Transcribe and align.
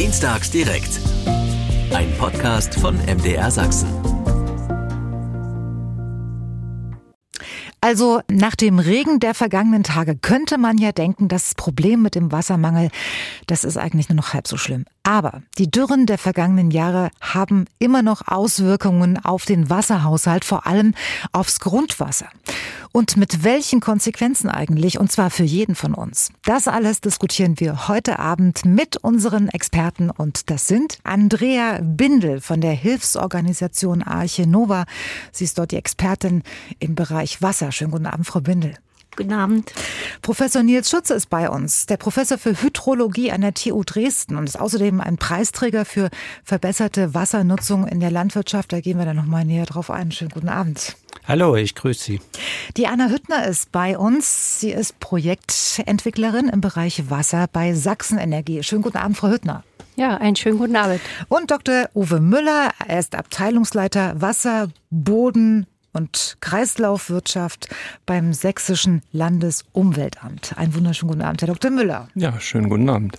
Dienstags 0.00 0.50
direkt. 0.50 0.98
Ein 1.92 2.10
Podcast 2.16 2.74
von 2.74 2.96
MDR 3.04 3.50
Sachsen. 3.50 3.86
Also 7.82 8.22
nach 8.30 8.56
dem 8.56 8.78
Regen 8.78 9.20
der 9.20 9.34
vergangenen 9.34 9.82
Tage 9.82 10.16
könnte 10.16 10.56
man 10.56 10.78
ja 10.78 10.92
denken, 10.92 11.28
das 11.28 11.54
Problem 11.54 12.00
mit 12.00 12.14
dem 12.14 12.32
Wassermangel, 12.32 12.88
das 13.46 13.62
ist 13.64 13.76
eigentlich 13.76 14.08
nur 14.08 14.16
noch 14.16 14.32
halb 14.32 14.48
so 14.48 14.56
schlimm. 14.56 14.86
Aber 15.02 15.42
die 15.58 15.70
Dürren 15.70 16.06
der 16.06 16.16
vergangenen 16.16 16.70
Jahre 16.70 17.10
haben 17.20 17.66
immer 17.78 18.00
noch 18.00 18.26
Auswirkungen 18.26 19.22
auf 19.22 19.44
den 19.44 19.68
Wasserhaushalt, 19.68 20.46
vor 20.46 20.66
allem 20.66 20.94
aufs 21.32 21.60
Grundwasser. 21.60 22.28
Und 22.92 23.16
mit 23.16 23.44
welchen 23.44 23.80
Konsequenzen 23.80 24.48
eigentlich, 24.48 24.98
und 24.98 25.12
zwar 25.12 25.30
für 25.30 25.44
jeden 25.44 25.76
von 25.76 25.94
uns. 25.94 26.32
Das 26.44 26.66
alles 26.66 27.00
diskutieren 27.00 27.60
wir 27.60 27.86
heute 27.86 28.18
Abend 28.18 28.64
mit 28.64 28.96
unseren 28.96 29.48
Experten 29.48 30.10
und 30.10 30.50
das 30.50 30.66
sind 30.66 30.98
Andrea 31.04 31.78
Bindel 31.82 32.40
von 32.40 32.60
der 32.60 32.72
Hilfsorganisation 32.72 34.02
Arche 34.02 34.46
Nova. 34.46 34.86
Sie 35.30 35.44
ist 35.44 35.56
dort 35.58 35.70
die 35.70 35.76
Expertin 35.76 36.42
im 36.80 36.96
Bereich 36.96 37.40
Wasser. 37.42 37.70
Schönen 37.70 37.92
guten 37.92 38.06
Abend, 38.06 38.26
Frau 38.26 38.40
Bindel. 38.40 38.74
Guten 39.16 39.32
Abend. 39.32 39.72
Professor 40.22 40.62
Nils 40.62 40.88
Schutze 40.88 41.14
ist 41.14 41.28
bei 41.28 41.50
uns, 41.50 41.86
der 41.86 41.96
Professor 41.96 42.38
für 42.38 42.62
Hydrologie 42.62 43.32
an 43.32 43.40
der 43.40 43.54
TU 43.54 43.82
Dresden 43.84 44.36
und 44.36 44.48
ist 44.48 44.58
außerdem 44.58 45.00
ein 45.00 45.16
Preisträger 45.16 45.84
für 45.84 46.10
verbesserte 46.44 47.12
Wassernutzung 47.12 47.86
in 47.86 48.00
der 48.00 48.10
Landwirtschaft. 48.10 48.72
Da 48.72 48.80
gehen 48.80 48.98
wir 48.98 49.04
dann 49.04 49.16
nochmal 49.16 49.44
näher 49.44 49.66
drauf 49.66 49.90
ein. 49.90 50.12
Schönen 50.12 50.30
guten 50.30 50.48
Abend. 50.48 50.96
Hallo, 51.26 51.54
ich 51.54 51.74
grüße 51.74 52.02
Sie. 52.02 52.20
Die 52.76 52.86
Anna 52.86 53.08
Hüttner 53.08 53.46
ist 53.46 53.72
bei 53.72 53.98
uns. 53.98 54.60
Sie 54.60 54.70
ist 54.70 55.00
Projektentwicklerin 55.00 56.48
im 56.48 56.60
Bereich 56.60 57.10
Wasser 57.10 57.46
bei 57.52 57.74
Sachsenenergie. 57.74 58.62
Schönen 58.62 58.82
guten 58.82 58.96
Abend, 58.96 59.16
Frau 59.16 59.28
Hüttner. 59.28 59.64
Ja, 59.96 60.16
einen 60.16 60.36
schönen 60.36 60.58
guten 60.58 60.76
Abend. 60.76 61.00
Und 61.28 61.50
Dr. 61.50 61.90
Uwe 61.94 62.20
Müller, 62.20 62.70
er 62.86 62.98
ist 62.98 63.14
Abteilungsleiter 63.14 64.20
Wasser, 64.20 64.70
Boden 64.90 65.66
und 65.92 66.36
Kreislaufwirtschaft 66.40 67.68
beim 68.06 68.32
Sächsischen 68.32 69.02
Landesumweltamt. 69.12 70.56
Einen 70.56 70.74
wunderschönen 70.74 71.10
guten 71.10 71.22
Abend, 71.22 71.42
Herr 71.42 71.48
Dr. 71.48 71.70
Müller. 71.70 72.08
Ja, 72.14 72.38
schönen 72.40 72.68
guten 72.68 72.88
Abend. 72.88 73.18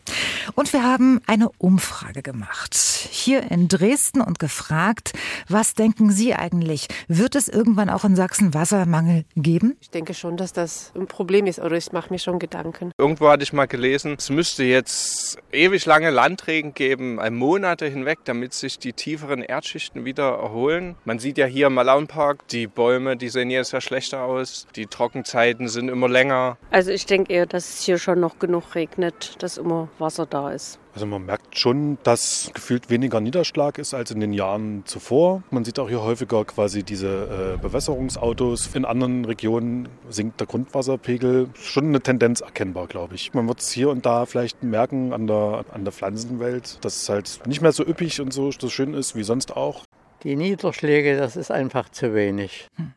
Und 0.56 0.72
wir 0.74 0.84
haben 0.84 1.22
eine 1.28 1.50
Umfrage 1.58 2.22
gemacht 2.22 2.76
hier 3.12 3.52
in 3.52 3.68
Dresden 3.68 4.22
und 4.22 4.40
gefragt, 4.40 5.14
was 5.48 5.74
denken 5.74 6.12
Sie 6.12 6.34
eigentlich? 6.34 6.88
Wird 7.08 7.36
es 7.36 7.48
irgendwann 7.48 7.90
auch 7.90 8.04
in 8.04 8.16
Sachsen 8.16 8.54
Wassermangel 8.54 9.26
geben? 9.36 9.78
Ich 9.82 9.90
denke 9.90 10.14
schon, 10.14 10.38
dass 10.38 10.54
das 10.54 10.92
ein 10.96 11.08
Problem 11.08 11.48
ist 11.48 11.60
oder 11.60 11.78
ich 11.78 11.92
mache 11.92 12.12
mir 12.12 12.20
schon 12.20 12.40
Gedanken. 12.40 12.92
Irgendwo 12.98 13.30
hatte 13.30 13.44
ich 13.44 13.54
mal 13.54 13.68
gelesen, 13.68 14.16
es 14.18 14.30
müsste 14.30 14.64
jetzt 14.64 15.38
ewig 15.52 15.86
lange 15.86 16.10
Landregen 16.10 16.74
geben, 16.74 17.20
Monate 17.32 17.88
hinweg, 17.88 18.20
damit 18.26 18.54
sich 18.54 18.78
die 18.78 18.94
tieferen 18.94 19.42
Erdschichten 19.42 20.06
wieder 20.06 20.30
erholen. 20.30 20.96
Man 21.06 21.20
sieht 21.20 21.38
ja 21.38 21.46
hier 21.46 21.68
im 21.68 21.74
Malaunpark, 21.74 22.48
die 22.50 22.61
Bäume, 22.68 23.18
die 23.18 23.30
sehen 23.30 23.50
jetzt 23.50 23.72
ja 23.72 23.82
schlechter 23.82 24.24
aus. 24.24 24.68
Die 24.76 24.88
Trockenzeiten 24.88 25.68
sind 25.68 25.90
immer 25.90 26.08
länger. 26.08 26.58
Also 26.70 26.92
ich 26.92 27.06
denke 27.06 27.34
eher, 27.34 27.46
dass 27.46 27.70
es 27.70 27.82
hier 27.82 27.98
schon 27.98 28.20
noch 28.20 28.40
genug 28.40 28.76
regnet, 28.76 29.42
dass 29.44 29.58
immer 29.58 29.90
Wasser 30.00 30.26
da 30.26 30.52
ist. 30.52 30.80
Also 30.94 31.06
man 31.06 31.26
merkt 31.26 31.58
schon, 31.58 31.98
dass 32.04 32.52
gefühlt 32.54 32.90
weniger 32.90 33.22
Niederschlag 33.22 33.78
ist 33.78 33.94
als 33.94 34.12
in 34.12 34.20
den 34.20 34.34
Jahren 34.34 34.84
zuvor. 34.86 35.42
Man 35.50 35.64
sieht 35.64 35.80
auch 35.80 35.88
hier 35.88 36.04
häufiger 36.04 36.44
quasi 36.44 36.84
diese 36.84 37.56
äh, 37.56 37.62
Bewässerungsautos. 37.62 38.76
In 38.76 38.84
anderen 38.84 39.24
Regionen 39.24 39.88
sinkt 40.10 40.42
der 40.42 40.48
Grundwasserpegel. 40.48 41.50
Schon 41.54 41.86
eine 41.86 42.02
Tendenz 42.02 42.42
erkennbar, 42.42 42.88
glaube 42.88 43.16
ich. 43.16 43.34
Man 43.34 43.48
wird 43.48 43.62
es 43.62 43.72
hier 43.72 43.90
und 43.90 44.06
da 44.06 44.26
vielleicht 44.26 44.64
merken 44.64 45.14
an 45.14 45.28
der, 45.28 45.64
an 45.72 45.86
der 45.86 45.94
Pflanzenwelt, 45.94 46.84
dass 46.84 47.04
es 47.04 47.10
halt 47.10 47.40
nicht 47.48 47.62
mehr 47.62 47.72
so 47.72 47.86
üppig 47.86 48.20
und 48.20 48.34
so, 48.34 48.52
so 48.52 48.70
schön 48.70 48.94
ist 48.94 49.16
wie 49.16 49.24
sonst 49.24 49.56
auch. 49.56 49.86
Die 50.24 50.36
Niederschläge, 50.36 51.18
das 51.18 51.36
ist 51.36 51.52
einfach 51.52 51.90
zu 51.90 52.14
wenig. 52.14 52.68
Hm. 52.76 52.94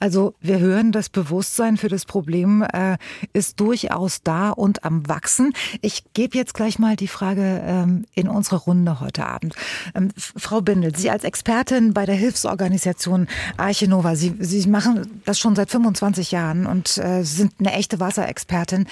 Also 0.00 0.34
wir 0.40 0.58
hören, 0.58 0.92
das 0.92 1.08
Bewusstsein 1.08 1.76
für 1.76 1.88
das 1.88 2.04
Problem 2.04 2.62
äh, 2.62 2.96
ist 3.32 3.60
durchaus 3.60 4.22
da 4.22 4.50
und 4.50 4.84
am 4.84 5.08
Wachsen. 5.08 5.52
Ich 5.82 6.04
gebe 6.14 6.36
jetzt 6.36 6.54
gleich 6.54 6.78
mal 6.78 6.96
die 6.96 7.08
Frage 7.08 7.62
ähm, 7.64 8.06
in 8.14 8.28
unsere 8.28 8.56
Runde 8.56 9.00
heute 9.00 9.26
Abend. 9.26 9.54
Ähm, 9.94 10.10
Frau 10.16 10.60
Bindel, 10.60 10.94
Sie 10.96 11.10
als 11.10 11.24
Expertin 11.24 11.94
bei 11.94 12.06
der 12.06 12.14
Hilfsorganisation 12.14 13.28
Arche 13.56 13.88
Nova, 13.88 14.16
Sie, 14.16 14.34
Sie 14.38 14.68
machen 14.68 15.22
das 15.24 15.38
schon 15.38 15.54
seit 15.54 15.70
25 15.70 16.30
Jahren 16.30 16.66
und 16.66 16.98
äh, 16.98 17.22
sind 17.22 17.54
eine 17.58 17.72
echte 17.72 18.00
Wasserexpertin. 18.00 18.86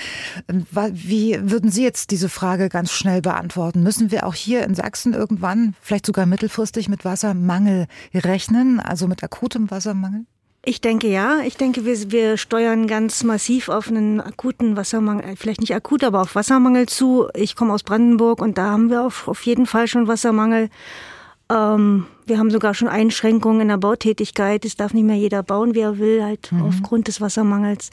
Ähm, 0.48 0.66
wie 0.92 1.38
würden 1.42 1.70
Sie 1.70 1.82
jetzt 1.82 2.10
diese 2.10 2.28
Frage 2.28 2.68
ganz 2.68 2.92
schnell 2.92 3.22
beantworten? 3.22 3.82
Müssen 3.82 4.10
wir 4.10 4.26
auch 4.26 4.34
hier 4.34 4.64
in 4.64 4.74
Sachsen 4.74 5.14
irgendwann, 5.14 5.74
vielleicht 5.80 6.06
sogar 6.06 6.26
mittelfristig, 6.26 6.88
mit 6.88 7.04
Wassermangel 7.04 7.86
rechnen, 8.14 8.80
also 8.80 9.06
mit 9.06 9.22
akutem 9.22 9.70
Wassermangel? 9.70 10.26
Ich 10.64 10.80
denke 10.80 11.08
ja. 11.08 11.40
Ich 11.40 11.56
denke, 11.56 11.84
wir, 11.84 12.12
wir 12.12 12.36
steuern 12.36 12.86
ganz 12.86 13.24
massiv 13.24 13.68
auf 13.68 13.88
einen 13.88 14.20
akuten 14.20 14.76
Wassermangel, 14.76 15.24
äh, 15.24 15.36
vielleicht 15.36 15.60
nicht 15.60 15.74
akut, 15.74 16.04
aber 16.04 16.20
auf 16.20 16.34
Wassermangel 16.34 16.86
zu. 16.86 17.28
Ich 17.34 17.56
komme 17.56 17.72
aus 17.72 17.82
Brandenburg 17.82 18.40
und 18.40 18.58
da 18.58 18.70
haben 18.70 18.88
wir 18.88 19.02
auf, 19.02 19.26
auf 19.26 19.42
jeden 19.42 19.66
Fall 19.66 19.88
schon 19.88 20.06
Wassermangel. 20.06 20.70
Ähm, 21.50 22.06
wir 22.26 22.38
haben 22.38 22.50
sogar 22.50 22.74
schon 22.74 22.86
Einschränkungen 22.86 23.62
in 23.62 23.68
der 23.68 23.76
Bautätigkeit. 23.76 24.64
Es 24.64 24.76
darf 24.76 24.94
nicht 24.94 25.04
mehr 25.04 25.16
jeder 25.16 25.42
bauen, 25.42 25.74
wie 25.74 25.80
er 25.80 25.98
will, 25.98 26.22
halt 26.22 26.52
mhm. 26.52 26.62
aufgrund 26.62 27.08
des 27.08 27.20
Wassermangels. 27.20 27.90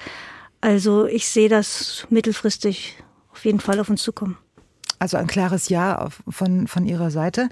Also 0.62 1.06
ich 1.06 1.28
sehe 1.28 1.50
das 1.50 2.06
mittelfristig 2.09 2.97
auf 3.31 3.46
jeden 3.46 3.59
Fall 3.59 3.80
auf 3.80 3.90
uns 3.90 4.03
zukommen. 4.03 4.38
Also 5.00 5.18
ein 5.18 5.28
klares 5.28 5.70
Ja 5.70 6.10
von, 6.28 6.68
von 6.68 6.86
Ihrer 6.86 7.10
Seite. 7.10 7.50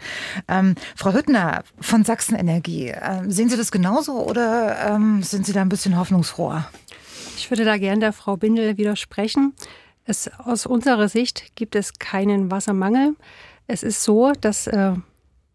Ähm, 0.47 0.75
Frau 0.95 1.13
Hüttner 1.13 1.63
von 1.79 2.03
Sachsenenergie, 2.03 2.89
äh, 2.89 3.23
sehen 3.27 3.49
Sie 3.49 3.57
das 3.57 3.71
genauso 3.71 4.23
oder 4.25 4.95
ähm, 4.95 5.23
sind 5.23 5.45
Sie 5.45 5.53
da 5.53 5.61
ein 5.61 5.69
bisschen 5.69 5.97
hoffnungsfroher? 5.97 6.69
Ich 7.37 7.49
würde 7.49 7.63
da 7.65 7.77
gerne 7.77 7.99
der 7.99 8.13
Frau 8.13 8.35
Bindel 8.35 8.77
widersprechen. 8.77 9.53
Es, 10.03 10.29
aus 10.39 10.65
unserer 10.65 11.07
Sicht 11.07 11.55
gibt 11.55 11.75
es 11.75 11.93
keinen 11.99 12.51
Wassermangel. 12.51 13.15
Es 13.67 13.83
ist 13.83 14.03
so, 14.03 14.33
dass 14.39 14.67
äh, 14.67 14.93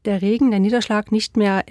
der 0.05 0.23
Regen, 0.23 0.51
der 0.51 0.61
Niederschlag 0.61 1.13
nicht 1.13 1.37
mehr 1.37 1.65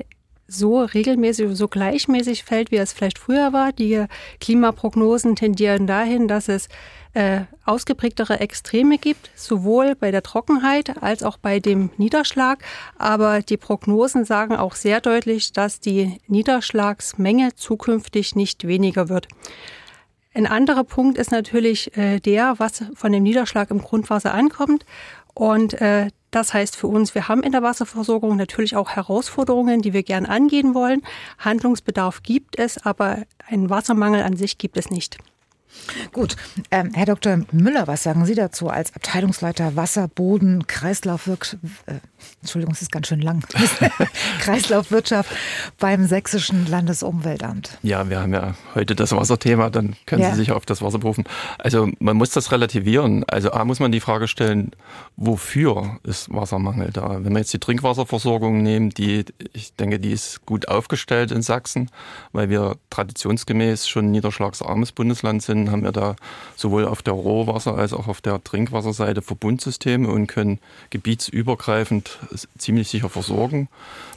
so 0.51 0.83
regelmäßig, 0.83 1.55
so 1.55 1.67
gleichmäßig 1.67 2.43
fällt, 2.43 2.71
wie 2.71 2.77
es 2.77 2.93
vielleicht 2.93 3.19
früher 3.19 3.53
war. 3.53 3.71
Die 3.71 4.05
Klimaprognosen 4.39 5.35
tendieren 5.35 5.87
dahin, 5.87 6.27
dass 6.27 6.49
es 6.49 6.67
äh, 7.13 7.41
ausgeprägtere 7.65 8.39
Extreme 8.39 8.97
gibt, 8.97 9.31
sowohl 9.35 9.95
bei 9.95 10.11
der 10.11 10.23
Trockenheit 10.23 11.01
als 11.01 11.23
auch 11.23 11.37
bei 11.37 11.59
dem 11.59 11.89
Niederschlag. 11.97 12.63
Aber 12.97 13.41
die 13.41 13.57
Prognosen 13.57 14.25
sagen 14.25 14.55
auch 14.55 14.75
sehr 14.75 15.01
deutlich, 15.01 15.53
dass 15.53 15.79
die 15.79 16.19
Niederschlagsmenge 16.27 17.55
zukünftig 17.55 18.35
nicht 18.35 18.67
weniger 18.67 19.09
wird. 19.09 19.27
Ein 20.33 20.47
anderer 20.47 20.85
Punkt 20.85 21.17
ist 21.17 21.31
natürlich 21.31 21.97
äh, 21.97 22.21
der, 22.21 22.55
was 22.57 22.85
von 22.95 23.11
dem 23.11 23.23
Niederschlag 23.23 23.69
im 23.69 23.81
Grundwasser 23.81 24.33
ankommt. 24.33 24.85
Und 25.33 25.79
äh, 25.81 26.09
das 26.31 26.53
heißt 26.53 26.77
für 26.77 26.87
uns, 26.87 27.13
wir 27.13 27.27
haben 27.27 27.43
in 27.43 27.51
der 27.51 27.61
Wasserversorgung 27.61 28.37
natürlich 28.37 28.75
auch 28.75 28.91
Herausforderungen, 28.91 29.81
die 29.81 29.93
wir 29.93 30.03
gern 30.03 30.25
angehen 30.25 30.73
wollen. 30.73 31.01
Handlungsbedarf 31.37 32.23
gibt 32.23 32.57
es, 32.57 32.83
aber 32.83 33.23
einen 33.47 33.69
Wassermangel 33.69 34.23
an 34.23 34.37
sich 34.37 34.57
gibt 34.57 34.77
es 34.77 34.89
nicht. 34.89 35.17
Gut, 36.11 36.35
ähm, 36.69 36.91
Herr 36.93 37.05
Dr. 37.05 37.41
Müller, 37.51 37.87
was 37.87 38.03
sagen 38.03 38.25
Sie 38.25 38.35
dazu 38.35 38.69
als 38.69 38.93
Abteilungsleiter 38.95 39.75
Wasser, 39.75 40.07
Boden, 40.07 40.67
Kreislaufwirtschaft? 40.67 41.57
Äh, 41.85 41.95
Entschuldigung, 42.41 42.73
es 42.73 42.81
ist 42.81 42.91
ganz 42.91 43.07
schön 43.07 43.21
lang. 43.21 43.43
Kreislaufwirtschaft 44.39 45.29
beim 45.79 46.07
Sächsischen 46.07 46.65
Landesumweltamt. 46.67 47.77
Ja, 47.83 48.09
wir 48.09 48.19
haben 48.19 48.33
ja 48.33 48.55
heute 48.73 48.95
das 48.95 49.11
Wasserthema, 49.11 49.69
dann 49.69 49.95
können 50.07 50.23
ja. 50.23 50.31
Sie 50.31 50.37
sich 50.37 50.51
auf 50.51 50.65
das 50.65 50.81
Wasser 50.81 50.99
berufen. 50.99 51.25
Also 51.59 51.89
man 51.99 52.17
muss 52.17 52.31
das 52.31 52.51
relativieren. 52.51 53.23
Also 53.27 53.51
A 53.51 53.63
muss 53.63 53.79
man 53.79 53.91
die 53.91 53.99
Frage 53.99 54.27
stellen, 54.27 54.71
wofür 55.17 55.99
ist 56.03 56.33
Wassermangel 56.33 56.89
da? 56.91 57.23
Wenn 57.23 57.33
wir 57.33 57.39
jetzt 57.39 57.53
die 57.53 57.59
Trinkwasserversorgung 57.59 58.63
nehmen, 58.63 58.89
die, 58.89 59.25
ich 59.53 59.75
denke, 59.75 59.99
die 59.99 60.11
ist 60.11 60.45
gut 60.45 60.67
aufgestellt 60.67 61.31
in 61.31 61.43
Sachsen, 61.43 61.91
weil 62.31 62.49
wir 62.49 62.77
traditionsgemäß 62.89 63.87
schon 63.87 64.05
ein 64.05 64.11
niederschlagsarmes 64.11 64.91
Bundesland 64.93 65.43
sind, 65.43 65.69
haben 65.69 65.83
wir 65.83 65.91
da 65.91 66.15
sowohl 66.55 66.85
auf 66.85 67.01
der 67.03 67.13
Rohwasser- 67.13 67.77
als 67.77 67.93
auch 67.93 68.07
auf 68.07 68.21
der 68.21 68.43
Trinkwasserseite 68.43 69.21
Verbundsysteme 69.21 70.07
und 70.07 70.27
können 70.27 70.59
gebietsübergreifend 70.89 72.10
ziemlich 72.57 72.87
sicher 72.87 73.09
versorgen. 73.09 73.69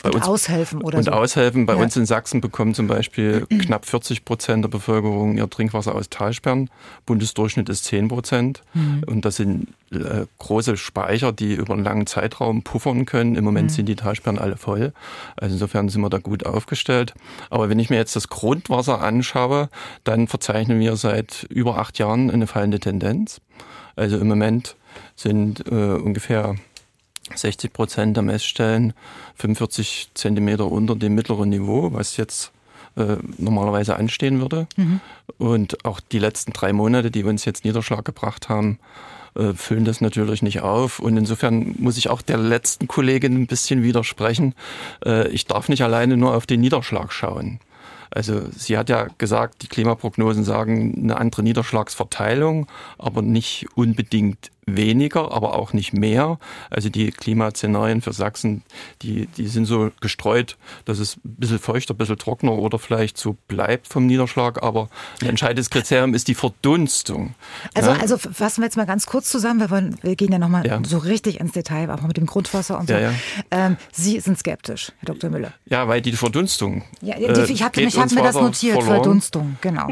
Bei 0.02 0.10
und 0.10 0.16
uns, 0.16 0.26
aushelfen 0.26 0.82
oder 0.82 0.98
Und 0.98 1.04
so. 1.04 1.10
aushelfen. 1.12 1.66
Bei 1.66 1.74
ja. 1.74 1.82
uns 1.82 1.96
in 1.96 2.06
Sachsen 2.06 2.40
bekommen 2.40 2.74
zum 2.74 2.86
Beispiel 2.86 3.46
knapp 3.60 3.86
40 3.86 4.24
Prozent 4.24 4.64
der 4.64 4.68
Bevölkerung 4.68 5.36
ihr 5.36 5.48
Trinkwasser 5.48 5.94
aus 5.94 6.10
Talsperren. 6.10 6.70
Bundesdurchschnitt 7.06 7.68
ist 7.68 7.84
10 7.84 8.08
Prozent. 8.08 8.62
Mhm. 8.74 9.02
Und 9.06 9.24
das 9.24 9.36
sind 9.36 9.68
äh, 9.92 10.26
große 10.38 10.76
Speicher, 10.76 11.32
die 11.32 11.54
über 11.54 11.74
einen 11.74 11.84
langen 11.84 12.06
Zeitraum 12.06 12.62
puffern 12.62 13.06
können. 13.06 13.34
Im 13.34 13.44
Moment 13.44 13.70
mhm. 13.70 13.74
sind 13.74 13.86
die 13.86 13.96
Talsperren 13.96 14.38
alle 14.38 14.56
voll. 14.56 14.92
Also 15.36 15.54
insofern 15.54 15.88
sind 15.88 16.02
wir 16.02 16.10
da 16.10 16.18
gut 16.18 16.44
aufgestellt. 16.46 17.14
Aber 17.50 17.68
wenn 17.68 17.78
ich 17.78 17.90
mir 17.90 17.96
jetzt 17.96 18.16
das 18.16 18.28
Grundwasser 18.28 19.00
anschaue, 19.00 19.68
dann 20.04 20.28
verzeichnen 20.28 20.80
wir 20.80 20.96
seit 20.96 21.46
über 21.48 21.78
acht 21.78 21.98
Jahren 21.98 22.30
eine 22.30 22.46
fallende 22.46 22.80
Tendenz. 22.80 23.40
Also 23.96 24.18
im 24.18 24.28
Moment 24.28 24.76
sind 25.16 25.66
äh, 25.70 25.94
ungefähr 25.94 26.56
60 27.34 27.72
Prozent 27.72 28.16
der 28.16 28.22
Messstellen 28.22 28.92
45 29.36 30.10
Zentimeter 30.14 30.70
unter 30.70 30.96
dem 30.96 31.14
mittleren 31.14 31.48
Niveau, 31.48 31.92
was 31.92 32.16
jetzt 32.16 32.52
äh, 32.96 33.16
normalerweise 33.38 33.96
anstehen 33.96 34.40
würde. 34.40 34.66
Mhm. 34.76 35.00
Und 35.38 35.84
auch 35.84 36.00
die 36.00 36.18
letzten 36.18 36.52
drei 36.52 36.72
Monate, 36.72 37.10
die 37.10 37.24
uns 37.24 37.44
jetzt 37.44 37.64
Niederschlag 37.64 38.04
gebracht 38.04 38.48
haben, 38.48 38.78
äh, 39.34 39.52
füllen 39.54 39.84
das 39.84 40.00
natürlich 40.00 40.42
nicht 40.42 40.60
auf. 40.60 41.00
Und 41.00 41.16
insofern 41.16 41.74
muss 41.78 41.96
ich 41.96 42.08
auch 42.08 42.22
der 42.22 42.38
letzten 42.38 42.86
Kollegin 42.86 43.34
ein 43.34 43.46
bisschen 43.46 43.82
widersprechen. 43.82 44.54
Äh, 45.04 45.28
ich 45.28 45.46
darf 45.46 45.68
nicht 45.68 45.82
alleine 45.82 46.16
nur 46.16 46.34
auf 46.34 46.46
den 46.46 46.60
Niederschlag 46.60 47.12
schauen. 47.12 47.58
Also 48.10 48.42
sie 48.56 48.78
hat 48.78 48.88
ja 48.88 49.08
gesagt, 49.18 49.62
die 49.62 49.66
Klimaprognosen 49.66 50.44
sagen 50.44 50.94
eine 51.02 51.16
andere 51.16 51.42
Niederschlagsverteilung, 51.42 52.68
aber 52.96 53.22
nicht 53.22 53.66
unbedingt 53.74 54.52
weniger, 54.66 55.32
aber 55.32 55.54
auch 55.54 55.72
nicht 55.72 55.92
mehr. 55.92 56.38
Also 56.70 56.88
die 56.88 57.10
Klimaszenarien 57.10 58.00
für 58.00 58.12
Sachsen, 58.12 58.62
die, 59.02 59.26
die 59.26 59.46
sind 59.48 59.66
so 59.66 59.90
gestreut, 60.00 60.56
dass 60.84 60.98
es 60.98 61.16
ein 61.16 61.36
bisschen 61.36 61.58
feuchter, 61.58 61.94
ein 61.94 61.96
bisschen 61.96 62.18
trockener 62.18 62.52
oder 62.52 62.78
vielleicht 62.78 63.18
so 63.18 63.36
bleibt 63.48 63.88
vom 63.88 64.06
Niederschlag. 64.06 64.62
Aber 64.62 64.88
ein 65.20 65.28
entscheidendes 65.28 65.70
Kriterium 65.70 66.14
ist 66.14 66.28
die 66.28 66.34
Verdunstung. 66.34 67.34
Also, 67.74 67.90
ja? 67.90 67.96
also 68.00 68.18
fassen 68.18 68.60
wir 68.62 68.66
jetzt 68.66 68.76
mal 68.76 68.86
ganz 68.86 69.06
kurz 69.06 69.28
zusammen. 69.28 69.60
Wir, 69.60 69.70
wollen, 69.70 69.96
wir 70.02 70.16
gehen 70.16 70.32
ja 70.32 70.38
nochmal 70.38 70.66
ja. 70.66 70.80
so 70.84 70.98
richtig 70.98 71.40
ins 71.40 71.52
Detail, 71.52 71.90
auch 71.90 72.02
mit 72.02 72.16
dem 72.16 72.26
Grundwasser 72.26 72.78
und 72.78 72.88
so. 72.88 72.94
Ja, 72.94 73.12
ähm, 73.50 73.76
Sie 73.92 74.20
sind 74.20 74.38
skeptisch, 74.38 74.92
Herr 74.98 75.14
Dr. 75.14 75.30
Müller. 75.30 75.52
Ja, 75.66 75.88
weil 75.88 76.00
die 76.00 76.12
Verdunstung. 76.12 76.84
Ja, 77.00 77.16
die, 77.16 77.24
äh, 77.24 77.52
ich 77.52 77.62
habe 77.62 77.80
hab 77.84 78.12
mir 78.12 78.22
das 78.22 78.34
notiert, 78.34 78.74
verloren. 78.74 79.02
Verdunstung, 79.02 79.56
genau. 79.60 79.88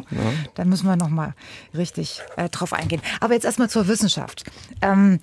Da 0.55 0.65
müssen 0.65 0.87
wir 0.87 0.97
nochmal 0.97 1.35
richtig 1.75 2.21
äh, 2.37 2.49
drauf 2.49 2.73
eingehen. 2.73 3.03
Aber 3.21 3.35
jetzt 3.35 3.45
erstmal 3.45 3.71
zur 3.71 3.89
Wissenschaft. 3.89 4.45
Ähm, 4.81 5.21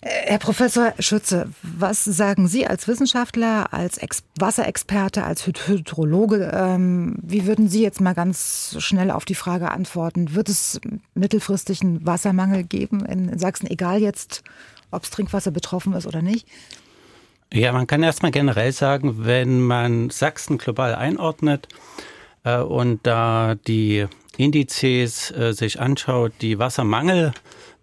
äh, 0.00 0.08
Herr 0.30 0.38
Professor 0.38 0.94
Schütze, 0.98 1.48
was 1.62 2.04
sagen 2.04 2.48
Sie 2.48 2.66
als 2.66 2.86
Wissenschaftler, 2.86 3.72
als 3.72 3.98
Ex 3.98 4.22
Wasserexperte, 4.38 5.24
als 5.24 5.46
Hydrologe? 5.46 6.50
Ähm, 6.54 7.16
wie 7.22 7.46
würden 7.46 7.68
Sie 7.68 7.82
jetzt 7.82 8.00
mal 8.00 8.14
ganz 8.14 8.76
schnell 8.78 9.10
auf 9.10 9.24
die 9.24 9.34
Frage 9.34 9.70
antworten? 9.70 10.34
Wird 10.34 10.48
es 10.48 10.80
mittelfristig 11.14 11.82
einen 11.82 12.06
Wassermangel 12.06 12.64
geben 12.64 13.04
in 13.04 13.38
Sachsen, 13.38 13.68
egal 13.68 14.00
jetzt, 14.00 14.42
ob 14.90 15.04
es 15.04 15.10
Trinkwasser 15.10 15.50
betroffen 15.50 15.92
ist 15.94 16.06
oder 16.06 16.22
nicht? 16.22 16.46
Ja, 17.52 17.72
man 17.72 17.86
kann 17.86 18.02
erstmal 18.02 18.32
generell 18.32 18.72
sagen, 18.72 19.24
wenn 19.24 19.60
man 19.60 20.10
Sachsen 20.10 20.58
global 20.58 20.94
einordnet 20.94 21.68
äh, 22.44 22.58
und 22.58 23.06
da 23.06 23.54
die 23.54 24.06
Indizes 24.36 25.30
äh, 25.30 25.52
sich 25.52 25.80
anschaut, 25.80 26.32
die 26.40 26.58
Wassermangel 26.58 27.32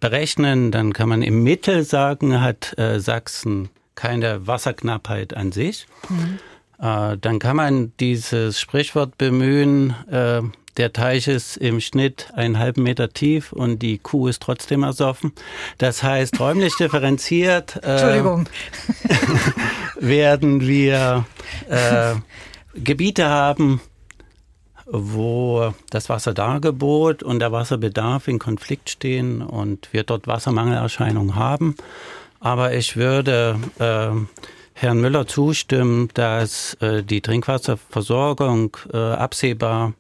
berechnen, 0.03 0.69
dann 0.69 0.91
kann 0.91 1.07
man 1.07 1.21
im 1.21 1.44
Mittel 1.44 1.85
sagen, 1.85 2.41
hat 2.41 2.77
äh, 2.77 3.00
Sachsen 3.00 3.69
keine 3.95 4.45
Wasserknappheit 4.45 5.33
an 5.33 5.53
sich. 5.53 5.88
Mhm. 6.09 6.39
Äh, 6.77 7.17
dann 7.17 7.39
kann 7.39 7.55
man 7.55 7.94
dieses 8.01 8.59
Sprichwort 8.59 9.17
bemühen, 9.17 9.95
äh, 10.11 10.41
der 10.75 10.91
Teich 10.91 11.29
ist 11.29 11.55
im 11.55 11.79
Schnitt 11.79 12.31
einen 12.33 12.59
halben 12.59 12.83
Meter 12.83 13.13
tief 13.13 13.53
und 13.53 13.79
die 13.79 13.97
Kuh 13.97 14.27
ist 14.27 14.41
trotzdem 14.41 14.83
ersoffen. 14.83 15.31
Das 15.77 16.03
heißt, 16.03 16.38
räumlich 16.38 16.75
differenziert 16.79 17.81
äh, 17.81 18.21
werden 20.01 20.67
wir 20.67 21.25
äh, 21.69 22.15
Gebiete 22.75 23.29
haben, 23.29 23.79
wo 24.95 25.73
das 25.89 26.07
Wasserdargebot 26.07 27.23
und 27.23 27.39
der 27.39 27.51
Wasserbedarf 27.51 28.27
in 28.27 28.37
Konflikt 28.37 28.91
stehen 28.91 29.41
und 29.41 29.91
wir 29.91 30.03
dort 30.03 30.27
Wassermangelerscheinungen 30.27 31.35
haben. 31.35 31.75
Aber 32.39 32.73
ich 32.73 32.95
würde 32.95 33.57
äh, 33.79 34.11
Herrn 34.73 35.01
Müller 35.01 35.25
zustimmen, 35.25 36.09
dass 36.13 36.75
äh, 36.75 37.03
die 37.03 37.21
Trinkwasserversorgung 37.21 38.77
äh, 38.93 38.97
absehbar 38.97 39.93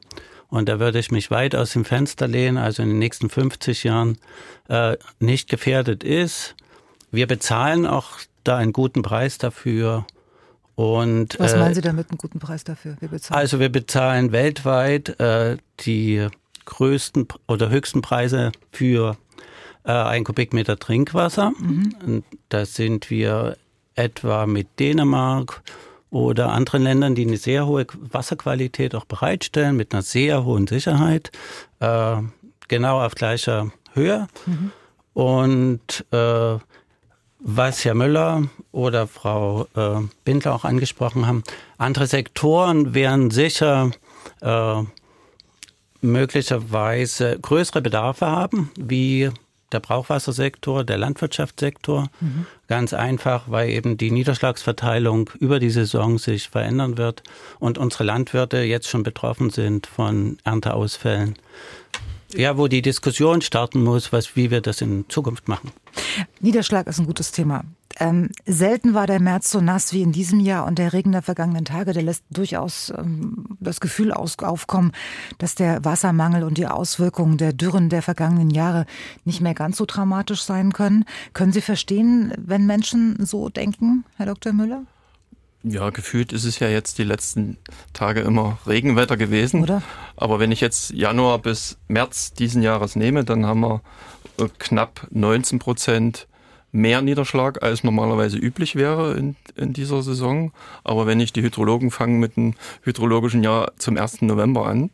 und 0.53 0.69
da 0.69 0.79
würde 0.79 0.99
ich 0.99 1.09
mich 1.09 1.31
weit 1.31 1.55
aus 1.55 1.73
dem 1.73 1.83
Fenster 1.83 2.27
lehnen, 2.27 2.59
also 2.59 2.83
in 2.83 2.89
den 2.89 2.99
nächsten 2.99 3.27
50 3.27 3.85
Jahren 3.85 4.19
äh, 4.69 4.97
nicht 5.19 5.49
gefährdet 5.49 6.03
ist. 6.03 6.53
Wir 7.09 7.25
bezahlen 7.25 7.87
auch 7.87 8.19
da 8.43 8.57
einen 8.57 8.71
guten 8.71 9.01
Preis 9.01 9.39
dafür 9.39 10.05
und, 10.75 11.39
Was 11.39 11.55
meinen 11.55 11.71
äh, 11.71 11.75
Sie 11.75 11.81
damit, 11.81 12.09
einen 12.09 12.17
guten 12.17 12.39
Preis 12.39 12.63
dafür? 12.63 12.95
Wir? 12.99 13.09
Also 13.29 13.59
wir 13.59 13.69
bezahlen 13.69 14.31
weltweit 14.31 15.19
äh, 15.19 15.57
die 15.81 16.27
größten 16.65 17.27
oder 17.47 17.69
höchsten 17.69 18.01
Preise 18.01 18.51
für 18.71 19.17
äh, 19.83 19.91
ein 19.91 20.23
Kubikmeter 20.23 20.77
Trinkwasser. 20.79 21.51
Mhm. 21.59 22.23
Da 22.49 22.65
sind 22.65 23.09
wir 23.09 23.57
etwa 23.95 24.47
mit 24.47 24.79
Dänemark 24.79 25.61
oder 26.09 26.51
anderen 26.51 26.83
Ländern, 26.83 27.15
die 27.15 27.25
eine 27.25 27.37
sehr 27.37 27.65
hohe 27.67 27.85
Wasserqualität 28.11 28.95
auch 28.95 29.05
bereitstellen, 29.05 29.75
mit 29.75 29.93
einer 29.93 30.03
sehr 30.03 30.45
hohen 30.45 30.67
Sicherheit, 30.67 31.31
äh, 31.79 32.17
genau 32.67 33.03
auf 33.03 33.15
gleicher 33.15 33.71
Höhe. 33.93 34.27
Mhm. 34.45 34.71
Und 35.13 36.05
äh, 36.11 36.57
was 37.43 37.83
Herr 37.83 37.93
Müller 37.93 38.43
oder 38.71 39.05
Frau 39.05 39.67
äh, 39.75 40.01
Bindler 40.23 40.55
auch 40.55 40.63
angesprochen 40.63 41.27
haben, 41.27 41.43
andere 41.77 42.07
Sektoren 42.07 42.93
werden 42.93 43.31
sicher 43.31 43.91
äh, 44.41 44.83
möglicherweise 46.01 47.37
größere 47.39 47.81
Bedarfe 47.81 48.27
haben, 48.27 48.71
wie 48.77 49.29
der 49.73 49.79
Brauchwassersektor, 49.79 50.83
der 50.83 50.97
Landwirtschaftssektor. 50.97 52.07
Mhm. 52.21 52.45
Ganz 52.67 52.93
einfach, 52.93 53.43
weil 53.47 53.69
eben 53.69 53.97
die 53.97 54.11
Niederschlagsverteilung 54.11 55.29
über 55.39 55.59
die 55.59 55.71
Saison 55.71 56.19
sich 56.19 56.49
verändern 56.49 56.97
wird 56.97 57.23
und 57.59 57.77
unsere 57.77 58.03
Landwirte 58.03 58.59
jetzt 58.59 58.87
schon 58.87 59.03
betroffen 59.03 59.49
sind 59.49 59.87
von 59.87 60.37
Ernteausfällen. 60.43 61.35
Ja, 62.35 62.57
wo 62.57 62.67
die 62.67 62.81
Diskussion 62.81 63.41
starten 63.41 63.83
muss, 63.83 64.11
was, 64.11 64.35
wie 64.35 64.51
wir 64.51 64.61
das 64.61 64.81
in 64.81 65.05
Zukunft 65.09 65.47
machen. 65.47 65.71
Niederschlag 66.39 66.87
ist 66.87 66.99
ein 66.99 67.05
gutes 67.05 67.31
Thema. 67.31 67.63
Ähm, 67.99 68.29
selten 68.45 68.95
war 68.95 69.05
der 69.05 69.19
März 69.19 69.51
so 69.51 69.61
nass 69.61 69.93
wie 69.93 70.01
in 70.01 70.11
diesem 70.11 70.39
Jahr 70.39 70.65
und 70.65 70.79
der 70.79 70.93
Regen 70.93 71.11
der 71.11 71.21
vergangenen 71.21 71.65
Tage, 71.65 71.93
der 71.93 72.01
lässt 72.01 72.23
durchaus 72.31 72.91
ähm, 72.97 73.45
das 73.59 73.79
Gefühl 73.79 74.11
aus, 74.11 74.39
aufkommen, 74.39 74.93
dass 75.37 75.53
der 75.53 75.85
Wassermangel 75.85 76.43
und 76.43 76.57
die 76.57 76.65
Auswirkungen 76.65 77.37
der 77.37 77.53
Dürren 77.53 77.89
der 77.89 78.01
vergangenen 78.01 78.49
Jahre 78.49 78.85
nicht 79.25 79.41
mehr 79.41 79.53
ganz 79.53 79.77
so 79.77 79.85
dramatisch 79.85 80.41
sein 80.41 80.73
können. 80.73 81.05
Können 81.33 81.53
Sie 81.53 81.61
verstehen, 81.61 82.33
wenn 82.37 82.65
Menschen 82.65 83.23
so 83.25 83.49
denken, 83.49 84.05
Herr 84.17 84.25
Dr. 84.25 84.53
Müller? 84.53 84.83
Ja, 85.63 85.91
gefühlt 85.91 86.33
ist 86.33 86.43
es 86.43 86.59
ja 86.59 86.67
jetzt 86.67 86.97
die 86.97 87.05
letzten 87.05 87.57
Tage 87.93 88.19
immer 88.19 88.59
Regenwetter 88.67 89.15
gewesen. 89.15 89.63
Oder? 89.63 89.81
Aber 90.17 90.39
wenn 90.39 90.51
ich 90.51 90.59
jetzt 90.59 90.91
Januar 90.91 91.39
bis 91.39 91.77
März 91.87 92.33
diesen 92.33 92.61
Jahres 92.61 92.97
nehme, 92.97 93.23
dann 93.23 93.45
haben 93.45 93.61
wir 93.61 93.81
äh, 94.39 94.49
knapp 94.59 95.07
19 95.11 95.59
Prozent 95.59 96.27
mehr 96.73 97.01
Niederschlag, 97.01 97.63
als 97.63 97.83
normalerweise 97.83 98.37
üblich 98.37 98.75
wäre 98.75 99.13
in, 99.13 99.37
in 99.55 99.71
dieser 99.71 100.03
Saison. 100.03 100.51
Aber 100.83 101.07
wenn 101.07 101.21
ich 101.21 101.31
die 101.31 101.43
Hydrologen 101.43 101.91
fangen 101.91 102.19
mit 102.19 102.35
dem 102.35 102.55
hydrologischen 102.81 103.43
Jahr 103.43 103.71
zum 103.77 103.97
1. 103.97 104.23
November 104.23 104.65
an, 104.65 104.89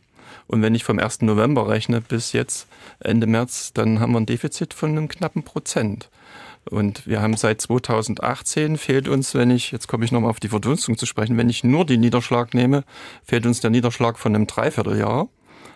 und 0.46 0.62
wenn 0.62 0.74
ich 0.74 0.82
vom 0.82 0.98
1. 0.98 1.22
November 1.22 1.68
rechne 1.68 2.00
bis 2.00 2.32
jetzt 2.32 2.66
Ende 2.98 3.28
März, 3.28 3.72
dann 3.72 4.00
haben 4.00 4.12
wir 4.12 4.20
ein 4.20 4.26
Defizit 4.26 4.74
von 4.74 4.90
einem 4.90 5.08
knappen 5.08 5.44
Prozent. 5.44 6.10
Und 6.68 7.06
wir 7.06 7.22
haben 7.22 7.36
seit 7.36 7.60
2018 7.60 8.76
fehlt 8.76 9.08
uns, 9.08 9.34
wenn 9.34 9.50
ich, 9.50 9.72
jetzt 9.72 9.88
komme 9.88 10.04
ich 10.04 10.12
nochmal 10.12 10.30
auf 10.30 10.40
die 10.40 10.48
Verdunstung 10.48 10.98
zu 10.98 11.06
sprechen, 11.06 11.36
wenn 11.36 11.48
ich 11.48 11.64
nur 11.64 11.86
den 11.86 12.00
Niederschlag 12.00 12.54
nehme, 12.54 12.84
fehlt 13.24 13.46
uns 13.46 13.60
der 13.60 13.70
Niederschlag 13.70 14.18
von 14.18 14.34
einem 14.34 14.46
Dreivierteljahr. 14.46 15.28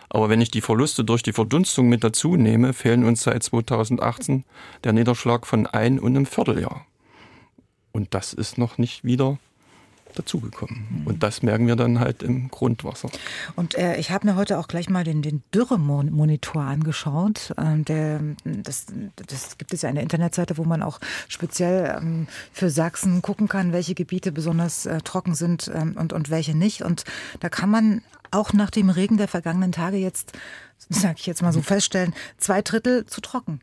Aber 0.09 0.29
wenn 0.29 0.41
ich 0.41 0.51
die 0.51 0.61
Verluste 0.61 1.03
durch 1.03 1.23
die 1.23 1.33
Verdunstung 1.33 1.89
mit 1.89 2.03
dazu 2.03 2.35
nehme, 2.35 2.73
fehlen 2.73 3.03
uns 3.03 3.23
seit 3.23 3.41
2018 3.43 4.45
der 4.83 4.93
Niederschlag 4.93 5.47
von 5.47 5.65
ein 5.67 5.99
und 5.99 6.15
einem 6.15 6.25
Vierteljahr. 6.27 6.85
Und 7.91 8.13
das 8.13 8.33
ist 8.33 8.57
noch 8.57 8.77
nicht 8.77 9.03
wieder 9.03 9.39
dazugekommen. 10.15 10.87
Mhm. 10.89 11.07
Und 11.07 11.23
das 11.23 11.43
merken 11.43 11.67
wir 11.67 11.75
dann 11.75 11.99
halt 11.99 12.23
im 12.23 12.49
Grundwasser. 12.49 13.09
Und 13.55 13.75
äh, 13.77 13.97
ich 13.97 14.11
habe 14.11 14.27
mir 14.27 14.35
heute 14.35 14.57
auch 14.59 14.67
gleich 14.67 14.89
mal 14.89 15.03
den, 15.03 15.21
den 15.21 15.43
Dürremonitor 15.53 16.61
angeschaut. 16.61 17.53
Ähm, 17.57 17.85
der, 17.85 18.21
das, 18.43 18.87
das 19.15 19.57
gibt 19.57 19.73
es 19.73 19.81
ja 19.81 19.89
eine 19.89 20.01
Internetseite, 20.01 20.57
wo 20.57 20.63
man 20.63 20.81
auch 20.81 20.99
speziell 21.27 21.97
ähm, 21.97 22.27
für 22.51 22.69
Sachsen 22.69 23.21
gucken 23.21 23.47
kann, 23.47 23.73
welche 23.73 23.95
Gebiete 23.95 24.31
besonders 24.31 24.85
äh, 24.85 24.99
trocken 25.01 25.35
sind 25.35 25.71
ähm, 25.73 25.95
und, 25.97 26.13
und 26.13 26.29
welche 26.29 26.55
nicht. 26.55 26.81
Und 26.81 27.03
da 27.39 27.49
kann 27.49 27.69
man 27.69 28.01
auch 28.35 28.53
nach 28.53 28.69
dem 28.69 28.89
Regen 28.89 29.17
der 29.17 29.27
vergangenen 29.27 29.71
Tage 29.71 29.97
jetzt 29.97 30.33
sag 30.89 31.19
ich 31.19 31.25
jetzt 31.25 31.41
mal 31.41 31.53
so 31.53 31.61
feststellen, 31.61 32.13
zwei 32.37 32.61
Drittel 32.61 33.05
zu 33.05 33.21
trocken. 33.21 33.61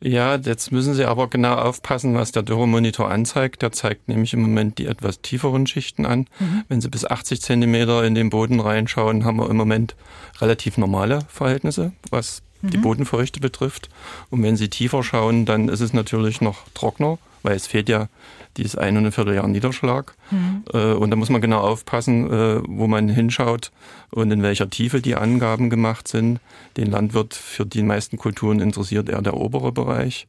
Ja, 0.00 0.36
jetzt 0.36 0.72
müssen 0.72 0.94
Sie 0.94 1.04
aber 1.04 1.28
genau 1.28 1.54
aufpassen, 1.54 2.14
was 2.14 2.32
der 2.32 2.42
Dürremonitor 2.42 3.10
anzeigt. 3.10 3.62
Der 3.62 3.72
zeigt 3.72 4.08
nämlich 4.08 4.32
im 4.32 4.42
Moment 4.42 4.78
die 4.78 4.86
etwas 4.86 5.20
tieferen 5.20 5.66
Schichten 5.66 6.06
an. 6.06 6.26
Mhm. 6.38 6.64
Wenn 6.68 6.80
Sie 6.80 6.88
bis 6.88 7.04
80 7.04 7.40
Zentimeter 7.40 8.04
in 8.04 8.14
den 8.14 8.30
Boden 8.30 8.60
reinschauen, 8.60 9.24
haben 9.24 9.38
wir 9.38 9.50
im 9.50 9.56
Moment 9.56 9.94
relativ 10.40 10.78
normale 10.78 11.20
Verhältnisse, 11.28 11.92
was 12.10 12.42
mhm. 12.62 12.70
die 12.70 12.78
Bodenfeuchte 12.78 13.40
betrifft. 13.40 13.88
Und 14.30 14.42
wenn 14.42 14.56
Sie 14.56 14.68
tiefer 14.68 15.02
schauen, 15.02 15.46
dann 15.46 15.68
ist 15.68 15.80
es 15.80 15.92
natürlich 15.92 16.40
noch 16.40 16.64
trockener 16.74 17.18
weil 17.44 17.54
es 17.54 17.68
fehlt 17.68 17.88
ja 17.88 18.08
dieses 18.56 18.76
ein 18.76 18.96
und 18.96 19.06
ein 19.06 19.12
Vierteljahr 19.12 19.46
Niederschlag. 19.48 20.14
Mhm. 20.30 20.64
Äh, 20.72 20.92
und 20.92 21.10
da 21.10 21.16
muss 21.16 21.30
man 21.30 21.40
genau 21.40 21.60
aufpassen, 21.60 22.30
äh, 22.30 22.60
wo 22.66 22.86
man 22.86 23.08
hinschaut 23.08 23.72
und 24.10 24.30
in 24.30 24.42
welcher 24.42 24.70
Tiefe 24.70 25.00
die 25.00 25.16
Angaben 25.16 25.70
gemacht 25.70 26.08
sind. 26.08 26.40
Den 26.76 26.90
Landwirt 26.90 27.34
für 27.34 27.66
die 27.66 27.82
meisten 27.82 28.16
Kulturen 28.16 28.60
interessiert 28.60 29.08
eher 29.08 29.22
der 29.22 29.36
obere 29.36 29.72
Bereich. 29.72 30.26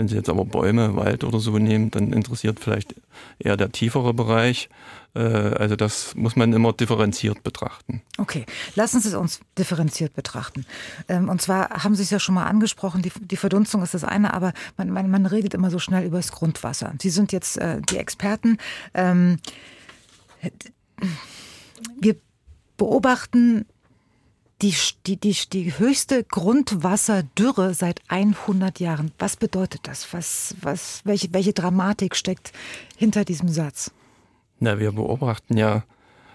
Wenn 0.00 0.08
Sie 0.08 0.16
jetzt 0.16 0.30
aber 0.30 0.46
Bäume, 0.46 0.96
Wald 0.96 1.24
oder 1.24 1.40
so 1.40 1.58
nehmen, 1.58 1.90
dann 1.90 2.14
interessiert 2.14 2.58
vielleicht 2.58 2.94
eher 3.38 3.58
der 3.58 3.70
tiefere 3.70 4.14
Bereich. 4.14 4.70
Äh, 5.14 5.20
also 5.20 5.76
das 5.76 6.14
muss 6.14 6.36
man 6.36 6.54
immer 6.54 6.72
differenziert 6.72 7.42
betrachten. 7.42 8.00
Okay, 8.16 8.46
lassen 8.76 9.02
Sie 9.02 9.08
es 9.08 9.14
uns 9.14 9.40
differenziert 9.58 10.14
betrachten. 10.14 10.64
Ähm, 11.06 11.28
und 11.28 11.42
zwar 11.42 11.84
haben 11.84 11.94
Sie 11.96 12.02
es 12.02 12.08
ja 12.08 12.18
schon 12.18 12.34
mal 12.34 12.46
angesprochen, 12.46 13.02
die, 13.02 13.36
Verdunstung 13.36 13.82
ist 13.82 13.92
das 13.92 14.04
eine, 14.04 14.32
aber 14.32 14.54
man, 14.78 14.88
man, 14.88 15.10
man, 15.10 15.26
redet 15.26 15.52
immer 15.52 15.70
so 15.70 15.78
schnell 15.78 16.06
über 16.06 16.16
das 16.16 16.32
Grundwasser. 16.32 16.94
Sie 16.98 17.10
sind 17.10 17.30
jetzt 17.30 17.58
äh, 17.58 17.82
die 17.82 17.98
Experten. 17.98 18.56
Ähm, 18.94 19.38
wir 22.00 22.16
beobachten 22.78 23.66
die, 24.62 24.74
die, 25.06 25.16
die, 25.16 25.36
die 25.52 25.78
höchste 25.78 26.24
Grundwasserdürre 26.24 27.74
seit 27.74 28.00
100 28.08 28.80
Jahren. 28.80 29.12
Was 29.18 29.36
bedeutet 29.36 29.80
das? 29.84 30.12
Was, 30.12 30.54
was, 30.60 31.00
welche, 31.04 31.32
welche 31.32 31.52
Dramatik 31.52 32.14
steckt 32.16 32.52
hinter 32.96 33.24
diesem 33.24 33.48
Satz? 33.48 33.90
Na, 34.58 34.78
wir 34.78 34.92
beobachten 34.92 35.56
ja 35.56 35.84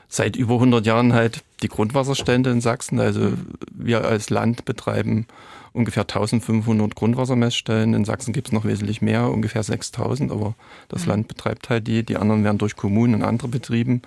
seit 0.08 0.36
über 0.36 0.56
100 0.56 0.86
Jahren 0.86 1.14
halt 1.14 1.44
die 1.62 1.68
Grundwasserstände 1.68 2.50
in 2.50 2.62
Sachsen. 2.62 3.00
Also 3.00 3.34
wir 3.72 4.06
als 4.06 4.30
Land 4.30 4.66
betreiben 4.66 5.28
ungefähr 5.76 6.04
1500 6.04 6.96
Grundwassermessstellen. 6.96 7.94
In 7.94 8.06
Sachsen 8.06 8.34
gibt 8.34 8.48
es 8.48 8.54
noch 8.54 8.66
wesentlich 8.66 9.02
mehr, 9.02 9.30
ungefähr 9.30 9.62
6000, 9.62 10.32
aber 10.32 10.56
das 10.88 11.04
mhm. 11.04 11.10
Land 11.10 11.28
betreibt 11.28 11.70
halt 11.70 11.88
die. 11.88 12.04
Die 12.04 12.18
anderen 12.18 12.44
werden 12.44 12.58
durch 12.58 12.76
Kommunen 12.76 13.16
und 13.16 13.24
andere 13.24 13.48
betrieben. 13.48 14.02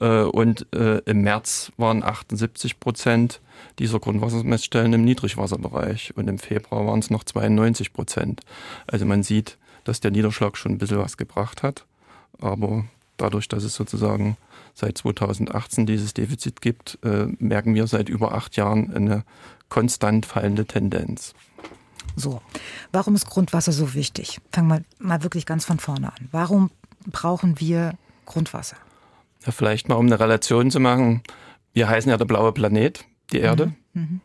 Äh, 0.00 0.22
und 0.22 0.66
äh, 0.74 0.98
im 0.98 1.22
März 1.22 1.72
waren 1.76 2.02
78 2.02 2.80
Prozent 2.80 3.40
dieser 3.78 3.98
Grundwassermessstellen 3.98 4.92
im 4.92 5.04
Niedrigwasserbereich 5.04 6.16
und 6.16 6.28
im 6.28 6.38
Februar 6.38 6.86
waren 6.86 7.00
es 7.00 7.10
noch 7.10 7.24
92 7.24 7.92
Prozent. 7.92 8.40
Also 8.86 9.04
man 9.04 9.22
sieht, 9.22 9.58
dass 9.84 10.00
der 10.00 10.10
Niederschlag 10.10 10.56
schon 10.56 10.72
ein 10.72 10.78
bisschen 10.78 10.98
was 10.98 11.16
gebracht 11.16 11.62
hat, 11.62 11.84
aber 12.40 12.84
dadurch, 13.16 13.48
dass 13.48 13.64
es 13.64 13.74
sozusagen 13.74 14.36
seit 14.74 14.96
2018 14.98 15.86
dieses 15.86 16.14
Defizit 16.14 16.60
gibt, 16.60 16.98
äh, 17.02 17.26
merken 17.38 17.74
wir 17.74 17.86
seit 17.86 18.08
über 18.08 18.32
acht 18.34 18.56
Jahren 18.56 18.94
eine 18.94 19.24
konstant 19.68 20.26
fallende 20.26 20.66
Tendenz. 20.66 21.34
So, 22.16 22.42
warum 22.92 23.14
ist 23.14 23.26
Grundwasser 23.26 23.72
so 23.72 23.94
wichtig? 23.94 24.40
Fangen 24.52 24.68
wir 24.68 24.82
mal 24.98 25.22
wirklich 25.22 25.46
ganz 25.46 25.64
von 25.64 25.78
vorne 25.78 26.08
an. 26.08 26.28
Warum 26.32 26.70
brauchen 27.06 27.60
wir 27.60 27.94
Grundwasser? 28.26 28.76
Ja, 29.46 29.52
vielleicht 29.52 29.88
mal 29.88 29.94
um 29.94 30.06
eine 30.06 30.18
Relation 30.18 30.70
zu 30.70 30.80
machen. 30.80 31.22
Wir 31.72 31.88
heißen 31.88 32.10
ja 32.10 32.16
der 32.16 32.24
blaue 32.24 32.52
Planet 32.52 33.04
die 33.32 33.38
Erde. 33.38 33.72
Mhm. 33.92 34.02
mhm. 34.02 34.20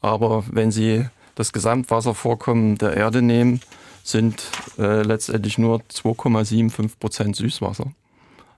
Aber 0.00 0.44
wenn 0.50 0.70
Sie 0.70 1.06
das 1.34 1.52
Gesamtwasservorkommen 1.52 2.78
der 2.78 2.96
Erde 2.96 3.22
nehmen, 3.22 3.60
sind 4.04 4.44
äh, 4.78 5.02
letztendlich 5.02 5.58
nur 5.58 5.80
2,75 5.80 6.98
Prozent 7.00 7.36
Süßwasser. 7.36 7.92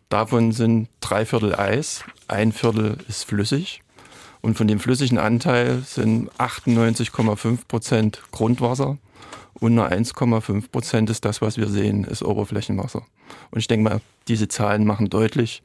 Davon 0.09 0.53
sind 0.53 0.89
drei 1.01 1.25
Viertel 1.25 1.55
Eis, 1.55 2.05
ein 2.29 2.53
Viertel 2.53 2.99
ist 3.09 3.25
flüssig. 3.25 3.83
Und 4.41 4.57
von 4.57 4.69
dem 4.69 4.81
flüssigen 4.81 5.19
Anteil 5.19 5.83
sind 5.85 6.31
98,5 6.39 7.67
Prozent 7.67 8.23
Grundwasser 8.31 8.99
und 9.55 9.75
nur 9.75 9.89
1,5 9.89 10.71
Prozent 10.71 11.11
ist 11.11 11.25
das, 11.25 11.43
was 11.43 11.57
wir 11.57 11.69
sehen, 11.69 12.05
ist 12.05 12.23
Oberflächenwasser. 12.23 13.03
Und 13.51 13.59
ich 13.59 13.67
denke 13.67 13.89
mal, 13.89 14.01
diese 14.29 14.49
Zahlen 14.49 14.85
machen 14.85 15.11
deutlich, 15.11 15.63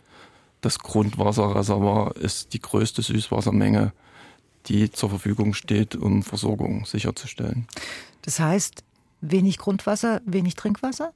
das 0.61 0.79
Grundwasserreservoir 0.79 2.15
ist 2.15 2.53
die 2.53 2.61
größte 2.61 3.01
Süßwassermenge 3.01 3.93
die 4.67 4.91
zur 4.91 5.09
Verfügung 5.09 5.53
steht, 5.53 5.95
um 5.95 6.23
Versorgung 6.23 6.85
sicherzustellen. 6.85 7.67
Das 8.21 8.39
heißt, 8.39 8.83
wenig 9.21 9.57
Grundwasser, 9.57 10.21
wenig 10.25 10.55
Trinkwasser? 10.55 11.13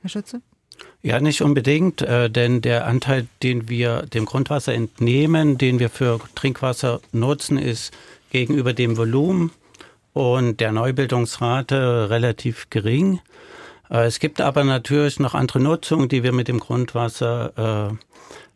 Herr 0.00 0.10
Schütze? 0.10 0.42
Ja, 1.02 1.20
nicht 1.20 1.40
unbedingt, 1.42 2.02
äh, 2.02 2.28
denn 2.28 2.62
der 2.62 2.86
Anteil, 2.86 3.28
den 3.42 3.68
wir 3.68 4.02
dem 4.02 4.24
Grundwasser 4.24 4.74
entnehmen, 4.74 5.56
den 5.56 5.78
wir 5.78 5.88
für 5.88 6.20
Trinkwasser 6.34 7.00
nutzen, 7.12 7.58
ist 7.58 7.92
gegenüber 8.30 8.72
dem 8.72 8.96
Volumen 8.96 9.52
und 10.12 10.60
der 10.60 10.72
Neubildungsrate 10.72 12.10
relativ 12.10 12.70
gering. 12.70 13.20
Äh, 13.90 14.06
es 14.06 14.18
gibt 14.18 14.40
aber 14.40 14.64
natürlich 14.64 15.20
noch 15.20 15.34
andere 15.34 15.60
Nutzungen, 15.60 16.08
die 16.08 16.22
wir 16.22 16.32
mit 16.32 16.48
dem 16.48 16.58
Grundwasser 16.58 17.96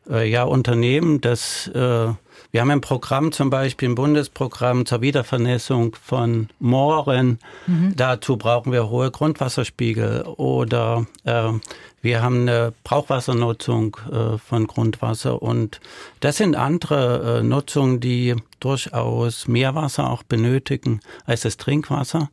äh, 0.09 0.13
äh 0.13 0.29
ja 0.29 0.43
unternehmen. 0.43 1.21
Das 1.21 1.69
äh, 1.69 2.13
wir 2.53 2.63
haben 2.63 2.71
ein 2.71 2.81
Programm 2.81 3.31
zum 3.31 3.49
Beispiel, 3.49 3.91
ein 3.91 3.95
Bundesprogramm 3.95 4.85
zur 4.85 5.03
Wiedervernässung 5.03 5.95
von 6.03 6.49
Mooren. 6.59 7.39
Mhm. 7.67 7.95
Dazu 7.95 8.37
brauchen 8.37 8.73
wir 8.73 8.91
hohe 8.91 9.11
Grundwasserspiegel 9.13 10.23
oder 10.23 11.07
wir 12.03 12.23
haben 12.23 12.43
eine 12.43 12.73
Brauchwassernutzung 12.83 13.97
äh, 14.11 14.39
von 14.39 14.67
Grundwasser 14.67 15.43
und 15.43 15.81
das 16.21 16.39
sind 16.39 16.57
andere 16.57 17.41
äh, 17.41 17.43
Nutzungen, 17.43 18.01
die 18.01 18.37
durchaus 18.59 19.49
mehr 19.49 19.75
Wasser 19.75 20.11
auch 20.11 20.23
benötigen 20.23 21.01
als 21.27 21.43
das 21.43 21.57
Trinkwasser. 21.57 22.31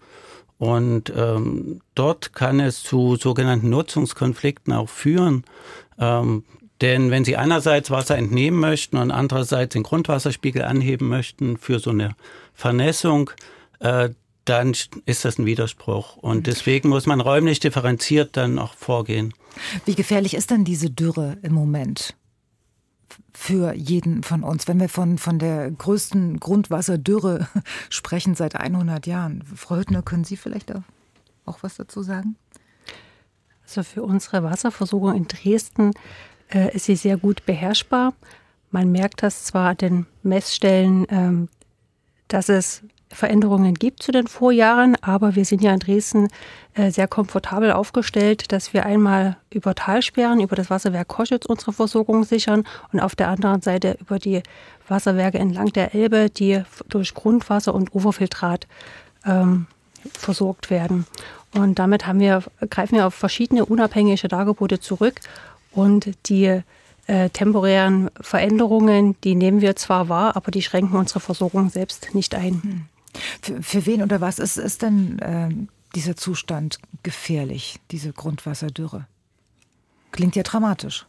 Und 0.58 1.14
ähm, 1.16 1.82
dort 1.94 2.34
kann 2.34 2.60
es 2.60 2.82
zu 2.82 3.16
sogenannten 3.16 3.70
Nutzungskonflikten 3.70 4.74
auch 4.74 4.90
führen. 4.90 5.44
Ähm, 6.00 6.44
denn 6.82 7.12
wenn 7.12 7.26
Sie 7.26 7.38
einerseits 7.38 7.92
Wasser 7.92 8.18
entnehmen 8.18 8.60
möchten 8.60 8.98
und 8.98 9.12
andererseits 9.12 9.74
den 9.74 9.84
Grundwasserspiegel 9.84 10.64
anheben 10.64 11.08
möchten 11.08 11.58
für 11.58 11.80
so 11.80 11.90
eine 11.90 12.16
Vernässung, 12.54 13.32
äh, 13.80 14.10
dann 14.46 14.74
ist 15.06 15.26
das 15.26 15.38
ein 15.38 15.46
Widerspruch. 15.46 16.18
Und 16.18 16.48
deswegen 16.48 16.90
muss 16.90 17.06
man 17.06 17.20
räumlich 17.20 17.60
differenziert 17.60 18.38
dann 18.38 18.60
auch 18.60 18.74
vorgehen. 18.74 19.34
Wie 19.86 19.96
gefährlich 19.96 20.34
ist 20.34 20.52
denn 20.52 20.64
diese 20.64 20.90
Dürre 20.90 21.38
im 21.42 21.54
Moment? 21.54 22.16
Für 23.34 23.74
jeden 23.74 24.24
von 24.24 24.44
uns, 24.44 24.68
wenn 24.68 24.80
wir 24.80 24.90
von, 24.90 25.18
von 25.18 25.40
der 25.40 25.72
größten 25.72 26.40
Grundwasserdürre 26.40 27.48
sprechen 27.90 28.36
seit 28.36 28.56
100 28.56 29.08
Jahren. 29.08 29.44
Frau 29.56 29.78
Hüttner, 29.78 30.02
können 30.02 30.24
Sie 30.24 30.38
vielleicht 30.38 30.74
auch 31.46 31.60
was 31.62 31.76
dazu 31.76 32.02
sagen? 32.02 32.36
Also 33.64 33.84
für 33.84 34.04
unsere 34.04 34.44
Wasserversorgung 34.44 35.16
in 35.16 35.28
Dresden 35.28 35.92
äh, 36.54 36.74
ist 36.76 36.86
sie 36.86 36.96
sehr 36.96 37.18
gut 37.18 37.46
beherrschbar. 37.46 38.14
Man 38.72 38.92
merkt 38.92 39.24
das 39.24 39.44
zwar 39.46 39.72
an 39.72 39.78
den 39.78 40.06
Messstellen, 40.24 41.06
ähm, 41.10 41.50
dass 42.28 42.50
es 42.50 42.82
Veränderungen 43.10 43.74
gibt 43.74 44.04
zu 44.04 44.12
den 44.12 44.28
Vorjahren, 44.28 44.96
aber 45.02 45.36
wir 45.36 45.46
sind 45.46 45.64
ja 45.64 45.74
in 45.74 45.80
Dresden 45.80 46.28
äh, 46.74 46.92
sehr 46.92 47.08
komfortabel 47.08 47.72
aufgestellt, 47.72 48.52
dass 48.52 48.74
wir 48.74 48.86
einmal 48.86 49.38
über 49.50 49.76
Talsperren, 49.76 50.40
über 50.40 50.56
das 50.56 50.70
Wasserwerk 50.70 51.08
Koschitz 51.08 51.46
unsere 51.46 51.74
Versorgung 51.74 52.24
sichern 52.24 52.66
und 52.92 53.00
auf 53.00 53.16
der 53.16 53.30
anderen 53.30 53.62
Seite 53.62 53.98
über 54.02 54.20
die 54.20 54.44
Wasserwerke 54.88 55.40
entlang 55.40 55.68
der 55.68 55.96
Elbe, 55.96 56.30
die 56.30 56.62
durch 56.90 57.14
Grundwasser 57.14 57.74
und 57.74 57.96
Uferfiltrat 57.96 58.68
ähm, 59.26 59.68
versorgt 60.14 60.70
werden. 60.70 61.06
Und 61.54 61.80
damit 61.80 62.06
haben 62.08 62.20
wir, 62.20 62.44
greifen 62.70 62.96
wir 62.96 63.08
auf 63.08 63.14
verschiedene 63.14 63.66
unabhängige 63.66 64.28
Dargebote 64.28 64.80
zurück 64.80 65.22
und 65.72 66.12
die 66.28 66.62
äh, 67.08 67.30
temporären 67.30 68.12
Veränderungen, 68.20 69.16
die 69.24 69.36
nehmen 69.36 69.62
wir 69.62 69.76
zwar 69.76 70.10
wahr, 70.10 70.36
aber 70.36 70.52
die 70.52 70.62
schränken 70.62 70.98
unsere 70.98 71.22
Versorgung 71.22 71.70
selbst 71.70 72.14
nicht 72.14 72.36
ein. 72.36 72.90
Für, 73.42 73.62
für 73.62 73.86
wen 73.86 74.04
oder 74.04 74.22
was 74.22 74.40
ist, 74.40 74.58
ist 74.58 74.82
denn 74.82 75.20
äh, 75.20 75.50
dieser 75.96 76.16
Zustand 76.16 76.80
gefährlich, 77.04 77.80
diese 77.92 78.14
Grundwasserdürre? 78.14 79.08
Klingt 80.12 80.36
ja 80.36 80.44
dramatisch. 80.44 81.06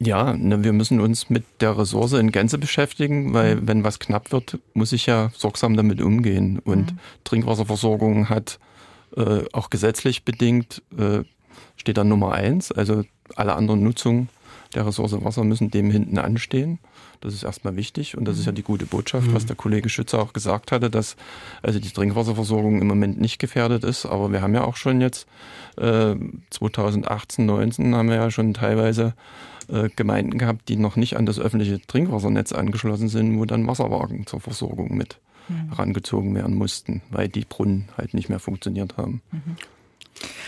Ja, 0.00 0.34
ne, 0.34 0.64
wir 0.64 0.72
müssen 0.72 1.00
uns 1.00 1.30
mit 1.30 1.44
der 1.60 1.78
Ressource 1.78 2.12
in 2.14 2.32
Gänze 2.32 2.58
beschäftigen, 2.58 3.32
weil 3.32 3.56
mhm. 3.56 3.68
wenn 3.68 3.84
was 3.84 3.98
knapp 3.98 4.32
wird, 4.32 4.58
muss 4.74 4.92
ich 4.92 5.06
ja 5.06 5.30
sorgsam 5.34 5.76
damit 5.76 6.00
umgehen. 6.00 6.58
Und 6.58 6.92
mhm. 6.92 6.98
Trinkwasserversorgung 7.24 8.28
hat 8.28 8.58
äh, 9.16 9.44
auch 9.52 9.70
gesetzlich 9.70 10.24
bedingt, 10.24 10.82
äh, 10.96 11.22
steht 11.76 11.96
da 11.96 12.04
Nummer 12.04 12.32
eins. 12.32 12.72
Also 12.72 13.04
alle 13.36 13.54
anderen 13.54 13.82
Nutzungen 13.82 14.28
der 14.74 14.86
Ressource 14.86 15.12
Wasser 15.24 15.44
müssen 15.44 15.70
dem 15.70 15.90
hinten 15.90 16.18
anstehen. 16.18 16.78
Das 17.20 17.32
ist 17.32 17.42
erstmal 17.42 17.76
wichtig 17.76 18.16
und 18.16 18.26
das 18.26 18.38
ist 18.38 18.46
ja 18.46 18.52
die 18.52 18.62
gute 18.62 18.86
Botschaft, 18.86 19.28
mhm. 19.28 19.34
was 19.34 19.46
der 19.46 19.56
Kollege 19.56 19.88
Schützer 19.88 20.20
auch 20.20 20.32
gesagt 20.32 20.72
hatte, 20.72 20.90
dass 20.90 21.16
also 21.62 21.78
die 21.78 21.90
Trinkwasserversorgung 21.90 22.80
im 22.80 22.86
Moment 22.86 23.20
nicht 23.20 23.38
gefährdet 23.38 23.84
ist. 23.84 24.06
Aber 24.06 24.32
wir 24.32 24.42
haben 24.42 24.54
ja 24.54 24.64
auch 24.64 24.76
schon 24.76 25.00
jetzt 25.00 25.26
äh, 25.78 26.14
2018, 26.50 27.46
19 27.46 27.94
haben 27.94 28.08
wir 28.08 28.16
ja 28.16 28.30
schon 28.30 28.52
teilweise 28.52 29.14
äh, 29.68 29.88
Gemeinden 29.94 30.38
gehabt, 30.38 30.68
die 30.68 30.76
noch 30.76 30.96
nicht 30.96 31.16
an 31.16 31.26
das 31.26 31.38
öffentliche 31.38 31.80
Trinkwassernetz 31.80 32.52
angeschlossen 32.52 33.08
sind, 33.08 33.38
wo 33.38 33.44
dann 33.44 33.66
Wasserwagen 33.66 34.26
zur 34.26 34.40
Versorgung 34.40 34.96
mit 34.96 35.18
mhm. 35.48 35.70
herangezogen 35.70 36.34
werden 36.34 36.56
mussten, 36.56 37.02
weil 37.10 37.28
die 37.28 37.44
Brunnen 37.44 37.88
halt 37.96 38.14
nicht 38.14 38.28
mehr 38.28 38.40
funktioniert 38.40 38.96
haben. 38.96 39.22
Mhm. 39.32 39.56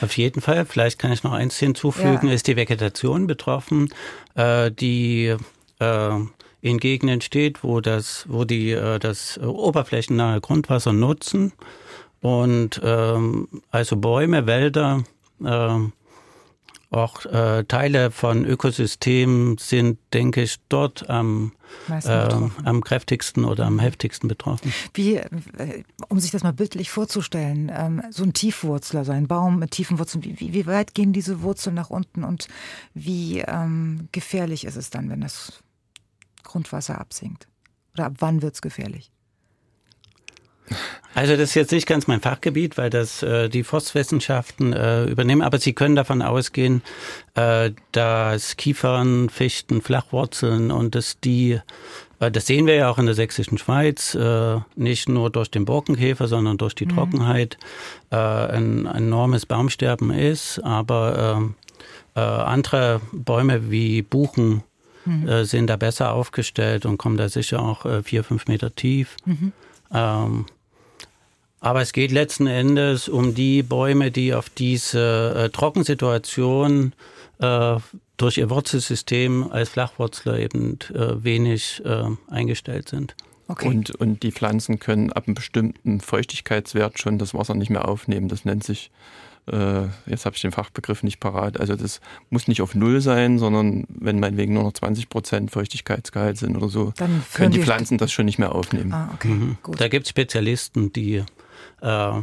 Auf 0.00 0.16
jeden 0.16 0.40
Fall. 0.40 0.64
Vielleicht 0.66 0.98
kann 0.98 1.12
ich 1.12 1.22
noch 1.22 1.32
eins 1.32 1.58
hinzufügen, 1.58 2.28
ja. 2.28 2.32
ist 2.32 2.46
die 2.46 2.56
Vegetation 2.56 3.26
betroffen, 3.26 3.92
äh, 4.34 4.70
die 4.70 5.36
äh, 5.78 6.18
in 6.60 6.78
Gegenden 6.78 7.20
steht, 7.20 7.62
wo 7.62 7.80
das, 7.80 8.24
wo 8.28 8.44
die 8.44 8.72
äh, 8.72 8.98
das 8.98 9.38
oberflächennahe 9.38 10.40
Grundwasser 10.40 10.92
nutzen 10.92 11.52
und 12.20 12.80
ähm, 12.82 13.48
also 13.70 13.96
Bäume, 13.96 14.46
Wälder, 14.46 15.04
auch 16.96 17.24
äh, 17.26 17.64
Teile 17.64 18.10
von 18.10 18.44
Ökosystemen 18.44 19.58
sind, 19.58 19.98
denke 20.12 20.42
ich, 20.42 20.56
dort 20.68 21.08
am, 21.08 21.52
äh, 21.88 22.28
am 22.64 22.82
kräftigsten 22.82 23.44
oder 23.44 23.66
am 23.66 23.78
heftigsten 23.78 24.28
betroffen. 24.28 24.72
Wie, 24.94 25.16
äh, 25.16 25.84
um 26.08 26.20
sich 26.20 26.30
das 26.30 26.42
mal 26.42 26.52
bildlich 26.52 26.90
vorzustellen, 26.90 27.70
ähm, 27.74 28.02
so 28.10 28.22
ein 28.22 28.32
Tiefwurzler, 28.32 29.04
so 29.04 29.12
ein 29.12 29.28
Baum 29.28 29.58
mit 29.58 29.72
tiefen 29.72 29.98
Wurzeln, 29.98 30.24
wie, 30.24 30.52
wie 30.52 30.66
weit 30.66 30.94
gehen 30.94 31.12
diese 31.12 31.42
Wurzeln 31.42 31.74
nach 31.74 31.90
unten 31.90 32.24
und 32.24 32.48
wie 32.94 33.40
ähm, 33.40 34.08
gefährlich 34.12 34.64
ist 34.64 34.76
es 34.76 34.90
dann, 34.90 35.10
wenn 35.10 35.20
das 35.20 35.60
Grundwasser 36.42 37.00
absinkt? 37.00 37.48
Oder 37.94 38.06
ab 38.06 38.14
wann 38.18 38.42
wird 38.42 38.54
es 38.54 38.62
gefährlich? 38.62 39.10
Also 41.14 41.32
das 41.32 41.50
ist 41.50 41.54
jetzt 41.54 41.72
nicht 41.72 41.86
ganz 41.86 42.06
mein 42.06 42.20
Fachgebiet, 42.20 42.76
weil 42.76 42.90
das 42.90 43.22
äh, 43.22 43.48
die 43.48 43.64
Forstwissenschaften 43.64 44.72
äh, 44.72 45.04
übernehmen, 45.04 45.42
aber 45.42 45.58
Sie 45.58 45.72
können 45.72 45.96
davon 45.96 46.20
ausgehen, 46.20 46.82
äh, 47.34 47.70
dass 47.92 48.56
Kiefern, 48.56 49.30
Fichten, 49.30 49.80
Flachwurzeln 49.80 50.70
und 50.70 50.94
dass 50.94 51.18
die, 51.20 51.60
äh, 52.20 52.30
das 52.30 52.46
sehen 52.46 52.66
wir 52.66 52.74
ja 52.74 52.90
auch 52.90 52.98
in 52.98 53.06
der 53.06 53.14
sächsischen 53.14 53.56
Schweiz, 53.56 54.14
äh, 54.14 54.58
nicht 54.74 55.08
nur 55.08 55.30
durch 55.30 55.50
den 55.50 55.64
Borkenkäfer, 55.64 56.28
sondern 56.28 56.58
durch 56.58 56.74
die 56.74 56.84
mhm. 56.84 56.90
Trockenheit 56.90 57.56
äh, 58.10 58.16
ein, 58.16 58.86
ein 58.86 59.04
enormes 59.04 59.46
Baumsterben 59.46 60.10
ist, 60.10 60.62
aber 60.62 61.54
äh, 62.14 62.20
äh, 62.20 62.20
andere 62.20 63.00
Bäume 63.12 63.70
wie 63.70 64.02
Buchen 64.02 64.64
mhm. 65.06 65.28
äh, 65.28 65.44
sind 65.44 65.68
da 65.68 65.76
besser 65.76 66.12
aufgestellt 66.12 66.84
und 66.84 66.98
kommen 66.98 67.16
da 67.16 67.28
sicher 67.28 67.60
auch 67.60 67.86
äh, 67.86 68.02
vier, 68.02 68.24
fünf 68.24 68.48
Meter 68.48 68.74
tief. 68.74 69.16
Mhm. 69.24 69.52
Ähm, 69.92 70.46
aber 71.60 71.80
es 71.80 71.92
geht 71.92 72.12
letzten 72.12 72.46
Endes 72.46 73.08
um 73.08 73.34
die 73.34 73.62
Bäume, 73.62 74.10
die 74.10 74.34
auf 74.34 74.48
diese 74.50 75.34
äh, 75.36 75.48
Trockensituation 75.50 76.92
äh, 77.38 77.76
durch 78.16 78.38
ihr 78.38 78.50
Wurzelsystem 78.50 79.50
als 79.50 79.68
Flachwurzler 79.68 80.38
eben 80.38 80.78
äh, 80.94 81.22
wenig 81.22 81.82
äh, 81.84 82.04
eingestellt 82.28 82.88
sind. 82.88 83.14
Okay. 83.48 83.68
Und, 83.68 83.90
und 83.94 84.22
die 84.22 84.32
Pflanzen 84.32 84.78
können 84.80 85.12
ab 85.12 85.24
einem 85.26 85.34
bestimmten 85.34 86.00
Feuchtigkeitswert 86.00 86.98
schon 86.98 87.18
das 87.18 87.32
Wasser 87.32 87.54
nicht 87.54 87.70
mehr 87.70 87.88
aufnehmen. 87.88 88.28
Das 88.28 88.44
nennt 88.44 88.64
sich, 88.64 88.90
äh, 89.46 89.82
jetzt 90.06 90.26
habe 90.26 90.34
ich 90.34 90.42
den 90.42 90.50
Fachbegriff 90.50 91.04
nicht 91.04 91.20
parat, 91.20 91.60
also 91.60 91.76
das 91.76 92.00
muss 92.28 92.48
nicht 92.48 92.60
auf 92.60 92.74
Null 92.74 93.00
sein, 93.00 93.38
sondern 93.38 93.84
wenn 93.88 94.18
meinetwegen 94.18 94.54
nur 94.54 94.64
noch 94.64 94.72
20 94.72 95.08
Prozent 95.08 95.50
Feuchtigkeitsgehalt 95.52 96.38
sind 96.38 96.56
oder 96.56 96.68
so, 96.68 96.92
Dann 96.96 97.22
können 97.34 97.52
die 97.52 97.62
Pflanzen 97.62 97.98
das 97.98 98.10
schon 98.10 98.24
nicht 98.24 98.38
mehr 98.38 98.52
aufnehmen. 98.52 98.92
Ah, 98.92 99.10
okay. 99.14 99.28
Mhm. 99.28 99.58
Da 99.78 99.86
gibt 99.86 100.06
es 100.06 100.10
Spezialisten, 100.10 100.92
die 100.92 101.22
äh, 101.86 102.20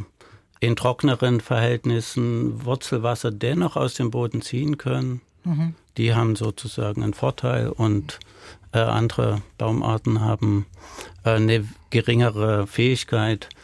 in 0.59 0.75
trockneren 0.75 1.41
Verhältnissen 1.41 2.65
Wurzelwasser 2.65 3.31
dennoch 3.31 3.75
aus 3.75 3.95
dem 3.95 4.11
Boden 4.11 4.41
ziehen 4.41 4.77
können. 4.77 5.21
Mhm. 5.43 5.75
Die 5.97 6.13
haben 6.13 6.35
sozusagen 6.35 7.03
einen 7.03 7.13
Vorteil 7.13 7.69
und 7.69 8.19
äh, 8.71 8.79
andere 8.79 9.41
Baumarten 9.57 10.21
haben 10.21 10.65
äh, 11.23 11.31
eine 11.31 11.67
geringere 11.89 12.67
Fähigkeit, 12.67 13.45
äh, 13.45 13.55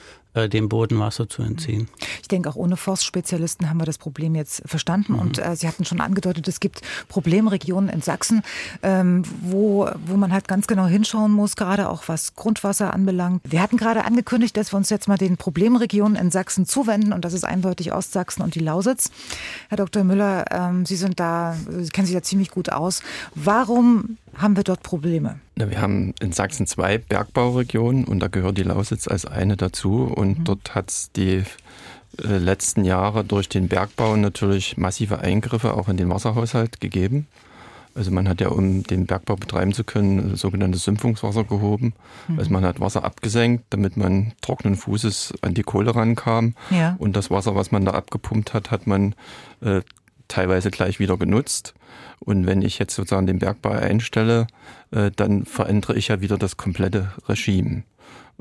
dem 0.47 0.69
Boden 0.69 0.99
Wasser 0.99 1.27
zu 1.27 1.41
entziehen. 1.41 1.89
Ich 2.21 2.27
denke, 2.27 2.49
auch 2.49 2.55
ohne 2.55 2.77
Forstspezialisten 2.77 3.69
haben 3.69 3.79
wir 3.79 3.85
das 3.85 3.97
Problem 3.97 4.35
jetzt 4.35 4.61
verstanden. 4.65 5.13
Mhm. 5.13 5.19
Und 5.19 5.39
äh, 5.39 5.55
Sie 5.55 5.67
hatten 5.67 5.85
schon 5.85 5.99
angedeutet, 5.99 6.47
es 6.47 6.59
gibt 6.59 6.81
Problemregionen 7.07 7.89
in 7.89 8.01
Sachsen, 8.01 8.43
ähm, 8.83 9.23
wo, 9.41 9.89
wo 10.05 10.15
man 10.15 10.31
halt 10.31 10.47
ganz 10.47 10.67
genau 10.67 10.85
hinschauen 10.85 11.31
muss, 11.31 11.55
gerade 11.55 11.89
auch 11.89 12.03
was 12.07 12.35
Grundwasser 12.35 12.93
anbelangt. 12.93 13.41
Wir 13.43 13.61
hatten 13.61 13.77
gerade 13.77 14.05
angekündigt, 14.05 14.55
dass 14.55 14.71
wir 14.71 14.77
uns 14.77 14.89
jetzt 14.89 15.07
mal 15.07 15.17
den 15.17 15.37
Problemregionen 15.37 16.15
in 16.15 16.31
Sachsen 16.31 16.65
zuwenden. 16.65 17.13
Und 17.13 17.25
das 17.25 17.33
ist 17.33 17.43
eindeutig 17.43 17.91
Ostsachsen 17.91 18.43
und 18.43 18.55
die 18.55 18.59
Lausitz. 18.59 19.11
Herr 19.69 19.77
Dr. 19.77 20.03
Müller, 20.03 20.45
ähm, 20.51 20.85
Sie 20.85 20.95
sind 20.95 21.19
da, 21.19 21.55
Sie 21.69 21.89
kennen 21.89 22.05
sich 22.07 22.15
da 22.15 22.21
ziemlich 22.21 22.51
gut 22.51 22.71
aus. 22.71 23.01
Warum 23.35 24.17
haben 24.41 24.55
wir 24.55 24.63
dort 24.63 24.83
Probleme? 24.83 25.39
Wir 25.55 25.81
haben 25.81 26.13
in 26.19 26.31
Sachsen 26.31 26.65
zwei 26.65 26.97
Bergbauregionen 26.97 28.05
und 28.05 28.19
da 28.19 28.27
gehört 28.27 28.57
die 28.57 28.63
Lausitz 28.63 29.07
als 29.07 29.25
eine 29.25 29.57
dazu. 29.57 30.03
Und 30.03 30.39
mhm. 30.39 30.43
dort 30.45 30.75
hat 30.75 30.89
es 30.89 31.11
die 31.11 31.43
äh, 32.23 32.37
letzten 32.37 32.85
Jahre 32.85 33.23
durch 33.23 33.49
den 33.49 33.67
Bergbau 33.67 34.15
natürlich 34.15 34.77
massive 34.77 35.19
Eingriffe 35.19 35.73
auch 35.73 35.89
in 35.89 35.97
den 35.97 36.09
Wasserhaushalt 36.09 36.79
gegeben. 36.79 37.27
Also 37.95 38.11
man 38.11 38.29
hat 38.29 38.39
ja, 38.39 38.49
um 38.49 38.83
den 38.83 39.07
Bergbau 39.07 39.35
betreiben 39.35 39.73
zu 39.73 39.83
können, 39.83 40.35
sogenanntes 40.35 40.83
Sümpfungswasser 40.83 41.43
gehoben. 41.43 41.93
Mhm. 42.27 42.39
Also 42.39 42.51
man 42.51 42.63
hat 42.63 42.79
Wasser 42.79 43.03
abgesenkt, 43.03 43.65
damit 43.71 43.97
man 43.97 44.33
trockenen 44.41 44.75
Fußes 44.75 45.33
an 45.41 45.53
die 45.53 45.63
Kohle 45.63 45.95
rankam. 45.95 46.55
Ja. 46.69 46.95
Und 46.99 47.15
das 47.15 47.29
Wasser, 47.29 47.55
was 47.55 47.71
man 47.71 47.85
da 47.85 47.91
abgepumpt 47.91 48.53
hat, 48.53 48.71
hat 48.71 48.87
man 48.87 49.15
äh, 49.61 49.81
teilweise 50.27 50.71
gleich 50.71 50.99
wieder 50.99 51.17
genutzt. 51.17 51.73
Und 52.19 52.45
wenn 52.45 52.61
ich 52.61 52.79
jetzt 52.79 52.95
sozusagen 52.95 53.27
den 53.27 53.39
Bergbau 53.39 53.71
einstelle, 53.71 54.47
äh, 54.91 55.11
dann 55.15 55.45
verändere 55.45 55.95
ich 55.95 56.09
ja 56.09 56.21
wieder 56.21 56.37
das 56.37 56.57
komplette 56.57 57.11
Regime. 57.27 57.83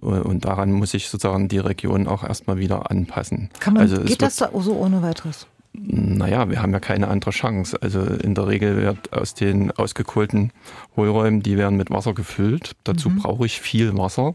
Äh, 0.03 0.07
und 0.07 0.45
daran 0.45 0.73
muss 0.73 0.95
ich 0.95 1.09
sozusagen 1.09 1.49
die 1.49 1.59
Region 1.59 2.07
auch 2.07 2.25
erstmal 2.25 2.59
wieder 2.59 2.91
anpassen. 2.91 3.51
Kann 3.61 3.75
man, 3.75 3.83
also 3.83 4.03
geht 4.03 4.23
das 4.23 4.37
so 4.37 4.73
ohne 4.73 5.03
weiteres? 5.03 5.47
Naja, 5.75 6.51
wir 6.51 6.61
haben 6.61 6.73
ja 6.73 6.81
keine 6.81 7.09
andere 7.09 7.31
Chance. 7.31 7.81
Also 7.81 8.03
in 8.03 8.35
der 8.35 8.49
Regel 8.49 8.77
wird 8.77 9.13
aus 9.13 9.35
den 9.35 9.71
ausgekohlten 9.71 10.53
Hohlräumen, 10.97 11.43
die 11.43 11.57
werden 11.57 11.77
mit 11.77 11.91
Wasser 11.91 12.15
gefüllt. 12.15 12.73
Dazu 12.85 13.11
mhm. 13.11 13.19
brauche 13.19 13.47
ich 13.47 13.61
viel 13.61 13.97
Wasser. 13.97 14.35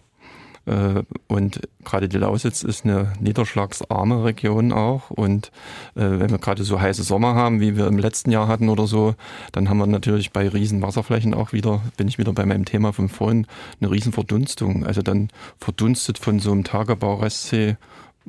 Äh, 0.66 1.04
und 1.28 1.62
gerade 1.84 2.08
die 2.08 2.18
Lausitz 2.18 2.64
ist 2.64 2.86
eine 2.86 3.14
niederschlagsarme 3.20 4.24
Region 4.24 4.72
auch. 4.72 5.10
Und 5.10 5.48
äh, 5.96 6.02
wenn 6.02 6.30
wir 6.30 6.38
gerade 6.38 6.64
so 6.64 6.80
heiße 6.80 7.04
Sommer 7.04 7.36
haben, 7.36 7.60
wie 7.60 7.76
wir 7.76 7.88
im 7.88 7.98
letzten 7.98 8.32
Jahr 8.32 8.48
hatten 8.48 8.70
oder 8.70 8.88
so, 8.88 9.16
dann 9.52 9.70
haben 9.70 9.78
wir 9.78 9.88
natürlich 9.88 10.32
bei 10.32 10.48
riesen 10.48 10.82
Wasserflächen 10.82 11.34
auch 11.34 11.54
wieder, 11.54 11.82
bin 11.98 12.08
ich 12.08 12.18
wieder 12.18 12.34
bei 12.34 12.46
meinem 12.46 12.66
Thema 12.66 12.94
von 12.94 13.10
vorhin, 13.10 13.48
eine 13.82 13.92
riesen 13.92 14.14
Verdunstung. 14.14 14.86
Also 14.86 15.02
dann 15.02 15.30
verdunstet 15.58 16.18
von 16.18 16.40
so 16.40 16.52
einem 16.52 16.64
Tagebaurestsee 16.64 17.78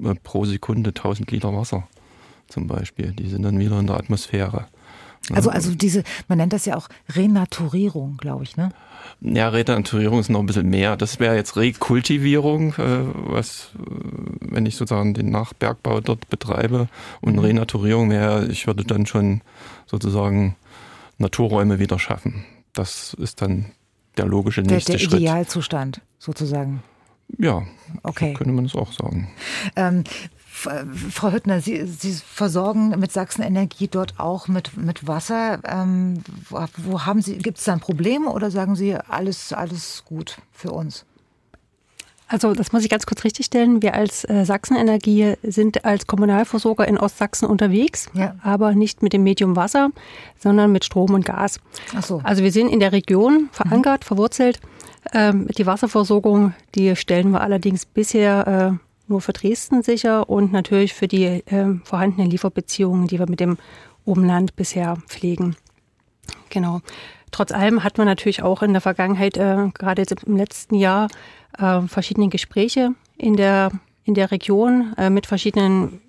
äh, 0.02 0.14
pro 0.22 0.44
Sekunde 0.44 0.90
1000 0.90 1.30
Liter 1.30 1.54
Wasser 1.54 1.86
zum 2.48 2.66
Beispiel. 2.66 3.12
Die 3.12 3.28
sind 3.28 3.42
dann 3.42 3.58
wieder 3.58 3.78
in 3.78 3.86
der 3.86 3.96
Atmosphäre. 3.96 4.66
Also, 5.32 5.50
also 5.50 5.74
diese, 5.74 6.02
man 6.28 6.38
nennt 6.38 6.52
das 6.52 6.66
ja 6.66 6.76
auch 6.76 6.88
Renaturierung, 7.14 8.16
glaube 8.18 8.44
ich, 8.44 8.56
ne? 8.56 8.70
Ja, 9.20 9.48
Renaturierung 9.48 10.18
ist 10.18 10.28
noch 10.28 10.40
ein 10.40 10.46
bisschen 10.46 10.68
mehr. 10.68 10.96
Das 10.96 11.18
wäre 11.18 11.34
jetzt 11.36 11.56
Rekultivierung, 11.56 12.74
äh, 12.74 13.06
was, 13.14 13.70
äh, 13.74 13.80
wenn 14.40 14.66
ich 14.66 14.76
sozusagen 14.76 15.14
den 15.14 15.30
Nachbergbau 15.30 16.00
dort 16.00 16.28
betreibe. 16.28 16.88
Und 17.20 17.34
mhm. 17.34 17.40
Renaturierung 17.40 18.10
wäre, 18.10 18.46
ich 18.48 18.66
würde 18.66 18.84
dann 18.84 19.06
schon 19.06 19.40
sozusagen 19.86 20.56
Naturräume 21.18 21.78
wieder 21.78 21.98
schaffen. 21.98 22.44
Das 22.74 23.14
ist 23.14 23.40
dann 23.40 23.66
der 24.16 24.26
logische 24.26 24.62
nächste 24.62 24.92
der, 24.92 24.98
der 24.98 25.04
Schritt. 25.04 25.12
Der 25.12 25.20
Idealzustand 25.20 26.00
sozusagen. 26.18 26.82
Ja, 27.38 27.62
okay. 28.02 28.32
so 28.32 28.38
könnte 28.38 28.52
man 28.52 28.66
es 28.66 28.74
auch 28.74 28.92
sagen. 28.92 29.28
Ähm, 29.76 30.04
Frau 31.10 31.32
Hüttner, 31.32 31.60
Sie, 31.60 31.86
Sie 31.86 32.12
versorgen 32.12 32.90
mit 32.98 33.12
Sachsenenergie 33.12 33.88
dort 33.88 34.18
auch 34.18 34.48
mit, 34.48 34.76
mit 34.76 35.06
Wasser. 35.06 35.60
Ähm, 35.64 36.22
wo, 36.48 36.64
wo 36.78 37.06
haben 37.06 37.22
Sie, 37.22 37.38
gibt 37.38 37.58
es 37.58 37.64
da 37.64 37.72
ein 37.72 37.80
Problem 37.80 38.26
oder 38.26 38.50
sagen 38.50 38.76
Sie, 38.76 38.94
alles, 38.94 39.52
alles 39.52 40.04
gut 40.04 40.38
für 40.52 40.70
uns? 40.70 41.04
Also 42.26 42.54
das 42.54 42.72
muss 42.72 42.82
ich 42.82 42.90
ganz 42.90 43.06
kurz 43.06 43.22
richtigstellen. 43.24 43.82
Wir 43.82 43.94
als 43.94 44.28
äh, 44.28 44.44
Sachsenenergie 44.44 45.34
sind 45.42 45.84
als 45.84 46.06
Kommunalversorger 46.06 46.88
in 46.88 46.98
Ostsachsen 46.98 47.46
unterwegs, 47.46 48.08
ja. 48.14 48.34
aber 48.42 48.74
nicht 48.74 49.02
mit 49.02 49.12
dem 49.12 49.22
Medium 49.22 49.56
Wasser, 49.56 49.90
sondern 50.40 50.72
mit 50.72 50.84
Strom 50.84 51.12
und 51.12 51.26
Gas. 51.26 51.60
Ach 51.94 52.02
so. 52.02 52.20
Also 52.24 52.42
wir 52.42 52.50
sind 52.50 52.68
in 52.70 52.80
der 52.80 52.92
Region 52.92 53.50
verankert, 53.52 54.00
mhm. 54.02 54.06
verwurzelt. 54.06 54.60
Ähm, 55.12 55.48
die 55.58 55.66
Wasserversorgung, 55.66 56.54
die 56.74 56.96
stellen 56.96 57.30
wir 57.30 57.42
allerdings 57.42 57.84
bisher 57.84 58.78
äh, 58.80 58.93
nur 59.06 59.20
für 59.20 59.32
Dresden 59.32 59.82
sicher 59.82 60.28
und 60.28 60.52
natürlich 60.52 60.94
für 60.94 61.08
die 61.08 61.24
äh, 61.24 61.74
vorhandenen 61.84 62.30
Lieferbeziehungen, 62.30 63.06
die 63.06 63.18
wir 63.18 63.28
mit 63.28 63.40
dem 63.40 63.58
Umland 64.04 64.56
bisher 64.56 64.96
pflegen. 65.08 65.56
Genau. 66.50 66.80
Trotz 67.30 67.52
allem 67.52 67.82
hat 67.82 67.98
man 67.98 68.06
natürlich 68.06 68.42
auch 68.42 68.62
in 68.62 68.72
der 68.72 68.80
Vergangenheit, 68.80 69.36
äh, 69.36 69.68
gerade 69.74 70.02
jetzt 70.02 70.24
im 70.24 70.36
letzten 70.36 70.76
Jahr, 70.76 71.08
äh, 71.58 71.82
verschiedene 71.82 72.28
Gespräche 72.28 72.94
in 73.16 73.36
der, 73.36 73.70
in 74.04 74.14
der 74.14 74.30
Region 74.30 74.94
äh, 74.96 75.10
mit 75.10 75.26
verschiedenen 75.26 76.00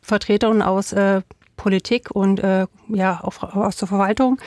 Vertretern 0.00 0.62
aus 0.62 0.92
äh, 0.92 1.22
Politik 1.56 2.10
und 2.10 2.40
äh, 2.40 2.66
ja, 2.88 3.20
auch 3.22 3.42
aus 3.54 3.76
der 3.76 3.88
Verwaltung 3.88 4.38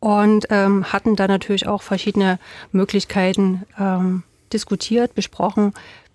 und 0.00 0.46
ähm, 0.50 0.92
hatten 0.92 1.16
da 1.16 1.28
natürlich 1.28 1.66
auch 1.66 1.82
verschiedene 1.82 2.38
Möglichkeiten 2.72 3.62
ähm, 3.78 4.22
diskutiert, 4.52 5.14
besprochen, 5.14 5.72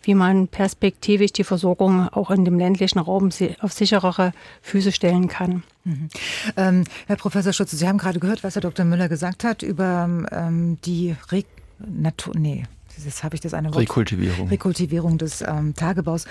wie 0.07 0.15
man 0.15 0.47
perspektivisch 0.47 1.33
die 1.33 1.43
Versorgung 1.43 2.07
auch 2.09 2.31
in 2.31 2.45
dem 2.45 2.57
ländlichen 2.57 2.99
Raum 2.99 3.29
auf 3.59 3.73
sicherere 3.73 4.31
Füße 4.61 4.93
stellen 4.93 5.27
kann. 5.27 5.63
Mhm. 5.83 6.09
Ähm, 6.55 6.83
Herr 7.07 7.17
Professor 7.17 7.51
Schutze, 7.51 7.75
Sie 7.75 7.87
haben 7.87 7.97
gerade 7.97 8.19
gehört, 8.19 8.43
was 8.43 8.55
Herr 8.55 8.61
Dr. 8.61 8.85
Müller 8.85 9.09
gesagt 9.09 9.43
hat 9.43 9.61
über 9.63 10.09
ähm, 10.31 10.77
die 10.85 11.15
Re 11.29 11.43
Natur, 11.79 12.33
nee, 12.35 12.63
jetzt 13.05 13.23
habe 13.23 13.35
ich 13.35 13.41
das 13.41 13.53
eine 13.53 13.67
Wort. 13.69 13.81
Rekultivierung. 13.81 14.47
Rekultivierung 14.47 15.17
des 15.19 15.41
ähm, 15.41 15.75
Tagebaus. 15.75 16.25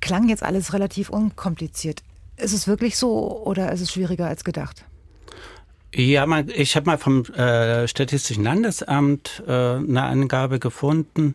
Klang 0.00 0.28
jetzt 0.28 0.44
alles 0.44 0.72
relativ 0.72 1.10
unkompliziert. 1.10 2.02
Ist 2.36 2.52
es 2.52 2.68
wirklich 2.68 2.96
so 2.96 3.42
oder 3.44 3.72
ist 3.72 3.80
es 3.80 3.90
schwieriger 3.90 4.28
als 4.28 4.44
gedacht? 4.44 4.84
Ja, 5.94 6.26
man, 6.26 6.48
ich 6.50 6.76
habe 6.76 6.86
mal 6.86 6.98
vom 6.98 7.24
äh, 7.24 7.88
Statistischen 7.88 8.44
Landesamt 8.44 9.42
äh, 9.46 9.50
eine 9.52 10.02
Angabe 10.02 10.58
gefunden, 10.58 11.34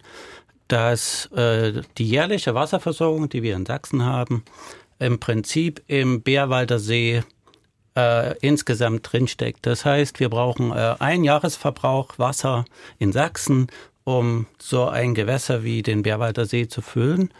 dass 0.74 1.28
äh, 1.34 1.84
die 2.00 2.10
jährliche 2.10 2.56
Wasserversorgung, 2.56 3.30
die 3.30 3.44
wir 3.44 3.56
in 3.56 3.68
Sachsen 3.68 4.04
haben, 4.04 4.44
im 4.98 5.20
Prinzip 5.20 5.84
im 5.86 6.24
Bärwalder 6.24 6.80
See 6.80 7.22
äh, 7.96 8.36
insgesamt 8.40 9.14
drinsteckt. 9.14 9.68
Das 9.68 9.86
heißt, 9.86 10.20
wir 10.20 10.30
brauchen 10.30 10.72
äh, 10.72 10.96
einen 10.98 11.26
Jahresverbrauch 11.26 12.18
Wasser 12.18 12.66
in 12.98 13.12
Sachsen, 13.12 13.68
um 14.04 14.48
so 14.58 14.88
ein 14.88 15.14
Gewässer 15.14 15.64
wie 15.64 15.84
den 15.84 16.02
Bärwalder 16.02 16.48
See 16.48 16.68
zu 16.68 16.82
füllen. 16.82 17.32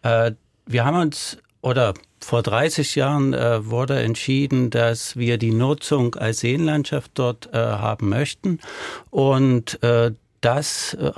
Äh, 0.00 0.32
wir 0.64 0.86
haben 0.86 0.96
uns, 0.96 1.36
oder 1.60 1.92
vor 2.20 2.42
30 2.42 2.94
Jahren 2.94 3.34
äh, 3.34 3.66
wurde 3.68 4.00
entschieden, 4.00 4.70
dass 4.70 5.14
wir 5.18 5.36
die 5.36 5.52
Nutzung 5.52 6.14
als 6.14 6.40
Seenlandschaft 6.40 7.10
dort 7.16 7.52
äh, 7.52 7.58
haben 7.58 8.08
möchten. 8.08 8.60
Und 9.10 9.82
äh, 9.82 10.12
das 10.40 10.94
äh, 10.94 11.10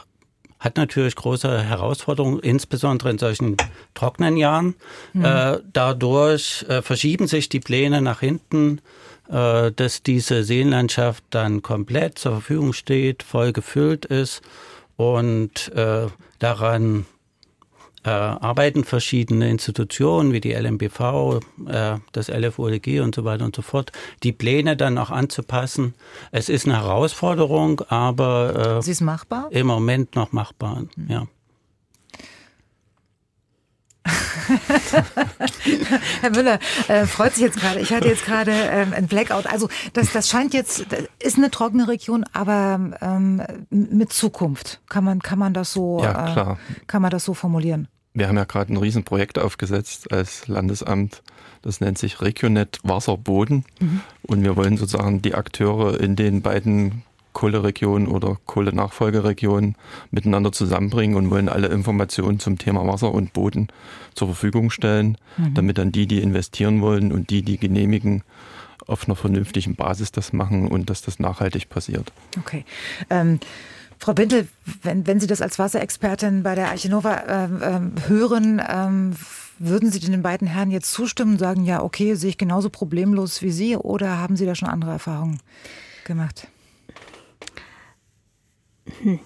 hat 0.64 0.79
natürlich 0.79 1.14
große 1.14 1.62
Herausforderungen, 1.62 2.40
insbesondere 2.40 3.11
in 3.11 3.18
solchen 3.18 3.57
trockenen 3.92 4.38
Jahren. 4.38 4.74
Mhm. 5.12 5.24
Äh, 5.24 5.59
dadurch 5.72 6.64
äh, 6.68 6.81
verschieben 6.81 7.27
sich 7.27 7.50
die 7.50 7.61
Pläne 7.61 8.00
nach 8.00 8.20
hinten, 8.20 8.81
äh, 9.29 9.70
dass 9.72 10.03
diese 10.03 10.42
Seenlandschaft 10.42 11.22
dann 11.31 11.61
komplett 11.61 12.18
zur 12.18 12.33
Verfügung 12.33 12.72
steht, 12.72 13.22
voll 13.22 13.53
gefüllt 13.53 14.07
ist 14.07 14.40
und 14.96 15.70
äh, 15.74 16.07
daran 16.38 17.05
äh, 18.05 18.11
arbeiten 18.11 18.85
verschiedene 18.85 19.51
Institutionen 19.51 20.33
wie 20.33 20.40
die 20.40 20.53
LMBV, 20.53 21.40
äh, 21.67 21.97
das 22.12 22.29
LFOLG 22.29 23.01
und 23.01 23.14
so 23.14 23.25
weiter 23.25 23.45
und 23.45 23.57
so 23.57 23.62
fort, 23.62 23.93
die 24.23 24.33
Pläne 24.33 24.77
dann 24.77 24.99
auch 24.99 25.11
anzupassen. 25.11 25.95
Es 26.31 26.49
ist 26.49 26.67
eine 26.67 26.77
Herausforderung, 26.77 27.81
aber 27.88 28.79
äh, 28.79 28.83
Sie 28.83 28.90
ist 28.90 29.01
machbar? 29.01 29.49
Im 29.51 29.67
Moment 29.67 30.17
noch 30.17 30.33
machbar, 30.33 30.85
mhm. 30.97 31.11
ja. 31.11 31.27
Herr 36.21 36.31
Müller 36.31 36.59
äh, 36.88 37.07
freut 37.07 37.33
sich 37.33 37.43
jetzt 37.43 37.59
gerade. 37.59 37.81
Ich 37.81 37.90
hatte 37.90 38.09
jetzt 38.09 38.27
gerade 38.27 38.53
ähm, 38.53 38.93
ein 38.95 39.07
Blackout. 39.07 39.47
Also 39.47 39.71
das, 39.95 40.12
das 40.12 40.29
scheint 40.29 40.53
jetzt, 40.53 40.85
das 40.90 41.05
ist 41.21 41.38
eine 41.38 41.51
trockene 41.51 41.88
Region, 41.88 42.27
aber 42.35 42.99
ähm, 43.01 43.43
mit 43.71 44.12
Zukunft. 44.12 44.83
Kann 44.90 45.05
man, 45.05 45.23
kann 45.23 45.38
man 45.38 45.55
das 45.55 45.73
so, 45.73 46.03
ja, 46.03 46.33
klar. 46.33 46.59
Äh, 46.71 46.85
kann 46.87 47.01
man 47.01 47.11
das 47.11 47.25
so 47.25 47.33
formulieren? 47.33 47.88
Wir 48.14 48.29
haben 48.29 48.37
ja 48.37 48.44
gerade 48.44 48.72
ein 48.72 48.77
Riesenprojekt 48.77 49.38
aufgesetzt 49.38 50.12
als 50.12 50.46
Landesamt. 50.46 51.22
Das 51.62 51.81
nennt 51.81 51.98
sich 51.98 52.20
Regionet 52.20 52.79
Wasser 52.85 53.16
Boden. 53.16 53.64
Mhm. 53.81 54.00
Und 54.22 54.44
wir 54.44 54.57
wollen 54.57 54.77
sozusagen 54.77 55.20
die 55.20 55.35
Akteure 55.35 56.00
in 56.00 56.14
den 56.14 56.40
beiden 56.40 57.03
Kohleregionen 57.33 58.07
oder 58.07 58.38
Kohlenachfolgeregionen 58.46 59.74
miteinander 60.12 60.53
zusammenbringen 60.53 61.16
und 61.16 61.31
wollen 61.31 61.48
alle 61.48 61.66
Informationen 61.66 62.38
zum 62.38 62.59
Thema 62.59 62.87
Wasser 62.87 63.12
und 63.12 63.33
Boden 63.33 63.68
zur 64.14 64.29
Verfügung 64.29 64.70
stellen, 64.70 65.18
mhm. 65.37 65.55
damit 65.55 65.79
dann 65.79 65.90
die, 65.90 66.07
die 66.07 66.22
investieren 66.22 66.81
wollen 66.81 67.12
und 67.12 67.31
die, 67.31 67.42
die 67.42 67.59
genehmigen, 67.59 68.22
auf 68.87 69.07
einer 69.07 69.16
vernünftigen 69.16 69.74
Basis 69.77 70.12
das 70.12 70.33
machen 70.33 70.68
und 70.68 70.90
dass 70.90 71.03
das 71.03 71.18
nachhaltig 71.18 71.68
passiert. 71.68 72.12
Okay. 72.38 72.64
Ähm 73.11 73.40
Frau 74.05 74.12
Bindel, 74.12 74.49
wenn, 74.83 75.07
wenn 75.07 75.19
Sie 75.19 75.27
das 75.27 75.40
als 75.40 75.59
Wasserexpertin 75.59 76.43
bei 76.43 76.55
der 76.55 76.69
Archinova 76.69 77.23
ähm, 77.27 77.62
ähm, 77.62 77.93
hören, 78.07 78.62
ähm, 78.69 79.17
würden 79.59 79.90
Sie 79.90 79.99
den 79.99 80.21
beiden 80.21 80.47
Herren 80.47 80.71
jetzt 80.71 80.93
zustimmen 80.93 81.33
und 81.33 81.38
sagen, 81.38 81.64
ja, 81.64 81.83
okay, 81.83 82.14
sehe 82.14 82.29
ich 82.29 82.37
genauso 82.37 82.69
problemlos 82.69 83.40
wie 83.40 83.51
Sie 83.51 83.79
oder 83.79 84.19
haben 84.19 84.37
Sie 84.37 84.45
da 84.45 84.55
schon 84.55 84.69
andere 84.69 84.90
Erfahrungen 84.90 85.40
gemacht? 86.05 86.49
Hm. 89.01 89.21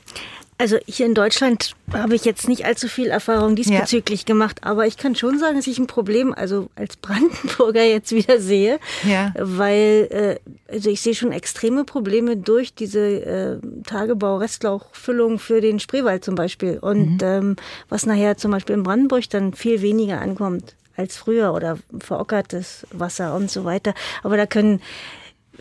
Also 0.61 0.77
hier 0.87 1.07
in 1.07 1.15
Deutschland 1.15 1.77
habe 1.93 2.17
ich 2.17 2.25
jetzt 2.25 2.49
nicht 2.49 2.65
allzu 2.65 2.89
viel 2.89 3.07
Erfahrung 3.07 3.55
diesbezüglich 3.55 4.23
ja. 4.23 4.27
gemacht, 4.27 4.65
aber 4.65 4.89
ich 4.89 4.97
kann 4.97 5.15
schon 5.15 5.39
sagen, 5.39 5.55
dass 5.55 5.69
ich 5.69 5.79
ein 5.79 5.87
Problem, 5.87 6.35
also 6.35 6.69
als 6.75 6.97
Brandenburger 6.97 7.85
jetzt 7.85 8.11
wieder 8.11 8.41
sehe, 8.41 8.81
ja. 9.05 9.33
weil 9.39 10.09
äh, 10.11 10.73
also 10.73 10.91
ich 10.91 11.01
sehe 11.01 11.15
schon 11.15 11.31
extreme 11.31 11.85
Probleme 11.85 12.37
durch 12.37 12.75
diese 12.75 12.99
äh, 13.01 13.59
Tagebau-Restlauchfüllung 13.85 15.39
für 15.39 15.61
den 15.61 15.79
Spreewald 15.79 16.25
zum 16.25 16.35
Beispiel 16.35 16.79
und 16.79 17.19
mhm. 17.23 17.29
ähm, 17.29 17.57
was 17.89 18.05
nachher 18.05 18.37
zum 18.37 18.51
Beispiel 18.51 18.75
in 18.75 18.83
Brandenburg 18.83 19.31
dann 19.31 19.55
viel 19.55 19.81
weniger 19.81 20.21
ankommt 20.21 20.75
als 20.97 21.17
früher 21.17 21.55
oder 21.55 21.79
verockertes 22.01 22.85
Wasser 22.91 23.37
und 23.37 23.49
so 23.49 23.65
weiter. 23.65 23.95
Aber 24.25 24.37
da 24.37 24.47
können 24.47 24.81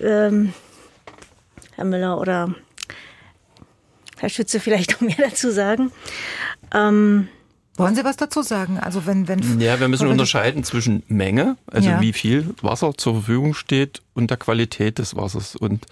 ähm, 0.02 0.54
Herr 1.76 1.86
Müller 1.86 2.20
oder 2.20 2.56
Herr 4.18 4.30
Schütze 4.30 4.60
vielleicht 4.60 4.92
noch 4.94 5.02
mehr 5.02 5.18
dazu 5.18 5.52
sagen. 5.52 5.92
Ähm, 6.74 7.28
wollen 7.78 7.96
Sie 7.96 8.04
was 8.04 8.18
dazu 8.18 8.42
sagen? 8.42 8.80
Also 8.80 9.06
wenn, 9.06 9.28
wenn 9.28 9.60
ja, 9.60 9.80
wir 9.80 9.88
müssen 9.88 10.08
unterscheiden 10.08 10.64
zwischen 10.64 11.04
Menge, 11.08 11.58
also 11.68 11.90
ja. 11.90 12.02
wie 12.02 12.12
viel 12.12 12.56
Wasser 12.62 12.98
zur 12.98 13.14
Verfügung 13.14 13.54
steht, 13.54 14.02
und 14.16 14.32
der 14.32 14.38
Qualität 14.38 14.98
des 14.98 15.16
Wassers. 15.16 15.56
Und 15.56 15.86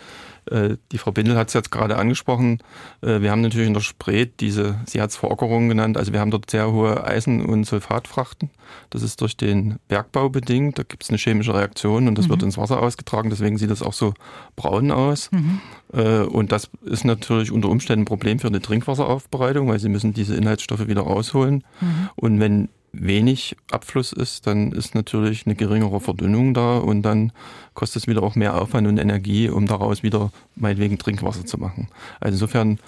die 0.92 0.98
Frau 0.98 1.12
Bindel 1.12 1.36
hat 1.38 1.48
es 1.48 1.54
jetzt 1.54 1.72
gerade 1.72 1.98
angesprochen. 1.98 2.60
Äh, 3.02 3.22
wir 3.22 3.32
haben 3.32 3.42
natürlich 3.42 3.68
in 3.68 3.74
der 3.74 3.82
Spree 3.82 4.28
diese, 4.40 4.80
sie 4.86 5.02
hat 5.02 5.10
es 5.10 5.18
Verockerung 5.18 5.70
genannt, 5.70 5.98
also 5.98 6.14
wir 6.14 6.20
haben 6.20 6.32
dort 6.32 6.50
sehr 6.50 6.72
hohe 6.72 7.04
Eisen- 7.04 7.46
und 7.46 7.66
Sulfatfrachten. 7.66 8.50
Das 8.90 9.02
ist 9.02 9.22
durch 9.22 9.38
den 9.38 9.78
Bergbau 9.88 10.30
bedingt. 10.30 10.78
Da 10.78 10.84
gibt 10.84 11.04
es 11.04 11.10
eine 11.10 11.18
chemische 11.18 11.54
Reaktion 11.54 12.08
und 12.08 12.18
das 12.18 12.26
mhm. 12.26 12.32
wird 12.32 12.44
ins 12.44 12.58
Wasser 12.58 12.82
ausgetragen. 12.82 13.30
Deswegen 13.30 13.58
sieht 13.58 13.72
das 13.72 13.82
auch 13.82 13.94
so 13.94 14.14
braun 14.56 14.92
aus. 14.92 15.32
Mhm. 15.32 15.62
Äh, 15.94 16.20
und 16.22 16.52
das 16.52 16.70
ist 16.84 17.06
natürlich 17.06 17.52
unter 17.52 17.70
Umständen 17.70 18.04
ein 18.04 18.06
Problem 18.06 18.40
für 18.40 18.48
eine 18.48 18.62
Trinkwasseraufbereitung, 18.62 19.68
weil 19.68 19.80
sie 19.80 19.90
müssen 19.90 20.14
diese 20.14 20.36
Inhaltsstoffe 20.36 20.88
wieder 20.88 21.02
rausholen. 21.02 21.64
Mhm. 21.82 22.10
Und 22.16 22.40
wenn 22.40 22.70
wenig 23.00 23.56
Abfluss 23.72 24.14
ist, 24.14 24.48
dann 24.48 24.72
ist 24.72 24.96
natürlich 24.96 25.46
eine 25.46 25.56
geringere 25.56 26.00
Verdünnung 26.00 26.54
da 26.54 26.78
und 26.78 27.02
dann 27.02 27.32
kostet 27.74 28.04
es 28.04 28.08
wieder 28.08 28.24
auch 28.24 28.36
mehr 28.36 28.60
Aufwand 28.60 28.88
und 28.88 28.98
Energie, 28.98 29.50
um 29.50 29.68
daraus 29.68 30.04
wieder 30.04 30.32
meinetwegen 30.56 30.98
Trinkwasser 30.98 31.46
zu 31.46 31.58
machen. 31.58 31.90
Also 32.20 32.36
insofern 32.36 32.80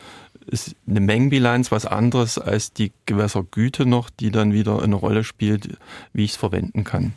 ist 0.47 0.75
eine 0.87 1.01
Mengenbilanz 1.01 1.71
was 1.71 1.85
anderes 1.85 2.37
als 2.37 2.73
die 2.73 2.91
Gewässergüte 3.05 3.85
noch, 3.85 4.09
die 4.09 4.31
dann 4.31 4.53
wieder 4.53 4.81
eine 4.81 4.95
Rolle 4.95 5.23
spielt, 5.23 5.77
wie 6.13 6.23
ich 6.23 6.31
es 6.31 6.37
verwenden 6.37 6.83
kann. 6.83 7.13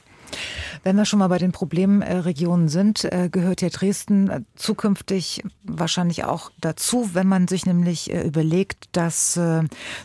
Wenn 0.82 0.96
wir 0.96 1.04
schon 1.04 1.18
mal 1.18 1.28
bei 1.28 1.38
den 1.38 1.52
Problemregionen 1.52 2.68
sind, 2.68 3.04
äh, 3.04 3.28
gehört 3.30 3.62
ja 3.62 3.68
Dresden 3.68 4.30
äh, 4.30 4.40
zukünftig 4.54 5.42
wahrscheinlich 5.62 6.24
auch 6.24 6.50
dazu, 6.60 7.10
wenn 7.12 7.26
man 7.26 7.48
sich 7.48 7.66
nämlich 7.66 8.12
äh, 8.12 8.22
überlegt, 8.22 8.88
dass 8.92 9.38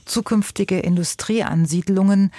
zukünftige 0.05 0.79
Industrieansiedlungen 0.79 2.31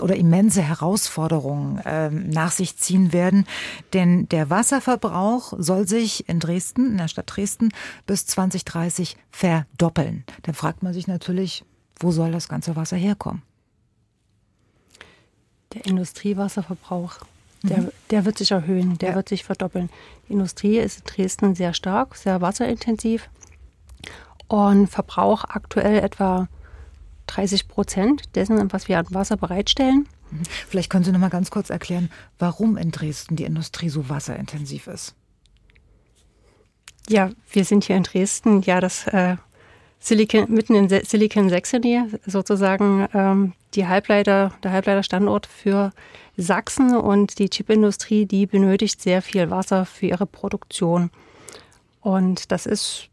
oder 0.00 0.16
immense 0.16 0.62
Herausforderungen 0.62 1.82
nach 2.30 2.52
sich 2.52 2.76
ziehen 2.76 3.12
werden. 3.12 3.46
Denn 3.92 4.28
der 4.28 4.50
Wasserverbrauch 4.50 5.52
soll 5.58 5.86
sich 5.86 6.28
in 6.28 6.40
Dresden, 6.40 6.92
in 6.92 6.98
der 6.98 7.08
Stadt 7.08 7.36
Dresden, 7.36 7.70
bis 8.06 8.26
2030 8.26 9.16
verdoppeln. 9.30 10.24
Dann 10.42 10.54
fragt 10.54 10.82
man 10.82 10.94
sich 10.94 11.06
natürlich, 11.06 11.64
wo 12.00 12.10
soll 12.10 12.32
das 12.32 12.48
ganze 12.48 12.76
Wasser 12.76 12.96
herkommen? 12.96 13.42
Der 15.74 15.84
Industriewasserverbrauch, 15.84 17.18
der, 17.62 17.78
mhm. 17.78 17.88
der 18.10 18.24
wird 18.24 18.38
sich 18.38 18.52
erhöhen, 18.52 18.96
der 18.98 19.10
ja. 19.10 19.14
wird 19.16 19.28
sich 19.28 19.44
verdoppeln. 19.44 19.90
Die 20.28 20.32
Industrie 20.32 20.78
ist 20.78 21.00
in 21.00 21.04
Dresden 21.04 21.54
sehr 21.54 21.74
stark, 21.74 22.16
sehr 22.16 22.40
wasserintensiv 22.40 23.28
und 24.46 24.86
verbraucht 24.86 25.50
aktuell 25.50 25.98
etwa 25.98 26.48
30 27.28 27.68
Prozent 27.68 28.34
dessen, 28.34 28.72
was 28.72 28.88
wir 28.88 28.98
an 28.98 29.06
Wasser 29.10 29.36
bereitstellen. 29.36 30.08
Vielleicht 30.68 30.90
können 30.90 31.04
Sie 31.04 31.12
noch 31.12 31.20
mal 31.20 31.30
ganz 31.30 31.50
kurz 31.50 31.70
erklären, 31.70 32.10
warum 32.38 32.76
in 32.76 32.90
Dresden 32.90 33.36
die 33.36 33.44
Industrie 33.44 33.88
so 33.88 34.08
wasserintensiv 34.08 34.86
ist. 34.88 35.14
Ja, 37.08 37.30
wir 37.50 37.64
sind 37.64 37.84
hier 37.84 37.96
in 37.96 38.02
Dresden 38.02 38.60
ja 38.62 38.80
das 38.80 39.06
äh, 39.06 39.36
Silicon, 39.98 40.52
mitten 40.52 40.74
in 40.74 40.88
Silicon 40.88 41.48
Saxony 41.48 42.02
sozusagen 42.26 43.08
ähm, 43.14 43.52
die 43.74 43.86
Halbleiter, 43.86 44.52
der 44.62 44.72
Halbleiterstandort 44.72 45.46
für 45.46 45.92
Sachsen 46.36 46.96
und 46.96 47.38
die 47.38 47.48
Chipindustrie, 47.48 48.26
die 48.26 48.46
benötigt 48.46 49.00
sehr 49.02 49.22
viel 49.22 49.50
Wasser 49.50 49.86
für 49.86 50.06
ihre 50.06 50.26
Produktion. 50.26 51.10
Und 52.00 52.52
das 52.52 52.66
ist 52.66 53.08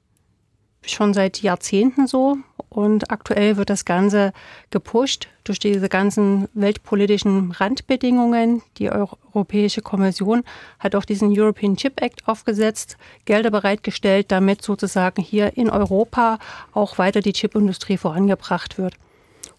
schon 0.84 1.13
seit 1.13 1.41
Jahrzehnten 1.41 2.08
so. 2.08 2.38
Und 2.75 3.09
aktuell 3.09 3.55
wird 3.55 3.69
das 3.69 3.85
Ganze 3.85 4.33
gepusht 4.69 5.29
durch 5.45 5.59
diese 5.59 5.88
ganzen 5.88 6.49
weltpolitischen 6.53 7.53
Randbedingungen. 7.53 8.63
Die 8.79 8.91
Europäische 8.91 9.81
Kommission 9.81 10.43
hat 10.77 10.93
auch 10.93 11.05
diesen 11.05 11.31
European 11.31 11.77
Chip 11.77 12.01
Act 12.01 12.27
aufgesetzt, 12.27 12.97
Gelder 13.23 13.49
bereitgestellt, 13.49 14.29
damit 14.29 14.61
sozusagen 14.61 15.21
hier 15.21 15.55
in 15.55 15.69
Europa 15.69 16.38
auch 16.73 16.97
weiter 16.97 17.21
die 17.21 17.31
Chipindustrie 17.31 17.95
vorangebracht 17.95 18.77
wird. 18.77 18.95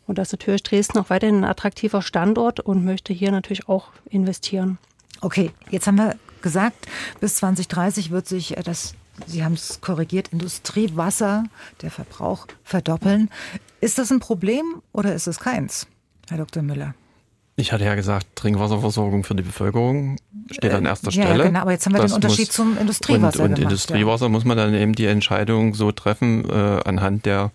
Und 0.07 0.19
das 0.19 0.29
ist 0.29 0.33
natürlich 0.35 0.63
Dresden 0.63 0.99
auch 0.99 1.09
weiterhin 1.09 1.37
ein 1.37 1.45
attraktiver 1.45 2.03
Standort 2.03 2.61
und 2.61 2.85
möchte 2.85 3.15
hier 3.15 3.33
natürlich 3.33 3.67
auch 3.67 3.93
investieren. 4.11 4.77
Okay, 5.23 5.53
jetzt 5.71 5.87
haben 5.87 5.97
wir 5.97 6.17
gesagt, 6.43 6.87
bis 7.21 7.37
2030 7.37 8.11
wird 8.11 8.29
sich 8.29 8.55
das 8.63 8.95
Sie 9.27 9.45
haben 9.45 9.55
es 9.55 9.81
korrigiert, 9.81 10.29
Industriewasser, 10.29 11.45
der 11.83 11.91
Verbrauch 11.91 12.47
verdoppeln. 12.65 13.31
Ist 13.81 13.99
das 13.99 14.11
ein 14.11 14.21
Problem 14.21 14.83
oder 14.93 15.15
ist 15.15 15.27
es 15.27 15.39
keins, 15.39 15.87
Herr 16.29 16.39
Dr. 16.39 16.63
Müller? 16.63 16.95
Ich 17.59 17.73
hatte 17.73 17.85
ja 17.85 17.95
gesagt, 17.95 18.27
Trinkwasserversorgung 18.35 19.25
für 19.25 19.35
die 19.35 19.43
Bevölkerung 19.43 20.19
steht 20.51 20.73
an 20.73 20.85
erster 20.85 21.11
Stelle. 21.11 21.39
Ja, 21.39 21.45
genau, 21.45 21.61
aber 21.61 21.73
jetzt 21.73 21.87
haben 21.87 21.95
wir 21.95 22.03
das 22.03 22.13
den 22.13 22.17
Unterschied 22.17 22.49
muss, 22.49 22.55
zum 22.55 22.79
Industriewasser. 22.79 23.41
Und, 23.41 23.51
und 23.51 23.55
gemacht, 23.55 23.73
Industriewasser 23.73 24.27
ja. 24.27 24.29
muss 24.29 24.45
man 24.45 24.59
dann 24.59 24.75
eben 24.75 24.95
die 24.95 25.07
Entscheidung 25.07 25.75
so 25.75 25.91
treffen 25.91 26.49
äh, 26.49 26.53
anhand 26.85 27.25
der 27.25 27.53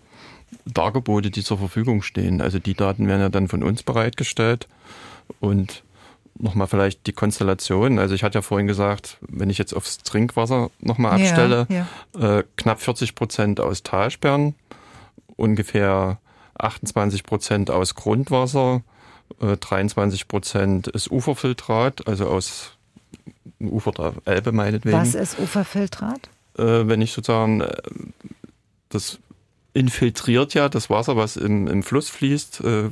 Dargebote, 0.66 1.30
die 1.30 1.44
zur 1.44 1.58
Verfügung 1.58 2.02
stehen. 2.02 2.40
Also 2.40 2.58
die 2.58 2.74
Daten 2.74 3.06
werden 3.06 3.20
ja 3.20 3.28
dann 3.28 3.46
von 3.46 3.62
uns 3.62 3.84
bereitgestellt 3.84 4.66
und 5.38 5.84
nochmal 6.38 6.66
vielleicht 6.66 7.06
die 7.06 7.12
Konstellation. 7.12 7.98
Also 7.98 8.14
ich 8.14 8.22
hatte 8.22 8.38
ja 8.38 8.42
vorhin 8.42 8.66
gesagt, 8.66 9.18
wenn 9.20 9.50
ich 9.50 9.58
jetzt 9.58 9.74
aufs 9.74 9.98
Trinkwasser 9.98 10.70
nochmal 10.80 11.20
abstelle, 11.20 11.66
ja, 11.68 11.86
ja. 12.18 12.38
Äh, 12.38 12.44
knapp 12.56 12.80
40 12.80 13.14
Prozent 13.14 13.60
aus 13.60 13.82
Talsperren, 13.82 14.54
ungefähr 15.36 16.18
28 16.58 17.24
Prozent 17.24 17.70
aus 17.70 17.94
Grundwasser, 17.94 18.82
äh, 19.40 19.56
23 19.56 20.28
Prozent 20.28 20.88
ist 20.88 21.10
Uferfiltrat, 21.10 22.06
also 22.06 22.28
aus 22.28 22.72
Ufer 23.60 23.92
der 23.92 24.14
Elbe 24.24 24.52
meinetwegen. 24.52 24.96
Was 24.96 25.14
ist 25.14 25.38
Uferfiltrat? 25.38 26.28
Äh, 26.58 26.86
wenn 26.86 27.00
ich 27.00 27.12
sozusagen 27.12 27.60
äh, 27.60 27.82
das 28.88 29.18
infiltriert 29.74 30.54
ja 30.54 30.68
das 30.68 30.90
Wasser, 30.90 31.16
was 31.16 31.36
im, 31.36 31.66
im 31.66 31.82
Fluss 31.82 32.10
fließt, 32.10 32.60
äh, 32.60 32.90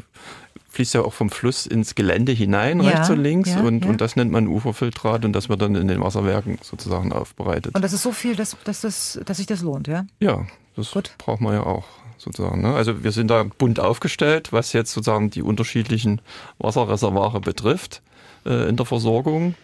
fließt 0.70 0.94
ja 0.94 1.02
auch 1.02 1.12
vom 1.12 1.30
Fluss 1.30 1.66
ins 1.66 1.94
Gelände 1.94 2.32
hinein, 2.32 2.80
ja, 2.80 2.90
rechts 2.90 3.10
und 3.10 3.20
links. 3.20 3.50
Ja, 3.50 3.60
und, 3.60 3.84
ja. 3.84 3.90
und 3.90 4.00
das 4.00 4.16
nennt 4.16 4.30
man 4.30 4.46
Uferfiltrat 4.46 5.24
und 5.24 5.32
das 5.32 5.48
wird 5.48 5.60
dann 5.62 5.74
in 5.74 5.88
den 5.88 6.00
Wasserwerken 6.00 6.58
sozusagen 6.62 7.12
aufbereitet. 7.12 7.74
Und 7.74 7.82
das 7.82 7.92
ist 7.92 8.02
so 8.02 8.12
viel, 8.12 8.36
dass, 8.36 8.56
dass, 8.64 8.80
das, 8.80 9.20
dass 9.24 9.38
sich 9.38 9.46
das 9.46 9.62
lohnt, 9.62 9.88
ja? 9.88 10.06
Ja, 10.20 10.46
das 10.76 10.92
Gut. 10.92 11.12
braucht 11.18 11.40
man 11.40 11.54
ja 11.54 11.64
auch 11.64 11.84
sozusagen. 12.18 12.62
Ne? 12.62 12.74
Also 12.74 13.02
wir 13.02 13.12
sind 13.12 13.28
da 13.28 13.44
bunt 13.44 13.80
aufgestellt, 13.80 14.52
was 14.52 14.72
jetzt 14.72 14.92
sozusagen 14.92 15.30
die 15.30 15.42
unterschiedlichen 15.42 16.20
Wasserreservare 16.58 17.40
betrifft 17.40 18.02
äh, 18.46 18.68
in 18.68 18.76
der 18.76 18.86
Versorgung. 18.86 19.54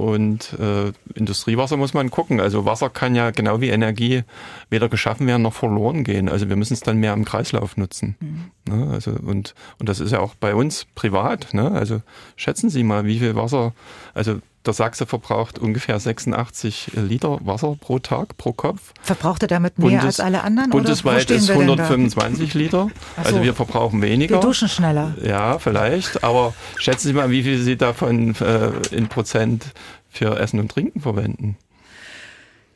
Und 0.00 0.54
äh, 0.58 0.92
Industriewasser 1.14 1.76
muss 1.76 1.92
man 1.92 2.10
gucken. 2.10 2.40
Also 2.40 2.64
Wasser 2.64 2.88
kann 2.88 3.14
ja 3.14 3.32
genau 3.32 3.60
wie 3.60 3.68
Energie 3.68 4.22
weder 4.70 4.88
geschaffen 4.88 5.26
werden 5.26 5.42
noch 5.42 5.52
verloren 5.52 6.04
gehen. 6.04 6.30
Also 6.30 6.48
wir 6.48 6.56
müssen 6.56 6.72
es 6.72 6.80
dann 6.80 6.96
mehr 6.96 7.12
im 7.12 7.26
Kreislauf 7.26 7.76
nutzen. 7.76 8.16
Mhm. 8.18 8.50
Ne? 8.66 8.90
Also 8.90 9.10
und, 9.10 9.54
und 9.78 9.90
das 9.90 10.00
ist 10.00 10.12
ja 10.12 10.20
auch 10.20 10.34
bei 10.34 10.54
uns 10.54 10.86
privat. 10.94 11.52
Ne? 11.52 11.70
Also 11.70 12.00
schätzen 12.36 12.70
Sie 12.70 12.82
mal, 12.82 13.04
wie 13.04 13.18
viel 13.18 13.36
Wasser, 13.36 13.74
also 14.14 14.38
der 14.66 14.74
Sachse 14.74 15.06
verbraucht 15.06 15.58
ungefähr 15.58 15.98
86 15.98 16.92
Liter 16.94 17.38
Wasser 17.42 17.76
pro 17.80 17.98
Tag, 17.98 18.36
pro 18.36 18.52
Kopf. 18.52 18.92
Verbraucht 19.00 19.42
er 19.42 19.48
damit 19.48 19.78
mehr 19.78 19.88
Bundes, 19.88 20.04
als 20.04 20.20
alle 20.20 20.42
anderen? 20.42 20.70
Bundesweit 20.70 21.30
ist 21.30 21.50
125 21.50 22.52
Liter. 22.54 22.90
So. 23.16 23.22
Also 23.22 23.42
wir 23.42 23.54
verbrauchen 23.54 24.02
weniger. 24.02 24.36
Wir 24.36 24.40
duschen 24.40 24.68
schneller. 24.68 25.14
Ja, 25.22 25.58
vielleicht. 25.58 26.22
Aber 26.22 26.54
schätzen 26.76 27.08
Sie 27.08 27.14
mal, 27.14 27.30
wie 27.30 27.42
viel 27.42 27.58
Sie 27.58 27.76
davon 27.76 28.34
äh, 28.36 28.70
in 28.94 29.08
Prozent 29.08 29.72
für 30.10 30.38
Essen 30.38 30.60
und 30.60 30.70
Trinken 30.70 31.00
verwenden. 31.00 31.56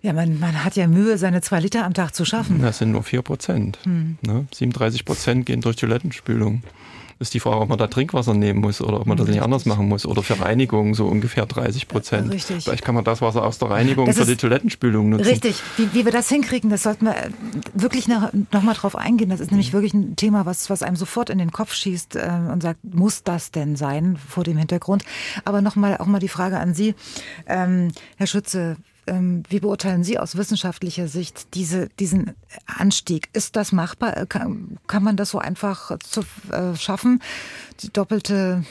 Ja, 0.00 0.12
man, 0.12 0.38
man 0.38 0.64
hat 0.64 0.76
ja 0.76 0.86
Mühe, 0.86 1.18
seine 1.18 1.40
zwei 1.40 1.60
Liter 1.60 1.84
am 1.84 1.94
Tag 1.94 2.14
zu 2.14 2.24
schaffen. 2.24 2.60
Das 2.60 2.78
sind 2.78 2.92
nur 2.92 3.02
vier 3.02 3.22
Prozent. 3.22 3.78
Hm. 3.84 4.18
Ne? 4.22 4.46
37 4.54 5.04
Prozent 5.04 5.46
gehen 5.46 5.60
durch 5.60 5.76
Toilettenspülung 5.76 6.62
ist 7.24 7.34
die 7.34 7.40
Frage, 7.40 7.60
ob 7.60 7.68
man 7.68 7.78
da 7.78 7.86
Trinkwasser 7.86 8.34
nehmen 8.34 8.60
muss 8.60 8.80
oder 8.80 9.00
ob 9.00 9.06
man 9.06 9.16
das 9.16 9.26
nicht 9.26 9.42
anders 9.42 9.64
machen 9.64 9.88
muss. 9.88 10.06
Oder 10.06 10.22
für 10.22 10.38
Reinigung 10.38 10.94
so 10.94 11.06
ungefähr 11.06 11.46
30 11.46 11.88
Prozent. 11.88 12.30
Richtig. 12.30 12.64
Vielleicht 12.64 12.84
kann 12.84 12.94
man 12.94 13.04
das 13.04 13.20
Wasser 13.22 13.44
aus 13.44 13.58
der 13.58 13.70
Reinigung 13.70 14.06
das 14.06 14.18
für 14.18 14.26
die 14.26 14.36
Toilettenspülung 14.36 15.10
nutzen. 15.10 15.26
Richtig. 15.26 15.60
Wie, 15.76 15.92
wie, 15.92 16.04
wir 16.04 16.12
das 16.12 16.28
hinkriegen, 16.28 16.70
das 16.70 16.82
sollten 16.82 17.06
wir 17.06 17.16
wirklich 17.74 18.06
noch, 18.06 18.32
noch 18.52 18.62
mal 18.62 18.74
drauf 18.74 18.96
eingehen. 18.96 19.30
Das 19.30 19.40
ist 19.40 19.50
nämlich 19.50 19.72
wirklich 19.72 19.94
ein 19.94 20.16
Thema, 20.16 20.46
was, 20.46 20.70
was 20.70 20.82
einem 20.82 20.96
sofort 20.96 21.30
in 21.30 21.38
den 21.38 21.50
Kopf 21.50 21.72
schießt 21.74 22.16
äh, 22.16 22.30
und 22.52 22.62
sagt, 22.62 22.78
muss 22.84 23.22
das 23.22 23.50
denn 23.50 23.76
sein 23.76 24.16
vor 24.28 24.44
dem 24.44 24.56
Hintergrund? 24.58 25.02
Aber 25.44 25.62
noch 25.62 25.76
mal, 25.76 25.96
auch 25.96 26.06
mal 26.06 26.20
die 26.20 26.28
Frage 26.28 26.58
an 26.58 26.74
Sie, 26.74 26.94
ähm, 27.46 27.88
Herr 28.16 28.26
Schütze, 28.26 28.76
wie 29.06 29.60
beurteilen 29.60 30.04
Sie 30.04 30.18
aus 30.18 30.36
wissenschaftlicher 30.36 31.08
Sicht 31.08 31.54
diese, 31.54 31.88
diesen 32.00 32.34
Anstieg? 32.66 33.28
Ist 33.32 33.56
das 33.56 33.72
machbar? 33.72 34.16
Äh, 34.16 34.26
kann, 34.26 34.78
kann 34.86 35.02
man 35.02 35.16
das 35.16 35.30
so 35.30 35.38
einfach 35.38 35.98
zu, 35.98 36.22
äh, 36.50 36.74
schaffen? 36.76 37.22
Die 37.80 37.92
doppelte 37.92 38.64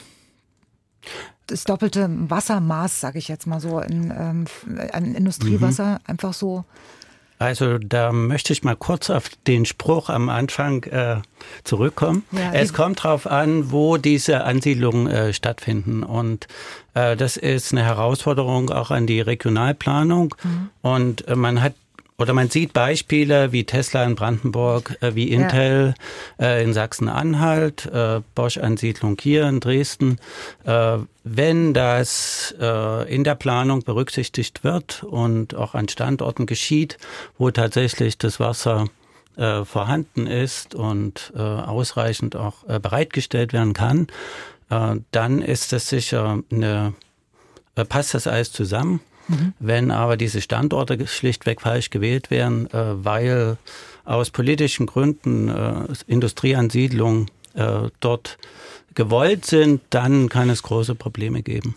das 1.48 1.66
doppelte 1.66 2.08
Wassermaß, 2.10 3.02
sage 3.02 3.20
ich 3.20 3.28
jetzt 3.28 3.48
mal 3.48 3.60
so, 3.60 3.80
in, 3.80 4.12
ähm, 4.12 4.46
an 4.94 5.14
Industriewasser 5.14 5.96
mhm. 5.96 6.00
einfach 6.06 6.34
so 6.34 6.64
also 7.44 7.78
da 7.78 8.12
möchte 8.12 8.54
ich 8.54 8.64
mal 8.64 8.76
kurz 8.76 9.10
auf 9.10 9.30
den 9.48 9.66
Spruch 9.66 10.10
am 10.10 10.30
Anfang 10.30 10.84
äh, 10.84 11.18
zurückkommen. 11.64 12.24
Ja, 12.32 12.54
es 12.54 12.74
kommt 12.74 13.04
darauf 13.04 13.28
an, 13.28 13.72
wo 13.72 13.98
diese 13.98 14.44
Ansiedlungen 14.44 15.08
äh, 15.08 15.34
stattfinden. 15.34 16.04
Und 16.04 16.48
äh, 16.94 17.16
das 17.16 17.38
ist 17.38 17.72
eine 17.72 17.84
Herausforderung 17.84 18.70
auch 18.70 18.92
an 18.92 19.08
die 19.08 19.22
Regionalplanung. 19.22 20.36
Mhm. 20.44 20.70
Und 20.82 21.28
äh, 21.28 21.36
man 21.36 21.62
hat 21.62 21.74
oder 22.18 22.34
man 22.34 22.50
sieht 22.50 22.74
Beispiele 22.74 23.52
wie 23.52 23.64
Tesla 23.64 24.04
in 24.04 24.16
Brandenburg, 24.16 24.98
äh, 25.02 25.16
wie 25.16 25.32
Intel 25.32 25.96
ja. 26.40 26.46
äh, 26.46 26.64
in 26.64 26.74
Sachsen-Anhalt, 26.74 27.88
äh, 27.88 28.22
Bosch-Ansiedlung 28.36 29.18
hier 29.20 29.48
in 29.48 29.60
Dresden. 29.60 30.18
Wenn 31.26 31.74
das 31.74 32.54
in 33.08 33.24
der 33.24 33.36
Planung 33.36 33.84
berücksichtigt 33.84 34.64
wird 34.64 35.04
und 35.04 35.56
auch 35.56 35.74
an 35.74 35.88
Standorten 35.88 36.46
geschieht, 36.46 36.98
wo 37.38 37.50
tatsächlich 37.52 38.18
das 38.18 38.40
Wasser 38.40 38.88
vorhanden 39.36 40.28
ist 40.28 40.76
und 40.76 41.34
ausreichend 41.36 42.36
auch 42.36 42.64
bereitgestellt 42.66 43.54
werden 43.54 43.74
kann, 43.74 44.08
dann 45.12 45.42
ist 45.42 45.72
das 45.72 45.88
sicher 45.88 46.40
eine, 46.52 46.94
passt 47.88 48.14
das 48.14 48.28
alles 48.28 48.52
zusammen. 48.52 49.00
Mhm. 49.28 49.54
Wenn 49.60 49.92
aber 49.92 50.18
diese 50.18 50.42
Standorte 50.42 51.08
schlichtweg 51.08 51.62
falsch 51.62 51.90
gewählt 51.90 52.30
werden, 52.32 52.68
äh, 52.72 53.04
weil 53.04 53.58
aus 54.06 54.32
politischen 54.32 54.86
Gründen 54.86 55.50
äh, 55.50 55.88
Industrieansiedlungen 56.08 57.32
äh, 57.54 57.90
dort 58.00 58.38
gewollt 58.96 59.46
sind, 59.46 59.82
dann 59.90 60.30
kann 60.30 60.50
es 60.50 60.64
große 60.64 60.96
Probleme 60.96 61.42
geben. 61.42 61.76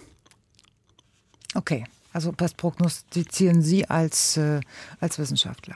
Okay. 1.54 1.84
Also 2.12 2.32
was 2.38 2.54
prognostizieren 2.54 3.60
Sie 3.60 3.90
als, 3.90 4.38
äh, 4.38 4.60
als 5.00 5.18
Wissenschaftler? 5.18 5.74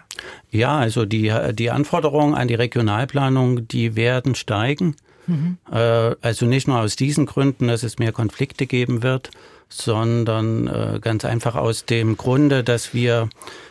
Ja, 0.50 0.78
also 0.78 1.04
die, 1.04 1.30
die 1.52 1.70
Anforderungen 1.70 2.34
an 2.34 2.48
die 2.48 2.54
Regionalplanung, 2.54 3.68
die 3.68 3.94
werden 3.94 4.34
steigen. 4.34 4.96
Mhm. 5.26 5.58
Äh, 5.70 5.76
also 6.22 6.46
nicht 6.46 6.66
nur 6.66 6.78
aus 6.80 6.96
diesen 6.96 7.26
Gründen, 7.26 7.68
dass 7.68 7.82
es 7.82 7.98
mehr 7.98 8.12
Konflikte 8.12 8.66
geben 8.66 9.02
wird, 9.02 9.30
sondern 9.70 10.66
äh, 10.66 10.98
ganz 11.00 11.24
einfach 11.24 11.54
aus 11.54 11.86
dem 11.86 12.16
Grunde, 12.16 12.62
dass 12.62 12.92
wir 12.92 13.28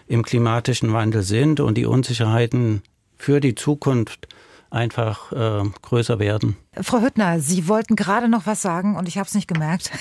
im 0.08 0.24
klimatischen 0.24 0.92
Wandel 0.94 1.22
sind 1.22 1.60
und 1.60 1.76
die 1.76 1.86
Unsicherheiten 1.86 2.82
für 3.18 3.40
die 3.40 3.54
Zukunft 3.54 4.28
einfach 4.72 5.32
äh, 5.32 5.64
größer 5.82 6.20
werden. 6.20 6.58
Frau 6.82 7.02
Hüttner, 7.02 7.40
Sie 7.40 7.68
wollten 7.68 7.96
gerade 7.96 8.30
noch 8.30 8.46
was 8.46 8.62
sagen 8.62 8.96
und 8.96 9.08
ich 9.08 9.18
habe 9.18 9.28
es 9.28 9.34
nicht 9.34 9.48
gemerkt. 9.48 9.92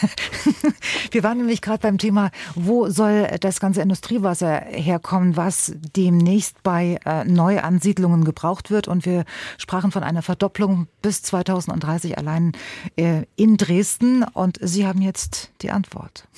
Wir 1.11 1.23
waren 1.23 1.39
nämlich 1.39 1.63
gerade 1.63 1.81
beim 1.81 1.99
Thema, 1.99 2.31
wo 2.55 2.89
soll 2.89 3.27
das 3.41 3.61
ganze 3.61 3.81
Industriewasser 3.81 4.63
herkommen, 4.71 5.37
was 5.37 5.73
demnächst 5.97 6.63
bei 6.63 6.99
äh, 7.05 7.25
Neuansiedlungen 7.25 8.25
gebraucht 8.25 8.71
wird. 8.71 8.89
Und 8.89 9.07
wir 9.07 9.25
sprachen 9.57 9.91
von 9.91 10.03
einer 10.03 10.23
Verdopplung 10.23 10.87
bis 11.03 11.23
2030 11.23 12.19
allein 12.19 12.53
äh, 12.97 13.23
in 13.37 13.57
Dresden. 13.57 14.25
Und 14.25 14.59
Sie 14.61 14.87
haben 14.87 15.01
jetzt 15.01 15.51
die 15.63 15.71
Antwort. 15.71 16.29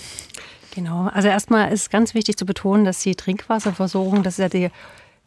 Genau, 0.75 1.09
also 1.09 1.29
erstmal 1.29 1.73
ist 1.73 1.91
ganz 1.91 2.15
wichtig 2.15 2.37
zu 2.37 2.47
betonen, 2.47 2.85
dass 2.85 3.01
die 3.01 3.17
Trinkwasserversorgung, 3.17 4.23
das 4.23 4.35
ist 4.35 4.39
ja 4.39 4.49
die 4.49 4.71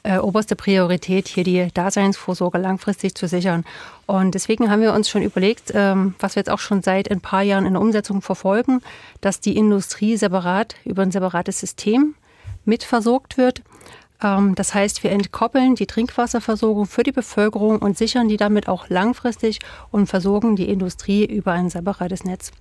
äh, 0.04 0.18
oberste 0.18 0.56
Priorität, 0.56 1.28
hier 1.28 1.44
die 1.44 1.68
Daseinsvorsorge 1.74 2.58
langfristig 2.58 3.16
zu 3.16 3.28
sichern. 3.28 3.64
Und 4.06 4.36
deswegen 4.36 4.70
haben 4.70 4.82
wir 4.82 4.94
uns 4.94 5.10
schon 5.10 5.22
überlegt, 5.22 5.72
ähm, 5.74 6.16
was 6.20 6.36
wir 6.36 6.42
jetzt 6.42 6.50
auch 6.50 6.60
schon 6.60 6.84
seit 6.84 7.10
ein 7.10 7.22
paar 7.22 7.42
Jahren 7.42 7.66
in 7.66 7.74
der 7.74 7.82
Umsetzung 7.82 8.22
verfolgen, 8.22 8.82
dass 9.22 9.40
die 9.40 9.56
Industrie 9.58 10.18
separat 10.18 10.76
über 10.84 11.02
ein 11.04 11.12
separates 11.12 11.60
System 11.60 12.16
mitversorgt 12.66 13.38
wird. 13.38 13.62
Ähm, 14.22 14.56
das 14.56 14.74
heißt, 14.74 15.04
wir 15.04 15.12
entkoppeln 15.12 15.76
die 15.76 15.88
Trinkwasserversorgung 15.88 16.86
für 16.86 17.04
die 17.04 17.12
Bevölkerung 17.12 17.80
und 17.80 17.98
sichern 17.98 18.28
die 18.28 18.38
damit 18.38 18.68
auch 18.68 18.90
langfristig 18.90 19.60
und 19.92 20.08
versorgen 20.08 20.56
die 20.56 20.70
Industrie 20.70 21.26
über 21.26 21.54
ein 21.54 21.70
separates 21.70 22.24
Netz. 22.24 22.52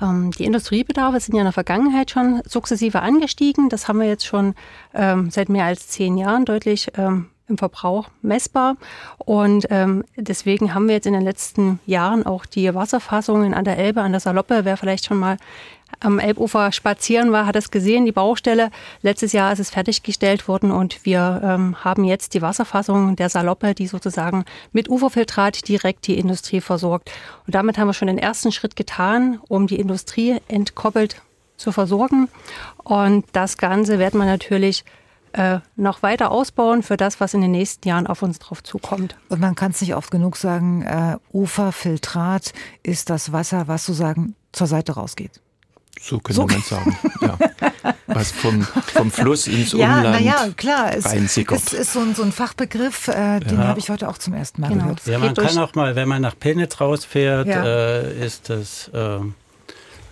Ähm, 0.00 0.30
die 0.32 0.44
Industriebedarfe 0.44 1.20
sind 1.20 1.34
ja 1.34 1.40
in 1.40 1.46
der 1.46 1.52
Vergangenheit 1.52 2.10
schon 2.10 2.42
sukzessive 2.44 3.00
angestiegen. 3.00 3.68
Das 3.68 3.88
haben 3.88 4.00
wir 4.00 4.08
jetzt 4.08 4.26
schon 4.26 4.54
ähm, 4.94 5.30
seit 5.30 5.48
mehr 5.48 5.64
als 5.64 5.88
zehn 5.88 6.16
Jahren 6.16 6.44
deutlich 6.44 6.90
im 7.48 7.58
Verbrauch 7.58 8.08
messbar. 8.22 8.76
Und 9.18 9.66
ähm, 9.70 10.04
deswegen 10.16 10.74
haben 10.74 10.88
wir 10.88 10.94
jetzt 10.94 11.06
in 11.06 11.12
den 11.12 11.22
letzten 11.22 11.78
Jahren 11.86 12.26
auch 12.26 12.46
die 12.46 12.74
Wasserfassungen 12.74 13.54
an 13.54 13.64
der 13.64 13.78
Elbe, 13.78 14.02
an 14.02 14.12
der 14.12 14.20
Saloppe. 14.20 14.64
Wer 14.64 14.76
vielleicht 14.76 15.06
schon 15.06 15.18
mal 15.18 15.36
am 16.00 16.18
Elbufer 16.18 16.72
spazieren 16.72 17.32
war, 17.32 17.46
hat 17.46 17.56
es 17.56 17.70
gesehen, 17.70 18.04
die 18.04 18.12
Baustelle. 18.12 18.70
Letztes 19.02 19.32
Jahr 19.32 19.52
ist 19.52 19.58
es 19.58 19.70
fertiggestellt 19.70 20.48
worden 20.48 20.70
und 20.70 21.04
wir 21.04 21.40
ähm, 21.42 21.84
haben 21.84 22.04
jetzt 22.04 22.34
die 22.34 22.42
Wasserfassung 22.42 23.16
der 23.16 23.28
Saloppe, 23.28 23.74
die 23.74 23.86
sozusagen 23.86 24.44
mit 24.72 24.88
Uferfiltrat 24.88 25.68
direkt 25.68 26.06
die 26.06 26.18
Industrie 26.18 26.60
versorgt. 26.60 27.10
Und 27.46 27.54
damit 27.54 27.78
haben 27.78 27.88
wir 27.88 27.94
schon 27.94 28.08
den 28.08 28.18
ersten 28.18 28.52
Schritt 28.52 28.76
getan, 28.76 29.40
um 29.48 29.66
die 29.66 29.80
Industrie 29.80 30.40
entkoppelt 30.48 31.22
zu 31.56 31.72
versorgen. 31.72 32.28
Und 32.84 33.24
das 33.32 33.56
Ganze 33.56 33.98
wird 33.98 34.14
man 34.14 34.26
natürlich 34.26 34.84
äh, 35.32 35.60
noch 35.76 36.02
weiter 36.02 36.30
ausbauen 36.30 36.82
für 36.82 36.96
das, 36.96 37.20
was 37.20 37.34
in 37.34 37.42
den 37.42 37.50
nächsten 37.50 37.86
Jahren 37.88 38.06
auf 38.06 38.22
uns 38.22 38.38
drauf 38.38 38.62
zukommt. 38.62 39.16
Und 39.28 39.40
man 39.40 39.54
kann 39.54 39.70
es 39.70 39.80
nicht 39.80 39.94
oft 39.94 40.10
genug 40.10 40.36
sagen, 40.36 40.82
äh, 40.82 41.16
Uferfiltrat 41.32 42.52
ist 42.82 43.10
das 43.10 43.32
Wasser, 43.32 43.68
was 43.68 43.84
sozusagen 43.84 44.34
zur 44.52 44.66
Seite 44.66 44.92
rausgeht. 44.92 45.42
So 46.00 46.18
könnte 46.18 46.42
so. 46.42 46.46
man 46.46 46.62
sagen. 46.62 46.98
Ja. 47.20 47.38
Was 48.06 48.30
vom, 48.32 48.62
vom 48.62 49.10
Fluss 49.10 49.46
ins 49.46 49.72
ja, 49.72 49.96
Umland 49.96 50.20
ja, 50.20 50.48
klar. 50.56 50.94
Es, 50.94 51.06
es 51.06 51.72
ist 51.72 51.92
so 51.92 52.00
ein, 52.00 52.14
so 52.14 52.22
ein 52.22 52.32
Fachbegriff, 52.32 53.08
äh, 53.08 53.40
den 53.40 53.58
ja. 53.58 53.64
habe 53.64 53.78
ich 53.78 53.90
heute 53.90 54.08
auch 54.08 54.18
zum 54.18 54.34
ersten 54.34 54.60
Mal 54.60 54.68
genau. 54.68 54.82
gehört. 54.82 55.06
Ja, 55.06 55.18
man 55.18 55.34
kann 55.34 55.58
auch 55.58 55.74
mal, 55.74 55.96
wenn 55.96 56.08
man 56.08 56.22
nach 56.22 56.38
Pilnitz 56.38 56.80
rausfährt, 56.80 57.48
ja. 57.48 57.64
äh, 57.64 58.24
ist 58.24 58.50
das 58.50 58.88
äh, 58.94 59.18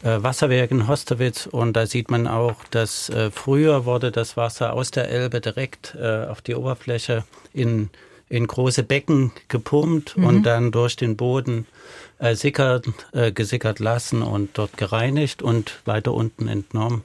äh, 0.04 0.22
Wasserwerk 0.22 0.70
in 0.70 0.86
Hostewitz 0.86 1.46
und 1.46 1.74
da 1.74 1.86
sieht 1.86 2.10
man 2.10 2.26
auch, 2.26 2.56
dass 2.70 3.08
äh, 3.08 3.30
früher 3.30 3.86
wurde 3.86 4.12
das 4.12 4.36
Wasser 4.36 4.74
aus 4.74 4.90
der 4.90 5.08
Elbe 5.08 5.40
direkt 5.40 5.96
äh, 5.98 6.26
auf 6.26 6.42
die 6.42 6.54
Oberfläche 6.54 7.24
in, 7.52 7.88
in 8.28 8.46
große 8.46 8.82
Becken 8.82 9.32
gepumpt 9.48 10.16
mhm. 10.16 10.24
und 10.24 10.42
dann 10.42 10.72
durch 10.72 10.96
den 10.96 11.16
Boden 11.16 11.66
äh, 12.24 12.36
sickert, 12.36 12.86
äh, 13.12 13.32
gesickert 13.32 13.78
lassen 13.80 14.22
und 14.22 14.56
dort 14.56 14.78
gereinigt 14.78 15.42
und 15.42 15.80
weiter 15.84 16.14
unten 16.14 16.48
entnommen. 16.48 17.04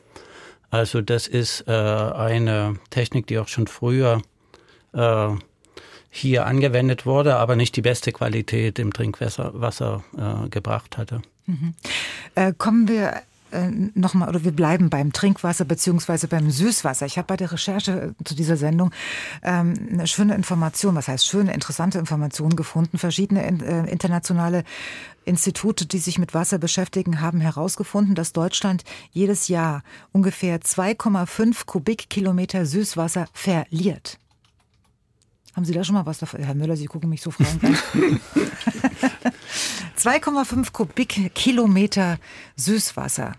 Also 0.72 1.02
das 1.02 1.28
ist 1.28 1.68
äh, 1.68 1.72
eine 1.72 2.76
Technik, 2.90 3.28
die 3.28 3.38
auch 3.40 3.50
schon 3.50 3.68
früher 3.68 4.22
äh, 4.94 5.30
hier 6.10 6.46
angewendet 6.46 7.06
wurde, 7.06 7.36
aber 7.36 7.56
nicht 7.56 7.76
die 7.76 7.82
beste 7.82 8.12
Qualität 8.12 8.80
im 8.80 8.94
Trinkwasser 8.94 9.52
Wasser, 9.60 10.04
äh, 10.18 10.48
gebracht 10.50 10.98
hatte. 10.98 11.22
Mhm. 11.46 11.74
Äh, 12.36 12.54
kommen 12.58 12.88
wir 12.88 13.22
äh, 13.52 13.70
nochmal, 13.96 14.30
oder 14.30 14.44
wir 14.44 14.52
bleiben 14.52 14.90
beim 14.90 15.14
Trinkwasser 15.14 15.66
beziehungsweise 15.66 16.28
beim 16.28 16.52
Süßwasser. 16.52 17.06
Ich 17.06 17.18
habe 17.18 17.28
bei 17.28 17.38
der 17.38 17.52
Recherche 17.52 18.14
zu 18.24 18.36
dieser 18.36 18.58
Sendung 18.58 18.92
ähm, 19.44 19.74
eine 19.92 20.08
schöne 20.08 20.36
Information, 20.36 20.96
was 20.96 21.08
heißt 21.08 21.26
schöne, 21.26 21.54
interessante 21.54 22.00
Information 22.00 22.56
gefunden. 22.56 22.98
Verschiedene 22.98 23.44
äh, 23.44 23.90
internationale 23.92 24.64
Institute, 25.26 25.86
die 25.86 26.00
sich 26.00 26.18
mit 26.18 26.34
Wasser 26.34 26.58
beschäftigen, 26.58 27.22
haben 27.22 27.40
herausgefunden, 27.40 28.16
dass 28.16 28.34
Deutschland 28.34 28.84
jedes 29.12 29.48
Jahr 29.48 29.84
ungefähr 30.12 30.60
2,5 30.60 31.66
Kubikkilometer 31.66 32.66
Süßwasser 32.66 33.28
verliert. 33.34 34.18
Haben 35.56 35.66
Sie 35.66 35.74
da 35.74 35.84
schon 35.84 35.96
mal 35.96 36.06
was 36.06 36.20
davon? 36.20 36.42
Herr 36.42 36.56
Müller, 36.56 36.78
Sie 36.78 36.86
gucken 36.86 37.10
mich 37.10 37.22
so 37.22 37.32
fragend 37.32 37.64
an. 37.66 37.78
2,5 40.00 40.72
Kubikkilometer 40.72 42.18
Süßwasser. 42.56 43.34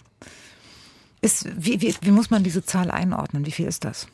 Ist, 1.22 1.48
wie, 1.56 1.80
wie, 1.80 1.94
wie 2.00 2.10
muss 2.10 2.30
man 2.30 2.44
diese 2.44 2.64
Zahl 2.64 2.90
einordnen? 2.90 3.46
Wie 3.46 3.50
viel 3.50 3.66
ist 3.66 3.84
das? 3.84 4.06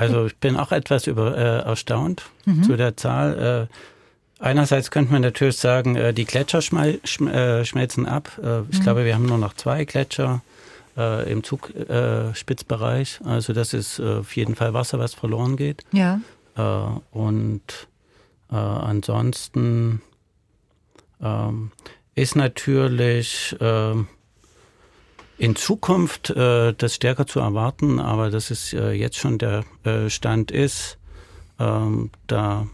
Also 0.00 0.26
ich 0.26 0.36
bin 0.36 0.56
auch 0.56 0.72
etwas 0.72 1.06
über, 1.06 1.36
äh, 1.36 1.58
erstaunt 1.68 2.22
mhm. 2.46 2.62
zu 2.62 2.76
der 2.76 2.96
Zahl. 2.96 3.68
Äh, 3.68 4.42
einerseits 4.42 4.90
könnte 4.90 5.12
man 5.12 5.20
natürlich 5.20 5.58
sagen, 5.58 5.94
äh, 5.94 6.14
die 6.14 6.24
Gletscher 6.24 6.62
schmel 6.62 7.00
schm 7.04 7.28
äh, 7.28 7.66
schmelzen 7.66 8.06
ab. 8.06 8.30
Äh, 8.42 8.62
ich 8.70 8.78
mhm. 8.78 8.82
glaube, 8.82 9.04
wir 9.04 9.14
haben 9.14 9.26
nur 9.26 9.36
noch 9.36 9.52
zwei 9.54 9.84
Gletscher 9.84 10.42
äh, 10.96 11.30
im 11.30 11.44
Zugspitzbereich. 11.44 13.20
also 13.24 13.52
das 13.52 13.74
ist 13.74 14.00
auf 14.00 14.34
jeden 14.36 14.54
Fall 14.54 14.72
Wasser, 14.72 14.98
was 14.98 15.12
verloren 15.14 15.56
geht. 15.56 15.84
Ja. 15.92 16.20
und 17.12 17.88
äh, 18.50 18.54
ansonsten 18.54 20.02
ähm, 21.20 21.72
ist 22.14 22.36
natürlich 22.36 23.56
äh, 23.60 23.94
in 25.38 25.56
Zukunft 25.56 26.30
äh, 26.30 26.74
das 26.74 26.96
stärker 26.96 27.26
zu 27.26 27.40
erwarten, 27.40 27.98
aber 27.98 28.30
dass 28.30 28.50
es 28.50 28.72
äh, 28.72 28.90
jetzt 28.92 29.16
schon 29.16 29.38
der 29.38 29.64
äh, 29.84 30.10
Stand 30.10 30.50
ist, 30.50 30.98
ähm, 31.58 32.10
da 32.26 32.66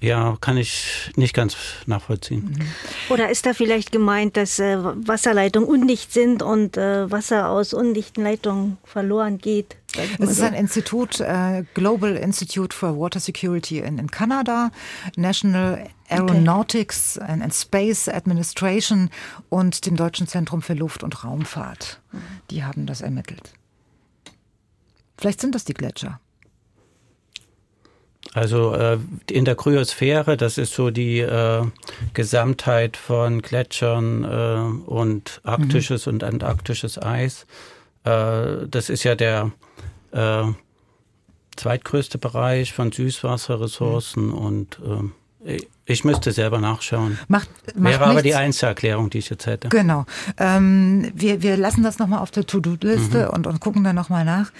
ja, 0.00 0.36
kann 0.40 0.58
ich 0.58 1.10
nicht 1.16 1.34
ganz 1.34 1.56
nachvollziehen. 1.86 2.56
Mhm. 2.58 2.68
Oder 3.08 3.30
ist 3.30 3.46
da 3.46 3.54
vielleicht 3.54 3.92
gemeint, 3.92 4.36
dass 4.36 4.58
äh, 4.58 4.76
Wasserleitungen 4.78 5.68
undicht 5.68 6.12
sind 6.12 6.42
und 6.42 6.76
äh, 6.76 7.10
Wasser 7.10 7.48
aus 7.48 7.72
undichten 7.72 8.22
Leitungen 8.22 8.76
verloren 8.84 9.38
geht? 9.38 9.76
Es 10.18 10.30
ist 10.30 10.42
ein 10.42 10.52
Institut, 10.52 11.20
äh, 11.20 11.64
Global 11.72 12.16
Institute 12.16 12.76
for 12.76 12.98
Water 12.98 13.20
Security 13.20 13.78
in, 13.78 13.98
in 13.98 14.10
Kanada, 14.10 14.70
National 15.16 15.86
Aeronautics 16.10 17.18
okay. 17.18 17.40
and 17.40 17.54
Space 17.54 18.08
Administration 18.08 19.08
und 19.48 19.86
dem 19.86 19.96
Deutschen 19.96 20.26
Zentrum 20.26 20.60
für 20.60 20.74
Luft- 20.74 21.02
und 21.02 21.24
Raumfahrt. 21.24 22.02
Mhm. 22.12 22.18
Die 22.50 22.64
haben 22.64 22.84
das 22.84 23.00
ermittelt. 23.00 23.54
Vielleicht 25.16 25.40
sind 25.40 25.54
das 25.54 25.64
die 25.64 25.72
Gletscher. 25.72 26.20
Also 28.36 28.74
äh, 28.74 28.98
in 29.30 29.46
der 29.46 29.54
Kryosphäre, 29.54 30.36
das 30.36 30.58
ist 30.58 30.74
so 30.74 30.90
die 30.90 31.20
äh, 31.20 31.64
Gesamtheit 32.12 32.98
von 32.98 33.40
Gletschern 33.40 34.24
äh, 34.24 34.90
und 34.90 35.40
arktisches 35.42 36.04
mhm. 36.04 36.12
und 36.12 36.24
antarktisches 36.24 37.00
Eis. 37.02 37.46
Äh, 38.04 38.68
das 38.68 38.90
ist 38.90 39.04
ja 39.04 39.14
der 39.14 39.52
äh, 40.12 40.42
zweitgrößte 41.56 42.18
Bereich 42.18 42.74
von 42.74 42.92
Süßwasserressourcen 42.92 44.26
mhm. 44.26 44.34
und 44.34 44.80
äh, 45.46 45.62
ich 45.86 46.04
müsste 46.04 46.32
selber 46.32 46.58
nachschauen. 46.58 47.18
Macht, 47.28 47.48
macht 47.76 47.76
Wäre 47.76 48.00
nichts. 48.00 48.10
aber 48.10 48.22
die 48.22 48.34
Einzelerklärung, 48.34 49.08
die 49.08 49.18
ich 49.18 49.30
jetzt 49.30 49.46
hätte. 49.46 49.68
Genau. 49.68 50.04
Ähm, 50.36 51.12
wir, 51.14 51.42
wir 51.42 51.56
lassen 51.56 51.84
das 51.84 51.98
nochmal 51.98 52.18
auf 52.18 52.32
der 52.32 52.44
To-Do-Liste 52.44 53.26
mhm. 53.26 53.30
und, 53.30 53.46
und 53.46 53.60
gucken 53.60 53.84
dann 53.84 53.94
nochmal 53.94 54.24
nach. 54.24 54.50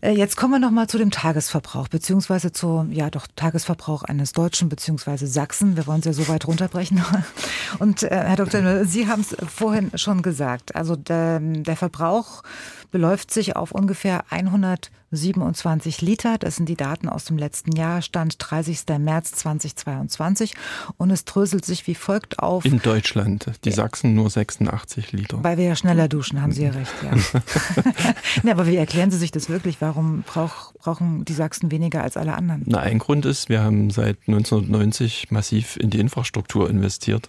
Äh, 0.00 0.10
jetzt 0.12 0.36
kommen 0.36 0.54
wir 0.54 0.58
noch 0.58 0.72
mal 0.72 0.88
zu 0.88 0.98
dem 0.98 1.12
Tagesverbrauch, 1.12 1.86
beziehungsweise 1.86 2.50
zu, 2.50 2.86
ja 2.90 3.10
doch, 3.10 3.26
Tagesverbrauch 3.36 4.02
eines 4.02 4.32
Deutschen, 4.32 4.68
beziehungsweise 4.68 5.28
Sachsen. 5.28 5.76
Wir 5.76 5.86
wollen 5.86 6.00
es 6.00 6.06
ja 6.06 6.12
so 6.12 6.26
weit 6.28 6.46
runterbrechen. 6.48 7.02
Und 7.78 8.02
äh, 8.02 8.08
Herr 8.10 8.36
Dr. 8.36 8.84
Sie 8.84 9.06
haben 9.06 9.22
es 9.22 9.36
vorhin 9.48 9.92
schon 9.94 10.22
gesagt. 10.22 10.74
Also 10.74 10.96
der, 10.96 11.38
der 11.40 11.76
Verbrauch 11.76 12.42
beläuft 12.90 13.30
sich 13.30 13.56
auf 13.56 13.72
ungefähr 13.72 14.24
127 14.30 16.00
Liter. 16.00 16.38
Das 16.38 16.56
sind 16.56 16.68
die 16.68 16.76
Daten 16.76 17.08
aus 17.08 17.24
dem 17.24 17.38
letzten 17.38 17.72
Jahr, 17.72 18.02
Stand 18.02 18.36
30. 18.38 18.84
März 18.98 19.32
2022. 19.32 20.54
Und 20.96 21.10
es 21.10 21.24
dröselt 21.24 21.64
sich 21.64 21.86
wie 21.86 21.94
folgt 21.94 22.38
auf. 22.38 22.64
In 22.64 22.80
Deutschland, 22.80 23.50
die 23.64 23.70
Sachsen 23.72 24.14
nur 24.14 24.30
86 24.30 25.12
Liter. 25.12 25.42
Weil 25.42 25.58
wir 25.58 25.64
ja 25.64 25.76
schneller 25.76 26.08
duschen, 26.08 26.42
haben 26.42 26.52
Sie 26.52 26.64
ja 26.64 26.70
recht, 26.70 26.92
ja. 27.02 27.12
nee, 28.42 28.50
aber 28.50 28.66
wie 28.66 28.76
erklären 28.76 29.10
Sie 29.10 29.18
sich 29.18 29.30
das 29.30 29.48
wirklich? 29.48 29.80
Warum 29.80 30.22
brauch, 30.26 30.72
brauchen 30.74 31.24
die 31.24 31.34
Sachsen 31.34 31.70
weniger 31.70 32.02
als 32.02 32.16
alle 32.16 32.34
anderen? 32.34 32.62
Na, 32.66 32.80
ein 32.80 32.98
Grund 32.98 33.26
ist, 33.26 33.48
wir 33.48 33.62
haben 33.62 33.90
seit 33.90 34.18
1990 34.26 35.30
massiv 35.30 35.76
in 35.76 35.90
die 35.90 35.98
Infrastruktur 35.98 36.68
investiert. 36.70 37.28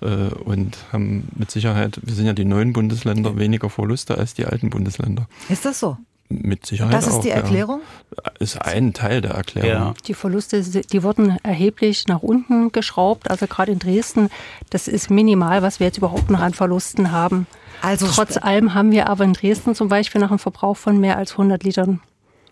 Äh, 0.00 0.06
und 0.44 0.76
haben 0.92 1.28
mit 1.36 1.50
Sicherheit, 1.50 1.98
wir 2.02 2.14
sind 2.14 2.26
ja 2.26 2.32
die 2.32 2.44
neuen 2.44 2.72
Bundesländer, 2.72 3.36
weniger 3.36 3.70
Verluste 3.70 4.18
als 4.18 4.34
die 4.34 4.46
alten 4.46 4.70
Bundesländer. 4.70 5.26
Ist 5.48 5.64
das 5.64 5.80
so? 5.80 5.96
Mit 6.28 6.66
Sicherheit. 6.66 6.92
Das 6.92 7.06
ist 7.06 7.14
auch, 7.14 7.20
die 7.20 7.30
Erklärung? 7.30 7.80
Ja. 8.16 8.32
Ist 8.40 8.60
ein 8.60 8.92
Teil 8.92 9.20
der 9.20 9.32
Erklärung. 9.32 9.70
Ja. 9.70 9.94
Die 10.06 10.14
Verluste, 10.14 10.60
die 10.60 11.02
wurden 11.04 11.38
erheblich 11.44 12.08
nach 12.08 12.20
unten 12.20 12.72
geschraubt. 12.72 13.30
Also 13.30 13.46
gerade 13.46 13.70
in 13.70 13.78
Dresden, 13.78 14.28
das 14.70 14.88
ist 14.88 15.08
minimal, 15.08 15.62
was 15.62 15.78
wir 15.78 15.86
jetzt 15.86 15.98
überhaupt 15.98 16.30
noch 16.30 16.40
an 16.40 16.52
Verlusten 16.52 17.12
haben. 17.12 17.46
Also 17.80 18.08
Trotz 18.08 18.36
allem 18.38 18.74
haben 18.74 18.90
wir 18.90 19.08
aber 19.08 19.22
in 19.22 19.34
Dresden 19.34 19.76
zum 19.76 19.88
Beispiel 19.88 20.20
noch 20.20 20.30
einen 20.30 20.40
Verbrauch 20.40 20.76
von 20.76 20.98
mehr 20.98 21.16
als 21.16 21.32
100 21.32 21.62
Litern 21.62 22.00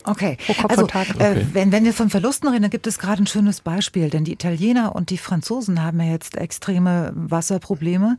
Okay, 0.05 0.37
also 0.69 0.87
äh, 0.87 1.47
wenn, 1.55 1.73
wenn 1.73 1.85
wir 1.85 1.95
von 1.95 2.11
Verlusten 2.11 2.49
reden, 2.49 2.63
dann 2.63 2.71
gibt 2.71 2.87
es 2.87 2.99
gerade 2.99 3.23
ein 3.23 3.27
schönes 3.27 3.63
Beispiel, 3.63 4.11
denn 4.11 4.25
die 4.25 4.33
Italiener 4.33 4.95
und 4.95 5.09
die 5.09 5.17
Franzosen 5.17 5.83
haben 5.83 5.99
ja 5.99 6.11
jetzt 6.11 6.37
extreme 6.37 7.13
Wasserprobleme 7.15 8.19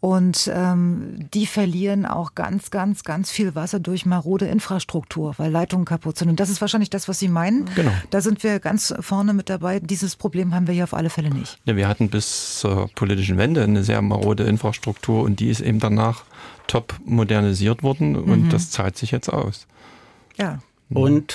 und 0.00 0.50
ähm, 0.52 1.28
die 1.32 1.46
verlieren 1.46 2.04
auch 2.04 2.34
ganz, 2.34 2.70
ganz, 2.72 3.04
ganz 3.04 3.30
viel 3.30 3.54
Wasser 3.54 3.78
durch 3.78 4.06
marode 4.06 4.46
Infrastruktur, 4.46 5.34
weil 5.36 5.52
Leitungen 5.52 5.84
kaputt 5.84 6.18
sind. 6.18 6.30
Und 6.30 6.40
das 6.40 6.50
ist 6.50 6.60
wahrscheinlich 6.60 6.90
das, 6.90 7.06
was 7.06 7.20
Sie 7.20 7.28
meinen. 7.28 7.66
Genau. 7.76 7.92
Da 8.10 8.20
sind 8.20 8.42
wir 8.42 8.58
ganz 8.58 8.92
vorne 8.98 9.32
mit 9.32 9.48
dabei. 9.48 9.78
Dieses 9.78 10.16
Problem 10.16 10.52
haben 10.52 10.66
wir 10.66 10.74
hier 10.74 10.84
auf 10.84 10.94
alle 10.94 11.10
Fälle 11.10 11.30
nicht. 11.30 11.58
Ja, 11.64 11.76
wir 11.76 11.86
hatten 11.86 12.10
bis 12.10 12.58
zur 12.58 12.88
politischen 12.96 13.38
Wende 13.38 13.62
eine 13.62 13.84
sehr 13.84 14.02
marode 14.02 14.44
Infrastruktur 14.44 15.22
und 15.22 15.38
die 15.38 15.48
ist 15.50 15.60
eben 15.60 15.78
danach 15.78 16.24
top 16.66 16.94
modernisiert 17.04 17.82
worden 17.82 18.16
und 18.16 18.46
mhm. 18.46 18.48
das 18.50 18.70
zahlt 18.70 18.96
sich 18.96 19.10
jetzt 19.12 19.28
aus. 19.28 19.66
Ja. 20.36 20.58
Und 20.90 21.34